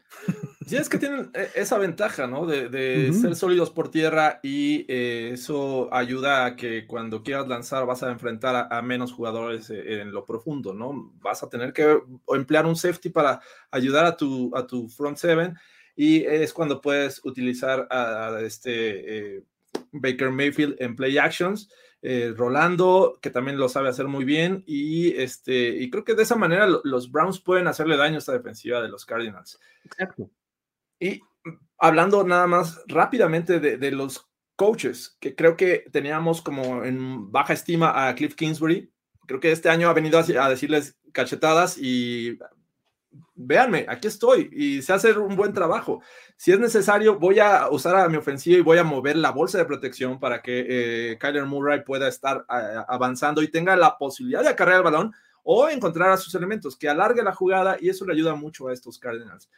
Sí, 0.67 0.77
es 0.77 0.87
que 0.87 0.97
tienen 0.97 1.31
eh, 1.33 1.49
esa 1.55 1.77
ventaja, 1.77 2.27
¿no? 2.27 2.45
De, 2.45 3.11
ser 3.11 3.35
sólidos 3.35 3.71
por 3.71 3.89
tierra 3.89 4.39
y 4.43 4.85
eh, 4.87 5.31
eso 5.33 5.93
ayuda 5.93 6.45
a 6.45 6.55
que 6.55 6.87
cuando 6.87 7.23
quieras 7.23 7.47
lanzar 7.47 7.85
vas 7.85 8.03
a 8.03 8.11
enfrentar 8.11 8.67
a, 8.71 8.81
menos 8.81 9.11
jugadores 9.11 9.69
eh, 9.69 10.01
en 10.01 10.11
lo 10.11 10.25
profundo, 10.25 10.73
¿no? 10.73 11.11
Vas 11.21 11.43
a 11.43 11.49
tener 11.49 11.73
que 11.73 11.99
emplear 12.29 12.65
un 12.65 12.75
safety 12.75 13.09
para 13.09 13.41
ayudar 13.71 14.05
a 14.05 14.15
tu, 14.15 14.55
a 14.55 14.65
tu 14.65 14.87
front 14.87 15.17
seven 15.17 15.57
y 15.95 16.23
es 16.23 16.53
cuando 16.53 16.79
puedes 16.79 17.19
utilizar 17.25 17.87
a, 17.89 18.39
este 18.41 19.43
Baker 19.91 20.29
Mayfield 20.29 20.75
en 20.79 20.95
play 20.95 21.17
actions. 21.17 21.69
Rolando, 22.35 23.17
que 23.21 23.29
también 23.29 23.57
lo 23.57 23.69
sabe 23.69 23.89
hacer 23.89 24.07
muy 24.07 24.25
bien, 24.25 24.63
y, 24.67 25.15
este, 25.15 25.69
y 25.69 25.89
creo 25.89 26.03
que 26.03 26.15
de 26.15 26.23
esa 26.23 26.35
manera 26.35 26.67
los 26.83 27.11
Browns 27.11 27.39
pueden 27.39 27.67
hacerle 27.67 27.95
daño 27.95 28.15
a 28.15 28.19
esta 28.19 28.33
defensiva 28.33 28.81
de 28.81 28.89
los 28.89 29.05
Cardinals. 29.05 29.59
Exacto. 29.85 30.29
Y 30.99 31.21
hablando 31.77 32.23
nada 32.23 32.47
más 32.47 32.81
rápidamente 32.87 33.59
de, 33.59 33.91
los 33.91 34.29
coaches, 34.55 35.17
que 35.19 35.35
creo 35.35 35.57
que 35.57 35.85
teníamos 35.91 36.41
como 36.41 36.83
en 36.83 37.31
baja 37.31 37.53
estima 37.53 38.07
a 38.07 38.15
Cliff 38.15 38.35
Kingsbury. 38.35 38.91
Creo 39.27 39.39
que 39.39 39.51
este 39.51 39.69
año 39.69 39.89
ha 39.89 39.93
venido 39.93 40.19
a, 40.19 40.49
decirles 40.49 40.97
cachetadas 41.11 41.77
y 41.77 42.37
véanme, 43.35 43.85
aquí 43.87 44.07
estoy 44.07 44.49
y 44.51 44.81
se 44.81 44.93
hace 44.93 45.17
un 45.17 45.35
buen 45.35 45.53
trabajo. 45.53 46.01
Si 46.37 46.51
es 46.51 46.59
necesario, 46.59 47.17
voy 47.17 47.39
a 47.39 47.69
usar 47.69 47.95
a 47.95 48.09
mi 48.09 48.17
ofensiva 48.17 48.57
y 48.57 48.61
voy 48.61 48.77
a 48.77 48.83
mover 48.83 49.17
la 49.17 49.31
bolsa 49.31 49.57
de 49.57 49.65
protección 49.65 50.19
para 50.19 50.41
que 50.41 50.65
eh, 50.67 51.17
Kyler 51.19 51.45
Murray 51.45 51.83
pueda 51.83 52.07
estar 52.07 52.45
avanzando 52.47 53.41
y 53.41 53.49
tenga 53.49 53.75
la 53.75 53.97
posibilidad 53.97 54.41
de 54.41 54.49
acarrear 54.49 54.77
el 54.77 54.83
balón 54.83 55.13
o 55.43 55.67
encontrar 55.69 56.11
a 56.11 56.17
sus 56.17 56.33
elementos, 56.35 56.77
que 56.77 56.87
alargue 56.87 57.21
la 57.21 57.33
jugada 57.33 57.77
y 57.79 57.89
eso 57.89 58.05
le 58.05 58.13
ayuda 58.13 58.35
mucho 58.35 58.67
a 58.67 58.73
estos 58.73 58.97
Cardinals. 58.97 59.49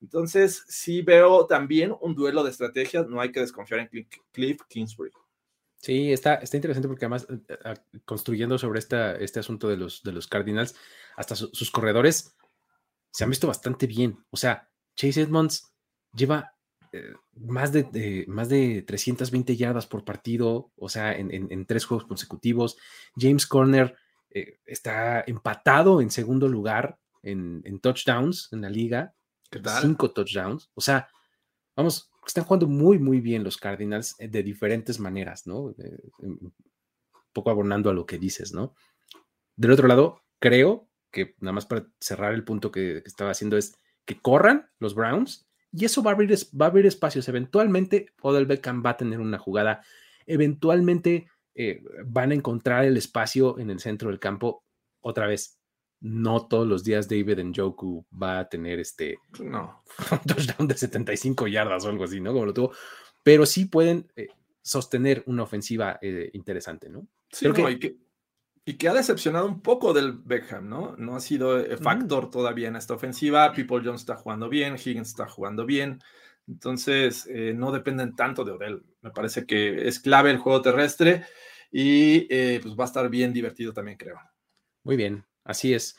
Entonces, 0.00 0.64
sí 0.68 1.02
veo 1.02 1.46
también 1.46 1.94
un 2.00 2.14
duelo 2.14 2.42
de 2.42 2.50
estrategias, 2.50 3.06
no 3.08 3.20
hay 3.20 3.32
que 3.32 3.40
desconfiar 3.40 3.80
en 3.80 4.06
Cliff 4.32 4.60
Kingsbury. 4.68 5.10
Sí, 5.78 6.12
está, 6.12 6.36
está 6.36 6.56
interesante 6.56 6.88
porque 6.88 7.04
además, 7.04 7.26
eh, 7.30 7.58
eh, 7.64 7.74
construyendo 8.04 8.58
sobre 8.58 8.78
esta, 8.78 9.14
este 9.16 9.40
asunto 9.40 9.68
de 9.68 9.76
los, 9.76 10.02
de 10.02 10.12
los 10.12 10.26
Cardinals, 10.26 10.74
hasta 11.16 11.36
sus 11.36 11.70
corredores 11.70 12.36
se 13.16 13.24
han 13.24 13.30
visto 13.30 13.46
bastante 13.46 13.86
bien. 13.86 14.18
O 14.28 14.36
sea, 14.36 14.68
Chase 14.94 15.22
Edmonds 15.22 15.72
lleva 16.12 16.52
eh, 16.92 17.14
más, 17.34 17.72
de, 17.72 18.24
más 18.28 18.50
de 18.50 18.82
320 18.82 19.56
yardas 19.56 19.86
por 19.86 20.04
partido, 20.04 20.70
o 20.76 20.88
sea, 20.90 21.14
en, 21.14 21.66
tres 21.66 21.86
juegos 21.86 22.06
consecutivos. 22.06 22.76
James 23.16 23.46
Corner 23.46 23.96
está 24.66 25.24
empatado 25.26 26.02
en 26.02 26.10
segundo 26.10 26.46
lugar 26.46 26.98
en, 27.22 27.62
en 27.64 27.80
touchdowns 27.80 28.50
en 28.52 28.60
la 28.60 28.68
liga 28.68 29.14
cinco 29.80 30.10
touchdowns. 30.10 30.70
O 30.74 30.80
sea, 30.80 31.08
vamos, 31.74 32.10
están 32.26 32.44
jugando 32.44 32.66
muy, 32.66 32.98
muy 32.98 33.20
bien 33.20 33.44
los 33.44 33.56
Cardinals 33.56 34.14
eh, 34.18 34.28
de 34.28 34.42
diferentes 34.42 34.98
maneras, 34.98 35.46
¿no? 35.46 35.74
un 36.18 36.54
poco 37.32 37.50
abonando 37.50 37.90
a 37.90 37.94
lo 37.94 38.06
que 38.06 38.18
dices, 38.18 38.52
¿no? 38.52 38.74
Del 39.56 39.72
otro 39.72 39.88
lado, 39.88 40.22
creo 40.38 40.88
que 41.16 41.34
nada 41.40 41.54
más 41.54 41.64
para 41.64 41.86
cerrar 41.98 42.34
el 42.34 42.44
punto 42.44 42.70
que, 42.70 42.98
estaba 43.06 43.30
haciendo 43.30 43.56
es 43.56 43.74
que 44.04 44.20
corran 44.20 44.68
los 44.78 44.94
Browns 44.94 45.48
y 45.72 45.86
eso 45.86 46.02
va 46.02 46.10
a 46.10 46.14
abrir, 46.14 46.30
va 46.60 46.66
a 46.66 46.68
abrir 46.68 46.84
espacios. 46.84 47.26
Eventualmente, 47.28 48.12
Odell 48.20 48.44
Beckham 48.44 48.82
va 48.84 48.90
a 48.90 48.96
tener 48.98 49.18
una 49.18 49.38
jugada. 49.38 49.82
Eventualmente, 50.26 51.28
eh, 51.54 51.82
van 52.04 52.32
a 52.32 52.34
encontrar 52.34 52.84
el 52.84 52.98
espacio 52.98 53.58
en 53.58 53.70
el 53.70 53.80
centro 53.80 54.10
del 54.10 54.18
campo 54.18 54.62
otra 55.00 55.26
vez. 55.26 55.58
No 56.00 56.46
todos 56.46 56.68
los 56.68 56.84
días 56.84 57.08
David 57.08 57.42
Njoku 57.42 58.04
va 58.12 58.40
a 58.40 58.48
tener 58.50 58.78
este 58.78 59.16
no. 59.40 59.82
un 60.12 60.18
touchdown 60.20 60.68
de 60.68 60.76
75 60.76 61.46
yardas 61.48 61.86
o 61.86 61.88
algo 61.88 62.04
así, 62.04 62.20
¿no? 62.20 62.34
Como 62.34 62.44
lo 62.44 62.52
tuvo. 62.52 62.72
Pero 63.22 63.46
sí 63.46 63.64
pueden 63.64 64.06
eh, 64.16 64.28
sostener 64.60 65.22
una 65.26 65.44
ofensiva 65.44 65.98
eh, 66.02 66.28
interesante, 66.34 66.90
¿no? 66.90 67.08
Sí, 67.30 67.50
que, 67.52 67.70
y, 67.70 67.78
que, 67.78 67.96
y, 68.66 68.74
que, 68.74 68.88
ha 68.88 68.92
decepcionado 68.92 69.46
un 69.46 69.62
poco 69.62 69.94
del 69.94 70.12
Beckham, 70.12 70.68
¿no? 70.68 70.94
No 70.98 71.16
ha 71.16 71.20
sido 71.20 71.64
factor 71.80 72.30
todavía 72.30 72.68
en 72.68 72.76
esta 72.76 72.94
ofensiva. 72.94 73.52
People 73.52 73.80
Jones 73.82 74.02
está 74.02 74.16
jugando 74.16 74.48
bien, 74.48 74.74
Higgins 74.74 75.08
está 75.08 75.28
jugando 75.28 75.64
bien. 75.64 76.00
Entonces, 76.48 77.26
eh, 77.30 77.52
no 77.54 77.72
dependen 77.72 78.14
tanto 78.14 78.44
de 78.44 78.52
Odell. 78.52 78.82
Me 79.02 79.10
parece 79.10 79.46
que 79.46 79.88
es 79.88 80.00
clave 80.00 80.30
el 80.30 80.38
juego 80.38 80.62
terrestre 80.62 81.24
y 81.70 82.26
eh, 82.28 82.60
pues 82.62 82.74
va 82.74 82.84
a 82.84 82.86
estar 82.86 83.08
bien 83.08 83.32
divertido 83.32 83.72
también, 83.72 83.96
creo. 83.96 84.18
Muy 84.84 84.96
bien, 84.96 85.24
así 85.44 85.72
es. 85.74 85.96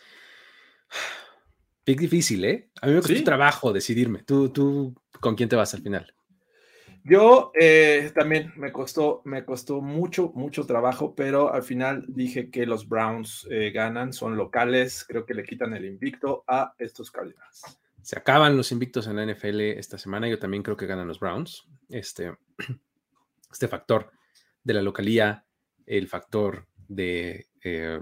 Pick 1.83 1.99
difícil, 1.99 2.43
¿eh? 2.43 2.69
A 2.81 2.87
mí 2.87 2.93
me 2.93 3.01
costó 3.01 3.23
trabajo 3.23 3.71
decidirme. 3.71 4.23
¿Tú, 4.23 4.49
¿Tú 4.49 4.93
con 5.19 5.35
quién 5.35 5.47
te 5.47 5.55
vas 5.55 5.73
al 5.73 5.81
final? 5.81 6.13
Yo 7.09 7.51
eh, 7.59 8.11
también 8.13 8.51
me 8.57 8.71
costó, 8.71 9.21
me 9.23 9.45
costó 9.45 9.81
mucho, 9.81 10.31
mucho 10.35 10.65
trabajo, 10.65 11.15
pero 11.15 11.53
al 11.53 11.63
final 11.63 12.03
dije 12.07 12.49
que 12.49 12.65
los 12.65 12.87
Browns 12.87 13.47
ganan, 13.73 14.11
son 14.11 14.35
locales, 14.35 15.05
creo 15.07 15.25
que 15.25 15.33
le 15.33 15.43
quitan 15.43 15.73
el 15.73 15.85
invicto 15.85 16.43
a 16.47 16.73
estos 16.77 17.09
Cardinals. 17.09 17.79
Se 18.07 18.17
acaban 18.17 18.55
los 18.55 18.71
invictos 18.71 19.05
en 19.07 19.17
la 19.17 19.25
NFL 19.25 19.59
esta 19.59 19.97
semana. 19.97 20.29
Yo 20.29 20.39
también 20.39 20.63
creo 20.63 20.77
que 20.77 20.85
ganan 20.85 21.09
los 21.09 21.19
Browns. 21.19 21.67
Este, 21.89 22.37
este 23.51 23.67
factor 23.67 24.11
de 24.63 24.73
la 24.73 24.81
localía, 24.81 25.45
el 25.85 26.07
factor 26.07 26.67
de... 26.87 27.47
Eh, 27.61 27.99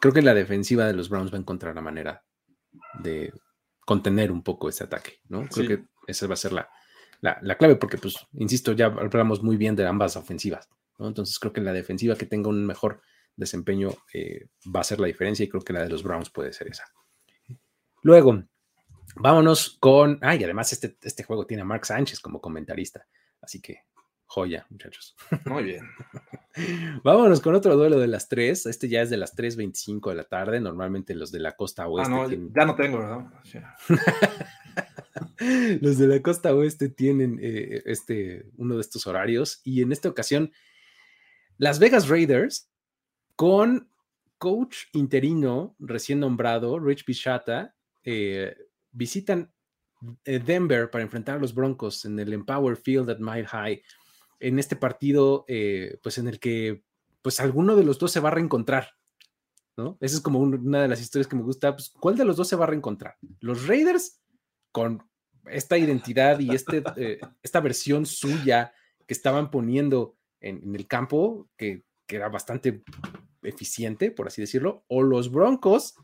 creo 0.00 0.14
que 0.14 0.22
la 0.22 0.32
defensiva 0.32 0.86
de 0.86 0.94
los 0.94 1.10
Browns 1.10 1.30
va 1.30 1.36
a 1.36 1.40
encontrar 1.40 1.74
la 1.74 1.82
manera 1.82 2.24
de 3.00 3.30
contener 3.84 4.32
un 4.32 4.42
poco 4.42 4.70
este 4.70 4.84
ataque, 4.84 5.20
¿no? 5.28 5.46
Creo 5.48 5.68
que 5.68 5.84
esa 6.06 6.26
va 6.26 6.32
a 6.32 6.38
ser 6.38 6.52
la, 6.54 6.70
la, 7.20 7.56
clave, 7.56 7.76
porque, 7.76 7.98
pues, 7.98 8.16
insisto, 8.34 8.72
ya 8.72 8.86
hablamos 8.86 9.42
muy 9.42 9.56
bien 9.56 9.76
de 9.76 9.86
ambas 9.86 10.16
ofensivas, 10.16 10.68
¿no? 10.98 11.08
Entonces 11.08 11.38
creo 11.38 11.52
que 11.52 11.60
la 11.60 11.72
defensiva 11.72 12.16
que 12.16 12.26
tenga 12.26 12.48
un 12.48 12.66
mejor 12.66 13.00
desempeño 13.36 13.90
eh, 14.14 14.46
va 14.74 14.80
a 14.80 14.84
ser 14.84 15.00
la 15.00 15.06
diferencia 15.06 15.44
y 15.44 15.48
creo 15.48 15.62
que 15.62 15.72
la 15.72 15.82
de 15.82 15.88
los 15.88 16.02
Browns 16.02 16.30
puede 16.30 16.52
ser 16.52 16.68
esa. 16.68 16.84
Luego, 18.02 18.44
Vámonos 19.16 19.76
con. 19.80 20.18
Ay, 20.22 20.42
además, 20.44 20.72
este, 20.72 20.96
este 21.02 21.24
juego 21.24 21.46
tiene 21.46 21.62
a 21.62 21.66
Mark 21.66 21.86
Sánchez 21.86 22.20
como 22.20 22.40
comentarista. 22.40 23.06
Así 23.40 23.60
que, 23.60 23.84
joya, 24.26 24.66
muchachos. 24.70 25.16
Muy 25.46 25.64
bien. 25.64 25.84
Vámonos 27.04 27.40
con 27.40 27.54
otro 27.54 27.76
duelo 27.76 27.98
de 27.98 28.08
las 28.08 28.28
3. 28.28 28.66
Este 28.66 28.88
ya 28.88 29.02
es 29.02 29.10
de 29.10 29.16
las 29.16 29.36
3:25 29.36 30.10
de 30.10 30.16
la 30.16 30.24
tarde. 30.24 30.60
Normalmente 30.60 31.14
los 31.14 31.32
de 31.32 31.40
la 31.40 31.56
costa 31.56 31.84
ah, 31.84 31.88
oeste. 31.88 32.14
Ah, 32.14 32.26
no, 32.26 32.50
ya 32.54 32.64
no 32.64 32.74
tengo, 32.74 32.98
¿verdad? 32.98 33.26
los 35.80 35.98
de 35.98 36.06
la 36.06 36.20
costa 36.22 36.54
oeste 36.54 36.88
tienen 36.88 37.38
eh, 37.40 37.82
este, 37.86 38.46
uno 38.56 38.74
de 38.74 38.80
estos 38.80 39.06
horarios. 39.06 39.60
Y 39.64 39.82
en 39.82 39.92
esta 39.92 40.08
ocasión, 40.08 40.52
Las 41.56 41.78
Vegas 41.78 42.08
Raiders 42.08 42.70
con 43.36 43.88
coach 44.38 44.84
interino 44.92 45.76
recién 45.78 46.20
nombrado, 46.20 46.78
Rich 46.78 47.04
Bishata. 47.04 47.74
Eh, 48.02 48.56
visitan 48.90 49.52
eh, 50.24 50.38
Denver 50.38 50.90
para 50.90 51.04
enfrentar 51.04 51.36
a 51.36 51.40
los 51.40 51.54
Broncos 51.54 52.04
en 52.04 52.18
el 52.18 52.32
Empower 52.32 52.76
Field 52.76 53.10
at 53.10 53.18
Mile 53.18 53.46
High, 53.46 53.82
en 54.40 54.58
este 54.58 54.76
partido, 54.76 55.44
pues 56.00 56.18
en 56.18 56.28
el 56.28 56.38
que 56.38 56.84
pues 57.22 57.40
alguno 57.40 57.74
de 57.74 57.82
los 57.82 57.98
dos 57.98 58.12
se 58.12 58.20
va 58.20 58.28
a 58.28 58.32
reencontrar, 58.32 58.94
¿no? 59.76 59.98
Esa 60.00 60.16
es 60.16 60.22
como 60.22 60.38
una 60.38 60.82
de 60.82 60.88
las 60.88 61.00
historias 61.00 61.26
que 61.26 61.34
me 61.34 61.42
gusta, 61.42 61.74
pues, 61.74 61.90
¿cuál 61.90 62.16
de 62.16 62.24
los 62.24 62.36
dos 62.36 62.46
se 62.46 62.54
va 62.54 62.64
a 62.64 62.68
reencontrar? 62.68 63.16
¿Los 63.40 63.66
Raiders 63.66 64.20
con 64.70 65.02
esta 65.50 65.78
identidad 65.78 66.38
y 66.40 66.54
este, 66.54 66.82
eh, 66.96 67.20
esta 67.42 67.60
versión 67.60 68.06
suya 68.06 68.72
que 69.06 69.14
estaban 69.14 69.50
poniendo 69.50 70.16
en, 70.40 70.74
el 70.74 70.86
campo, 70.86 71.48
que, 71.56 71.82
que, 72.06 72.16
era 72.16 72.28
bastante 72.28 72.82
eficiente, 73.42 74.10
por 74.10 74.26
así 74.26 74.40
decirlo, 74.40 74.84
o 74.88 75.02
los 75.02 75.30
Broncos 75.30 75.94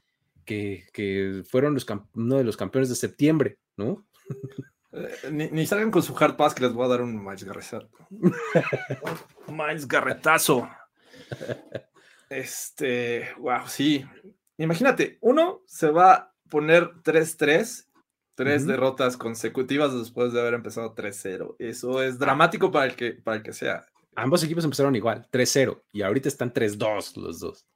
que, 0.44 1.42
fueron 1.48 1.74
los 1.74 1.86
uno 2.14 2.36
de 2.36 2.44
los 2.44 2.56
campeones 2.56 2.88
de 2.88 2.94
septiembre, 2.94 3.58
¿no? 3.76 4.06
Eh, 4.92 5.50
ni, 5.50 5.66
salgan 5.66 5.90
con 5.90 6.02
su 6.02 6.16
hard 6.16 6.36
pass 6.36 6.54
que 6.54 6.62
les 6.62 6.72
voy 6.72 6.84
a 6.84 6.88
dar 6.88 7.02
un 7.02 7.22
Miles 7.22 7.44
Garretazo. 7.44 7.88
Miles 9.48 9.88
Garretazo. 9.88 10.68
Este, 12.28 13.28
wow, 13.38 13.66
sí. 13.66 14.04
Imagínate, 14.58 15.18
uno 15.20 15.62
se 15.66 15.90
va 15.90 16.12
a 16.14 16.34
poner 16.48 16.90
3-3, 17.02 17.86
tres 18.34 18.66
derrotas 18.66 19.16
consecutivas 19.16 19.94
después 19.94 20.32
de 20.32 20.40
haber 20.40 20.54
empezado 20.54 20.94
3-0. 20.94 21.56
Eso 21.58 22.02
es 22.02 22.18
dramático 22.18 22.70
para 22.70 22.86
el 22.86 22.96
que, 22.96 23.12
para 23.12 23.38
el 23.38 23.42
que 23.42 23.52
sea. 23.52 23.86
Ambos 24.16 24.44
equipos 24.44 24.64
empezaron 24.64 24.94
igual, 24.94 25.26
3-0, 25.32 25.82
y 25.92 26.02
ahorita 26.02 26.28
están 26.28 26.52
3-2 26.52 27.16
los 27.16 27.40
dos. 27.40 27.66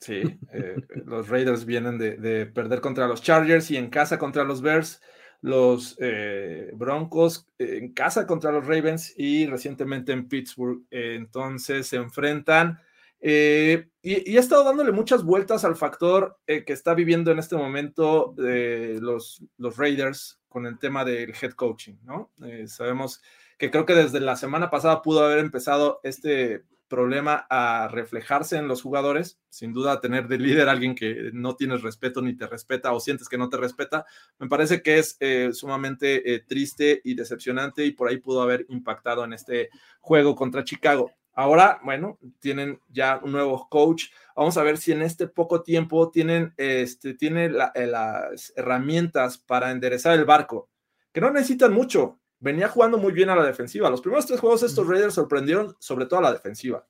Sí, 0.00 0.22
eh, 0.52 0.76
los 1.06 1.28
Raiders 1.28 1.64
vienen 1.64 1.96
de, 1.98 2.46
perder 2.46 2.80
contra 2.80 3.06
los 3.06 3.22
Chargers 3.22 3.70
y 3.70 3.76
en 3.76 3.88
casa 3.88 4.18
contra 4.18 4.42
los 4.42 4.62
Bears, 4.62 5.00
los 5.42 5.96
eh, 6.00 6.70
Broncos 6.74 7.46
en 7.58 7.92
casa 7.92 8.26
contra 8.26 8.52
los 8.52 8.66
Ravens 8.66 9.14
y 9.16 9.46
recientemente 9.46 10.12
en 10.12 10.28
Pittsburgh. 10.28 10.82
entonces 10.90 11.86
se 11.86 11.96
enfrentan 11.96 12.80
eh, 13.20 13.88
y, 14.02 14.36
ha 14.36 14.40
estado 14.40 14.64
dándole 14.64 14.92
muchas 14.92 15.24
vueltas 15.24 15.64
al 15.64 15.76
factor 15.76 16.38
que 16.46 16.72
está 16.72 16.94
viviendo 16.94 17.30
en 17.30 17.38
este 17.38 17.56
momento 17.56 18.34
los, 18.36 19.44
los 19.58 19.76
Raiders 19.76 20.40
con 20.48 20.66
el 20.66 20.78
tema 20.78 21.04
del 21.04 21.34
head 21.40 21.52
coaching, 21.52 21.96
¿no? 22.02 22.32
sabemos 22.66 23.20
que 23.58 23.70
creo 23.70 23.84
que 23.84 23.94
desde 23.94 24.20
la 24.20 24.36
semana 24.36 24.70
pasada 24.70 25.02
pudo 25.02 25.22
haber 25.22 25.38
empezado 25.38 26.00
este 26.02 26.64
problema 26.90 27.46
a 27.48 27.88
reflejarse 27.88 28.56
en 28.58 28.68
los 28.68 28.82
jugadores. 28.82 29.38
Sin 29.48 29.72
duda, 29.72 30.00
tener 30.00 30.28
de 30.28 30.38
líder 30.38 30.68
a 30.68 30.72
alguien 30.72 30.94
que 30.94 31.30
no 31.32 31.56
tienes 31.56 31.80
respeto 31.80 32.20
ni 32.20 32.36
te 32.36 32.46
respeta 32.46 32.92
o 32.92 33.00
sientes 33.00 33.28
que 33.28 33.38
no 33.38 33.48
te 33.48 33.56
respeta, 33.56 34.04
me 34.38 34.48
parece 34.48 34.82
que 34.82 34.98
es 34.98 35.16
eh, 35.20 35.50
sumamente 35.54 36.34
eh, 36.34 36.40
triste 36.40 37.00
y 37.04 37.14
decepcionante 37.14 37.86
y 37.86 37.92
por 37.92 38.08
ahí 38.08 38.18
pudo 38.18 38.42
haber 38.42 38.66
impactado 38.68 39.24
en 39.24 39.32
este 39.32 39.70
juego 40.00 40.34
contra 40.34 40.64
Chicago. 40.64 41.12
Ahora, 41.32 41.80
bueno, 41.84 42.18
tienen 42.38 42.80
ya 42.88 43.20
un 43.22 43.32
nuevo 43.32 43.68
coach. 43.68 44.04
Vamos 44.36 44.56
a 44.56 44.62
ver 44.62 44.78
si 44.78 44.92
en 44.92 45.02
este 45.02 45.28
poco 45.28 45.62
tiempo 45.62 46.10
tienen, 46.10 46.52
este, 46.56 47.16
eh, 47.20 47.86
las 47.86 48.52
herramientas 48.56 49.38
para 49.38 49.70
enderezar 49.70 50.18
el 50.18 50.24
barco, 50.24 50.68
que 51.12 51.20
no 51.20 51.30
necesitan 51.30 51.72
mucho 51.72 52.20
venía 52.40 52.68
jugando 52.68 52.98
muy 52.98 53.12
bien 53.12 53.30
a 53.30 53.36
la 53.36 53.44
defensiva. 53.44 53.90
Los 53.90 54.00
primeros 54.00 54.26
tres 54.26 54.40
juegos 54.40 54.62
estos 54.62 54.86
Raiders 54.88 55.14
sorprendieron 55.14 55.76
sobre 55.78 56.06
todo 56.06 56.18
a 56.18 56.22
la 56.22 56.32
defensiva. 56.32 56.86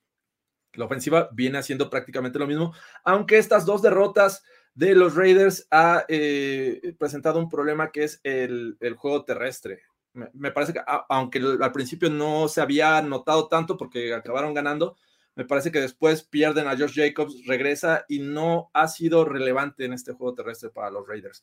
La 0.75 0.85
ofensiva 0.85 1.29
viene 1.33 1.59
haciendo 1.59 1.91
prácticamente 1.91 2.39
lo 2.39 2.47
mismo, 2.47 2.73
aunque 3.05 3.39
estas 3.39 3.67
dos 3.67 3.83
derrotas 3.83 4.45
de 4.73 4.95
los 4.95 5.17
Raiders 5.17 5.67
ha 5.73 6.05
eh, 6.09 6.95
presentado 6.97 7.41
un 7.41 7.49
problema 7.49 7.91
que 7.91 8.05
es 8.05 8.21
el, 8.23 8.77
juego 8.97 9.25
terrestre. 9.25 9.83
Me, 10.13 10.51
parece 10.51 10.73
que 10.73 10.81
aunque 11.09 11.39
al 11.39 11.73
principio 11.73 12.11
no 12.11 12.49
se 12.49 12.61
había 12.61 13.01
notado 13.03 13.49
tanto 13.49 13.77
porque 13.77 14.13
acabaron 14.13 14.55
ganando, 14.55 14.97
me 15.37 15.45
parece 15.45 15.71
que 15.71 15.81
después 15.81 16.25
pierden 16.25 16.67
a 16.67 16.77
Josh 16.77 16.97
Jacobs, 16.97 17.47
regresa 17.47 18.05
y 18.09 18.19
no 18.19 18.71
ha 18.75 18.89
sido 18.89 19.25
relevante 19.25 19.85
en 19.85 19.93
este 19.93 20.13
juego 20.13 20.35
terrestre 20.35 20.71
para 20.71 20.91
los 20.91 21.07
Raiders. 21.07 21.41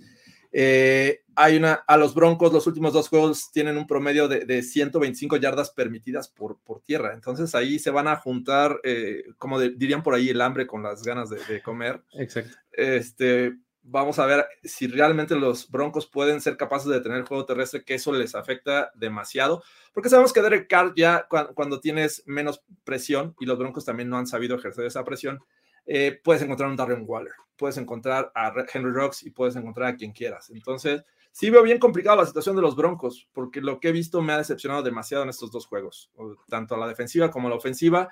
Eh, 0.51 1.21
hay 1.35 1.57
una, 1.57 1.73
a 1.87 1.97
los 1.97 2.13
Broncos, 2.13 2.51
los 2.51 2.67
últimos 2.67 2.93
dos 2.93 3.09
juegos 3.09 3.49
tienen 3.51 3.77
un 3.77 3.87
promedio 3.87 4.27
de, 4.27 4.61
125 4.61 5.37
yardas 5.37 5.71
permitidas 5.71 6.27
por, 6.27 6.59
por, 6.59 6.81
tierra. 6.81 7.13
Entonces 7.13 7.55
ahí 7.55 7.79
se 7.79 7.89
van 7.89 8.07
a 8.07 8.17
juntar, 8.17 8.79
eh, 8.83 9.23
como 9.37 9.59
dirían 9.59 10.03
por 10.03 10.13
ahí, 10.13 10.29
el 10.29 10.41
hambre 10.41 10.67
con 10.67 10.83
las 10.83 11.03
ganas 11.03 11.29
de, 11.29 11.43
de 11.45 11.61
comer. 11.61 12.03
Exacto. 12.13 12.55
Este, 12.73 13.55
vamos 13.89 14.19
a 14.19 14.25
ver 14.25 14.45
si 14.63 14.87
realmente 14.87 15.35
los 15.35 15.69
Broncos 15.69 16.07
pueden 16.07 16.41
ser 16.41 16.57
capaces 16.57 16.89
de 16.89 16.99
tener 16.99 17.19
el 17.19 17.25
juego 17.25 17.45
terrestre, 17.45 17.83
que 17.83 17.95
eso 17.95 18.11
les 18.11 18.35
afecta 18.35 18.91
demasiado, 18.95 19.63
porque 19.93 20.09
sabemos 20.09 20.33
que 20.33 20.41
Derek 20.41 20.69
Carr 20.69 20.93
ya 20.95 21.27
cuando, 21.27 21.79
tienes 21.79 22.23
menos 22.25 22.61
presión, 22.83 23.35
y 23.39 23.45
los 23.45 23.57
Broncos 23.57 23.85
también 23.85 24.09
no 24.09 24.17
han 24.17 24.27
sabido 24.27 24.57
ejercer 24.57 24.85
esa 24.85 25.05
presión, 25.05 25.39
eh, 25.85 26.19
puedes 26.21 26.41
encontrar 26.41 26.69
un 26.69 26.75
Darren 26.75 27.05
Waller, 27.07 27.31
puedes 27.55 27.77
encontrar 27.77 28.31
a 28.35 28.53
Henry 28.73 28.91
Rocks 28.91 29.23
y 29.23 29.29
puedes 29.29 29.55
encontrar 29.55 29.87
a 29.87 29.95
quien 29.95 30.11
quieras. 30.11 30.49
Entonces, 30.49 31.03
sí 31.31 31.49
veo 31.49 31.63
bien 31.63 31.79
complicada 31.79 32.17
la 32.17 32.25
situación 32.25 32.57
de 32.57 32.61
los 32.61 32.75
Broncos, 32.75 33.29
porque 33.31 33.61
lo 33.61 33.79
que 33.79 33.89
he 33.89 33.93
visto 33.93 34.21
me 34.21 34.33
ha 34.33 34.37
decepcionado 34.37 34.83
demasiado 34.83 35.23
en 35.23 35.29
estos 35.29 35.49
dos 35.49 35.65
juegos, 35.65 36.11
tanto 36.49 36.75
a 36.75 36.77
la 36.77 36.87
defensiva 36.87 37.31
como 37.31 37.47
a 37.47 37.51
la 37.51 37.57
ofensiva. 37.57 38.09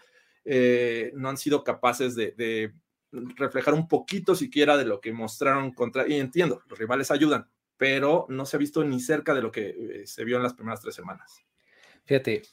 Eh, 0.47 1.11
no 1.15 1.27
han 1.27 1.37
sido 1.37 1.63
capaces 1.63 2.15
de 2.15 2.71
reflejar 3.11 3.73
un 3.73 3.87
poquito 3.87 4.35
siquiera 4.35 4.77
de 4.77 4.85
lo 4.85 4.99
que 5.01 5.13
mostraron 5.13 5.71
contra, 5.71 6.07
y 6.07 6.15
entiendo, 6.15 6.61
los 6.67 6.77
rivales 6.77 7.11
ayudan, 7.11 7.49
pero 7.77 8.25
no 8.29 8.45
se 8.45 8.57
ha 8.57 8.59
visto 8.59 8.83
ni 8.83 8.99
cerca 8.99 9.33
de 9.33 9.41
lo 9.41 9.51
que 9.51 9.69
eh, 9.69 10.07
se 10.07 10.23
vio 10.23 10.37
en 10.37 10.43
las 10.43 10.53
primeras 10.53 10.81
tres 10.81 10.95
semanas. 10.95 11.41
Fíjate, 12.05 12.43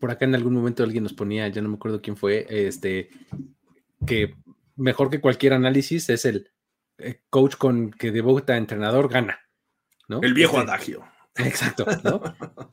Por 0.00 0.10
acá 0.10 0.24
en 0.24 0.34
algún 0.34 0.54
momento 0.54 0.82
alguien 0.82 1.02
nos 1.02 1.12
ponía, 1.12 1.48
ya 1.48 1.60
no 1.62 1.68
me 1.68 1.76
acuerdo 1.76 2.00
quién 2.00 2.16
fue, 2.16 2.46
este, 2.48 3.10
que 4.06 4.34
mejor 4.76 5.10
que 5.10 5.20
cualquier 5.20 5.52
análisis 5.52 6.08
es 6.08 6.24
el 6.24 6.50
eh, 6.98 7.20
coach 7.28 7.56
con 7.56 7.90
que 7.90 8.10
debuta 8.12 8.54
a 8.54 8.56
entrenador 8.56 9.08
gana, 9.08 9.40
¿no? 10.08 10.20
El 10.22 10.34
viejo 10.34 10.58
Este, 10.58 10.70
adagio. 10.70 11.04
Exacto, 11.36 11.86
¿no? 12.04 12.22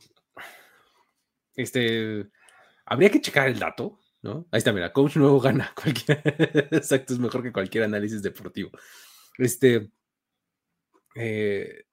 Este, 1.55 2.31
habría 2.83 3.11
que 3.11 3.21
checar 3.21 3.47
el 3.47 3.59
dato, 3.59 3.99
¿no? 4.23 4.47
Ahí 4.51 4.57
está, 4.57 4.73
mira, 4.73 4.91
coach 4.91 5.17
nuevo 5.17 5.39
gana. 5.39 5.71
Cualquier, 5.75 6.21
exacto, 6.71 7.13
es 7.13 7.19
mejor 7.19 7.43
que 7.43 7.51
cualquier 7.51 7.83
análisis 7.83 8.21
deportivo. 8.23 8.71
Este, 9.37 9.91
eh, 11.15 11.83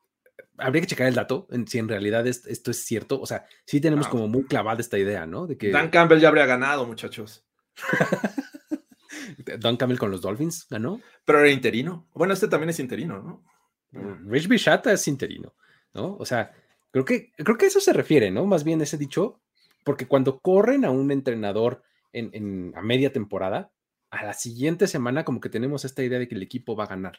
habría 0.57 0.81
que 0.83 0.87
checar 0.89 1.07
el 1.09 1.15
dato, 1.15 1.47
en, 1.51 1.67
si 1.69 1.79
en 1.79 1.89
realidad 1.89 2.27
es- 2.27 2.47
esto 2.47 2.71
es 2.71 2.85
cierto. 2.85 3.21
O 3.21 3.27
sea, 3.27 3.45
sí 3.67 3.81
tenemos 3.81 4.07
Ah. 4.07 4.11
como 4.11 4.29
muy 4.29 4.45
clavada 4.45 4.81
esta 4.81 4.99
idea, 4.99 5.27
¿no? 5.27 5.47
De 5.47 5.57
que 5.59 5.71
Dan 5.71 5.91
Campbell 5.91 6.21
ya 6.21 6.29
habría 6.29 6.47
ganado, 6.47 6.87
muchachos. 6.87 7.45
Don 9.59 9.77
Camel 9.77 9.99
con 9.99 10.11
los 10.11 10.21
Dolphins 10.21 10.67
ganó. 10.69 11.01
Pero 11.25 11.41
era 11.41 11.51
interino. 11.51 12.09
Bueno, 12.15 12.33
este 12.35 12.49
también 12.49 12.71
es 12.71 12.79
interino, 12.81 13.21
¿no? 13.23 13.45
Rich 14.27 14.49
Bishata 14.49 14.93
es 14.93 15.09
interino, 15.09 15.55
¿no? 15.95 16.17
O 16.17 16.25
sea, 16.25 16.53
creo 16.93 17.05
que, 17.05 17.33
creo 17.37 17.57
que 17.57 17.65
a 17.65 17.69
eso 17.69 17.81
se 17.81 17.93
refiere, 17.93 18.31
¿no? 18.31 18.47
Más 18.47 18.63
bien 18.65 18.81
ese 18.81 18.97
dicho, 18.97 19.41
porque 19.85 20.07
cuando 20.07 20.39
corren 20.41 20.85
a 20.85 20.91
un 20.91 21.11
entrenador 21.11 21.83
en, 22.13 22.31
en- 22.33 22.73
a 22.77 22.83
media 22.83 23.13
temporada, 23.13 23.73
a 24.11 24.25
la 24.25 24.33
siguiente 24.33 24.87
semana 24.87 25.25
como 25.25 25.41
que 25.41 25.49
tenemos 25.49 25.85
esta 25.85 26.03
idea 26.03 26.19
de 26.19 26.29
que 26.29 26.35
el 26.35 26.43
equipo 26.43 26.75
va 26.77 26.85
a 26.85 26.89
ganar, 26.89 27.19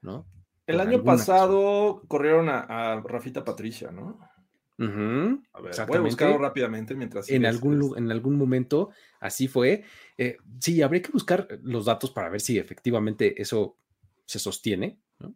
¿no? 0.00 0.26
El 0.66 0.80
año 0.80 1.02
pasado 1.02 2.02
corrieron 2.08 2.48
a, 2.48 2.60
a 2.60 3.00
Rafita 3.00 3.44
Patricia, 3.44 3.90
¿no? 3.90 4.18
Ujú, 4.80 5.42
A 5.54 5.60
ver, 5.60 5.74
voy 5.88 5.96
a 5.96 6.00
buscarlo 6.00 6.38
rápidamente 6.38 6.94
mientras. 6.94 7.28
En 7.30 7.46
algún, 7.46 7.82
este. 7.82 7.98
en 7.98 8.12
algún 8.12 8.36
momento 8.36 8.90
así 9.18 9.48
fue. 9.48 9.84
Eh, 10.18 10.36
sí, 10.60 10.82
habría 10.82 11.02
que 11.02 11.10
buscar 11.10 11.48
los 11.62 11.86
datos 11.86 12.10
para 12.10 12.28
ver 12.28 12.40
si 12.40 12.58
efectivamente 12.58 13.40
eso 13.40 13.76
se 14.24 14.38
sostiene, 14.38 15.00
¿no? 15.18 15.34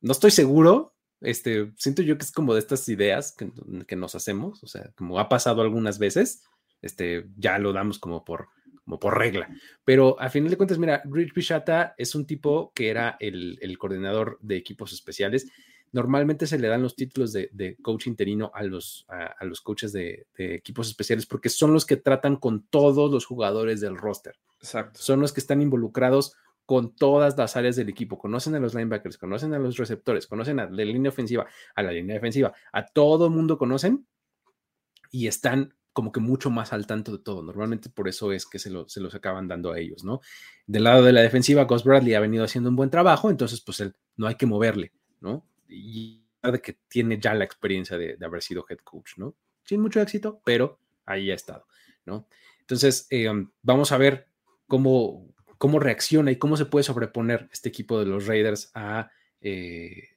No 0.00 0.12
estoy 0.12 0.30
seguro. 0.30 0.94
Este, 1.20 1.72
siento 1.76 2.02
yo 2.02 2.18
que 2.18 2.24
es 2.24 2.32
como 2.32 2.52
de 2.52 2.58
estas 2.58 2.88
ideas 2.88 3.32
que, 3.32 3.50
que 3.86 3.94
nos 3.94 4.16
hacemos, 4.16 4.62
o 4.64 4.66
sea, 4.66 4.90
como 4.96 5.20
ha 5.20 5.28
pasado 5.28 5.62
algunas 5.62 6.00
veces, 6.00 6.42
este, 6.82 7.26
ya 7.36 7.58
lo 7.58 7.72
damos 7.72 7.98
como 7.98 8.24
por, 8.24 8.48
como 8.84 8.98
por 8.98 9.16
regla. 9.16 9.48
Pero 9.84 10.20
a 10.20 10.28
final 10.28 10.50
de 10.50 10.56
cuentas, 10.56 10.78
mira, 10.78 11.02
Rich 11.04 11.32
Bishata 11.32 11.94
es 11.96 12.14
un 12.14 12.26
tipo 12.26 12.72
que 12.74 12.90
era 12.90 13.16
el, 13.20 13.58
el 13.62 13.78
coordinador 13.78 14.38
de 14.42 14.56
equipos 14.56 14.92
especiales. 14.92 15.50
Normalmente 15.92 16.46
se 16.46 16.58
le 16.58 16.68
dan 16.68 16.82
los 16.82 16.96
títulos 16.96 17.32
de, 17.32 17.50
de 17.52 17.76
coach 17.76 18.06
interino 18.06 18.50
a 18.54 18.62
los, 18.62 19.04
a, 19.08 19.26
a 19.38 19.44
los 19.44 19.60
coaches 19.60 19.92
de, 19.92 20.26
de 20.36 20.54
equipos 20.54 20.88
especiales 20.88 21.26
porque 21.26 21.48
son 21.48 21.72
los 21.72 21.86
que 21.86 21.96
tratan 21.96 22.36
con 22.36 22.66
todos 22.66 23.10
los 23.10 23.26
jugadores 23.26 23.80
del 23.80 23.96
roster 23.98 24.36
Exacto. 24.58 25.00
son 25.00 25.20
los 25.20 25.32
que 25.32 25.40
están 25.40 25.60
involucrados 25.60 26.34
con 26.64 26.94
todas 26.94 27.36
las 27.36 27.56
áreas 27.56 27.76
del 27.76 27.88
equipo. 27.88 28.18
Conocen 28.18 28.54
a 28.54 28.60
los 28.60 28.74
linebackers, 28.74 29.18
conocen 29.18 29.52
a 29.52 29.58
los 29.58 29.76
receptores, 29.76 30.26
conocen 30.26 30.60
a 30.60 30.70
la 30.70 30.84
línea 30.84 31.10
ofensiva, 31.10 31.46
a 31.74 31.82
la 31.82 31.92
línea 31.92 32.14
defensiva, 32.14 32.54
a 32.72 32.86
todo 32.86 33.26
el 33.26 33.32
mundo 33.32 33.58
conocen 33.58 34.06
y 35.10 35.26
están 35.26 35.74
como 35.92 36.12
que 36.12 36.20
mucho 36.20 36.50
más 36.50 36.72
al 36.72 36.86
tanto 36.86 37.12
de 37.12 37.18
todo. 37.22 37.42
Normalmente 37.42 37.90
por 37.90 38.08
eso 38.08 38.32
es 38.32 38.46
que 38.46 38.58
se, 38.58 38.70
lo- 38.70 38.88
se 38.88 39.00
los 39.00 39.14
acaban 39.14 39.48
dando 39.48 39.72
a 39.72 39.78
ellos, 39.78 40.04
¿no? 40.04 40.20
Del 40.66 40.84
lado 40.84 41.02
de 41.04 41.12
la 41.12 41.20
defensiva, 41.22 41.64
Gus 41.64 41.84
Bradley 41.84 42.14
ha 42.14 42.20
venido 42.20 42.44
haciendo 42.44 42.70
un 42.70 42.76
buen 42.76 42.90
trabajo, 42.90 43.30
entonces 43.30 43.60
pues 43.60 43.80
él 43.80 43.94
no 44.16 44.26
hay 44.26 44.36
que 44.36 44.46
moverle, 44.46 44.92
¿no? 45.20 45.46
Y 45.68 46.22
de 46.42 46.60
que 46.60 46.76
tiene 46.88 47.18
ya 47.20 47.34
la 47.34 47.44
experiencia 47.44 47.96
de, 47.98 48.16
de 48.16 48.26
haber 48.26 48.42
sido 48.42 48.64
head 48.68 48.78
coach, 48.78 49.12
¿no? 49.16 49.34
Sin 49.64 49.80
mucho 49.80 50.00
éxito, 50.00 50.40
pero 50.44 50.78
ahí 51.06 51.30
ha 51.30 51.34
estado, 51.34 51.66
¿no? 52.04 52.26
Entonces, 52.60 53.06
eh, 53.10 53.28
vamos 53.62 53.92
a 53.92 53.98
ver 53.98 54.28
cómo, 54.66 55.28
cómo 55.58 55.78
reacciona 55.78 56.30
y 56.30 56.36
cómo 56.36 56.56
se 56.56 56.66
puede 56.66 56.82
sobreponer 56.84 57.48
este 57.52 57.68
equipo 57.68 57.98
de 57.98 58.06
los 58.06 58.26
Raiders 58.26 58.70
a, 58.74 59.10
eh, 59.40 60.08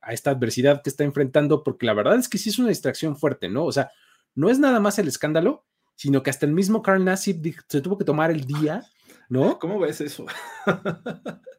a 0.00 0.12
esta 0.12 0.30
adversidad 0.30 0.82
que 0.82 0.90
está 0.90 1.04
enfrentando, 1.04 1.62
porque 1.62 1.86
la 1.86 1.94
verdad 1.94 2.18
es 2.18 2.28
que 2.28 2.38
sí 2.38 2.50
es 2.50 2.58
una 2.58 2.68
distracción 2.68 3.16
fuerte, 3.16 3.48
¿no? 3.48 3.64
O 3.64 3.72
sea, 3.72 3.90
no 4.36 4.48
es 4.50 4.60
nada 4.60 4.78
más 4.78 4.98
el 5.00 5.08
escándalo, 5.08 5.66
sino 5.96 6.22
que 6.22 6.30
hasta 6.30 6.46
el 6.46 6.52
mismo 6.52 6.82
Carl 6.82 7.04
Nassib 7.04 7.56
se 7.68 7.80
tuvo 7.80 7.98
que 7.98 8.04
tomar 8.04 8.30
el 8.30 8.44
día, 8.44 8.84
¿no? 9.28 9.58
¿Cómo 9.58 9.80
ves 9.80 10.00
eso? 10.00 10.26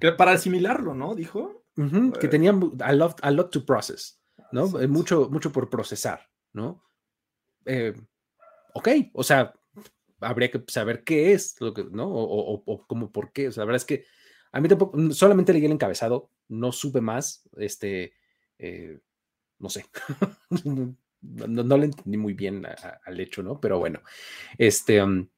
Que 0.00 0.12
Para 0.12 0.30
asimilarlo, 0.32 0.94
¿no? 0.94 1.14
Dijo. 1.16 1.64
Que 1.74 2.26
Eh. 2.26 2.28
tenía 2.30 2.54
a 2.80 2.92
lot, 2.92 3.18
a 3.22 3.30
lot 3.32 3.50
to 3.50 3.66
process, 3.66 4.22
¿no? 4.52 4.68
Mucho, 4.88 5.28
mucho 5.28 5.50
por 5.52 5.68
procesar, 5.68 6.20
¿no? 6.52 6.82
Eh, 7.64 7.92
ok, 8.74 8.88
o 9.12 9.22
sea, 9.24 9.52
habría 10.20 10.50
que 10.50 10.62
saber 10.68 11.02
qué 11.04 11.32
es 11.32 11.60
lo 11.60 11.74
que, 11.74 11.84
¿no? 11.84 12.06
O, 12.08 12.22
o, 12.22 12.54
o- 12.54 12.62
o 12.64 12.86
cómo, 12.86 13.10
por 13.12 13.32
qué. 13.32 13.48
O 13.48 13.52
sea, 13.52 13.62
la 13.62 13.66
verdad 13.66 13.82
es 13.82 13.84
que 13.84 14.04
a 14.52 14.60
mí 14.60 14.68
tampoco, 14.68 14.98
solamente 15.12 15.52
leí 15.52 15.64
el 15.66 15.72
encabezado, 15.72 16.30
no 16.48 16.70
supe 16.72 17.00
más, 17.00 17.42
este, 17.56 18.14
eh, 18.58 19.00
no 19.58 19.68
sé, 19.68 19.84
no, 21.22 21.76
le 21.76 21.86
entendí 21.86 22.16
muy 22.16 22.34
bien 22.34 22.64
al 23.04 23.20
hecho, 23.20 23.42
¿no? 23.42 23.60
Pero 23.60 23.78
bueno, 23.78 24.00
este, 24.58 25.02
um, 25.02 25.28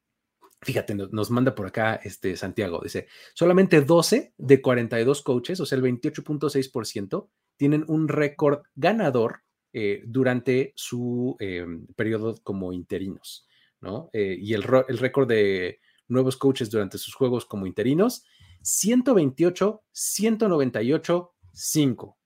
fíjate, 0.60 0.94
no- 0.94 1.08
nos 1.12 1.30
manda 1.30 1.54
por 1.54 1.66
acá 1.66 1.96
este 2.02 2.36
Santiago, 2.36 2.80
dice, 2.82 3.06
solamente 3.34 3.80
12 3.80 4.34
de 4.36 4.60
42 4.62 5.22
coaches, 5.22 5.60
o 5.60 5.66
sea, 5.66 5.76
el 5.76 5.82
28.6%, 5.82 7.28
tienen 7.56 7.84
un 7.88 8.08
récord 8.08 8.62
ganador 8.74 9.42
eh, 9.72 10.02
durante 10.06 10.72
su 10.76 11.36
eh, 11.40 11.66
periodo 11.96 12.36
como 12.42 12.72
interinos, 12.72 13.46
¿no? 13.80 14.10
Eh, 14.12 14.36
y 14.40 14.54
el, 14.54 14.64
el 14.88 14.98
récord 14.98 15.28
de 15.28 15.80
nuevos 16.08 16.36
coaches 16.36 16.70
durante 16.70 16.98
sus 16.98 17.14
juegos 17.14 17.44
como 17.44 17.66
interinos, 17.66 18.24
128, 18.62 19.82
198, 19.92 21.34
5. 21.52 22.18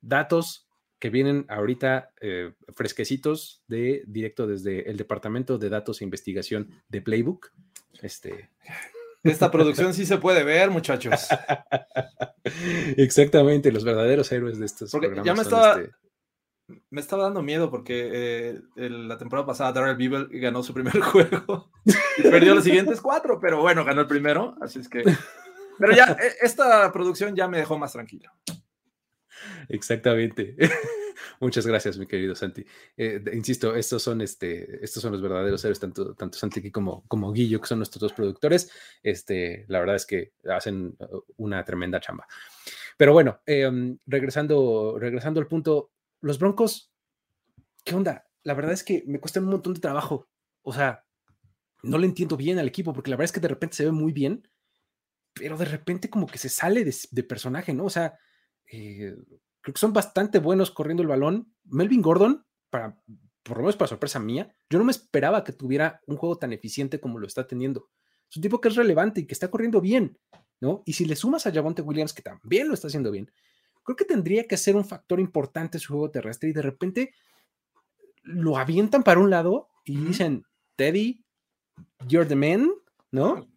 Datos 0.00 0.67
que 0.98 1.10
vienen 1.10 1.44
ahorita 1.48 2.10
eh, 2.20 2.52
fresquecitos 2.74 3.62
de 3.68 4.02
directo 4.06 4.46
desde 4.46 4.90
el 4.90 4.96
Departamento 4.96 5.58
de 5.58 5.68
Datos 5.68 6.00
e 6.00 6.04
Investigación 6.04 6.70
de 6.88 7.02
Playbook. 7.02 7.50
Este, 8.02 8.50
Esta 9.24 9.50
producción 9.50 9.94
sí 9.94 10.06
se 10.06 10.18
puede 10.18 10.44
ver, 10.44 10.70
muchachos. 10.70 11.28
exactamente, 12.96 13.72
los 13.72 13.84
verdaderos 13.84 14.30
héroes 14.32 14.58
de 14.58 14.66
estos 14.66 14.90
Porque 14.90 15.08
programas. 15.08 15.26
ya 15.26 15.34
me 15.34 15.42
estaba- 15.42 15.80
este- 15.80 15.94
Me 16.90 17.00
estaba 17.00 17.22
dando 17.24 17.42
miedo 17.42 17.70
porque 17.70 18.10
eh, 18.12 18.60
el- 18.76 19.08
la 19.08 19.16
temporada 19.16 19.46
pasada 19.46 19.72
Darrell 19.72 19.96
Beeble 19.96 20.26
ganó 20.38 20.62
su 20.62 20.74
primer 20.74 20.92
juego 21.00 21.70
y 22.18 22.22
perdió 22.22 22.54
los 22.54 22.62
siguientes 22.64 23.00
cuatro, 23.00 23.38
pero 23.40 23.62
bueno, 23.62 23.84
ganó 23.86 24.02
el 24.02 24.06
primero, 24.06 24.54
así 24.60 24.78
es 24.80 24.88
que... 24.88 25.02
Pero 25.78 25.92
ya, 25.94 26.12
eh, 26.20 26.32
esta 26.42 26.92
producción 26.92 27.34
ya 27.36 27.48
me 27.48 27.56
dejó 27.58 27.78
más 27.78 27.92
tranquilo. 27.92 28.30
Exactamente. 29.68 30.56
Muchas 31.40 31.66
gracias, 31.66 31.98
mi 31.98 32.06
querido 32.06 32.34
Santi. 32.34 32.64
Eh, 32.96 33.22
insisto, 33.32 33.74
estos 33.74 34.02
son, 34.02 34.20
este, 34.20 34.84
estos 34.84 35.02
son 35.02 35.12
los 35.12 35.22
verdaderos 35.22 35.64
héroes, 35.64 35.80
tanto, 35.80 36.14
tanto 36.14 36.38
Santi 36.38 36.70
como, 36.70 37.04
como 37.08 37.32
Guillo, 37.32 37.60
que 37.60 37.66
son 37.66 37.78
nuestros 37.78 38.00
dos 38.00 38.12
productores. 38.12 38.70
Este, 39.02 39.64
la 39.68 39.80
verdad 39.80 39.96
es 39.96 40.06
que 40.06 40.32
hacen 40.50 40.96
uh, 40.98 41.20
una 41.36 41.64
tremenda 41.64 42.00
chamba. 42.00 42.26
Pero 42.96 43.12
bueno, 43.12 43.40
eh, 43.46 43.96
regresando, 44.06 44.96
regresando 44.98 45.40
al 45.40 45.46
punto, 45.46 45.92
los 46.20 46.38
Broncos, 46.38 46.92
¿qué 47.84 47.94
onda? 47.94 48.26
La 48.42 48.54
verdad 48.54 48.72
es 48.72 48.82
que 48.82 49.04
me 49.06 49.20
cuesta 49.20 49.40
un 49.40 49.46
montón 49.46 49.74
de 49.74 49.80
trabajo. 49.80 50.28
O 50.62 50.72
sea, 50.72 51.04
no 51.82 51.98
le 51.98 52.06
entiendo 52.06 52.36
bien 52.36 52.58
al 52.58 52.68
equipo, 52.68 52.92
porque 52.92 53.10
la 53.10 53.16
verdad 53.16 53.26
es 53.26 53.32
que 53.32 53.40
de 53.40 53.48
repente 53.48 53.76
se 53.76 53.84
ve 53.84 53.92
muy 53.92 54.12
bien, 54.12 54.48
pero 55.34 55.56
de 55.56 55.64
repente 55.64 56.10
como 56.10 56.26
que 56.26 56.38
se 56.38 56.48
sale 56.48 56.84
de, 56.84 56.94
de 57.10 57.22
personaje, 57.22 57.72
¿no? 57.72 57.84
O 57.84 57.90
sea, 57.90 58.18
eh, 58.70 59.16
creo 59.60 59.74
que 59.74 59.78
son 59.78 59.92
bastante 59.92 60.38
buenos 60.38 60.70
corriendo 60.70 61.02
el 61.02 61.08
balón. 61.08 61.52
Melvin 61.64 62.02
Gordon, 62.02 62.46
para, 62.70 63.00
por 63.42 63.56
lo 63.56 63.62
menos 63.62 63.76
para 63.76 63.88
sorpresa 63.88 64.18
mía, 64.18 64.54
yo 64.70 64.78
no 64.78 64.84
me 64.84 64.92
esperaba 64.92 65.44
que 65.44 65.52
tuviera 65.52 66.00
un 66.06 66.16
juego 66.16 66.38
tan 66.38 66.52
eficiente 66.52 67.00
como 67.00 67.18
lo 67.18 67.26
está 67.26 67.46
teniendo. 67.46 67.90
Es 68.30 68.36
un 68.36 68.42
tipo 68.42 68.60
que 68.60 68.68
es 68.68 68.76
relevante 68.76 69.20
y 69.20 69.26
que 69.26 69.34
está 69.34 69.50
corriendo 69.50 69.80
bien, 69.80 70.18
¿no? 70.60 70.82
Y 70.84 70.92
si 70.92 71.04
le 71.06 71.16
sumas 71.16 71.46
a 71.46 71.52
Javonte 71.52 71.82
Williams, 71.82 72.12
que 72.12 72.22
también 72.22 72.68
lo 72.68 72.74
está 72.74 72.88
haciendo 72.88 73.10
bien, 73.10 73.30
creo 73.82 73.96
que 73.96 74.04
tendría 74.04 74.46
que 74.46 74.58
ser 74.58 74.76
un 74.76 74.84
factor 74.84 75.18
importante 75.18 75.78
su 75.78 75.94
juego 75.94 76.10
terrestre 76.10 76.50
y 76.50 76.52
de 76.52 76.62
repente 76.62 77.14
lo 78.22 78.58
avientan 78.58 79.02
para 79.02 79.20
un 79.20 79.30
lado 79.30 79.68
y 79.84 79.96
dicen, 79.96 80.44
Teddy, 80.76 81.24
you're 82.06 82.28
the 82.28 82.36
man, 82.36 82.70
¿no? 83.10 83.48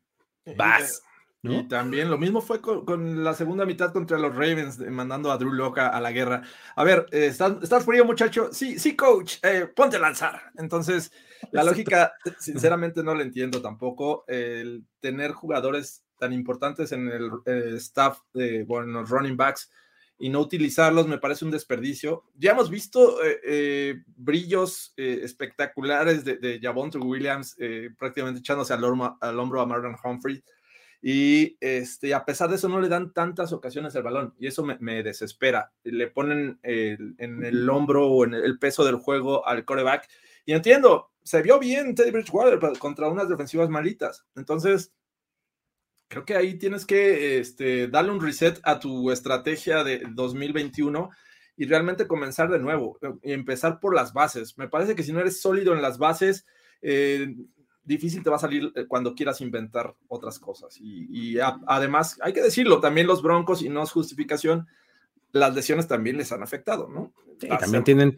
Vas. 0.55 1.03
Y 1.43 1.63
también 1.67 2.11
lo 2.11 2.19
mismo 2.19 2.39
fue 2.39 2.61
con, 2.61 2.85
con 2.85 3.23
la 3.23 3.33
segunda 3.33 3.65
mitad 3.65 3.91
contra 3.91 4.19
los 4.19 4.35
Ravens, 4.35 4.77
de- 4.77 4.91
mandando 4.91 5.31
a 5.31 5.37
Drew 5.37 5.51
Loca 5.51 5.87
a 5.87 5.99
la 5.99 6.11
guerra. 6.11 6.43
A 6.75 6.83
ver, 6.83 7.07
eh, 7.11 7.25
¿estás, 7.25 7.53
estás 7.63 7.83
frío, 7.83 8.05
muchacho? 8.05 8.49
Sí, 8.51 8.77
sí, 8.77 8.95
coach, 8.95 9.37
eh, 9.41 9.67
ponte 9.75 9.97
a 9.97 9.99
lanzar. 9.99 10.51
Entonces, 10.57 11.11
la 11.51 11.63
lógica, 11.63 12.13
sinceramente, 12.39 13.03
no 13.03 13.15
la 13.15 13.23
entiendo 13.23 13.61
tampoco. 13.61 14.23
El 14.27 14.85
tener 14.99 15.31
jugadores 15.31 16.03
tan 16.19 16.31
importantes 16.31 16.91
en 16.91 17.07
el 17.07 17.31
eh, 17.47 17.73
staff 17.77 18.19
de 18.33 18.63
bueno, 18.63 19.01
los 19.01 19.09
running 19.09 19.35
backs 19.35 19.71
y 20.21 20.29
no 20.29 20.39
utilizarlos 20.39 21.07
me 21.07 21.17
parece 21.17 21.43
un 21.43 21.51
desperdicio. 21.51 22.25
Ya 22.35 22.51
hemos 22.51 22.69
visto 22.69 23.23
eh, 23.23 23.39
eh, 23.43 24.03
brillos 24.05 24.93
eh, 24.95 25.21
espectaculares 25.23 26.23
de, 26.23 26.37
de 26.37 26.59
Javonte 26.61 26.99
Williams 26.99 27.57
prácticamente 27.97 28.39
echándose 28.39 28.71
al, 28.73 28.83
al, 29.19 29.39
hombro 29.39 29.61
a 29.61 29.65
Marlon 29.65 29.95
Humphrey. 30.03 30.43
Y 31.01 31.57
este, 31.59 32.13
a 32.13 32.25
pesar 32.25 32.49
de 32.49 32.57
eso, 32.57 32.69
no 32.69 32.79
le 32.79 32.87
dan 32.87 33.11
tantas 33.11 33.53
ocasiones 33.53 33.95
el 33.95 34.03
balón 34.03 34.35
y 34.37 34.47
eso 34.47 34.63
me, 34.63 35.03
desespera. 35.03 35.71
Le 35.83 36.07
ponen 36.07 36.59
en 36.63 37.43
el 37.43 37.69
hombro 37.69 38.07
o 38.07 38.23
en 38.23 38.35
el 38.35 38.59
peso 38.59 38.85
del 38.85 38.97
juego 38.97 39.47
al 39.47 39.65
coreback. 39.65 40.07
Y 40.45 40.53
entiendo, 40.53 41.11
se 41.23 41.41
vio 41.41 41.59
bien 41.59 41.95
Teddy 41.95 42.11
Bridgewater 42.11 42.59
contra 42.77 43.09
unas 43.09 43.29
defensivas 43.29 43.69
malitas. 43.69 44.25
Entonces, 44.35 44.93
creo 46.07 46.25
que 46.25 46.35
ahí 46.35 46.57
tienes 46.57 46.85
que 46.85 47.39
este, 47.39 47.87
darle 47.87 48.11
un 48.11 48.21
reset 48.21 48.59
a 48.63 48.79
tu 48.79 49.11
estrategia 49.11 49.83
de 49.83 50.03
2021 50.11 51.09
y 51.57 51.65
realmente 51.65 52.07
comenzar 52.07 52.49
de 52.49 52.59
nuevo 52.59 52.99
y 53.23 53.33
empezar 53.33 53.79
por 53.79 53.95
las 53.95 54.13
bases. 54.13 54.57
Me 54.57 54.67
parece 54.67 54.95
que 54.95 55.03
si 55.03 55.13
no 55.13 55.19
eres 55.19 55.41
sólido 55.41 55.73
en 55.73 55.81
las 55.81 55.97
bases, 55.97 56.45
eh, 56.81 57.35
difícil 57.83 58.23
te 58.23 58.29
va 58.29 58.35
a 58.35 58.39
salir 58.39 58.71
eh, 58.75 58.85
cuando 58.87 59.15
quieras 59.15 59.41
inventar 59.41 59.95
otras 60.07 60.39
cosas. 60.39 60.77
Y, 60.79 61.37
además, 61.39 62.17
hay 62.21 62.33
que 62.33 62.41
decirlo, 62.41 62.79
también 62.79 63.07
los 63.07 63.21
Broncos, 63.21 63.61
y 63.61 63.69
no 63.69 63.83
es 63.83 63.91
justificación, 63.91 64.67
las 65.31 65.55
lesiones 65.55 65.87
también 65.87 66.17
les 66.17 66.31
han 66.31 66.43
afectado, 66.43 66.87
¿no? 66.89 67.13
también 67.59 67.83
tienen 67.83 68.17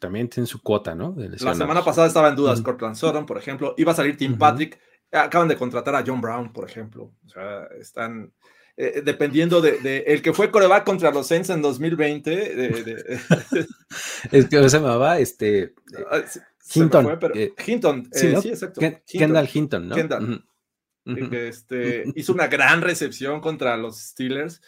también 0.00 0.28
tienen 0.28 0.48
su 0.48 0.60
cuota, 0.60 0.96
¿no? 0.96 1.14
la 1.16 1.54
semana 1.54 1.84
pasada 1.84 2.08
estaba 2.08 2.30
en 2.30 2.34
dudas 2.34 2.60
Cortland 2.60 2.96
Sutton, 2.96 3.24
por 3.24 3.38
ejemplo, 3.38 3.74
iba 3.76 3.92
a 3.92 3.94
salir 3.94 4.16
Tim 4.16 4.36
Patrick, 4.36 4.80
Acaban 5.12 5.48
de 5.48 5.56
contratar 5.56 5.94
a 5.94 6.04
John 6.04 6.20
Brown, 6.20 6.52
por 6.52 6.68
ejemplo. 6.68 7.12
O 7.24 7.28
sea, 7.28 7.68
están 7.80 8.32
eh, 8.76 9.02
dependiendo 9.04 9.60
de, 9.60 10.04
el 10.06 10.20
que 10.20 10.32
fue 10.32 10.50
coreback 10.50 10.84
contra 10.84 11.12
los 11.12 11.28
Saints 11.28 11.50
en 11.50 11.62
2020. 11.62 12.30
De, 12.30 13.20
es 14.32 14.48
que 14.48 14.68
se 14.68 14.78
llamaba 14.78 15.18
este 15.18 15.74
ah, 16.10 16.22
Hinton. 16.74 17.18
Eh, 17.34 17.52
Hinton, 17.64 18.08
sí, 18.12 18.26
eh, 18.26 18.40
exacto. 18.44 18.80
Kendall 19.06 19.48
Hinton, 19.52 19.88
¿no? 19.88 19.94
Kendall. 19.94 20.44
este, 21.04 22.04
hizo 22.16 22.32
una 22.32 22.48
gran 22.48 22.82
recepción 22.82 23.40
contra 23.40 23.76
los 23.76 23.98
Steelers. 23.98 24.60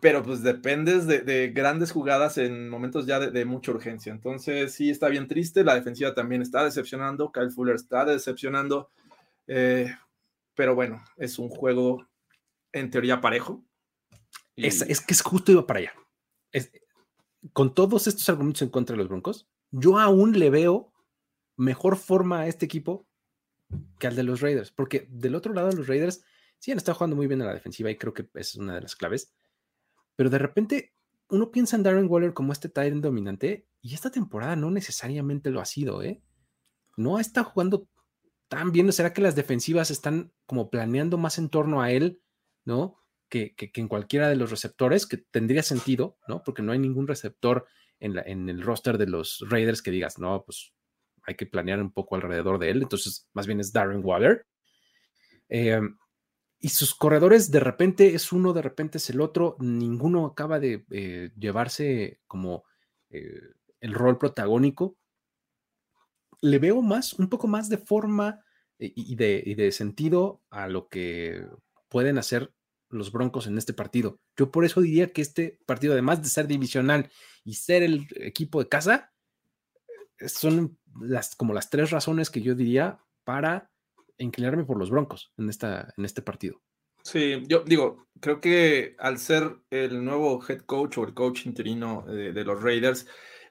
Pero 0.00 0.22
pues 0.22 0.42
dependes 0.42 1.06
de, 1.06 1.52
grandes 1.54 1.92
jugadas 1.92 2.38
en 2.38 2.70
momentos 2.70 3.04
ya 3.04 3.20
de, 3.20 3.44
mucha 3.44 3.70
urgencia. 3.70 4.10
Entonces 4.10 4.72
sí 4.72 4.88
está 4.88 5.08
bien 5.08 5.28
triste. 5.28 5.62
La 5.62 5.74
defensiva 5.74 6.14
también 6.14 6.40
está 6.40 6.64
decepcionando. 6.64 7.32
Kyle 7.32 7.50
Fuller 7.50 7.74
está 7.74 8.06
decepcionando. 8.06 8.88
Eh, 9.46 9.94
pero 10.54 10.74
bueno, 10.74 11.04
es 11.18 11.38
un 11.38 11.50
juego 11.50 12.06
en 12.72 12.90
teoría 12.90 13.20
parejo. 13.20 13.62
Es, 14.56 14.82
que 14.82 15.12
es 15.12 15.20
justo 15.20 15.52
iba 15.52 15.66
para 15.66 15.80
allá. 15.80 15.92
con 17.52 17.74
todos 17.74 18.06
estos 18.06 18.26
argumentos 18.30 18.62
en 18.62 18.70
contra 18.70 18.94
de 18.94 18.98
los 18.98 19.08
Broncos, 19.08 19.46
yo 19.70 19.98
aún 19.98 20.38
le 20.38 20.48
veo 20.48 20.92
mejor 21.58 21.96
forma 21.96 22.40
a 22.40 22.46
este 22.46 22.64
equipo 22.64 23.06
que 23.98 24.06
al 24.06 24.16
de 24.16 24.22
los 24.22 24.40
Raiders, 24.40 24.72
porque 24.72 25.06
del 25.10 25.34
otro 25.34 25.52
lado 25.52 25.70
los 25.72 25.86
Raiders 25.86 26.24
sí 26.58 26.72
han 26.72 26.78
estado 26.78 26.96
jugando 26.96 27.16
muy 27.16 27.26
bien 27.26 27.42
a 27.42 27.46
la 27.46 27.52
defensiva 27.52 27.90
y 27.90 27.98
creo 27.98 28.14
que 28.14 28.26
es 28.34 28.54
una 28.54 28.76
de 28.76 28.80
las 28.80 28.96
claves, 28.96 29.34
pero 30.16 30.30
de 30.30 30.38
repente 30.38 30.94
uno 31.28 31.50
piensa 31.50 31.76
en 31.76 31.82
Darren 31.82 32.08
Waller 32.08 32.32
como 32.32 32.52
este 32.52 32.70
Tyrant 32.70 33.02
dominante 33.02 33.66
y 33.82 33.92
esta 33.92 34.10
temporada 34.10 34.56
no 34.56 34.70
necesariamente 34.70 35.50
lo 35.50 35.60
ha 35.60 35.66
sido, 35.66 36.02
¿eh? 36.02 36.22
No 36.96 37.20
está 37.20 37.44
jugando 37.44 37.86
están 38.50 38.72
viendo, 38.72 38.92
¿será 38.92 39.12
que 39.12 39.20
las 39.20 39.36
defensivas 39.36 39.90
están 39.90 40.32
como 40.46 40.70
planeando 40.70 41.18
más 41.18 41.36
en 41.36 41.50
torno 41.50 41.82
a 41.82 41.92
él, 41.92 42.22
¿no? 42.64 42.96
Que, 43.28 43.54
en 43.58 43.88
cualquiera 43.88 44.30
de 44.30 44.36
los 44.36 44.50
receptores, 44.50 45.06
que 45.06 45.18
tendría 45.18 45.62
sentido, 45.62 46.16
¿no? 46.26 46.42
Porque 46.42 46.62
no 46.62 46.72
hay 46.72 46.78
ningún 46.78 47.06
receptor 47.06 47.66
en, 48.00 48.14
la, 48.14 48.22
en 48.22 48.48
el 48.48 48.62
roster 48.62 48.96
de 48.96 49.06
los 49.06 49.44
Raiders 49.50 49.82
que 49.82 49.90
digas, 49.90 50.18
no, 50.18 50.44
pues 50.46 50.72
hay 51.28 51.34
que 51.34 51.46
planear 51.46 51.80
un 51.80 51.92
poco 51.92 52.16
alrededor 52.16 52.58
de 52.58 52.70
él. 52.70 52.82
Entonces, 52.82 53.28
más 53.34 53.46
bien 53.46 53.60
es 53.60 53.70
Darren 53.70 54.02
Waller. 54.02 54.46
Em, 55.50 55.98
y 56.58 56.70
sus 56.70 56.94
corredores 56.94 57.50
de 57.50 57.60
repente 57.60 58.14
es 58.14 58.32
uno, 58.32 58.54
de 58.54 58.62
repente 58.62 58.96
es 58.96 59.10
el 59.10 59.20
otro. 59.20 59.56
Ninguno 59.60 60.24
acaba 60.24 60.58
de 60.58 60.86
eh, 60.90 61.30
llevarse 61.38 62.20
como 62.26 62.64
eh, 63.10 63.40
el 63.80 63.92
rol 63.92 64.16
protagónico 64.16 64.96
le 66.40 66.58
veo 66.58 66.80
más, 66.82 67.14
un 67.14 67.28
poco 67.28 67.46
más 67.46 67.68
de 67.68 67.78
forma 67.78 68.40
eh, 68.78 68.92
y 68.94 69.16
de, 69.16 69.54
de 69.56 69.72
sentido 69.72 70.42
a 70.50 70.68
lo 70.68 70.88
que 70.88 71.44
pueden 71.88 72.16
hacer 72.16 72.54
los 72.88 73.12
Broncos 73.12 73.46
en 73.46 73.58
este 73.58 73.74
partido. 73.74 74.18
Yo 74.34 74.50
por 74.50 74.64
eso 74.64 74.80
diría 74.80 75.12
que 75.12 75.20
este 75.20 75.58
partido, 75.66 75.92
además 75.92 76.22
de 76.22 76.28
ser 76.28 76.46
divisional 76.46 77.10
y 77.44 77.54
ser 77.54 77.82
el 77.82 78.06
equipo 78.16 78.62
de 78.62 78.68
casa, 78.68 79.12
son 80.26 80.77
las, 81.00 81.36
como 81.36 81.54
las 81.54 81.70
tres 81.70 81.90
razones 81.90 82.30
que 82.30 82.42
yo 82.42 82.54
diría 82.54 82.98
para 83.24 83.70
inclinarme 84.18 84.64
por 84.64 84.78
los 84.78 84.90
Broncos 84.90 85.32
en, 85.38 85.48
esta, 85.48 85.92
en 85.96 86.04
este 86.04 86.22
partido. 86.22 86.60
Sí, 87.02 87.42
yo 87.46 87.60
digo, 87.60 88.08
creo 88.20 88.40
que 88.40 88.96
al 88.98 89.18
ser 89.18 89.56
el 89.70 90.04
nuevo 90.04 90.44
head 90.46 90.60
coach 90.62 90.98
o 90.98 91.04
el 91.04 91.14
coach 91.14 91.46
interino 91.46 92.04
de 92.06 92.44
los 92.44 92.62
Raiders, 92.62 93.06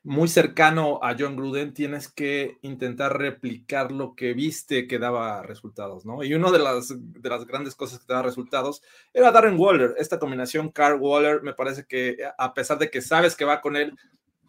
muy 0.08 0.30
cercano 0.30 1.00
a 1.04 1.18
John 1.20 1.36
Gruden, 1.36 1.74
tienes 1.74 2.08
que 2.08 2.60
intentar 2.62 3.18
replicar 3.18 3.92
lo 3.92 4.16
que 4.16 4.34
viste 4.34 4.88
que 4.88 5.00
daba 5.00 5.44
resultados, 5.44 6.06
¿no? 6.06 6.24
Y 6.24 6.34
una 6.34 6.50
de 6.50 6.60
las, 6.60 6.94
de 6.98 7.30
las 7.30 7.46
grandes 7.46 7.76
cosas 7.76 8.00
que 8.00 8.06
daba 8.08 8.24
resultados 8.24 8.82
era 9.14 9.32
Darren 9.32 9.60
Waller. 9.60 9.96
Esta 9.98 10.18
combinación 10.18 10.70
Carr-Waller 10.72 11.42
me 11.44 11.54
parece 11.54 11.86
que 11.86 12.18
a 12.38 12.54
pesar 12.54 12.78
de 12.78 12.90
que 12.90 13.02
sabes 13.02 13.36
que 13.36 13.44
va 13.44 13.60
con 13.60 13.76
él, 13.76 13.98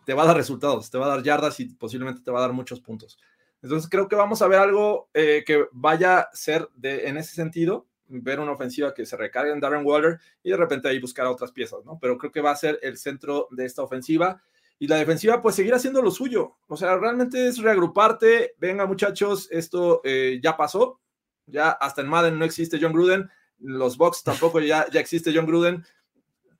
te 0.09 0.15
va 0.15 0.23
a 0.23 0.27
dar 0.27 0.39
resultados, 0.39 0.91
te 0.91 0.97
va 0.97 1.05
a 1.05 1.11
dar 1.11 1.23
yardas 1.23 1.61
y 1.61 1.67
posiblemente 1.67 2.23
te 2.23 2.31
va 2.31 2.39
a 2.39 2.41
dar 2.41 2.55
muchos 2.55 2.81
puntos. 2.81 3.19
Entonces 3.61 3.91
creo 3.91 4.09
que 4.09 4.17
vamos 4.17 4.41
a 4.41 4.49
ver 4.49 4.59
algo 4.59 5.11
eh, 5.13 5.45
que 5.47 5.67
vaya 5.71 6.21
a 6.21 6.31
ser 6.33 6.67
de, 6.77 7.09
en 7.09 7.19
ese 7.19 7.35
sentido, 7.35 7.87
ver 8.07 8.41
una 8.41 8.53
ofensiva 8.53 8.95
que 8.95 9.05
se 9.05 9.19
recargue 9.19 9.53
en 9.53 9.61
Darren 9.61 9.85
Waller 9.85 10.19
y 10.43 10.49
de 10.49 10.57
repente 10.57 10.89
ahí 10.89 10.99
buscar 10.99 11.27
otras 11.27 11.53
piezas, 11.53 11.85
¿no? 11.85 11.99
Pero 12.01 12.17
creo 12.17 12.33
que 12.33 12.41
va 12.41 12.53
a 12.53 12.57
ser 12.57 12.79
el 12.81 12.97
centro 12.97 13.49
de 13.51 13.67
esta 13.67 13.83
ofensiva 13.83 14.41
y 14.79 14.87
la 14.87 14.97
defensiva 14.97 15.43
pues 15.43 15.57
seguir 15.57 15.75
haciendo 15.75 16.01
lo 16.01 16.11
suyo. 16.11 16.57
O 16.69 16.77
sea, 16.79 16.97
realmente 16.97 17.47
es 17.47 17.59
reagruparte, 17.59 18.55
venga 18.57 18.87
muchachos, 18.87 19.47
esto 19.51 20.01
eh, 20.05 20.41
ya 20.43 20.57
pasó, 20.57 21.03
ya 21.45 21.69
hasta 21.69 22.01
en 22.01 22.09
Madden 22.09 22.39
no 22.39 22.47
existe 22.47 22.79
John 22.81 22.95
Gruden, 22.95 23.29
los 23.59 23.99
Bucks 23.99 24.23
tampoco 24.25 24.59
ya, 24.61 24.87
ya 24.91 25.01
existe 25.01 25.33
John 25.35 25.45
Gruden, 25.45 25.85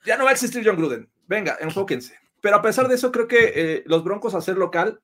ya 0.05 0.19
no 0.19 0.25
va 0.25 0.31
a 0.33 0.35
existir 0.35 0.63
John 0.63 0.77
Gruden, 0.77 1.09
venga, 1.27 1.57
enfóquense. 1.63 2.28
Pero 2.41 2.57
a 2.57 2.63
pesar 2.63 2.89
de 2.89 2.95
eso, 2.95 3.11
creo 3.11 3.27
que 3.27 3.53
eh, 3.55 3.85
los 3.87 4.05
Broncos 4.05 4.35
hacer 4.35 4.57
local 4.57 5.01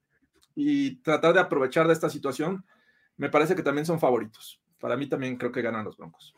y 0.55 0.97
tratar 1.01 1.33
de 1.33 1.41
aprovechar 1.41 1.87
de 1.87 1.93
esta 1.93 2.09
situación, 2.09 2.65
me 3.17 3.29
parece 3.29 3.55
que 3.55 3.63
también 3.63 3.85
son 3.85 3.99
favoritos. 3.99 4.61
Para 4.79 4.95
mí 4.95 5.07
también 5.07 5.37
creo 5.37 5.51
que 5.51 5.61
ganan 5.61 5.85
los 5.85 5.97
Broncos. 5.97 6.33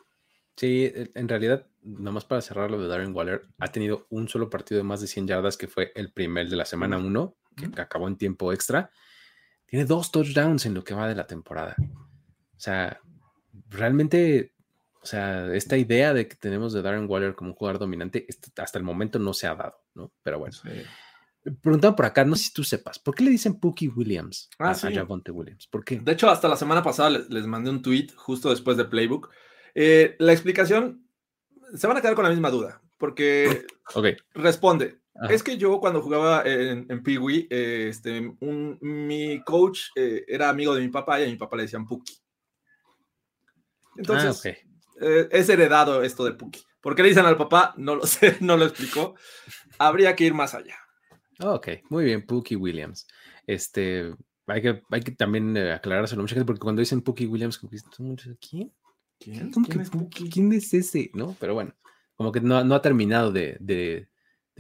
Sí, 0.56 0.86
e, 0.86 1.12
en 1.14 1.30
realidad, 1.30 1.68
nomás 1.84 2.26
para 2.26 2.42
cerrar 2.42 2.72
lo 2.72 2.82
de 2.82 2.88
Darren 2.88 3.16
Waller, 3.16 3.48
ha 3.60 3.68
tenido 3.72 4.08
un 4.10 4.28
solo 4.28 4.50
partido 4.50 4.80
de 4.80 4.84
más 4.84 5.02
de 5.02 5.08
100 5.08 5.28
yardas, 5.28 5.56
que 5.56 5.68
fue 5.68 5.92
el 5.96 6.12
primer 6.12 6.50
de 6.50 6.56
la 6.56 6.66
semana 6.66 6.98
1, 6.98 7.36
que 7.74 7.82
acabó 7.82 8.08
en 8.08 8.18
tiempo 8.18 8.52
extra. 8.52 8.90
Tiene 9.68 9.86
dos 9.86 10.12
touchdowns 10.12 10.66
en 10.66 10.74
lo 10.74 10.84
que 10.84 10.96
va 10.96 11.08
de 11.08 11.16
la 11.16 11.28
temporada. 11.28 11.76
O 11.80 12.60
sea, 12.60 13.00
realmente, 13.70 14.54
o 15.08 15.10
sea, 15.10 15.54
esta 15.54 15.78
idea 15.78 16.14
de 16.14 16.28
que 16.28 16.36
tenemos 16.36 16.74
de 16.74 16.82
Darren 16.82 17.10
Waller 17.10 17.34
como 17.34 17.52
un 17.52 17.56
jugador 17.56 17.80
dominante, 17.80 18.26
este, 18.28 18.52
hasta 18.62 18.78
el 18.78 18.84
momento 18.84 19.20
no 19.20 19.34
se 19.34 19.48
ha 19.48 19.56
dado, 19.56 19.78
¿no? 19.94 20.12
Pero 20.22 20.40
bueno. 20.40 20.58
Preguntaba 21.62 21.96
por 21.96 22.06
acá, 22.06 22.26
no 22.26 22.36
sé 22.36 22.44
si 22.46 22.54
tú 22.54 22.66
sepas, 22.66 23.00
¿por 23.00 23.16
qué 23.16 23.24
le 23.24 23.30
dicen 23.30 23.58
Pookie 23.58 23.88
Williams 23.88 24.50
ah, 24.60 24.72
a, 24.72 24.92
Javonte 24.92 25.32
Williams? 25.32 25.66
¿Por 25.68 25.86
qué? 25.86 25.98
De 25.98 26.12
hecho, 26.12 26.30
hasta 26.30 26.50
la 26.50 26.58
semana 26.58 26.84
pasada 26.84 27.12
les, 27.12 27.30
les 27.30 27.48
mandé 27.48 27.70
un 27.70 27.82
tweet 27.82 28.08
justo 28.18 28.50
después 28.50 28.76
de 28.76 28.84
Playbook 28.84 29.30
eh, 29.74 30.16
la 30.20 30.34
explicación, 30.34 31.08
se 31.74 31.88
van 31.88 31.96
a 31.96 32.02
quedar 32.02 32.16
con 32.16 32.26
la 32.26 32.32
misma 32.32 32.50
duda, 32.50 32.82
porque 32.98 33.66
responde. 34.34 35.00
Es 35.30 35.42
que 35.42 35.58
yo 35.58 35.80
cuando 35.80 36.02
jugaba 36.02 36.44
en, 36.46 36.86
en 36.90 37.02
Pee 37.02 37.48
este, 37.50 38.36
mi 38.82 39.42
coach 39.44 39.84
eh, 39.96 40.26
era 40.28 40.50
amigo 40.50 40.76
de 40.76 40.82
mi 40.82 40.90
papá 40.90 41.20
y 41.20 41.24
a 41.24 41.28
mi 41.28 41.38
papá 41.38 41.56
le 41.56 41.64
decían 41.64 41.88
Puki. 41.88 42.14
Entonces, 43.98 44.46
ah, 44.46 44.67
eh, 45.00 45.28
es 45.32 45.50
heredado 45.50 46.04
esto 46.04 46.24
de 46.26 46.34
Puki. 46.34 46.62
¿Por 46.82 46.96
qué 46.96 47.04
le 47.04 47.10
dicen 47.10 47.26
al 47.26 47.38
papá? 47.38 47.74
No 47.78 47.96
lo 47.96 48.06
sé, 48.06 48.38
no 48.40 48.58
lo 48.58 48.66
explicó. 48.66 49.16
Habría 49.78 50.16
que 50.16 50.26
ir 50.26 50.34
más 50.34 50.54
allá. 50.54 50.76
Ok, 51.40 51.70
muy 51.90 52.06
bien, 52.06 52.26
Puki 52.26 52.56
Williams. 52.56 53.08
Este, 53.46 54.14
hay 54.48 54.62
que, 54.62 54.82
hay 54.90 55.02
que 55.02 55.12
también 55.12 55.56
aclarárselo 55.58 56.22
mucha 56.22 56.36
gente, 56.36 56.46
porque 56.46 56.62
cuando 56.62 56.80
dicen 56.80 57.02
Puki 57.02 57.26
Williams, 57.26 57.60
¿quién? 57.60 58.74
¿Quién? 59.20 59.52
¿Quién, 60.10 60.52
es, 60.54 60.74
ese? 60.74 61.12
¿No? 61.14 61.36
Pero 61.40 61.54
bueno, 61.54 61.74
como 62.16 62.32
que 62.32 62.42
no, 62.42 62.58
ha 62.58 62.82
terminado 62.82 63.32
de, 63.32 63.58
de, 63.60 64.08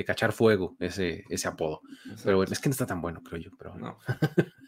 cachar 0.06 0.32
fuego 0.32 0.76
ese, 0.80 1.24
ese 1.30 1.48
apodo. 1.48 1.82
Pero 2.24 2.38
bueno, 2.38 2.52
es 2.52 2.60
que 2.60 2.70
no 2.70 2.72
está 2.72 2.86
tan 2.86 3.02
bueno, 3.02 3.22
creo 3.24 3.40
yo. 3.40 3.52
Pero 3.58 3.76
no. 3.76 3.98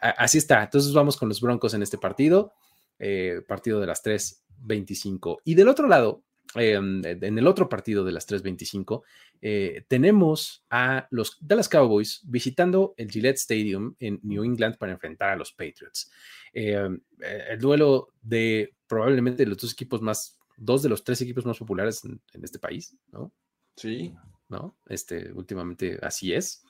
Así 0.00 0.38
está. 0.38 0.62
Entonces 0.62 0.92
vamos 0.92 1.16
con 1.16 1.28
los 1.28 1.40
Broncos 1.40 1.74
en 1.74 1.82
este 1.82 1.98
partido. 1.98 2.52
Eh, 2.98 3.42
partido 3.46 3.80
de 3.80 3.86
las 3.86 4.02
3.25. 4.02 5.38
Y 5.44 5.54
del 5.54 5.68
otro 5.68 5.88
lado, 5.88 6.22
em, 6.54 7.02
en 7.04 7.38
el 7.38 7.46
otro 7.46 7.68
partido 7.68 8.04
de 8.04 8.12
las 8.12 8.26
3.25, 8.26 9.02
eh, 9.46 9.84
tenemos 9.88 10.64
a 10.70 11.06
los 11.10 11.36
Dallas 11.40 11.68
Cowboys 11.68 12.22
visitando 12.24 12.94
el 12.96 13.10
Gillette 13.10 13.36
Stadium 13.36 13.94
en 13.98 14.20
New 14.22 14.44
England 14.44 14.78
para 14.78 14.92
enfrentar 14.92 15.30
a 15.30 15.36
los 15.36 15.52
Patriots. 15.52 16.10
Em, 16.52 17.00
eh, 17.20 17.44
el 17.50 17.58
duelo 17.58 18.08
de 18.22 18.74
probablemente 18.86 19.44
los 19.44 19.58
dos 19.58 19.72
equipos 19.72 20.00
más, 20.00 20.38
dos 20.56 20.82
de 20.82 20.88
los 20.88 21.02
tres 21.02 21.20
equipos 21.20 21.44
más 21.44 21.58
populares 21.58 22.04
en, 22.04 22.20
este 22.44 22.58
país, 22.58 22.96
¿no? 23.12 23.32
Sí. 23.76 24.14
¿No? 24.48 24.78
Este, 24.86 25.32
últimamente 25.32 25.98
así 26.00 26.32
es. 26.32 26.64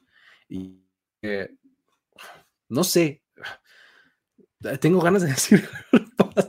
Y 0.48 0.80
eh, 1.22 1.51
no 2.68 2.82
sé, 2.82 3.22
tengo 4.81 5.01
ganas 5.01 5.23
de 5.23 5.28
decir, 5.32 5.69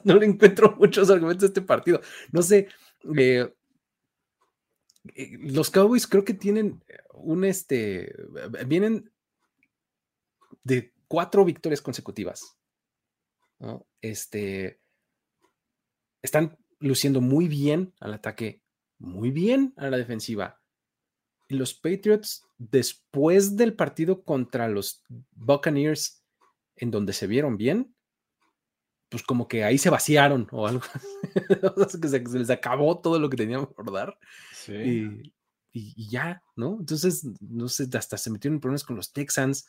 no 0.04 0.16
le 0.16 0.26
encuentro 0.26 0.76
muchos 0.78 1.10
argumentos 1.10 1.44
a 1.44 1.48
este 1.48 1.62
partido. 1.62 2.02
No 2.32 2.42
sé, 2.42 2.68
eh, 3.18 3.54
eh, 5.14 5.38
los 5.42 5.70
Cowboys 5.70 6.08
creo 6.08 6.24
que 6.24 6.34
tienen 6.34 6.84
un 7.14 7.46
este, 7.46 8.14
vienen 8.66 9.12
de 10.64 10.94
cuatro 11.08 11.46
victorias 11.46 11.82
consecutivas. 11.82 12.58
Este, 14.02 14.80
están 16.22 16.58
luciendo 16.80 17.22
muy 17.22 17.48
bien 17.48 17.94
al 18.00 18.14
ataque, 18.14 18.62
muy 19.00 19.32
bien 19.32 19.74
a 19.78 19.90
la 19.90 19.98
defensiva. 19.98 20.62
Y 21.48 21.56
los 21.56 21.74
Patriots, 21.74 22.44
después 22.58 23.56
del 23.56 23.76
partido 23.76 24.24
contra 24.24 24.68
los 24.68 25.04
Buccaneers, 25.32 26.24
en 26.76 26.92
donde 26.92 27.14
se 27.14 27.28
vieron 27.28 27.58
bien, 27.58 27.95
pues 29.10 29.24
como 29.24 29.48
que 29.48 29.64
ahí 29.64 29.78
se 29.78 29.90
vaciaron 29.90 30.48
o 30.52 30.68
algo. 30.68 30.82
que 32.02 32.08
se, 32.08 32.20
les 32.20 32.50
acabó 32.50 33.00
todo 33.00 33.20
lo 33.20 33.30
que 33.30 33.38
tenían 33.38 33.66
por 33.68 33.92
dar. 33.92 34.18
Sí. 34.54 35.34
Y, 35.72 36.10
ya, 36.10 36.42
¿no? 36.56 36.78
Entonces, 36.80 37.28
no 37.42 37.68
sé, 37.68 37.90
hasta 37.98 38.18
se 38.18 38.32
metieron 38.32 38.56
en 38.56 38.62
problemas 38.62 38.84
con 38.84 38.96
los 38.96 39.12
Texans. 39.12 39.68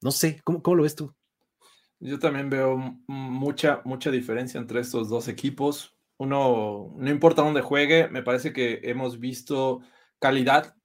No 0.00 0.10
sé, 0.10 0.40
¿cómo, 0.44 0.62
cómo 0.62 0.76
lo 0.76 0.82
ves 0.84 0.94
tú? 0.94 1.14
Yo 1.98 2.18
también 2.18 2.50
veo 2.50 2.76
mucha, 3.06 3.80
mucha 3.84 4.10
diferencia 4.10 4.58
entre 4.58 4.80
estos 4.80 5.08
dos 5.08 5.28
equipos. 5.28 5.96
Uno, 6.16 6.94
no 6.96 7.10
importa 7.10 7.42
dónde 7.42 7.60
juegue, 7.60 8.08
me 8.08 8.22
parece 8.22 8.52
que 8.52 8.80
hemos 8.84 9.18
visto 9.18 9.80
calidad. 10.18 10.76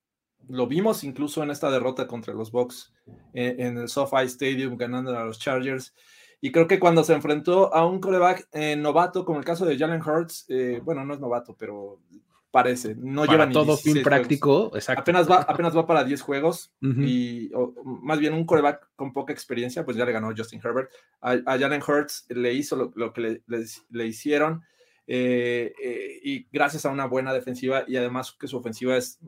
Lo 0.47 0.65
vimos 0.65 1.03
incluso 1.03 1.43
en 1.43 1.51
esta 1.51 1.69
derrota 1.69 2.07
contra 2.07 2.33
los 2.33 2.51
Bucks 2.51 2.93
en, 3.33 3.59
en 3.59 3.77
el 3.77 3.89
SoFi 3.89 4.25
Stadium 4.25 4.77
ganando 4.77 5.17
a 5.17 5.25
los 5.25 5.39
Chargers. 5.39 5.93
Y 6.41 6.51
creo 6.51 6.67
que 6.67 6.79
cuando 6.79 7.03
se 7.03 7.13
enfrentó 7.13 7.73
a 7.73 7.85
un 7.85 7.99
coreback 7.99 8.47
eh, 8.53 8.75
novato, 8.75 9.25
como 9.25 9.39
el 9.39 9.45
caso 9.45 9.65
de 9.65 9.77
Jalen 9.77 10.01
Hurts, 10.01 10.45
eh, 10.49 10.81
bueno, 10.83 11.03
no 11.03 11.13
es 11.13 11.19
novato, 11.19 11.55
pero 11.57 11.99
parece, 12.51 12.95
no 12.95 13.25
lleva 13.25 13.45
ni 13.45 13.53
todo 13.53 13.77
fin 13.77 14.01
práctico, 14.01 14.71
exacto. 14.73 15.01
Apenas 15.01 15.29
va, 15.29 15.41
apenas 15.41 15.75
va 15.75 15.85
para 15.85 16.03
10 16.03 16.21
juegos 16.21 16.73
y 16.81 17.51
más 17.83 18.17
bien 18.19 18.33
un 18.33 18.45
coreback 18.45 18.89
con 18.95 19.13
poca 19.13 19.33
experiencia, 19.33 19.85
pues 19.85 19.97
ya 19.97 20.05
le 20.05 20.13
ganó 20.13 20.33
Justin 20.35 20.61
Herbert. 20.63 20.89
A, 21.21 21.37
Jalen 21.45 21.83
Hurts 21.85 22.25
le 22.29 22.53
hizo 22.53 22.91
lo, 22.95 23.13
que 23.13 23.41
le, 23.45 24.07
hicieron 24.07 24.63
eh, 25.05 25.73
y 26.23 26.47
gracias 26.51 26.85
a 26.85 26.89
una 26.89 27.05
buena 27.05 27.33
defensiva 27.33 27.83
y 27.87 27.97
además 27.97 28.31
que 28.31 28.47
su 28.47 28.57
ofensiva 28.57 28.97
es 28.97 29.19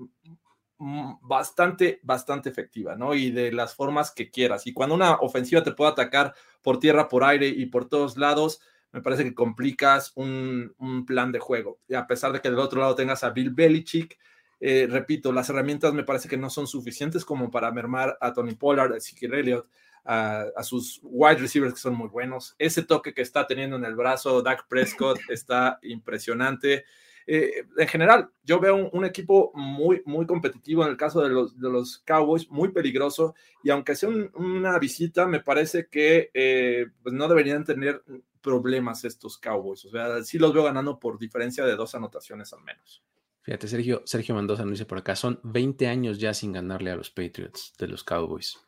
bastante, 1.21 1.99
bastante 2.01 2.49
efectiva, 2.49 2.95
¿no? 2.95 3.13
Y 3.13 3.31
de 3.31 3.51
las 3.51 3.75
formas 3.75 4.11
que 4.11 4.31
quieras. 4.31 4.65
Y 4.65 4.73
cuando 4.73 4.95
una 4.95 5.15
ofensiva 5.17 5.63
te 5.63 5.73
puede 5.73 5.91
atacar 5.91 6.33
por 6.61 6.79
tierra, 6.79 7.07
por 7.07 7.23
aire 7.23 7.47
y 7.47 7.67
por 7.67 7.87
todos 7.87 8.17
lados, 8.17 8.61
me 8.91 9.01
parece 9.01 9.23
que 9.23 9.35
complicas 9.35 10.11
un, 10.15 10.73
plan 11.05 11.31
de 11.31 11.39
juego. 11.39 11.79
Y 11.87 11.93
a 11.93 12.07
pesar 12.07 12.33
de 12.33 12.41
que 12.41 12.49
del 12.49 12.59
otro 12.59 12.81
lado 12.81 12.95
tengas 12.95 13.23
a 13.23 13.29
Bill 13.29 13.51
Belichick, 13.51 14.17
eh, 14.59 14.87
repito, 14.89 15.31
las 15.31 15.49
herramientas 15.49 15.93
me 15.93 16.03
parece 16.03 16.27
que 16.27 16.37
no 16.37 16.49
son 16.49 16.65
suficientes 16.65 17.25
como 17.25 17.51
para 17.51 17.71
mermar 17.71 18.17
a 18.19 18.33
Tony 18.33 18.55
Pollard, 18.55 18.93
a 18.93 18.97
Ezekiel 18.97 19.35
Elliott, 19.35 19.67
a, 20.03 20.45
a, 20.55 20.63
sus 20.63 20.99
wide 21.03 21.37
receivers 21.37 21.75
que 21.75 21.79
son 21.79 21.93
muy 21.93 22.09
buenos. 22.09 22.55
Ese 22.57 22.81
toque 22.81 23.13
que 23.13 23.21
está 23.21 23.45
teniendo 23.45 23.75
en 23.75 23.85
el 23.85 23.95
brazo 23.95 24.41
Dak 24.41 24.67
Prescott 24.67 25.19
está 25.29 25.77
impresionante. 25.83 26.85
Eh, 27.33 27.65
en 27.77 27.87
general, 27.87 28.29
yo 28.43 28.59
veo 28.59 28.89
un, 28.91 29.05
equipo 29.05 29.53
muy, 29.55 30.01
muy 30.05 30.25
competitivo 30.25 30.83
en 30.83 30.89
el 30.89 30.97
caso 30.97 31.21
de 31.21 31.29
los, 31.29 31.57
de 31.57 31.69
los 31.69 31.99
Cowboys, 31.99 32.49
muy 32.49 32.73
peligroso, 32.73 33.35
y 33.63 33.69
aunque 33.69 33.95
sea 33.95 34.09
una 34.33 34.77
visita, 34.79 35.25
me 35.25 35.39
parece 35.39 35.87
que 35.87 36.29
eh, 36.33 36.87
pues 37.01 37.15
no 37.15 37.29
deberían 37.29 37.63
tener 37.63 38.03
problemas 38.41 39.05
estos 39.05 39.37
Cowboys. 39.37 39.85
O 39.85 39.91
sea, 39.91 40.21
sí 40.25 40.39
los 40.39 40.53
veo 40.53 40.65
ganando 40.65 40.99
por 40.99 41.17
diferencia 41.17 41.63
de 41.63 41.77
dos 41.77 41.95
anotaciones 41.95 42.51
al 42.51 42.63
menos. 42.63 43.01
Fíjate, 43.43 43.69
Sergio, 43.69 44.01
Sergio 44.03 44.35
Mendoza 44.35 44.63
nos 44.63 44.73
dice 44.73 44.85
por 44.85 44.97
acá, 44.97 45.15
son 45.15 45.39
20 45.43 45.87
años 45.87 46.19
ya 46.19 46.33
sin 46.33 46.51
ganarle 46.51 46.91
a 46.91 46.97
los 46.97 47.11
Patriots 47.11 47.73
de 47.79 47.87
los 47.87 48.03
Cowboys. 48.03 48.59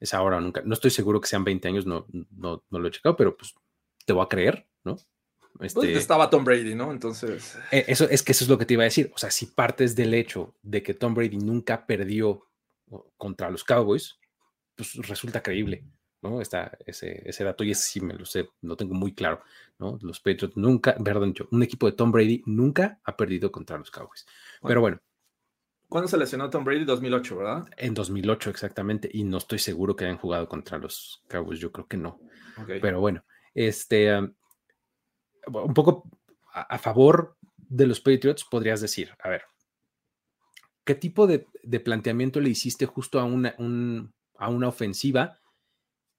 Es 0.00 0.12
ahora 0.12 0.38
o 0.38 0.40
nunca. 0.40 0.60
No 0.64 0.74
estoy 0.74 0.90
seguro 0.90 1.20
que 1.20 1.28
sean 1.28 1.44
20 1.44 1.68
años, 1.68 1.86
no, 1.86 2.04
no, 2.32 2.64
no 2.68 2.78
lo 2.80 2.88
he 2.88 2.90
checado, 2.90 3.14
pero 3.14 3.36
pues 3.36 3.54
te 4.04 4.12
voy 4.12 4.24
a 4.24 4.28
creer, 4.28 4.66
¿no? 4.82 4.96
Pues, 5.56 5.74
este, 5.74 5.92
estaba 5.94 6.30
Tom 6.30 6.44
Brady, 6.44 6.74
¿no? 6.74 6.92
Entonces. 6.92 7.58
Eh, 7.70 7.84
eso 7.88 8.08
es 8.08 8.22
que 8.22 8.32
eso 8.32 8.44
es 8.44 8.50
lo 8.50 8.58
que 8.58 8.66
te 8.66 8.74
iba 8.74 8.82
a 8.82 8.84
decir. 8.84 9.10
O 9.14 9.18
sea, 9.18 9.30
si 9.30 9.46
partes 9.46 9.96
del 9.96 10.14
hecho 10.14 10.54
de 10.62 10.82
que 10.82 10.94
Tom 10.94 11.14
Brady 11.14 11.38
nunca 11.38 11.86
perdió 11.86 12.46
contra 13.16 13.50
los 13.50 13.64
Cowboys, 13.64 14.18
pues 14.74 14.94
resulta 14.94 15.42
creíble, 15.42 15.84
¿no? 16.22 16.40
Está 16.40 16.76
ese, 16.86 17.28
ese 17.28 17.44
dato 17.44 17.64
y 17.64 17.72
ese 17.72 17.82
sí 17.82 18.00
me 18.00 18.14
lo 18.14 18.24
sé, 18.24 18.48
lo 18.62 18.76
tengo 18.76 18.94
muy 18.94 19.14
claro, 19.14 19.42
¿no? 19.78 19.98
Los 20.02 20.20
Patriots 20.20 20.56
nunca, 20.56 20.94
perdón, 20.94 21.34
un 21.50 21.62
equipo 21.62 21.86
de 21.86 21.92
Tom 21.92 22.12
Brady 22.12 22.42
nunca 22.46 23.00
ha 23.04 23.16
perdido 23.16 23.50
contra 23.50 23.78
los 23.78 23.90
Cowboys. 23.90 24.26
Pero 24.62 24.80
bueno. 24.80 25.00
¿Cuándo 25.88 26.06
se 26.06 26.18
lesionó 26.18 26.50
Tom 26.50 26.64
Brady? 26.64 26.84
2008, 26.84 27.36
¿verdad? 27.36 27.66
En 27.78 27.94
2008, 27.94 28.50
exactamente. 28.50 29.08
Y 29.10 29.24
no 29.24 29.38
estoy 29.38 29.58
seguro 29.58 29.96
que 29.96 30.04
hayan 30.04 30.18
jugado 30.18 30.46
contra 30.46 30.76
los 30.76 31.24
Cowboys. 31.28 31.58
Yo 31.60 31.72
creo 31.72 31.86
que 31.86 31.96
no. 31.96 32.20
Pero 32.66 33.00
bueno, 33.00 33.24
este, 33.54 34.10
un 35.52 35.74
poco 35.74 36.04
a, 36.52 36.78
favor 36.78 37.36
de 37.56 37.86
los 37.86 38.00
Patriots, 38.00 38.44
podrías 38.44 38.80
decir, 38.80 39.14
a 39.22 39.28
ver, 39.28 39.42
¿qué 40.84 40.94
tipo 40.94 41.26
de, 41.26 41.46
planteamiento 41.80 42.40
le 42.40 42.50
hiciste 42.50 42.86
justo 42.86 43.20
a 43.20 43.24
una, 43.24 43.54
a 44.38 44.48
una 44.48 44.68
ofensiva 44.68 45.38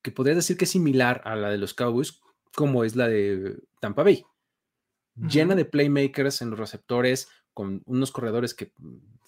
que 0.01 0.11
podrías 0.11 0.37
decir 0.37 0.57
que 0.57 0.65
es 0.65 0.71
similar 0.71 1.21
a 1.25 1.35
la 1.35 1.49
de 1.49 1.57
los 1.57 1.73
Cowboys, 1.73 2.21
como 2.55 2.83
es 2.83 2.95
la 2.95 3.07
de 3.07 3.57
Tampa 3.79 4.03
Bay? 4.03 4.23
Llena 5.15 5.55
de 5.55 5.65
playmakers 5.65 6.41
en 6.41 6.51
los 6.51 6.59
receptores, 6.59 7.27
con 7.53 7.81
unos 7.85 8.11
corredores 8.11 8.53
que 8.53 8.71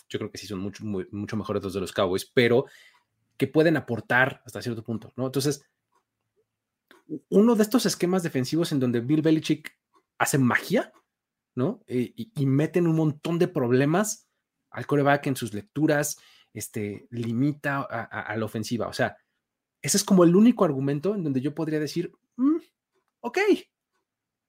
yo 0.08 0.20
creo 0.20 0.32
que 0.32 0.38
sí 0.38 0.48
son 0.48 0.60
mucho, 0.60 0.86
mucho 0.86 1.38
mejores 1.38 1.64
los 1.64 1.74
de 1.74 1.82
los 1.82 1.92
Cowboys, 1.92 2.26
pero 2.26 2.66
que 3.38 3.48
pueden 3.48 3.76
aportar 3.76 4.42
hasta 4.46 4.62
cierto 4.62 4.84
punto, 4.84 5.12
¿no? 5.16 5.26
Entonces, 5.26 5.66
uno 7.30 7.56
de 7.56 7.64
estos 7.64 7.86
esquemas 7.86 8.24
defensivos 8.24 8.72
en 8.72 8.80
donde 8.80 9.00
Bill 9.00 9.22
Belichick 9.22 9.76
hacen 10.22 10.44
magia, 10.44 10.94
¿no? 11.56 11.82
Eh, 11.88 12.14
y, 12.16 12.46
meten 12.46 12.86
un 12.86 12.96
montón 12.96 13.40
de 13.40 13.48
problemas 13.48 14.30
al 14.70 14.86
coreback 14.86 15.26
en 15.26 15.36
sus 15.36 15.52
lecturas, 15.52 16.18
este, 16.54 17.08
limita 17.10 17.82
a, 17.82 18.38
la 18.38 18.46
ofensiva. 18.46 18.88
O 18.88 18.94
sea, 18.94 19.18
ese 19.82 19.98
es 19.98 20.04
como 20.04 20.24
el 20.24 20.36
único 20.36 20.64
argumento 20.64 21.16
en 21.16 21.24
donde 21.24 21.42
yo 21.42 21.56
podría 21.56 21.80
decir, 21.80 22.12
mm, 22.36 22.58
ok, 23.22 23.40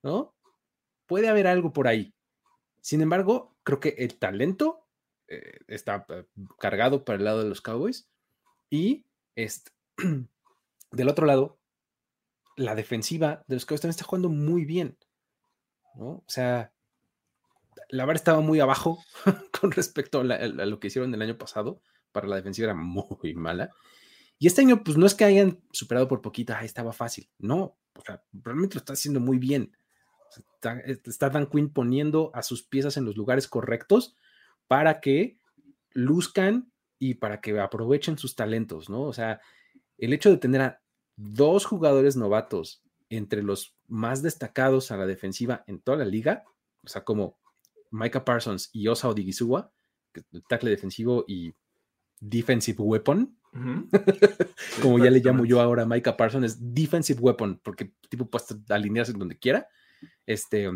¿no? 0.03 0.35
Puede 1.07 1.29
haber 1.29 1.47
algo 1.47 1.73
por 1.73 1.89
ahí. 1.89 2.15
Sin 2.83 3.01
embargo, 3.01 3.57
creo 3.63 3.81
que 3.81 3.95
el 3.97 4.19
talento 4.19 4.87
eh, 5.29 5.59
está 5.69 6.05
eh, 6.11 6.27
cargado 6.59 7.03
para 7.03 7.17
el 7.17 7.25
lado 7.25 7.43
de 7.43 7.49
los 7.49 7.63
Cowboys 7.63 8.11
y 8.69 9.07
este, 9.37 9.71
del 10.93 11.09
otro 11.09 11.25
lado, 11.25 11.59
la 12.57 12.75
defensiva 12.75 13.43
de 13.47 13.57
los 13.57 13.65
Cowboys 13.65 13.81
también 13.81 13.97
está 13.97 14.05
jugando 14.05 14.29
muy 14.29 14.67
bien. 14.67 14.99
O 15.99 16.25
sea, 16.27 16.73
la 17.89 18.05
vara 18.05 18.17
estaba 18.17 18.41
muy 18.41 18.61
abajo 18.61 19.05
con 19.61 19.71
respecto 19.71 20.21
a, 20.21 20.25
lo 20.25 20.81
que 20.81 20.89
hicieron 20.89 21.15
el 21.15 21.23
año 21.23 21.39
pasado. 21.39 21.81
Para 22.11 22.29
la 22.29 22.37
defensiva 22.37 22.67
era 22.67 22.75
muy 22.81 23.35
mala. 23.35 23.71
Y 24.39 24.47
este 24.49 24.63
año, 24.63 24.83
pues 24.83 24.97
no 24.97 25.07
es 25.07 25.15
que 25.15 25.25
hayan 25.25 25.61
superado 25.71 26.09
por 26.09 26.21
poquito, 26.21 26.53
estaba 26.63 26.93
fácil. 26.93 27.31
No, 27.39 27.77
o 27.95 28.01
sea, 28.05 28.23
realmente 28.33 28.75
lo 28.75 28.81
está 28.81 28.95
haciendo 28.95 29.21
muy 29.21 29.39
bien. 29.39 29.77
Está, 30.85 31.29
Dan 31.29 31.47
Quinn 31.47 31.73
poniendo 31.73 32.31
a 32.35 32.43
sus 32.43 32.63
piezas 32.63 32.97
en 32.97 33.05
los 33.05 33.17
lugares 33.17 33.47
correctos 33.47 34.17
para 34.67 35.01
que 35.01 35.39
luzcan 35.93 36.73
y 36.99 37.15
para 37.15 37.41
que 37.41 37.59
aprovechen 37.61 38.17
sus 38.17 38.35
talentos, 38.35 38.89
¿no? 38.89 39.03
O 39.03 39.13
sea, 39.13 39.41
el 39.99 40.13
hecho 40.13 40.31
de 40.31 40.39
tener 40.39 40.61
a 40.63 40.81
dos 41.17 41.65
jugadores 41.65 42.17
novatos 42.17 42.83
entre 43.17 43.43
los 43.43 43.77
más 43.89 44.23
destacados 44.23 44.91
a 44.91 44.97
la 44.97 45.07
defensiva 45.07 45.65
en 45.67 45.81
toda 45.81 45.99
la 45.99 46.05
liga, 46.07 46.45
o 46.83 46.89
sea, 46.89 47.05
como 47.05 47.39
Micah 47.91 48.25
Parsons 48.25 48.71
y 48.73 48.89
Osa 48.89 49.09
Odigizua, 49.09 49.71
tackle 50.49 50.71
defensivo 50.71 51.25
y 51.29 51.55
defensive 52.21 52.83
weapon, 52.83 53.37
como 54.83 54.99
ya 54.99 55.11
le 55.11 55.21
llamo 55.21 55.45
yo 55.45 55.61
ahora 55.61 55.83
a 55.83 55.87
Micah 55.87 56.17
Parsons, 56.17 56.47
es 56.47 56.75
defensive 56.75 57.21
weapon, 57.21 57.61
porque 57.63 57.93
tipo 58.09 58.31
puede 58.31 58.45
alinearse 58.71 59.13
donde 59.13 59.39
quiera. 59.39 59.69
Este, 60.25 60.71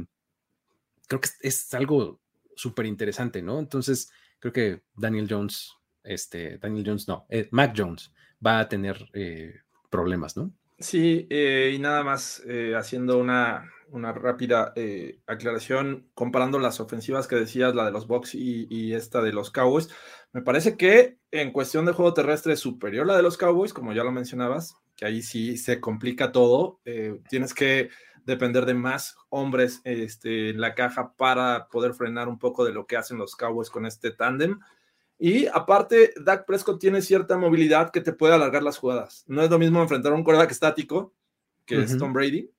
creo 1.08 1.20
que 1.20 1.28
es, 1.40 1.72
algo 1.72 2.20
súper 2.54 2.84
interesante, 2.84 3.40
¿no? 3.40 3.58
Entonces, 3.58 4.10
creo 4.38 4.52
que 4.52 4.82
Daniel 4.94 5.26
Jones, 5.28 5.72
este, 6.04 6.58
Daniel 6.58 6.84
Jones 6.86 7.08
no, 7.08 7.26
eh, 7.30 7.48
Mac 7.50 7.72
Jones 7.74 8.12
va 8.44 8.60
a 8.60 8.68
tener 8.68 9.08
eh, 9.14 9.60
problemas, 9.88 10.36
¿no? 10.36 10.52
Sí, 10.78 11.26
eh, 11.30 11.72
y 11.74 11.78
nada 11.78 12.04
más 12.04 12.42
haciendo 12.76 13.18
una, 13.18 13.72
una 13.88 14.12
rápida 14.12 14.74
aclaración, 15.26 16.10
comparando 16.14 16.58
las 16.58 16.80
ofensivas 16.80 17.26
que 17.26 17.36
decías, 17.36 17.74
la 17.74 17.86
de 17.86 17.92
los 17.92 18.06
Bucks 18.06 18.34
y, 18.34 18.92
esta 18.92 19.22
de 19.22 19.32
los 19.32 19.50
Cowboys, 19.50 19.88
me 20.32 20.42
parece 20.42 20.76
que 20.76 21.18
en 21.30 21.52
cuestión 21.52 21.86
de 21.86 21.92
juego 21.92 22.12
terrestre 22.12 22.52
es 22.52 22.60
superior 22.60 23.06
la 23.06 23.16
de 23.16 23.22
los 23.22 23.38
Cowboys, 23.38 23.72
como 23.72 23.94
ya 23.94 24.04
lo 24.04 24.12
mencionabas, 24.12 24.76
que 24.96 25.06
ahí 25.06 25.22
sí 25.22 25.56
se 25.56 25.80
complica 25.80 26.30
todo, 26.30 26.80
tienes 27.28 27.54
que 27.54 27.88
depender 28.26 28.66
de 28.66 28.74
más 28.74 29.16
hombres 29.30 29.80
este, 29.84 30.50
en 30.50 30.60
la 30.60 30.74
caja 30.74 31.14
para 31.16 31.68
poder 31.68 31.94
frenar 31.94 32.28
un 32.28 32.38
poco 32.38 32.64
de 32.64 32.72
lo 32.72 32.86
que 32.86 32.96
hacen 32.96 33.18
los 33.18 33.36
Cowboys 33.36 33.70
con 33.70 33.86
este 33.86 34.10
tándem. 34.10 34.58
Y 35.18 35.46
aparte, 35.46 36.12
Dak 36.20 36.44
Prescott 36.46 36.80
tiene 36.80 37.00
cierta 37.00 37.38
movilidad 37.38 37.90
que 37.90 38.00
te 38.00 38.12
puede 38.12 38.34
alargar 38.34 38.62
las 38.62 38.78
jugadas. 38.78 39.24
No 39.26 39.42
es 39.42 39.50
lo 39.50 39.58
mismo 39.58 39.80
enfrentar 39.80 40.12
a 40.12 40.14
un 40.14 40.24
quarterback 40.24 40.50
estático, 40.50 41.14
que 41.64 41.80
es 41.80 41.96
Tom 41.96 42.12
Brady, 42.12 42.50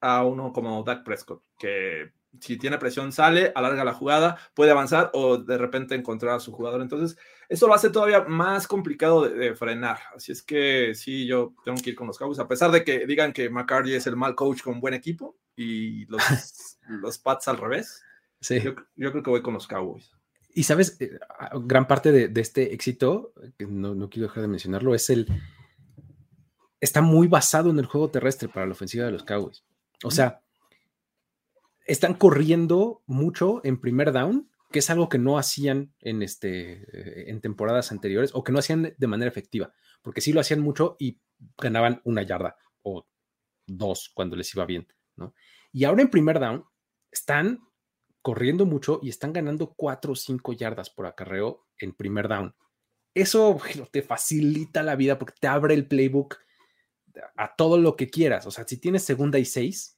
a 0.00 0.24
uno 0.24 0.52
como 0.52 0.82
Dak 0.82 1.04
Prescott, 1.04 1.42
que 1.58 2.12
si 2.40 2.58
tiene 2.58 2.78
presión 2.78 3.12
sale, 3.12 3.52
alarga 3.54 3.84
la 3.84 3.94
jugada, 3.94 4.38
puede 4.54 4.70
avanzar 4.70 5.10
o 5.14 5.38
de 5.38 5.58
repente 5.58 5.94
encontrar 5.94 6.36
a 6.36 6.40
su 6.40 6.52
jugador. 6.52 6.82
Entonces, 6.82 7.18
eso 7.48 7.66
lo 7.66 7.74
hace 7.74 7.90
todavía 7.90 8.24
más 8.24 8.66
complicado 8.66 9.28
de, 9.28 9.54
frenar. 9.54 9.98
Así 10.14 10.32
es 10.32 10.42
que 10.42 10.94
sí, 10.94 11.26
yo 11.26 11.54
tengo 11.64 11.80
que 11.82 11.90
ir 11.90 11.96
con 11.96 12.06
los 12.06 12.18
Cowboys, 12.18 12.38
a 12.38 12.48
pesar 12.48 12.70
de 12.70 12.84
que 12.84 13.06
digan 13.06 13.32
que 13.32 13.50
McCarthy 13.50 13.94
es 13.94 14.06
el 14.06 14.16
mal 14.16 14.34
coach 14.34 14.62
con 14.62 14.80
buen 14.80 14.94
equipo 14.94 15.36
y 15.54 16.06
los, 16.06 16.22
los 16.88 17.18
Pats 17.18 17.48
al 17.48 17.58
revés. 17.58 18.02
Sí. 18.40 18.60
Yo, 18.60 18.74
creo 19.10 19.22
que 19.22 19.30
voy 19.30 19.42
con 19.42 19.54
los 19.54 19.66
Cowboys. 19.66 20.12
Y 20.56 20.62
sabes, 20.62 20.96
eh, 21.02 21.18
gran 21.64 21.86
parte 21.86 22.10
de, 22.12 22.40
este 22.40 22.72
éxito, 22.72 23.34
no, 23.58 23.94
no 23.94 24.08
quiero 24.08 24.28
dejar 24.28 24.40
de 24.40 24.48
mencionarlo, 24.48 24.94
es 24.94 25.10
el. 25.10 25.28
Está 26.80 27.02
muy 27.02 27.28
basado 27.28 27.68
en 27.68 27.78
el 27.78 27.84
juego 27.84 28.08
terrestre 28.10 28.48
para 28.48 28.64
la 28.64 28.72
ofensiva 28.72 29.04
de 29.04 29.12
los 29.12 29.22
Cowboys. 29.22 29.66
O 30.02 30.10
sea, 30.10 30.40
están 31.84 32.14
corriendo 32.14 33.02
mucho 33.04 33.60
en 33.64 33.78
primer 33.82 34.12
down, 34.12 34.50
que 34.72 34.78
es 34.78 34.88
algo 34.88 35.10
que 35.10 35.18
no 35.18 35.36
hacían 35.36 35.92
en, 36.00 36.22
este, 36.22 36.84
eh, 36.90 37.30
en 37.30 37.42
temporadas 37.42 37.92
anteriores 37.92 38.30
o 38.32 38.42
que 38.42 38.52
no 38.52 38.58
hacían 38.58 38.94
de 38.96 39.06
manera 39.06 39.28
efectiva, 39.28 39.74
porque 40.00 40.22
sí 40.22 40.32
lo 40.32 40.40
hacían 40.40 40.60
mucho 40.60 40.96
y 40.98 41.20
ganaban 41.58 42.00
una 42.04 42.22
yarda 42.22 42.56
o 42.80 43.06
dos 43.66 44.10
cuando 44.14 44.36
les 44.36 44.54
iba 44.54 44.64
bien, 44.64 44.88
¿no? 45.16 45.34
Y 45.70 45.84
ahora 45.84 46.00
en 46.00 46.08
primer 46.08 46.40
down 46.40 46.64
están 47.10 47.60
corriendo 48.26 48.66
mucho 48.66 48.98
y 49.04 49.08
están 49.08 49.32
ganando 49.32 49.72
cuatro 49.76 50.14
o 50.14 50.16
cinco 50.16 50.52
yardas 50.52 50.90
por 50.90 51.06
acarreo 51.06 51.64
en 51.78 51.92
primer 51.92 52.26
down. 52.26 52.56
Eso 53.14 53.56
te 53.92 54.02
facilita 54.02 54.82
la 54.82 54.96
vida 54.96 55.16
porque 55.16 55.34
te 55.40 55.46
abre 55.46 55.74
el 55.74 55.86
playbook 55.86 56.36
a 57.36 57.54
todo 57.54 57.78
lo 57.78 57.94
que 57.94 58.10
quieras. 58.10 58.44
O 58.48 58.50
sea, 58.50 58.66
si 58.66 58.78
tienes 58.78 59.04
segunda 59.04 59.38
y 59.38 59.44
seis, 59.44 59.96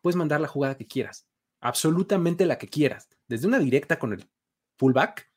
puedes 0.00 0.16
mandar 0.16 0.40
la 0.40 0.48
jugada 0.48 0.78
que 0.78 0.86
quieras, 0.86 1.28
absolutamente 1.60 2.46
la 2.46 2.56
que 2.56 2.66
quieras, 2.66 3.10
desde 3.28 3.46
una 3.46 3.58
directa 3.58 3.98
con 3.98 4.14
el 4.14 4.26
fullback, 4.78 5.30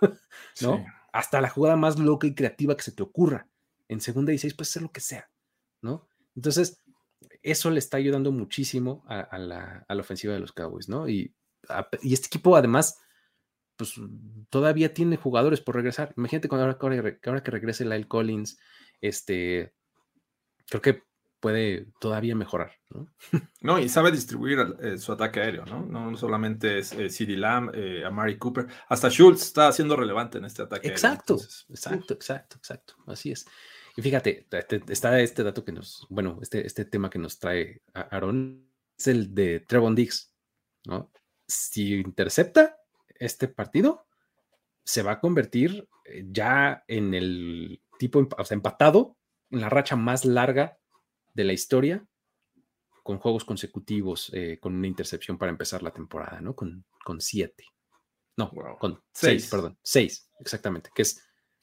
¿no? 0.62 0.84
Hasta 1.12 1.40
la 1.40 1.48
jugada 1.48 1.76
más 1.76 1.96
loca 1.96 2.26
y 2.26 2.34
creativa 2.34 2.76
que 2.76 2.82
se 2.82 2.90
te 2.90 3.04
ocurra. 3.04 3.46
En 3.86 4.00
segunda 4.00 4.32
y 4.32 4.38
seis 4.38 4.52
puedes 4.52 4.70
hacer 4.70 4.82
lo 4.82 4.90
que 4.90 5.00
sea, 5.00 5.30
¿no? 5.80 6.08
Entonces, 6.34 6.82
eso 7.40 7.70
le 7.70 7.78
está 7.78 7.98
ayudando 7.98 8.32
muchísimo 8.32 9.04
a, 9.06 9.38
la, 9.38 9.86
ofensiva 9.90 10.34
de 10.34 10.40
los 10.40 10.50
Cowboys, 10.50 10.88
¿no? 10.88 11.08
Y, 11.08 11.32
y, 12.02 12.12
este 12.12 12.26
equipo 12.26 12.56
además, 12.56 12.98
pues 13.76 13.94
todavía 14.50 14.92
tiene 14.94 15.16
jugadores 15.16 15.60
por 15.60 15.76
regresar. 15.76 16.14
Imagínate 16.16 16.48
cuando 16.48 16.64
ahora, 16.64 17.18
ahora 17.26 17.42
que 17.42 17.50
regrese 17.50 17.84
Lyle 17.84 18.08
Collins, 18.08 18.58
este, 19.00 19.74
creo 20.68 20.82
que 20.82 21.02
puede 21.42 21.88
todavía 22.00 22.36
mejorar. 22.36 22.72
¿no? 22.90 23.08
no 23.60 23.78
y 23.80 23.88
sabe 23.88 24.12
distribuir 24.12 24.76
eh, 24.80 24.96
su 24.96 25.12
ataque 25.12 25.40
aéreo, 25.40 25.66
¿no? 25.66 25.84
No 25.84 26.16
solamente 26.16 26.78
es 26.78 26.92
eh, 26.92 27.10
CD 27.10 27.36
Lamb, 27.36 27.72
eh, 27.74 28.04
Amari 28.04 28.38
Cooper, 28.38 28.68
hasta 28.88 29.10
Schultz 29.10 29.42
está 29.42 29.72
siendo 29.72 29.96
relevante 29.96 30.38
en 30.38 30.44
este 30.44 30.62
ataque 30.62 30.86
exacto, 30.86 31.34
aéreo. 31.34 31.48
exacto, 31.68 32.14
exacto, 32.14 32.56
exacto, 32.58 32.94
así 33.08 33.32
es. 33.32 33.44
Y 33.96 34.02
fíjate, 34.02 34.46
está 34.88 35.20
este 35.20 35.42
dato 35.42 35.64
que 35.64 35.72
nos, 35.72 36.06
bueno, 36.08 36.38
este, 36.40 36.64
este 36.64 36.84
tema 36.84 37.10
que 37.10 37.18
nos 37.18 37.38
trae 37.38 37.82
Aaron, 37.92 38.64
es 38.96 39.08
el 39.08 39.34
de 39.34 39.60
Trevon 39.60 39.96
Diggs, 39.96 40.32
¿no? 40.86 41.10
Si 41.52 41.94
intercepta 41.94 42.78
este 43.14 43.48
partido, 43.48 44.06
se 44.84 45.02
va 45.02 45.12
a 45.12 45.20
convertir 45.20 45.88
eh, 46.04 46.24
ya 46.30 46.84
en 46.88 47.14
el 47.14 47.82
tipo, 47.98 48.26
o 48.36 48.44
sea, 48.44 48.54
empatado 48.54 49.16
en 49.50 49.60
la 49.60 49.68
racha 49.68 49.96
más 49.96 50.24
larga 50.24 50.78
de 51.34 51.44
la 51.44 51.52
historia 51.52 52.06
con 53.02 53.18
juegos 53.18 53.44
consecutivos, 53.44 54.30
eh, 54.32 54.58
con 54.60 54.74
una 54.74 54.86
intercepción 54.86 55.38
para 55.38 55.50
empezar 55.50 55.82
la 55.82 55.92
temporada, 55.92 56.40
¿no? 56.40 56.54
Con, 56.54 56.84
con 57.04 57.20
siete. 57.20 57.64
No, 58.36 58.50
con 58.78 59.02
seis. 59.12 59.48
perdón. 59.50 59.78
Seis, 59.82 60.30
exactamente. 60.40 60.90
Que 60.94 61.02
es 61.02 61.22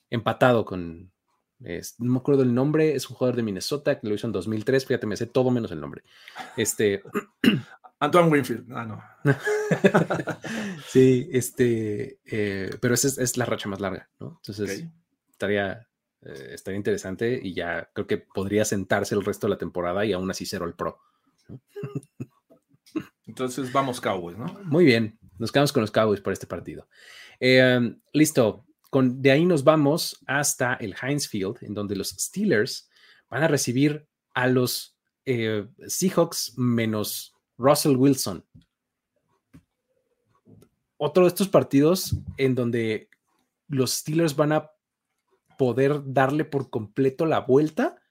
empatado 0.09 0.65
con. 0.65 1.11
no 1.59 2.11
me 2.13 2.17
acuerdo 2.19 2.43
el 2.43 2.53
nombre, 2.53 2.93
es 2.93 3.09
un 3.09 3.15
jugador 3.15 3.35
de 3.35 3.43
Minnesota 3.43 3.99
que 3.99 4.07
lo 4.07 4.15
hizo 4.15 4.27
en 4.27 4.33
2003. 4.33 4.85
Fíjate, 4.85 5.07
me 5.07 5.17
sé 5.17 5.25
todo 5.25 5.49
menos 5.49 5.71
el 5.71 5.81
nombre. 5.81 6.03
Este. 6.57 7.01
Antoine 7.99 8.29
Winfield. 8.29 8.71
Ah, 8.71 8.85
no. 8.85 9.03
sí, 10.87 11.29
este. 11.31 12.19
Eh, 12.25 12.69
pero 12.81 12.93
esa 12.93 13.21
es, 13.21 13.37
la 13.37 13.45
racha 13.45 13.67
más 13.67 13.79
larga, 13.79 14.09
¿no? 14.19 14.39
Entonces, 14.41 14.85
estaría 15.29 15.89
eh, 16.21 16.51
estaría 16.53 16.77
interesante 16.77 17.39
y 17.41 17.53
ya 17.53 17.89
creo 17.93 18.05
que 18.05 18.17
podría 18.17 18.65
sentarse 18.65 19.15
el 19.15 19.23
resto 19.23 19.47
de 19.47 19.51
la 19.51 19.57
temporada 19.57 20.05
y 20.05 20.11
aún 20.11 20.29
así 20.29 20.45
cero 20.45 20.65
el 20.65 20.73
pro. 20.73 20.99
Entonces 23.25 23.71
vamos 23.71 24.01
Cowboys, 24.01 24.37
¿no? 24.37 24.47
Muy 24.65 24.83
bien, 24.83 25.17
nos 25.37 25.51
quedamos 25.51 25.71
con 25.71 25.81
los 25.81 25.91
Cowboys 25.91 26.19
por 26.19 26.33
este 26.33 26.47
partido. 26.47 26.89
Em, 27.39 28.01
listo, 28.11 28.65
con, 28.89 29.21
de 29.21 29.31
ahí 29.31 29.45
nos 29.45 29.63
vamos 29.63 30.19
hasta 30.27 30.73
el 30.73 30.95
Heinz 31.01 31.27
Field, 31.27 31.57
en 31.61 31.73
donde 31.73 31.95
los 31.95 32.09
Steelers 32.09 32.89
van 33.29 33.43
a 33.43 33.47
recibir 33.47 34.05
a 34.33 34.47
los 34.47 34.97
eh, 35.25 35.67
Seahawks 35.87 36.57
menos 36.57 37.35
Russell 37.59 37.97
Wilson. 37.97 38.43
Otro 40.97 41.23
de 41.23 41.29
estos 41.29 41.49
partidos 41.49 42.15
en 42.37 42.55
donde 42.55 43.09
los 43.67 43.93
Steelers 43.93 44.35
van 44.35 44.53
a 44.53 44.71
poder 45.57 46.01
darle 46.05 46.45
por 46.45 46.69
completo 46.69 47.25
la 47.25 47.41
vuelta 47.41 48.01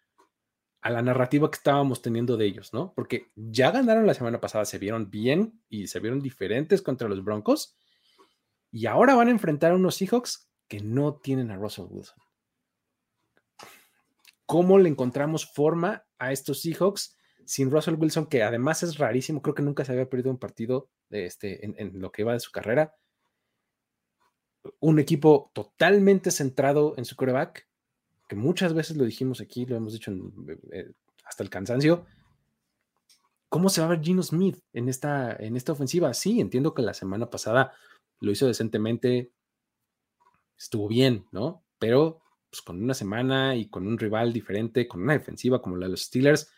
a 0.80 0.90
la 0.90 1.02
narrativa 1.02 1.50
que 1.50 1.56
estábamos 1.56 2.02
teniendo 2.02 2.36
de 2.36 2.46
ellos, 2.46 2.72
¿no? 2.72 2.92
Porque 2.94 3.32
ya 3.34 3.70
ganaron 3.70 4.06
la 4.06 4.14
semana 4.14 4.40
pasada, 4.40 4.64
se 4.64 4.78
vieron 4.78 5.10
bien 5.10 5.60
y 5.68 5.88
se 5.88 5.98
vieron 5.98 6.20
diferentes 6.20 6.82
contra 6.82 7.08
los 7.08 7.24
Broncos 7.24 7.76
y 8.70 8.86
ahora 8.86 9.16
van 9.16 9.28
a 9.28 9.32
enfrentar 9.32 9.72
a 9.72 9.76
unos 9.76 9.96
Seahawks 9.96 10.50
que 10.68 10.80
no 10.80 11.16
tienen 11.16 11.50
a 11.50 11.56
Russell 11.56 11.86
Wilson. 11.88 12.18
¿Cómo 14.46 14.78
le 14.78 14.88
encontramos 14.88 15.50
forma 15.50 16.06
a 16.18 16.32
estos 16.32 16.60
Seahawks 16.60 17.17
sin 17.48 17.70
Russell 17.70 17.96
Wilson, 17.98 18.26
que 18.26 18.42
además 18.42 18.82
es 18.82 18.98
rarísimo, 18.98 19.40
creo 19.40 19.54
que 19.54 19.62
nunca 19.62 19.84
se 19.84 19.92
había 19.92 20.08
perdido 20.08 20.30
un 20.30 20.38
partido 20.38 20.90
este, 21.08 21.64
en, 21.64 21.98
lo 21.98 22.12
que 22.12 22.22
va 22.22 22.34
de 22.34 22.40
su 22.40 22.52
carrera? 22.52 22.94
un 24.80 24.98
equipo 24.98 25.50
totalmente 25.54 26.30
centrado 26.30 26.92
en 26.98 27.06
su 27.06 27.16
coreback, 27.16 27.66
que 28.28 28.36
muchas 28.36 28.74
veces 28.74 28.98
lo 28.98 29.04
dijimos 29.04 29.40
aquí, 29.40 29.64
lo 29.64 29.76
hemos 29.76 29.94
dicho 29.94 30.12
eh, 30.72 30.92
hasta 31.24 31.42
el 31.42 31.48
cansancio. 31.48 32.04
¿Cómo 33.48 33.70
se 33.70 33.80
va 33.80 33.86
a 33.86 33.90
ver 33.90 34.02
Gino 34.02 34.22
Smith 34.22 34.58
en 34.74 34.90
esta, 34.90 35.34
en 35.34 35.56
esta 35.56 35.72
ofensiva? 35.72 36.12
Sí, 36.12 36.40
entiendo 36.40 36.74
que 36.74 36.82
la 36.82 36.92
semana 36.92 37.30
pasada 37.30 37.72
lo 38.20 38.30
hizo 38.30 38.46
decentemente, 38.46 39.32
estuvo 40.58 40.86
bien, 40.86 41.24
¿no? 41.32 41.64
Pero 41.78 42.20
pues, 42.50 42.60
con 42.60 42.82
una 42.82 42.94
semana 42.94 43.56
y 43.56 43.68
con 43.68 43.86
un 43.86 43.98
rival 43.98 44.32
diferente, 44.34 44.86
con 44.86 45.02
una 45.02 45.14
defensiva 45.14 45.62
como 45.62 45.76
la 45.76 45.86
de 45.86 45.92
los 45.92 46.02
Steelers, 46.02 46.50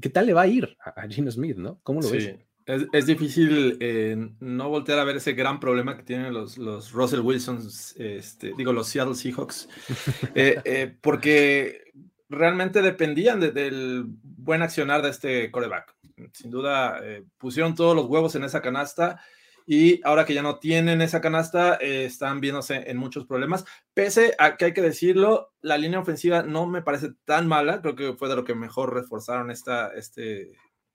¿qué, 0.00 0.10
tal 0.10 0.26
le 0.26 0.32
va 0.32 0.42
a 0.42 0.46
ir 0.46 0.76
a, 0.84 1.06
Gino 1.08 1.30
Smith, 1.30 1.56
¿no? 1.56 1.80
¿Cómo 1.82 2.00
lo 2.00 2.10
ves? 2.10 2.34
Es, 2.66 3.04
difícil 3.04 3.76
eh, 3.80 4.16
no 4.40 4.70
voltear 4.70 4.98
a 4.98 5.04
ver 5.04 5.16
ese 5.16 5.34
gran 5.34 5.60
problema 5.60 5.98
que 5.98 6.02
tienen 6.02 6.32
los, 6.32 6.56
los 6.56 6.92
Russell 6.92 7.20
Wilsons, 7.20 7.94
este, 7.98 8.54
digo, 8.56 8.72
los 8.72 8.88
Seattle 8.88 9.14
Seahawks, 9.14 9.68
eh, 10.34 10.60
eh, 10.64 10.96
porque 11.00 11.92
realmente 12.30 12.80
dependían 12.80 13.38
del 13.40 14.04
buen 14.06 14.62
accionar 14.62 15.02
de 15.02 15.10
este 15.10 15.50
coreback. 15.50 15.94
Sin 16.32 16.50
duda, 16.50 17.00
pusieron 17.36 17.74
todos 17.74 17.94
los 17.94 18.06
huevos 18.06 18.34
en 18.34 18.44
esa 18.44 18.62
canasta 18.62 19.20
y 19.66 20.00
ahora 20.04 20.24
que 20.24 20.34
ya 20.34 20.42
no 20.42 20.58
tienen 20.58 21.00
esa 21.00 21.20
canasta, 21.20 21.74
están 21.74 22.40
viéndose 22.40 22.90
en 22.90 22.96
muchos 22.96 23.26
problemas. 23.26 23.64
Pese 23.94 24.34
a 24.38 24.56
que 24.56 24.66
hay 24.66 24.74
que 24.74 24.82
decirlo, 24.82 25.52
la 25.60 25.78
línea 25.78 26.00
ofensiva 26.00 26.42
no 26.42 26.66
me 26.66 26.82
parece 26.82 27.12
tan 27.24 27.48
mala, 27.48 27.80
creo 27.80 27.96
que 27.96 28.12
fue 28.14 28.28
de 28.28 28.36
lo 28.36 28.44
que 28.44 28.54
mejor 28.54 28.92
reforzaron 28.92 29.50
esta, 29.50 29.88
este, 29.94 30.52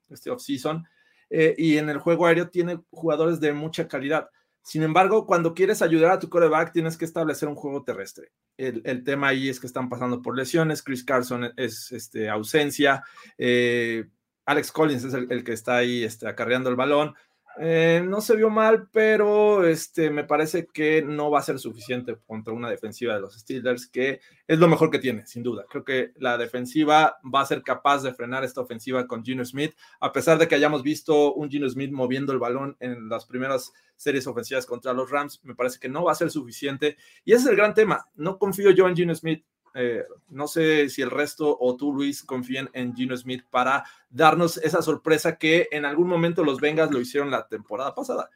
este 0.09 0.29
offseason. 0.29 0.85
Eh, 1.29 1.55
y 1.57 1.77
en 1.77 1.89
el 1.89 1.99
juego 1.99 2.25
aéreo 2.25 2.49
tiene 2.49 2.79
jugadores 2.89 3.39
de 3.39 3.53
mucha 3.53 3.87
calidad. 3.87 4.29
Sin 4.61 4.83
embargo, 4.83 5.25
cuando 5.25 5.53
quieres 5.53 5.81
ayudar 5.81 6.11
a 6.11 6.19
tu 6.19 6.29
coreback, 6.29 6.73
tienes 6.73 6.97
que 6.97 7.05
establecer 7.05 7.49
un 7.49 7.55
juego 7.55 7.83
terrestre. 7.83 8.31
El, 8.57 9.03
tema 9.03 9.29
ahí 9.29 9.47
es 9.47 9.59
que 9.59 9.67
están 9.67 9.89
pasando 9.89 10.21
por 10.21 10.35
lesiones. 10.35 10.83
Chris 10.83 11.03
Carson 11.03 11.53
es 11.55 11.91
este, 11.91 12.29
ausencia. 12.29 13.03
Eh, 13.37 14.05
Alex 14.45 14.71
Collins 14.71 15.03
es 15.05 15.13
el, 15.13 15.43
que 15.43 15.53
está 15.53 15.77
ahí 15.77 16.03
este, 16.03 16.27
acarreando 16.27 16.69
el 16.69 16.75
balón. 16.75 17.15
Eh, 17.61 18.02
no 18.07 18.22
se 18.22 18.38
vio 18.38 18.49
mal, 18.49 18.88
pero 18.90 19.68
este, 19.68 20.10
me 20.10 20.23
parece 20.23 20.68
que 20.68 21.02
no 21.02 21.30
va 21.30 21.40
a 21.40 21.44
ser 21.44 21.60
suficiente 21.60 22.18
contra 22.26 22.53
una 22.53 22.69
defensiva 22.69 23.14
de 23.14 23.19
los 23.19 23.38
Steelers, 23.38 23.86
que 23.88 24.22
es 24.48 24.60
lo 24.60 24.69
mejor 24.69 24.90
que 24.90 24.99
tiene, 24.99 25.27
sin 25.27 25.44
duda. 25.44 25.65
Creo 25.69 25.84
que 25.84 26.14
la 26.15 26.38
defensiva 26.38 27.18
va 27.23 27.41
a 27.41 27.45
ser 27.45 27.61
capaz 27.61 28.02
de 28.02 28.14
frenar 28.14 28.45
esta 28.45 28.61
ofensiva 28.61 29.06
con 29.07 29.26
Gino 29.26 29.44
Smith, 29.44 29.73
a 29.99 30.14
pesar 30.14 30.38
de 30.38 30.48
que 30.48 30.56
hayamos 30.56 30.84
visto 30.84 31.34
un 31.34 31.49
Gino 31.49 31.69
Smith 31.69 31.91
moviendo 31.91 32.31
el 32.31 32.40
balón 32.40 32.77
en 32.80 33.10
las 33.10 33.26
primeras 33.26 33.73
series 33.98 34.26
ofensivas 34.27 34.65
contra 34.65 34.94
los 34.94 35.11
Rams, 35.11 35.41
me 35.44 35.53
parece 35.53 35.80
que 35.80 35.90
no 35.90 36.06
va 36.06 36.14
a 36.14 36.15
ser 36.15 36.31
suficiente. 36.31 36.95
Y 37.26 37.34
ese 37.34 37.44
es 37.44 37.49
el 37.49 37.57
gran 37.57 37.73
tema. 37.73 38.06
No 38.15 38.38
confío 38.38 38.72
yo 38.72 38.88
en 38.88 38.95
Gino 38.95 39.14
Smith. 39.14 39.44
Eh, 39.73 40.03
no 40.29 40.47
sé 40.47 40.89
si 40.89 41.01
el 41.01 41.11
resto 41.11 41.57
o 41.59 41.75
tú, 41.75 41.93
Luis, 41.93 42.23
confíen 42.23 42.69
en 42.73 42.95
Gino 42.95 43.15
Smith 43.15 43.43
para 43.49 43.83
darnos 44.09 44.57
esa 44.57 44.81
sorpresa 44.81 45.37
que 45.37 45.67
en 45.71 45.85
algún 45.85 46.07
momento 46.07 46.43
los 46.43 46.59
Vengas 46.59 46.91
lo 46.91 46.99
hicieron 46.99 47.31
la 47.31 47.47
temporada 47.47 47.93
pasada. 47.93 48.29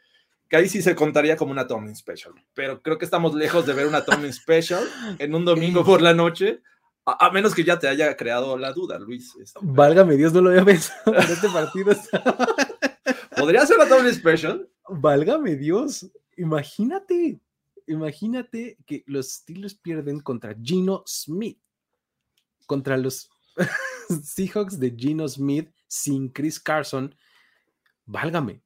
Que 0.49 0.57
ahí 0.57 0.69
sí 0.69 0.81
se 0.81 0.95
contaría 0.95 1.35
como 1.35 1.51
una 1.51 1.67
Tomlin 1.67 1.95
Special. 1.95 2.33
Pero 2.53 2.81
creo 2.81 2.97
que 2.97 3.05
estamos 3.05 3.33
lejos 3.33 3.65
de 3.65 3.73
ver 3.73 3.87
una 3.87 4.05
Tomlin 4.05 4.33
Special 4.33 4.83
en 5.17 5.33
un 5.33 5.45
domingo 5.45 5.83
por 5.83 6.01
la 6.01 6.13
noche. 6.13 6.61
A, 7.05 7.29
menos 7.31 7.53
que 7.53 7.63
ya 7.65 7.77
te 7.77 7.87
haya 7.87 8.15
creado 8.15 8.57
la 8.57 8.71
duda, 8.71 8.97
Luis. 8.97 9.35
Este, 9.35 9.59
Válgame 9.61 10.15
Dios, 10.15 10.31
no 10.31 10.41
lo 10.41 10.51
había 10.51 10.63
pensado 10.63 11.15
en 11.15 11.31
este 11.31 11.49
partido. 11.49 11.91
¿Podría 13.35 13.65
ser 13.65 13.77
la 13.77 13.89
Tomlin 13.89 14.13
Special? 14.13 14.69
Válgame 14.87 15.55
Dios. 15.55 16.09
Imagínate 16.37 17.41
imagínate 17.87 18.77
que 18.85 19.03
los 19.07 19.31
Steelers 19.31 19.75
pierden 19.75 20.19
contra 20.19 20.55
Gino 20.61 21.03
Smith, 21.05 21.59
contra 22.65 22.97
los 22.97 23.29
Seahawks 24.23 24.79
de 24.79 24.91
Gino 24.91 25.27
Smith 25.27 25.69
sin 25.87 26.29
Chris 26.29 26.59
Carson. 26.59 27.15
Válgame. 28.05 28.61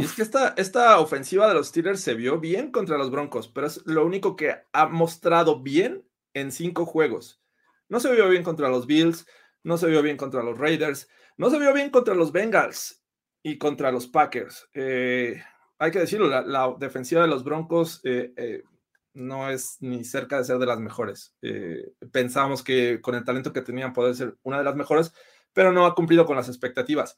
es 0.00 0.12
que 0.12 0.22
esta, 0.22 0.54
esta 0.56 0.98
ofensiva 1.00 1.48
de 1.48 1.54
los 1.54 1.68
Steelers 1.68 2.00
se 2.00 2.14
vio 2.14 2.38
bien 2.38 2.70
contra 2.70 2.98
los 2.98 3.10
Broncos, 3.10 3.48
pero 3.48 3.66
es 3.66 3.82
lo 3.86 4.04
único 4.04 4.36
que 4.36 4.54
ha 4.72 4.86
mostrado 4.86 5.62
bien 5.62 6.06
en 6.34 6.52
cinco 6.52 6.84
juegos. 6.84 7.40
No 7.88 8.00
se 8.00 8.12
vio 8.12 8.28
bien 8.28 8.42
contra 8.42 8.68
los 8.68 8.86
Bills, 8.86 9.26
no 9.62 9.78
se 9.78 9.86
vio 9.86 10.02
bien 10.02 10.16
contra 10.16 10.42
los 10.42 10.58
Raiders, 10.58 11.08
no 11.36 11.50
se 11.50 11.58
vio 11.58 11.72
bien 11.72 11.90
contra 11.90 12.14
los 12.14 12.32
Bengals 12.32 13.02
y 13.42 13.58
contra 13.58 13.92
los 13.92 14.06
Packers. 14.06 14.68
Eh, 14.74 15.42
hay 15.78 15.90
que 15.90 15.98
decirlo, 15.98 16.28
la, 16.28 16.74
defensiva 16.78 17.22
de 17.22 17.28
los 17.28 17.44
Broncos 17.44 18.00
eh, 18.04 18.32
eh, 18.36 18.62
no 19.14 19.50
es 19.50 19.76
ni 19.80 20.04
cerca 20.04 20.38
de 20.38 20.44
ser 20.44 20.58
de 20.58 20.66
las 20.66 20.78
mejores. 20.78 21.34
Eh, 21.42 21.92
pensamos 22.12 22.62
que 22.62 23.00
con 23.00 23.14
el 23.14 23.24
talento 23.24 23.52
que 23.52 23.62
tenían 23.62 23.92
poder 23.92 24.14
ser 24.14 24.36
una 24.42 24.58
de 24.58 24.64
las 24.64 24.76
mejores, 24.76 25.12
pero 25.52 25.72
no 25.72 25.86
ha 25.86 25.94
cumplido 25.94 26.26
con 26.26 26.36
las 26.36 26.48
expectativas. 26.48 27.16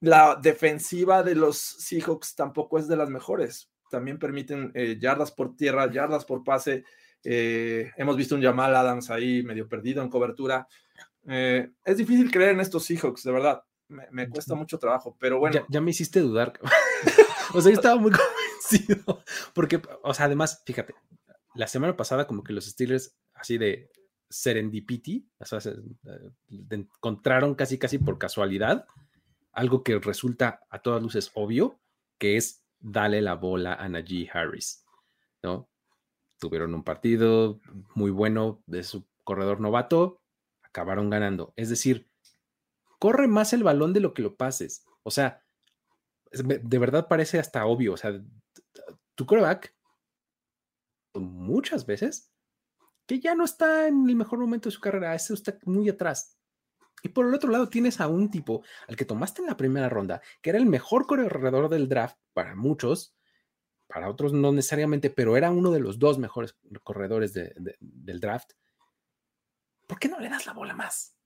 La 0.00 0.38
defensiva 0.40 1.22
de 1.22 1.34
los 1.34 1.58
Seahawks 1.58 2.34
tampoco 2.36 2.78
es 2.78 2.86
de 2.86 2.96
las 2.96 3.10
mejores. 3.10 3.70
También 3.90 4.18
permiten 4.18 4.72
yardas 5.00 5.32
por 5.32 5.56
tierra, 5.56 5.90
yardas 5.90 6.24
por 6.24 6.44
pase. 6.44 6.84
hemos 7.24 8.16
visto 8.16 8.36
un 8.36 8.42
Jamal 8.42 8.76
Adams 8.76 9.10
ahí 9.10 9.42
medio 9.42 9.68
perdido 9.68 10.02
en 10.02 10.10
cobertura. 10.10 10.68
es 11.26 11.96
difícil 11.96 12.30
creer 12.30 12.50
en 12.50 12.60
estos 12.60 12.84
Seahawks, 12.84 13.24
de 13.24 13.32
verdad 13.32 13.62
me, 13.88 14.28
cuesta 14.28 14.54
mucho 14.54 14.78
trabajo, 14.78 15.16
pero 15.18 15.38
bueno. 15.38 15.64
Ya, 15.68 15.80
me 15.80 15.90
hiciste 15.90 16.20
dudar. 16.20 16.52
O 17.54 17.60
sea, 17.60 17.72
yo 17.72 17.78
estaba 17.78 17.96
muy 17.96 18.12
convencido. 18.70 19.22
Porque, 19.54 19.80
o 20.02 20.14
sea, 20.14 20.26
además, 20.26 20.62
fíjate, 20.64 20.94
la 21.54 21.66
semana 21.66 21.96
pasada 21.96 22.26
como 22.26 22.44
que 22.44 22.52
los 22.52 22.66
Steelers, 22.66 23.16
así 23.34 23.58
de 23.58 23.90
serendipity, 24.30 25.28
o 25.38 25.44
sea, 25.44 25.58
eh, 25.58 26.30
encontraron 26.70 27.54
casi, 27.54 27.78
casi 27.78 27.98
por 27.98 28.18
casualidad 28.18 28.86
algo 29.58 29.82
que 29.82 29.98
resulta 29.98 30.60
a 30.70 30.80
todas 30.82 31.02
luces 31.02 31.32
obvio, 31.34 31.80
que 32.18 32.36
es 32.36 32.64
darle 32.78 33.20
la 33.20 33.34
bola 33.34 33.74
a 33.74 33.88
Najee 33.88 34.30
Harris, 34.32 34.84
¿no? 35.42 35.68
Tuvieron 36.38 36.74
un 36.74 36.84
partido 36.84 37.58
muy 37.94 38.12
bueno 38.12 38.62
de 38.66 38.84
su 38.84 39.04
corredor 39.24 39.60
novato, 39.60 40.20
acabaron 40.62 41.10
ganando. 41.10 41.54
Es 41.56 41.70
decir, 41.70 42.08
corre 43.00 43.26
más 43.26 43.52
el 43.52 43.64
balón 43.64 43.92
de 43.92 43.98
lo 43.98 44.14
que 44.14 44.22
lo 44.22 44.36
pases. 44.36 44.84
O 45.02 45.10
sea, 45.10 45.42
de 46.32 46.78
verdad 46.78 47.08
parece 47.08 47.38
hasta 47.38 47.66
obvio. 47.66 47.94
O 47.94 47.96
sea, 47.96 48.20
tu 49.14 49.26
coreback, 49.26 49.74
muchas 51.14 51.86
veces, 51.86 52.32
que 53.06 53.20
ya 53.20 53.34
no 53.34 53.44
está 53.44 53.88
en 53.88 54.08
el 54.08 54.16
mejor 54.16 54.38
momento 54.38 54.68
de 54.68 54.74
su 54.74 54.80
carrera, 54.80 55.14
ese 55.14 55.34
está 55.34 55.58
muy 55.64 55.88
atrás. 55.88 56.38
Y 57.02 57.10
por 57.10 57.26
el 57.26 57.34
otro 57.34 57.50
lado 57.50 57.68
tienes 57.68 58.00
a 58.00 58.08
un 58.08 58.30
tipo 58.30 58.64
al 58.88 58.96
que 58.96 59.04
tomaste 59.04 59.42
en 59.42 59.48
la 59.48 59.56
primera 59.56 59.88
ronda, 59.88 60.20
que 60.42 60.50
era 60.50 60.58
el 60.58 60.66
mejor 60.66 61.06
corredor 61.06 61.68
del 61.68 61.88
draft 61.88 62.18
para 62.32 62.56
muchos, 62.56 63.14
para 63.86 64.10
otros 64.10 64.32
no 64.32 64.52
necesariamente, 64.52 65.08
pero 65.08 65.36
era 65.36 65.50
uno 65.50 65.70
de 65.70 65.80
los 65.80 65.98
dos 65.98 66.18
mejores 66.18 66.56
corredores 66.82 67.32
del 67.32 68.20
draft. 68.20 68.52
¿Por 69.86 69.98
qué 69.98 70.08
no 70.08 70.18
le 70.18 70.28
das 70.28 70.44
la 70.46 70.52
bola 70.52 70.74
más? 70.74 71.16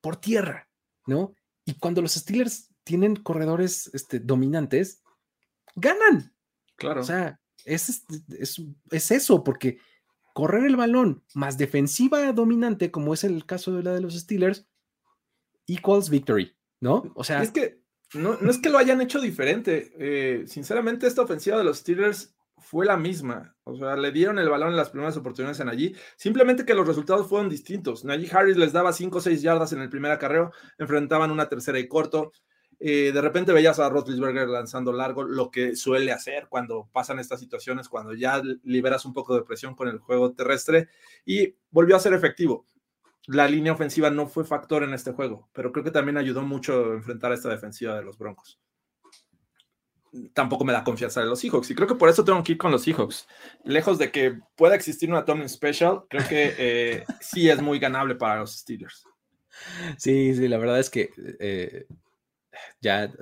Por 0.00 0.16
tierra. 0.16 0.68
¿no? 1.06 1.34
Y 1.64 1.74
cuando 1.78 2.02
los 2.02 2.12
Steelers 2.12 2.71
tienen 2.84 3.16
corredores 3.16 3.90
este, 3.94 4.20
dominantes, 4.20 5.02
ganan. 5.74 6.34
Claro. 6.76 7.00
O 7.00 7.04
sea, 7.04 7.40
es, 7.64 8.04
es, 8.90 9.10
eso, 9.10 9.44
porque 9.44 9.78
correr 10.34 10.64
el 10.64 10.76
balón 10.76 11.24
más 11.34 11.58
defensiva 11.58 12.32
dominante, 12.32 12.90
como 12.90 13.14
es 13.14 13.24
el 13.24 13.46
caso 13.46 13.72
de 13.72 13.82
la 13.82 13.92
de 13.92 14.00
los 14.00 14.18
Steelers, 14.18 14.66
equals 15.66 16.10
victory, 16.10 16.56
¿no? 16.80 17.12
O 17.14 17.24
sea. 17.24 17.42
Es 17.42 17.50
que 17.50 17.82
no, 18.14 18.36
no 18.40 18.50
es 18.50 18.58
que 18.58 18.68
lo 18.68 18.78
hayan 18.78 19.00
hecho 19.00 19.20
diferente. 19.20 19.92
Eh, 19.98 20.44
sinceramente, 20.46 21.06
esta 21.06 21.22
ofensiva 21.22 21.56
de 21.56 21.64
los 21.64 21.78
Steelers 21.78 22.34
fue 22.58 22.86
la 22.86 22.96
misma. 22.96 23.56
O 23.64 23.76
sea, 23.76 23.96
le 23.96 24.12
dieron 24.12 24.38
el 24.38 24.48
balón 24.48 24.70
en 24.70 24.76
las 24.76 24.90
primeras 24.90 25.16
oportunidades 25.16 25.60
en 25.60 25.68
allí. 25.68 25.94
Simplemente 26.16 26.64
que 26.64 26.74
los 26.74 26.86
resultados 26.86 27.28
fueron 27.28 27.48
distintos. 27.48 28.04
Najee 28.04 28.30
Harris 28.32 28.56
les 28.56 28.72
daba 28.72 28.92
5 28.92 29.18
o 29.18 29.20
6 29.20 29.42
yardas 29.42 29.72
en 29.72 29.80
el 29.80 29.88
primer 29.88 30.12
acarreo, 30.12 30.52
enfrentaban 30.78 31.30
una 31.30 31.48
tercera 31.48 31.78
y 31.78 31.88
corto. 31.88 32.32
Eh, 32.84 33.12
de 33.12 33.20
repente 33.20 33.52
veías 33.52 33.78
a 33.78 33.88
Roethlisberger 33.88 34.48
lanzando 34.48 34.92
largo, 34.92 35.22
lo 35.22 35.52
que 35.52 35.76
suele 35.76 36.10
hacer 36.10 36.48
cuando 36.48 36.88
pasan 36.92 37.20
estas 37.20 37.38
situaciones, 37.38 37.88
cuando 37.88 38.12
ya 38.12 38.42
liberas 38.64 39.04
un 39.04 39.12
poco 39.12 39.36
de 39.36 39.42
presión 39.42 39.76
con 39.76 39.86
el 39.86 40.00
juego 40.00 40.32
terrestre 40.32 40.88
y 41.24 41.54
volvió 41.70 41.94
a 41.94 42.00
ser 42.00 42.12
efectivo. 42.12 42.66
La 43.28 43.46
línea 43.46 43.72
ofensiva 43.72 44.10
no 44.10 44.26
fue 44.26 44.44
factor 44.44 44.82
en 44.82 44.94
este 44.94 45.12
juego, 45.12 45.48
pero 45.52 45.70
creo 45.70 45.84
que 45.84 45.92
también 45.92 46.16
ayudó 46.18 46.42
mucho 46.42 46.90
a 46.90 46.94
enfrentar 46.94 47.30
a 47.30 47.36
esta 47.36 47.50
defensiva 47.50 47.94
de 47.94 48.02
los 48.02 48.18
Broncos 48.18 48.58
tampoco 50.34 50.64
me 50.64 50.72
da 50.72 50.84
confianza 50.84 51.20
de 51.20 51.26
los 51.26 51.40
Seahawks. 51.40 51.70
Y 51.70 51.74
creo 51.74 51.88
que 51.88 51.94
por 51.94 52.08
eso 52.08 52.24
tengo 52.24 52.42
que 52.42 52.52
ir 52.52 52.58
con 52.58 52.70
los 52.70 52.82
Seahawks. 52.82 53.26
Lejos 53.64 53.98
de 53.98 54.10
que 54.10 54.38
pueda 54.56 54.74
existir 54.74 55.08
una 55.08 55.24
Tomlin 55.24 55.48
Special, 55.48 56.02
creo 56.08 56.28
que 56.28 56.54
eh, 56.58 57.04
sí 57.20 57.48
es 57.48 57.62
muy 57.62 57.78
ganable 57.78 58.14
para 58.14 58.40
los 58.40 58.58
Steelers. 58.58 59.06
Sí, 59.96 60.34
sí, 60.34 60.48
la 60.48 60.58
verdad 60.58 60.78
es 60.78 60.90
que 60.90 61.10
eh, 61.40 61.86
ya, 62.80 63.12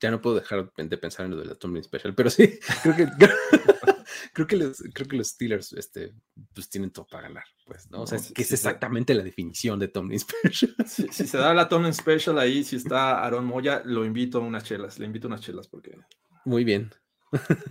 ya 0.00 0.10
no 0.10 0.20
puedo 0.20 0.36
dejar 0.36 0.72
de 0.76 0.98
pensar 0.98 1.26
en 1.26 1.32
lo 1.32 1.38
de 1.38 1.46
la 1.46 1.54
Tomlin 1.54 1.82
Special, 1.82 2.14
pero 2.14 2.30
sí, 2.30 2.58
creo 2.82 2.96
que, 2.96 3.06
creo 4.32 4.46
que, 4.46 4.56
los, 4.56 4.82
creo 4.92 5.08
que 5.08 5.16
los 5.16 5.28
Steelers 5.28 5.72
este, 5.72 6.14
pues 6.54 6.68
tienen 6.68 6.90
todo 6.90 7.06
para 7.06 7.28
ganar, 7.28 7.44
pues, 7.66 7.90
¿no? 7.90 8.02
O 8.02 8.06
sea, 8.06 8.18
que 8.34 8.42
es 8.42 8.52
exactamente 8.52 9.14
la 9.14 9.22
definición 9.22 9.78
de 9.78 9.88
Tomlin 9.88 10.20
Special. 10.20 10.74
Si, 10.86 11.08
se 11.08 11.38
da 11.38 11.54
la 11.54 11.68
Tomlin 11.68 11.94
Special 11.94 12.38
ahí, 12.38 12.64
si 12.64 12.76
está 12.76 13.24
Aaron 13.24 13.44
Moya, 13.44 13.82
lo 13.84 14.04
invito 14.04 14.38
a 14.38 14.42
unas 14.42 14.64
chelas, 14.64 14.98
le 14.98 15.06
invito 15.06 15.26
a 15.26 15.28
unas 15.28 15.40
chelas 15.40 15.68
porque... 15.68 15.96
Muy 16.44 16.64
bien. 16.64 16.90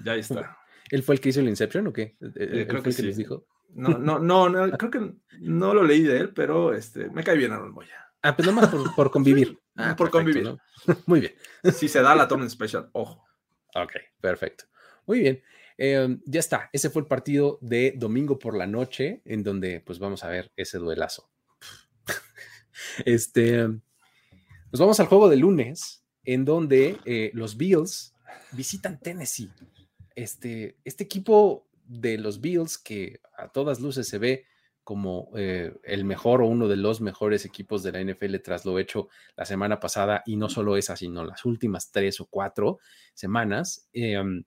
Ya 0.03 0.15
está. 0.15 0.57
¿Él 0.91 1.01
fue 1.01 1.15
el 1.15 1.21
que 1.21 1.29
hizo 1.29 1.39
el 1.39 1.47
Inception 1.47 1.87
o 1.87 1.93
qué? 1.93 2.17
Eh, 2.35 2.65
creo 2.67 2.83
que, 2.83 2.91
sí. 2.91 3.03
les 3.03 3.17
dijo? 3.17 3.47
No, 3.69 3.97
no, 3.97 4.19
no, 4.19 4.49
no, 4.49 4.77
creo 4.77 4.91
que 4.91 5.13
no 5.39 5.73
lo 5.73 5.83
leí 5.83 6.03
de 6.03 6.17
él, 6.17 6.33
pero 6.33 6.73
este, 6.73 7.09
me 7.09 7.23
cae 7.23 7.37
bien 7.37 7.53
Aaron 7.53 7.71
Moya. 7.71 8.05
Ah, 8.21 8.35
pues 8.35 8.47
nomás 8.47 8.69
por, 8.69 8.93
por 8.95 9.11
convivir. 9.11 9.57
Ah, 9.75 9.95
por 9.95 10.09
convivir. 10.09 10.55
Muy 11.05 11.19
bien. 11.19 11.33
Si 11.73 11.87
se 11.87 12.01
da 12.01 12.15
la 12.15 12.27
Tomlin 12.27 12.49
Special, 12.49 12.89
ojo. 12.93 13.25
Ok, 13.75 13.93
perfecto. 14.21 14.65
Muy 15.05 15.19
bien. 15.19 15.43
Em, 15.77 16.21
ya 16.25 16.39
está, 16.39 16.69
ese 16.71 16.89
fue 16.89 17.01
el 17.01 17.07
partido 17.07 17.59
de 17.61 17.93
domingo 17.97 18.39
por 18.39 18.55
la 18.55 18.65
noche, 18.65 19.21
en 19.25 19.43
donde 19.43 19.81
pues 19.81 19.99
vamos 19.99 20.23
a 20.23 20.29
ver 20.29 20.51
ese 20.55 20.77
duelazo. 20.77 21.29
este, 23.05 23.67
nos 23.67 24.79
vamos 24.79 24.99
al 24.99 25.07
juego 25.07 25.29
de 25.29 25.35
lunes, 25.35 26.05
en 26.23 26.45
donde 26.45 26.97
eh, 27.05 27.31
los 27.33 27.57
Bills 27.57 28.13
visitan 28.53 28.99
Tennessee. 28.99 29.51
Este, 30.15 30.77
este 30.85 31.03
equipo 31.03 31.67
de 31.83 32.17
los 32.17 32.39
Bills, 32.39 32.77
que 32.77 33.19
a 33.37 33.49
todas 33.49 33.81
luces 33.81 34.07
se 34.07 34.17
ve 34.17 34.45
como 34.85 35.31
eh, 35.35 35.73
el 35.83 36.05
mejor 36.05 36.43
o 36.43 36.47
uno 36.47 36.67
de 36.67 36.77
los 36.77 37.01
mejores 37.01 37.43
equipos 37.43 37.81
de 37.81 37.91
la 37.91 38.01
NFL 38.01 38.35
tras 38.43 38.65
lo 38.65 38.77
hecho 38.77 39.09
la 39.35 39.43
semana 39.43 39.79
pasada 39.79 40.21
y 40.27 40.37
no 40.37 40.47
solo 40.47 40.77
esa, 40.77 40.95
sino 40.95 41.25
las 41.25 41.43
últimas 41.43 41.91
tres 41.91 42.21
o 42.21 42.27
cuatro 42.27 42.77
semanas. 43.15 43.89
Em, 43.91 44.43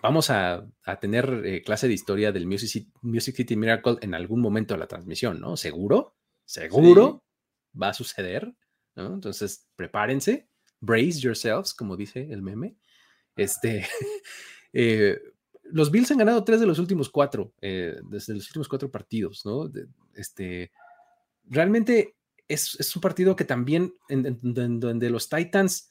vamos 0.00 0.30
a, 0.30 0.66
tener 1.02 1.42
eh, 1.44 1.62
clase 1.62 1.86
de 1.86 1.92
historia 1.92 2.32
del 2.32 2.46
Music 2.46 2.88
City, 3.36 3.56
Miracle 3.56 3.98
en 4.00 4.14
algún 4.14 4.40
momento 4.40 4.72
de 4.72 4.80
la 4.80 4.86
transmisión, 4.88 5.38
¿no? 5.38 5.58
Seguro, 5.58 6.16
seguro 6.46 7.22
va 7.80 7.90
a 7.90 7.94
suceder, 7.94 8.54
¿no? 8.94 9.12
Entonces, 9.12 9.68
prepárense, 9.76 10.48
brace 10.80 11.20
yourselves, 11.20 11.74
como 11.74 11.94
dice 11.94 12.26
el 12.30 12.40
meme. 12.40 12.74
Este, 13.36 13.86
eh, 14.72 15.18
los 15.70 15.90
Bills 15.90 16.10
han 16.10 16.18
ganado 16.18 16.44
tres 16.44 16.60
de 16.60 16.66
los 16.66 16.78
últimos 16.78 17.10
cuatro, 17.10 17.52
eh, 17.60 17.96
desde 18.10 18.34
los 18.34 18.46
últimos 18.48 18.68
cuatro 18.68 18.90
partidos, 18.90 19.44
¿no? 19.44 19.70
este, 20.14 20.70
realmente 21.44 22.16
es, 22.48 22.94
un 22.94 23.02
partido 23.02 23.36
que 23.36 23.44
también, 23.44 23.94
en, 24.08 24.38
donde 24.42 25.10
los 25.10 25.28
Titans 25.28 25.90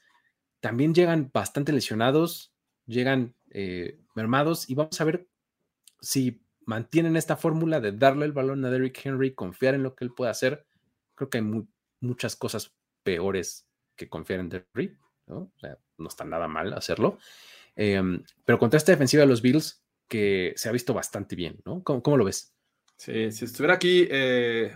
también 0.60 0.94
llegan 0.94 1.30
bastante 1.34 1.74
lesionados, 1.74 2.54
llegan 2.86 3.36
eh, 3.52 4.00
mermados, 4.16 4.70
y 4.70 4.76
vamos 4.76 5.00
a 5.00 5.04
ver 5.04 5.28
si 6.02 6.42
mantienen 6.66 7.16
esta 7.16 7.38
fórmula 7.38 7.80
de 7.80 7.92
darle 7.92 8.26
el 8.26 8.32
balón 8.32 8.64
a 8.66 8.70
Derrick 8.70 9.06
Henry, 9.06 9.34
confiar 9.34 9.76
en 9.76 9.84
lo 9.84 9.96
que 9.96 10.06
él 10.06 10.14
puede 10.14 10.32
hacer. 10.32 10.66
Creo 11.14 11.30
que 11.30 11.38
hay 11.40 11.66
muchas 12.00 12.36
cosas 12.36 12.74
peores 13.04 13.68
que 13.96 14.10
confiar 14.10 14.40
en 14.40 14.50
Derrick, 14.50 14.98
¿no? 15.28 15.52
O 15.56 15.60
sea, 15.60 15.78
no 15.98 16.08
está 16.08 16.26
nada 16.26 16.48
mal 16.48 16.74
hacerlo. 16.74 17.20
Em, 17.76 18.24
pero 18.46 18.58
contra 18.58 18.78
esta 18.78 18.92
defensiva 18.92 19.22
de 19.22 19.28
los 19.28 19.42
Bills, 19.42 19.84
que 20.08 20.54
se 20.56 20.70
ha 20.70 20.72
visto 20.72 20.94
bastante 20.94 21.36
bien, 21.36 21.60
¿no? 21.66 21.84
¿Cómo, 21.84 22.18
lo 22.18 22.26
ves? 22.26 22.54
Sí, 22.98 23.32
si 23.32 23.46
estuviera 23.46 23.74
aquí 23.74 24.08
eh, 24.10 24.76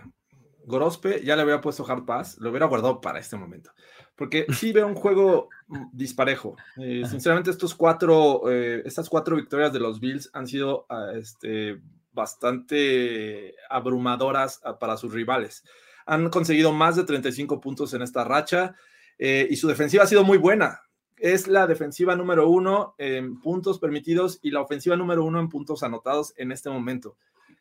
Gorospe, 0.64 1.22
ya 1.24 1.36
le 1.36 1.42
habría 1.42 1.60
puesto 1.60 1.86
Hard 1.86 2.04
Pass, 2.04 2.38
lo 2.38 2.50
hubiera 2.50 2.66
guardado 2.66 3.00
para 3.00 3.18
este 3.18 3.36
momento. 3.36 3.70
Porque 4.16 4.46
sí 4.52 4.72
veo 4.72 4.86
un 4.86 4.94
juego 4.94 5.48
disparejo. 5.92 6.56
Eh, 6.76 7.04
sinceramente, 7.08 7.50
estos 7.50 7.74
cuatro, 7.74 8.50
eh, 8.50 8.82
estas 8.84 9.08
cuatro 9.08 9.36
victorias 9.36 9.72
de 9.72 9.80
los 9.80 10.00
Bills 10.00 10.28
han 10.32 10.46
sido 10.46 10.86
ah, 10.90 11.12
este, 11.14 11.80
bastante 12.12 13.54
abrumadoras 13.70 14.60
ah, 14.64 14.78
para 14.78 14.96
sus 14.96 15.12
rivales. 15.12 15.64
Han 16.06 16.28
conseguido 16.28 16.72
más 16.72 16.96
de 16.96 17.04
35 17.04 17.60
puntos 17.60 17.94
en 17.94 18.02
esta 18.02 18.24
racha 18.24 18.74
y 19.22 19.54
su 19.56 19.68
defensiva 19.68 20.04
ha 20.04 20.06
sido 20.06 20.24
muy 20.24 20.38
buena 20.38 20.80
es 21.20 21.46
la 21.46 21.66
defensiva 21.66 22.16
número 22.16 22.48
uno 22.48 22.94
en 22.98 23.40
puntos 23.40 23.78
permitidos 23.78 24.38
y 24.42 24.50
la 24.50 24.62
ofensiva 24.62 24.96
número 24.96 25.24
uno 25.24 25.38
en 25.38 25.48
puntos 25.48 25.82
anotados 25.82 26.32
en 26.36 26.50
este 26.50 26.70
momento. 26.70 27.16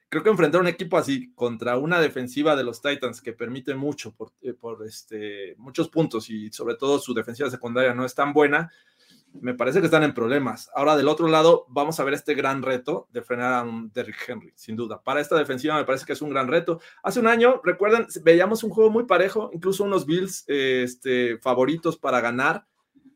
Creo 0.07 0.23
que 0.23 0.29
enfrentar 0.29 0.61
un 0.61 0.67
equipo 0.67 0.97
así 0.97 1.31
contra 1.35 1.77
una 1.77 1.99
defensiva 1.99 2.55
de 2.55 2.63
los 2.63 2.81
Titans 2.81 3.21
que 3.21 3.33
permite 3.33 3.75
mucho 3.75 4.11
por, 4.15 4.31
eh, 4.41 4.55
este, 4.87 5.55
muchos 5.57 5.89
puntos 5.89 6.29
y 6.29 6.51
sobre 6.51 6.75
todo 6.75 6.97
su 6.99 7.13
defensiva 7.13 7.49
secundaria 7.49 7.93
no 7.93 8.05
es 8.05 8.15
tan 8.15 8.33
buena, 8.33 8.71
me 9.33 9.53
parece 9.53 9.79
que 9.79 9.85
están 9.85 10.03
en 10.03 10.13
problemas. 10.13 10.71
Ahora 10.73 10.97
del 10.97 11.07
otro 11.07 11.27
lado 11.27 11.65
vamos 11.69 11.99
a 11.99 12.03
ver 12.03 12.15
este 12.15 12.33
gran 12.33 12.63
reto 12.63 13.07
de 13.11 13.21
frenar 13.21 13.53
a 13.53 13.71
Derrick 13.93 14.27
Henry, 14.27 14.51
sin 14.55 14.75
duda. 14.75 15.01
Para 15.03 15.21
esta 15.21 15.37
defensiva 15.37 15.75
me 15.75 15.85
parece 15.85 16.05
que 16.05 16.13
es 16.13 16.21
un 16.21 16.31
gran 16.31 16.47
reto. 16.47 16.79
Hace 17.03 17.19
un 17.19 17.27
año, 17.27 17.61
recuerden, 17.63 18.07
veíamos 18.23 18.63
un 18.63 18.71
juego 18.71 18.89
muy 18.89 19.05
parejo, 19.05 19.51
incluso 19.53 19.83
unos 19.83 20.05
Bills 20.05 20.43
este, 20.47 21.37
favoritos 21.37 21.97
para 21.97 22.21
ganar 22.21 22.65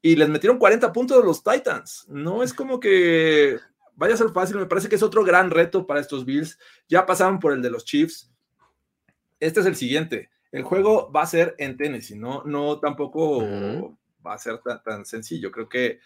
y 0.06 0.18
les 0.18 0.28
metieron 0.28 0.60
40 0.60 0.92
puntos 0.92 1.18
de 1.18 1.24
los 1.24 1.42
Titans. 1.42 2.06
No 2.10 2.44
es 2.44 2.54
como 2.54 2.78
que 2.82 3.58
vaya 3.96 4.14
a 4.14 4.18
ser 4.18 4.32
fácil, 4.32 4.58
me 4.58 4.66
parece 4.66 4.90
que 4.90 4.96
es 4.96 5.02
otro 5.02 5.24
gran 5.24 5.50
reto 5.50 5.88
para 5.88 6.02
estos 6.02 6.26
Bills. 6.26 6.60
Ya 6.90 7.06
pasaron 7.06 7.40
por 7.40 7.54
el 7.54 7.62
de 7.62 7.70
los 7.70 7.86
Chiefs. 7.86 8.30
Este 9.40 9.62
es 9.62 9.66
el 9.66 9.78
siguiente. 9.78 10.30
El 10.52 10.64
juego 10.64 11.10
va 11.10 11.22
a 11.22 11.28
ser 11.28 11.56
en 11.58 11.78
Tennessee, 11.78 12.18
no, 12.18 12.44
no 12.44 12.80
tampoco 12.80 13.98
va 14.26 14.34
a 14.34 14.38
ser 14.38 14.60
tan, 14.84 15.06
sencillo. 15.06 15.52
Creo 15.52 15.70
que 15.70 16.00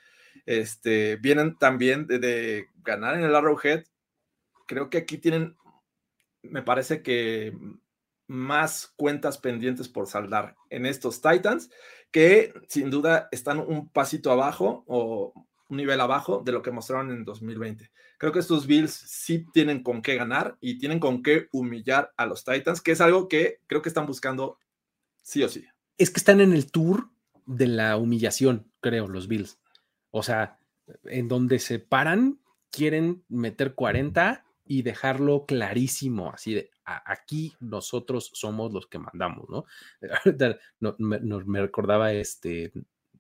este, 0.46 1.16
vienen 1.16 1.58
también 1.58 2.06
de, 2.06 2.20
de 2.20 2.68
ganar 2.84 3.16
en 3.16 3.24
el 3.24 3.36
Arrowhead. 3.36 3.84
Creo 4.68 4.92
que 4.92 5.00
aquí 5.00 5.18
tienen, 5.18 5.58
me 6.44 6.62
parece 6.62 7.02
que 7.02 7.52
más 8.28 8.94
cuentas 8.96 9.38
pendientes 9.38 9.88
por 9.88 10.08
saldar 10.08 10.56
en 10.70 10.86
estos 10.86 11.22
Titans 11.22 11.70
que 12.12 12.54
sin 12.68 12.90
duda 12.90 13.30
están 13.32 13.60
un 13.60 13.90
pasito 13.90 14.32
abajo 14.32 14.84
o 14.88 15.34
un 15.70 15.78
nivel 15.78 16.00
abajo 16.00 16.42
de 16.44 16.52
lo 16.52 16.62
que 16.62 16.72
mostraron 16.72 17.12
en 17.12 17.26
2020. 17.26 17.92
Creo 18.18 18.32
que 18.32 18.40
estos 18.40 18.66
Bills 18.66 18.92
sí 18.92 19.46
tienen 19.54 19.84
con 19.84 20.02
qué 20.02 20.16
ganar 20.16 20.58
y 20.60 20.78
tienen 20.78 21.00
con 21.00 21.22
qué 21.22 21.48
humillar 21.52 22.14
a 22.18 22.26
los 22.26 22.44
Titans, 22.44 22.82
que 22.82 22.94
es 22.94 23.02
algo 23.02 23.28
que 23.28 23.60
creo 23.68 23.82
que 23.82 23.90
están 23.90 24.06
buscando 24.06 24.58
sí 25.22 25.44
o 25.44 25.50
sí. 25.50 25.66
Es 25.98 26.10
que 26.10 26.20
están 26.20 26.42
en 26.42 26.54
el 26.54 26.72
tour 26.72 27.10
de 27.46 27.68
la 27.68 27.98
humillación, 27.98 28.72
creo, 28.80 29.08
los 29.08 29.28
Bills. 29.28 29.60
O 30.12 30.24
sea, 30.24 30.58
en 31.06 31.28
donde 31.28 31.60
se 31.60 31.80
paran, 31.80 32.40
quieren 32.72 33.24
meter 33.28 33.74
40 33.76 34.46
y 34.66 34.82
dejarlo 34.82 35.46
clarísimo, 35.46 36.32
así 36.32 36.54
de 36.54 36.72
aquí 36.88 37.54
nosotros 37.60 38.32
somos 38.34 38.72
los 38.72 38.88
que 38.88 39.00
mandamos, 39.00 39.50
¿no? 39.50 39.66
no 40.80 40.96
me, 40.98 41.62
recordaba 41.62 42.14
este 42.14 42.72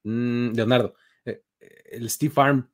mm, 0.03 0.53
Leonardo, 0.53 0.95
eh, 1.25 1.43
el 1.91 2.09
Steve 2.09 2.33
Farm 2.33 2.69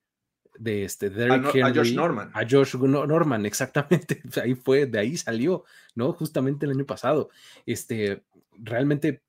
de 0.57 0.85
este 0.85 1.09
Derrick 1.09 1.63
a, 1.63 1.67
a, 1.67 1.73
Josh 1.73 1.95
Norman. 1.95 2.31
A 2.33 2.47
Josh 2.47 2.75
Norman, 2.75 3.45
exactamente. 3.47 4.21
Ahí 4.41 4.53
fue, 4.53 4.85
de 4.85 4.99
ahí 4.99 5.17
salió, 5.17 5.65
¿no? 5.95 6.13
Justamente 6.13 6.65
el 6.65 6.73
año 6.73 6.85
pasado. 6.85 7.29
Este, 7.65 8.23
realmente 8.51 9.23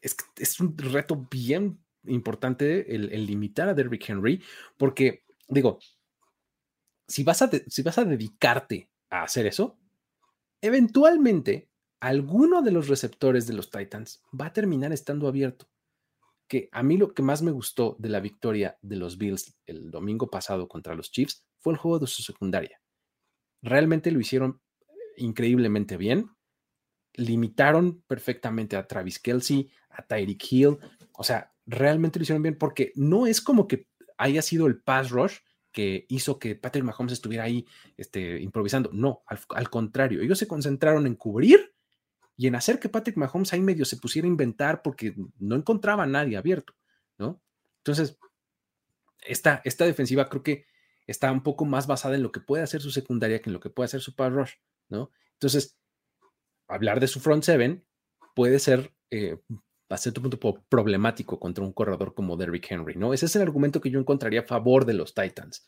es, 0.00 0.16
es 0.36 0.60
un 0.60 0.78
reto 0.78 1.26
bien 1.28 1.80
importante 2.04 2.94
el, 2.94 3.12
el 3.12 3.26
limitar 3.26 3.68
a 3.68 3.74
Derrick 3.74 4.08
Henry, 4.08 4.42
porque 4.76 5.24
digo, 5.48 5.80
si 7.08 7.24
vas, 7.24 7.42
a 7.42 7.50
si 7.66 7.82
vas 7.82 7.98
a 7.98 8.04
dedicarte 8.04 8.88
a 9.10 9.24
hacer 9.24 9.46
eso, 9.46 9.78
eventualmente 10.62 11.68
alguno 12.00 12.62
de 12.62 12.72
los 12.72 12.88
receptores 12.88 13.46
de 13.46 13.52
los 13.54 13.70
Titans 13.70 14.22
va 14.38 14.46
a 14.46 14.52
terminar 14.52 14.92
estando 14.92 15.28
abierto. 15.28 15.68
Que 16.48 16.68
a 16.72 16.82
mí 16.82 16.96
lo 16.96 17.14
que 17.14 17.22
más 17.22 17.42
me 17.42 17.50
gustó 17.50 17.96
de 17.98 18.08
la 18.08 18.20
victoria 18.20 18.78
de 18.82 18.96
los 18.96 19.18
Bills 19.18 19.56
el 19.66 19.90
domingo 19.90 20.30
pasado 20.30 20.68
contra 20.68 20.94
los 20.94 21.10
Chiefs 21.10 21.44
fue 21.60 21.74
el 21.74 21.78
juego 21.78 21.98
de 21.98 22.06
su 22.06 22.22
secundaria. 22.22 22.80
Realmente 23.62 24.10
lo 24.10 24.20
hicieron 24.20 24.60
increíblemente 25.16 25.96
bien. 25.96 26.30
Limitaron 27.14 28.02
perfectamente 28.06 28.76
a 28.76 28.86
Travis 28.86 29.18
Kelsey, 29.18 29.70
a 29.90 30.02
Tyreek 30.02 30.42
Hill. 30.50 30.78
O 31.12 31.24
sea, 31.24 31.52
realmente 31.66 32.18
lo 32.18 32.24
hicieron 32.24 32.42
bien 32.42 32.58
porque 32.58 32.92
no 32.96 33.26
es 33.26 33.40
como 33.40 33.68
que 33.68 33.86
haya 34.18 34.42
sido 34.42 34.66
el 34.66 34.82
pass 34.82 35.10
rush 35.10 35.38
que 35.72 36.06
hizo 36.08 36.38
que 36.38 36.54
Patrick 36.54 36.84
Mahomes 36.84 37.14
estuviera 37.14 37.44
ahí 37.44 37.66
este, 37.96 38.40
improvisando. 38.40 38.90
No, 38.92 39.24
al, 39.26 39.70
contrario, 39.70 40.20
ellos 40.20 40.38
se 40.38 40.46
concentraron 40.46 41.06
en 41.06 41.16
cubrir 41.16 41.74
y 42.36 42.46
en 42.46 42.54
hacer 42.54 42.78
que 42.78 42.88
Patrick 42.88 43.16
Mahomes 43.16 43.52
ahí 43.52 43.60
medio 43.60 43.84
se 43.84 43.96
pusiera 43.96 44.26
a 44.26 44.30
inventar 44.30 44.82
porque 44.82 45.14
no 45.38 45.56
encontraba 45.56 46.04
a 46.04 46.06
nadie 46.06 46.36
abierto, 46.36 46.74
¿no? 47.18 47.40
Entonces, 47.78 48.18
esta, 49.22 49.60
esta 49.64 49.84
defensiva 49.84 50.28
creo 50.28 50.42
que 50.42 50.66
está 51.06 51.32
un 51.32 51.42
poco 51.42 51.64
más 51.64 51.86
basada 51.86 52.14
en 52.14 52.22
lo 52.22 52.32
que 52.32 52.40
puede 52.40 52.62
hacer 52.62 52.80
su 52.80 52.90
secundaria 52.90 53.40
que 53.40 53.50
en 53.50 53.54
lo 53.54 53.60
que 53.60 53.70
puede 53.70 53.86
hacer 53.86 54.00
su 54.00 54.14
power 54.14 54.32
rush, 54.32 54.52
¿no? 54.88 55.10
Entonces, 55.34 55.78
hablar 56.68 57.00
de 57.00 57.08
su 57.08 57.20
front 57.20 57.44
seven 57.44 57.84
puede 58.34 58.58
ser 58.58 58.94
eh, 59.10 59.38
a 59.92 59.98
cierto 59.98 60.22
punto 60.22 60.64
problemático 60.68 61.38
contra 61.38 61.64
un 61.64 61.72
corredor 61.72 62.14
como 62.14 62.36
Derrick 62.36 62.70
Henry, 62.70 62.94
¿no? 62.96 63.12
Ese 63.12 63.26
es 63.26 63.36
el 63.36 63.42
argumento 63.42 63.80
que 63.80 63.90
yo 63.90 64.00
encontraría 64.00 64.40
a 64.40 64.44
favor 64.44 64.86
de 64.86 64.94
los 64.94 65.14
Titans. 65.14 65.66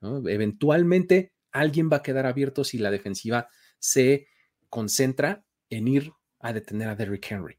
Eventualmente 0.00 1.34
alguien 1.52 1.90
va 1.92 1.98
a 1.98 2.02
quedar 2.02 2.26
abierto 2.26 2.64
si 2.64 2.78
la 2.78 2.90
defensiva 2.90 3.48
se 3.78 4.28
concentra 4.70 5.44
en 5.68 5.88
ir 5.88 6.12
a 6.40 6.52
detener 6.52 6.88
a 6.88 6.96
Derrick 6.96 7.30
Henry. 7.30 7.58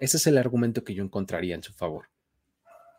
Ese 0.00 0.18
es 0.18 0.26
el 0.26 0.38
argumento 0.38 0.84
que 0.84 0.94
yo 0.94 1.02
encontraría 1.02 1.54
en 1.54 1.62
su 1.62 1.72
favor. 1.72 2.10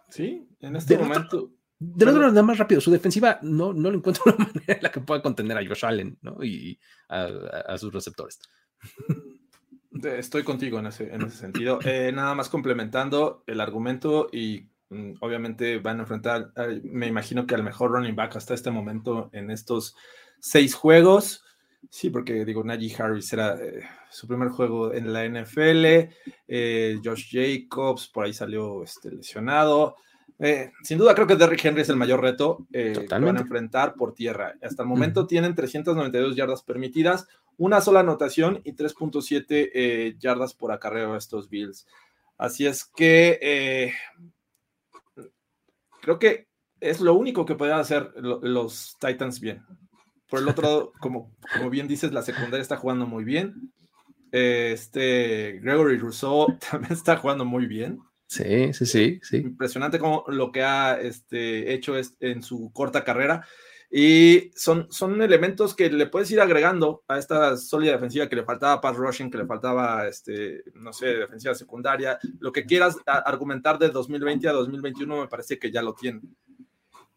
Sí, 0.09 0.47
en 0.59 0.75
este 0.75 0.97
momento. 0.97 1.51
de 1.77 2.05
otro 2.05 2.21
nada 2.21 2.41
más 2.41 2.57
rápido, 2.57 2.81
su 2.81 2.89
defensiva 2.89 3.39
no, 3.41 3.73
no 3.73 3.91
le 3.91 3.97
encuentro 3.97 4.23
una 4.37 4.45
manera 4.45 4.73
en 4.73 4.83
la 4.83 4.91
que 4.91 5.01
pueda 5.01 5.21
contener 5.21 5.57
a 5.57 5.65
Josh 5.65 5.85
Allen 5.85 6.17
¿no? 6.21 6.43
y 6.43 6.79
a 7.09 7.77
sus 7.77 7.93
receptores. 7.93 8.39
Estoy 10.03 10.43
contigo 10.43 10.79
en 10.79 10.87
ese, 10.87 11.09
sentido. 11.29 11.79
Eh, 11.85 12.11
nada 12.13 12.35
más 12.35 12.49
complementando 12.49 13.43
el 13.47 13.61
argumento 13.61 14.27
y 14.31 14.67
mm, 14.89 15.13
obviamente 15.21 15.79
van 15.79 15.99
a 15.99 16.01
enfrentar, 16.01 16.51
me 16.83 17.07
imagino 17.07 17.47
que 17.47 17.55
al 17.55 17.63
mejor 17.63 17.91
running 17.91 18.15
back 18.15 18.35
hasta 18.35 18.53
este 18.53 18.71
momento 18.71 19.29
en 19.31 19.51
estos 19.51 19.95
seis 20.39 20.73
juegos. 20.75 21.43
Sí, 21.89 22.09
porque 22.09 22.45
digo, 22.45 22.63
Najee 22.63 22.95
Harris 22.97 23.31
era 23.31 23.55
eh, 23.55 23.83
su 24.09 24.27
primer 24.27 24.49
juego 24.49 24.91
en 24.91 25.13
la 25.13 25.23
NFL, 25.23 26.09
eh, 26.47 26.99
Josh 27.03 27.29
Jacobs 27.31 28.07
por 28.07 28.25
ahí 28.25 28.33
salió 28.33 28.83
este, 28.83 29.11
lesionado. 29.11 29.95
sin 30.81 30.97
duda 30.97 31.13
creo 31.13 31.27
que 31.27 31.35
Derrick 31.35 31.63
Henry 31.63 31.83
es 31.83 31.89
el 31.89 31.95
mayor 31.95 32.21
reto 32.21 32.65
que 32.71 33.07
van 33.09 33.37
a 33.37 33.41
enfrentar 33.41 33.93
por 33.93 34.13
tierra. 34.13 34.55
Hasta 34.61 34.83
el 34.83 34.89
momento 34.89 35.27
tienen 35.27 35.55
392 35.55 36.35
yardas 36.35 36.63
permitidas, 36.63 37.27
una 37.57 37.81
sola 37.81 38.01
anotación 38.01 38.61
y 38.63 38.73
3.7 38.73 39.45
eh, 39.49 40.15
yardas 40.19 40.53
por 40.53 40.71
acarreo 40.71 41.13
a 41.13 41.17
estos 41.17 41.49
Bills. 41.49 41.87
Así 42.37 42.65
es 42.65 42.85
que 42.85 43.39
eh, 43.41 43.93
creo 46.01 46.19
que 46.19 46.47
es 46.79 47.01
lo 47.01 47.13
único 47.13 47.45
que 47.45 47.55
pueden 47.55 47.75
hacer 47.75 48.11
los 48.15 48.95
Titans 48.99 49.39
bien. 49.39 49.63
Por 50.29 50.39
el 50.39 50.47
otro 50.47 50.63
lado, 50.63 50.93
como, 50.99 51.35
como 51.53 51.69
bien 51.69 51.87
dices, 51.87 52.11
la 52.11 52.21
secundaria 52.21 52.61
está 52.61 52.77
jugando 52.77 53.05
muy 53.05 53.23
bien. 53.23 53.71
Este 54.31 55.59
Gregory 55.61 55.97
Rousseau 55.97 56.57
también 56.71 56.93
está 56.93 57.17
jugando 57.17 57.45
muy 57.45 57.67
bien. 57.67 57.99
Sí, 58.27 58.73
sí, 58.73 58.85
sí, 58.85 59.19
sí. 59.21 59.37
Impresionante 59.37 59.99
como 59.99 60.25
lo 60.27 60.51
que 60.51 60.63
ha 60.63 60.99
este, 60.99 61.73
hecho 61.73 61.93
en 62.19 62.43
su 62.43 62.71
corta 62.73 63.03
carrera. 63.03 63.47
Y 63.97 64.51
son, 64.53 64.91
son 64.91 65.21
elementos 65.21 65.73
que 65.73 65.89
le 65.89 66.07
puedes 66.07 66.29
ir 66.29 66.41
agregando 66.41 67.05
a 67.07 67.17
esta 67.17 67.55
sólida 67.55 67.93
defensiva 67.93 68.27
que 68.27 68.35
le 68.35 68.43
faltaba 68.43 68.81
pass 68.81 68.97
rushing, 68.97 69.31
que 69.31 69.37
le 69.37 69.45
faltaba, 69.45 70.05
este, 70.05 70.65
no 70.73 70.91
sé, 70.91 71.15
defensiva 71.15 71.55
secundaria. 71.55 72.19
Lo 72.41 72.51
que 72.51 72.65
quieras 72.65 72.97
argumentar 73.05 73.79
de 73.79 73.87
2020 73.87 74.49
a 74.49 74.51
2021 74.51 75.21
me 75.21 75.27
parece 75.29 75.57
que 75.57 75.71
ya 75.71 75.81
lo 75.81 75.93
tiene. 75.93 76.19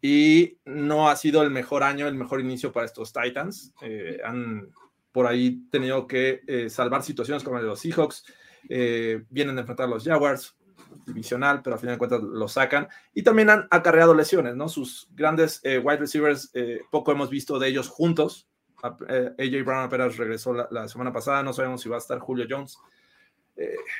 Y 0.01 0.57
no 0.63 1.09
ha 1.09 1.17
sido 1.17 1.43
el 1.43 1.49
mejor 1.49 1.83
año, 1.83 2.07
el 2.07 2.15
mejor 2.15 2.39
inicio 2.39 2.71
para 2.71 2.85
estos 2.85 3.11
Titans. 3.11 3.73
Eh, 3.81 4.21
han 4.23 4.69
por 5.11 5.27
ahí 5.27 5.67
tenido 5.69 6.07
que 6.07 6.43
eh, 6.47 6.69
salvar 6.69 7.03
situaciones 7.03 7.43
como 7.43 7.57
la 7.57 7.63
de 7.63 7.67
los 7.67 7.81
Seahawks. 7.81 8.23
Eh, 8.69 9.25
vienen 9.29 9.57
a 9.57 9.61
enfrentar 9.61 9.87
a 9.87 9.89
los 9.89 10.05
Jaguars, 10.05 10.55
divisional, 11.05 11.61
pero 11.61 11.75
a 11.75 11.79
final 11.79 11.95
de 11.95 11.99
cuentas 11.99 12.21
lo 12.21 12.47
sacan. 12.47 12.87
Y 13.13 13.23
también 13.23 13.49
han 13.49 13.67
acarreado 13.71 14.13
lesiones, 14.13 14.55
¿no? 14.55 14.69
Sus 14.69 15.07
grandes 15.15 15.61
eh, 15.63 15.79
wide 15.79 15.97
receivers, 15.97 16.49
eh, 16.53 16.81
poco 16.89 17.11
hemos 17.11 17.29
visto 17.29 17.59
de 17.59 17.67
ellos 17.67 17.89
juntos. 17.89 18.47
AJ 18.81 19.33
eh, 19.37 19.63
Brown 19.63 19.83
apenas 19.83 20.17
regresó 20.17 20.53
la, 20.53 20.87
semana 20.87 21.11
pasada, 21.11 21.43
no 21.43 21.51
sabemos 21.51 21.81
si 21.81 21.89
va 21.89 21.97
a 21.97 21.99
estar 21.99 22.19
Julio 22.19 22.45
Jones. 22.49 22.77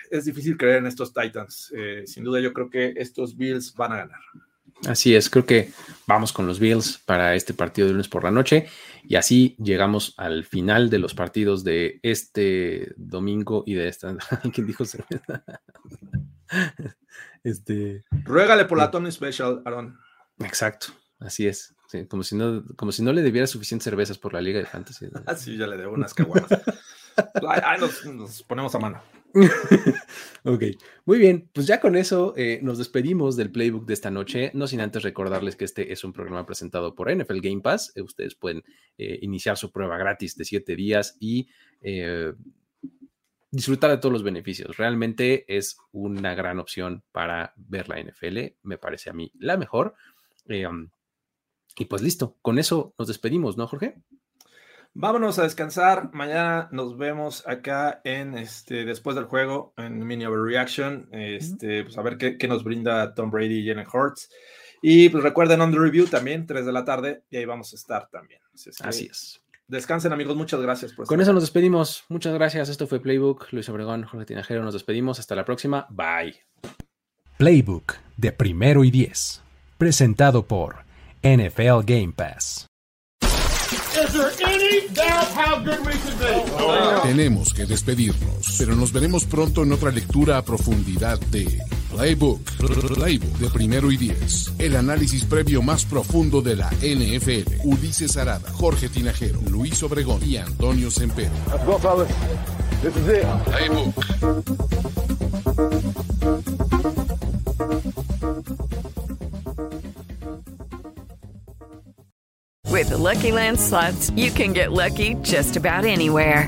es 0.10 0.24
difícil 0.24 0.56
creer 0.58 0.78
en 0.78 0.88
estos 0.88 1.14
Titans. 1.14 1.74
sin 2.06 2.24
duda, 2.24 2.40
yo 2.40 2.54
creo 2.54 2.70
que 2.70 2.94
estos 2.96 3.36
Bills 3.36 3.74
van 3.76 3.92
a 3.92 3.98
ganar. 3.98 4.20
Así 4.88 5.14
es, 5.14 5.30
creo 5.30 5.46
que 5.46 5.72
vamos 6.08 6.32
con 6.32 6.48
los 6.48 6.60
Bills 6.60 7.00
para 7.06 7.36
este 7.36 7.54
partido 7.54 7.88
de 7.88 7.94
lunes 7.94 8.08
por 8.08 8.24
la 8.24 8.32
noche 8.32 8.68
y 9.04 9.16
así 9.16 9.56
llegamos 9.62 10.14
al 10.18 10.46
final 10.46 10.90
de 10.90 11.00
los 11.00 11.14
partidos 11.14 11.64
de 11.64 12.00
este 12.02 12.94
domingo 12.96 13.64
y 13.66 13.74
de 13.74 13.90
esta. 13.90 14.16
¿Quién 14.54 14.68
dijo? 14.68 14.86
Este. 17.44 18.04
Ruégale 18.24 18.66
por 18.66 18.78
la 18.78 18.86
eh, 18.86 18.90
Tony 18.92 19.12
Special, 19.12 19.62
Aaron. 19.66 19.98
Exacto, 20.40 20.88
así 21.20 21.48
es. 21.48 21.76
como, 22.08 22.24
si 22.24 22.36
no, 22.36 22.64
como 22.76 22.92
si 22.92 23.04
no 23.04 23.14
le 23.14 23.22
debiera 23.22 23.48
suficientes 23.48 23.84
cervezas 23.84 24.18
por 24.18 24.34
la 24.34 24.42
Liga 24.42 24.60
de 24.60 24.66
Fantasy. 24.66 25.08
Ah, 25.26 25.36
sí, 25.36 25.58
ya 25.58 25.68
le 25.68 25.78
debo 25.78 25.94
unas 25.94 26.14
caguamas. 26.14 26.50
Ahí 27.64 27.80
nos, 27.80 28.44
ponemos 28.44 28.74
a 28.76 28.80
mano. 28.80 29.02
ok, 30.44 30.64
muy 31.06 31.20
bien, 31.20 31.50
pues 31.54 31.68
ya 31.68 31.80
con 31.80 31.96
eso 31.96 32.34
eh, 32.36 32.60
nos 32.64 32.80
despedimos 32.80 33.36
del 33.36 33.52
playbook 33.52 33.86
de 33.86 33.94
esta 33.94 34.10
noche, 34.10 34.50
no 34.56 34.66
sin 34.66 34.82
antes 34.82 35.04
recordarles 35.04 35.56
que 35.56 35.66
este 35.66 35.92
es 35.92 36.04
un 36.04 36.14
programa 36.14 36.48
presentado 36.48 36.96
por 36.96 37.14
NFL 37.14 37.40
Game 37.42 37.62
Pass, 37.62 37.92
eh, 37.94 38.02
ustedes 38.02 38.34
pueden 38.34 38.64
iniciar 38.98 39.56
su 39.56 39.72
prueba 39.72 39.98
gratis 39.98 40.36
de 40.36 40.46
siete 40.46 40.76
días 40.76 41.16
y 41.20 41.48
disfrutar 43.52 43.92
de 43.92 43.98
todos 43.98 44.14
los 44.14 44.24
beneficios. 44.24 44.78
Realmente 44.78 45.46
es 45.48 45.78
una 45.92 46.36
gran 46.36 46.60
opción 46.60 47.04
para 47.12 47.54
ver 47.56 47.90
la 47.90 48.02
NFL. 48.02 48.38
Me 48.64 48.78
parece 48.78 49.10
a 49.10 49.14
mí 49.14 49.32
la 49.40 49.58
mejor. 49.58 49.96
Eh, 50.48 50.68
y 51.78 51.86
pues 51.86 52.02
listo, 52.02 52.38
con 52.42 52.60
eso 52.60 52.94
nos 52.98 53.08
despedimos, 53.08 53.58
¿no, 53.58 53.68
Jorge? 53.68 53.96
Vámonos 54.94 55.40
a 55.40 55.44
descansar. 55.44 56.10
Mañana 56.14 56.68
nos 56.72 56.98
vemos 56.98 57.48
acá 57.48 58.02
en 58.04 58.38
este 58.38 58.86
después 58.86 59.16
del 59.16 59.26
juego 59.26 59.74
en 59.78 60.06
Mini 60.06 60.26
Overreaction. 60.26 61.10
Este, 61.12 61.84
pues 61.84 61.98
a 61.98 62.02
ver 62.02 62.18
qué, 62.18 62.48
nos 62.48 62.64
brinda 62.64 63.14
Tom 63.14 63.30
Brady 63.30 63.60
y 63.60 63.68
Jalen 63.68 63.88
Hurts. 63.92 64.30
Y 64.82 65.10
pues 65.10 65.24
recuerden 65.24 65.62
on 65.62 65.72
the 65.72 65.78
review 65.78 66.08
también, 66.08 66.46
3 66.46 66.66
de 66.66 66.72
la 66.72 66.86
tarde, 66.86 67.24
y 67.30 67.38
ahí 67.38 67.46
vamos 67.46 67.74
a 67.74 67.76
estar 67.76 68.10
también. 68.10 68.42
Así 68.82 69.08
es. 69.10 69.42
Descansen, 69.70 70.12
amigos. 70.12 70.36
Muchas 70.36 70.60
gracias 70.62 70.94
por 70.94 71.06
Con 71.06 71.22
eso 71.22 71.32
nos 71.32 71.44
despedimos. 71.44 72.04
Muchas 72.10 72.34
gracias. 72.34 72.70
Esto 72.70 72.88
fue 72.88 73.00
Playbook. 73.00 73.48
Luis 73.52 73.70
Obregón, 73.70 74.04
Jorge 74.04 74.26
Tinajero. 74.26 74.64
Nos 74.64 74.74
despedimos. 74.74 75.20
Hasta 75.20 75.36
la 75.36 75.46
próxima. 75.46 75.86
Bye. 75.92 76.36
Playbook 77.38 77.94
de 78.18 78.32
primero 78.32 78.84
y 78.84 78.90
diez. 78.90 79.42
Presentado 79.78 80.48
por 80.48 80.78
NFL 81.22 81.86
Game 81.86 82.14
Pass. 82.16 82.66
Tenemos 87.04 87.54
que 87.54 87.66
despedirnos, 87.66 88.56
pero 88.58 88.76
nos 88.76 88.92
veremos 88.92 89.26
pronto 89.26 89.64
en 89.64 89.72
otra 89.72 89.92
lectura 89.92 90.38
a 90.38 90.42
profundidad 90.42 91.20
de 91.20 91.60
Playbook, 91.92 92.42
Playbook 92.96 93.38
de 93.38 93.50
primero 93.50 93.92
y 93.92 93.98
diez. 93.98 94.52
El 94.58 94.76
análisis 94.76 95.26
previo 95.26 95.62
más 95.62 95.86
profundo 95.86 96.42
de 96.42 96.56
la 96.56 96.70
NFL. 96.82 97.62
Ulises 97.64 98.18
Arada, 98.18 98.50
Jorge 98.54 98.90
Tinajero, 98.90 99.40
Luis 99.50 99.82
Obregón 99.84 100.22
y 100.24 100.38
Antonio 100.38 100.92
Sempero. 100.92 101.32
Playbook. 103.46 104.06
With 112.72 112.90
the 112.90 112.98
Lucky 112.98 113.32
Land 113.34 113.60
slots, 113.60 114.10
you 114.12 114.32
can 114.32 114.54
get 114.54 114.72
lucky 114.72 115.16
just 115.16 115.58
about 115.58 115.84
anywhere. 115.84 116.48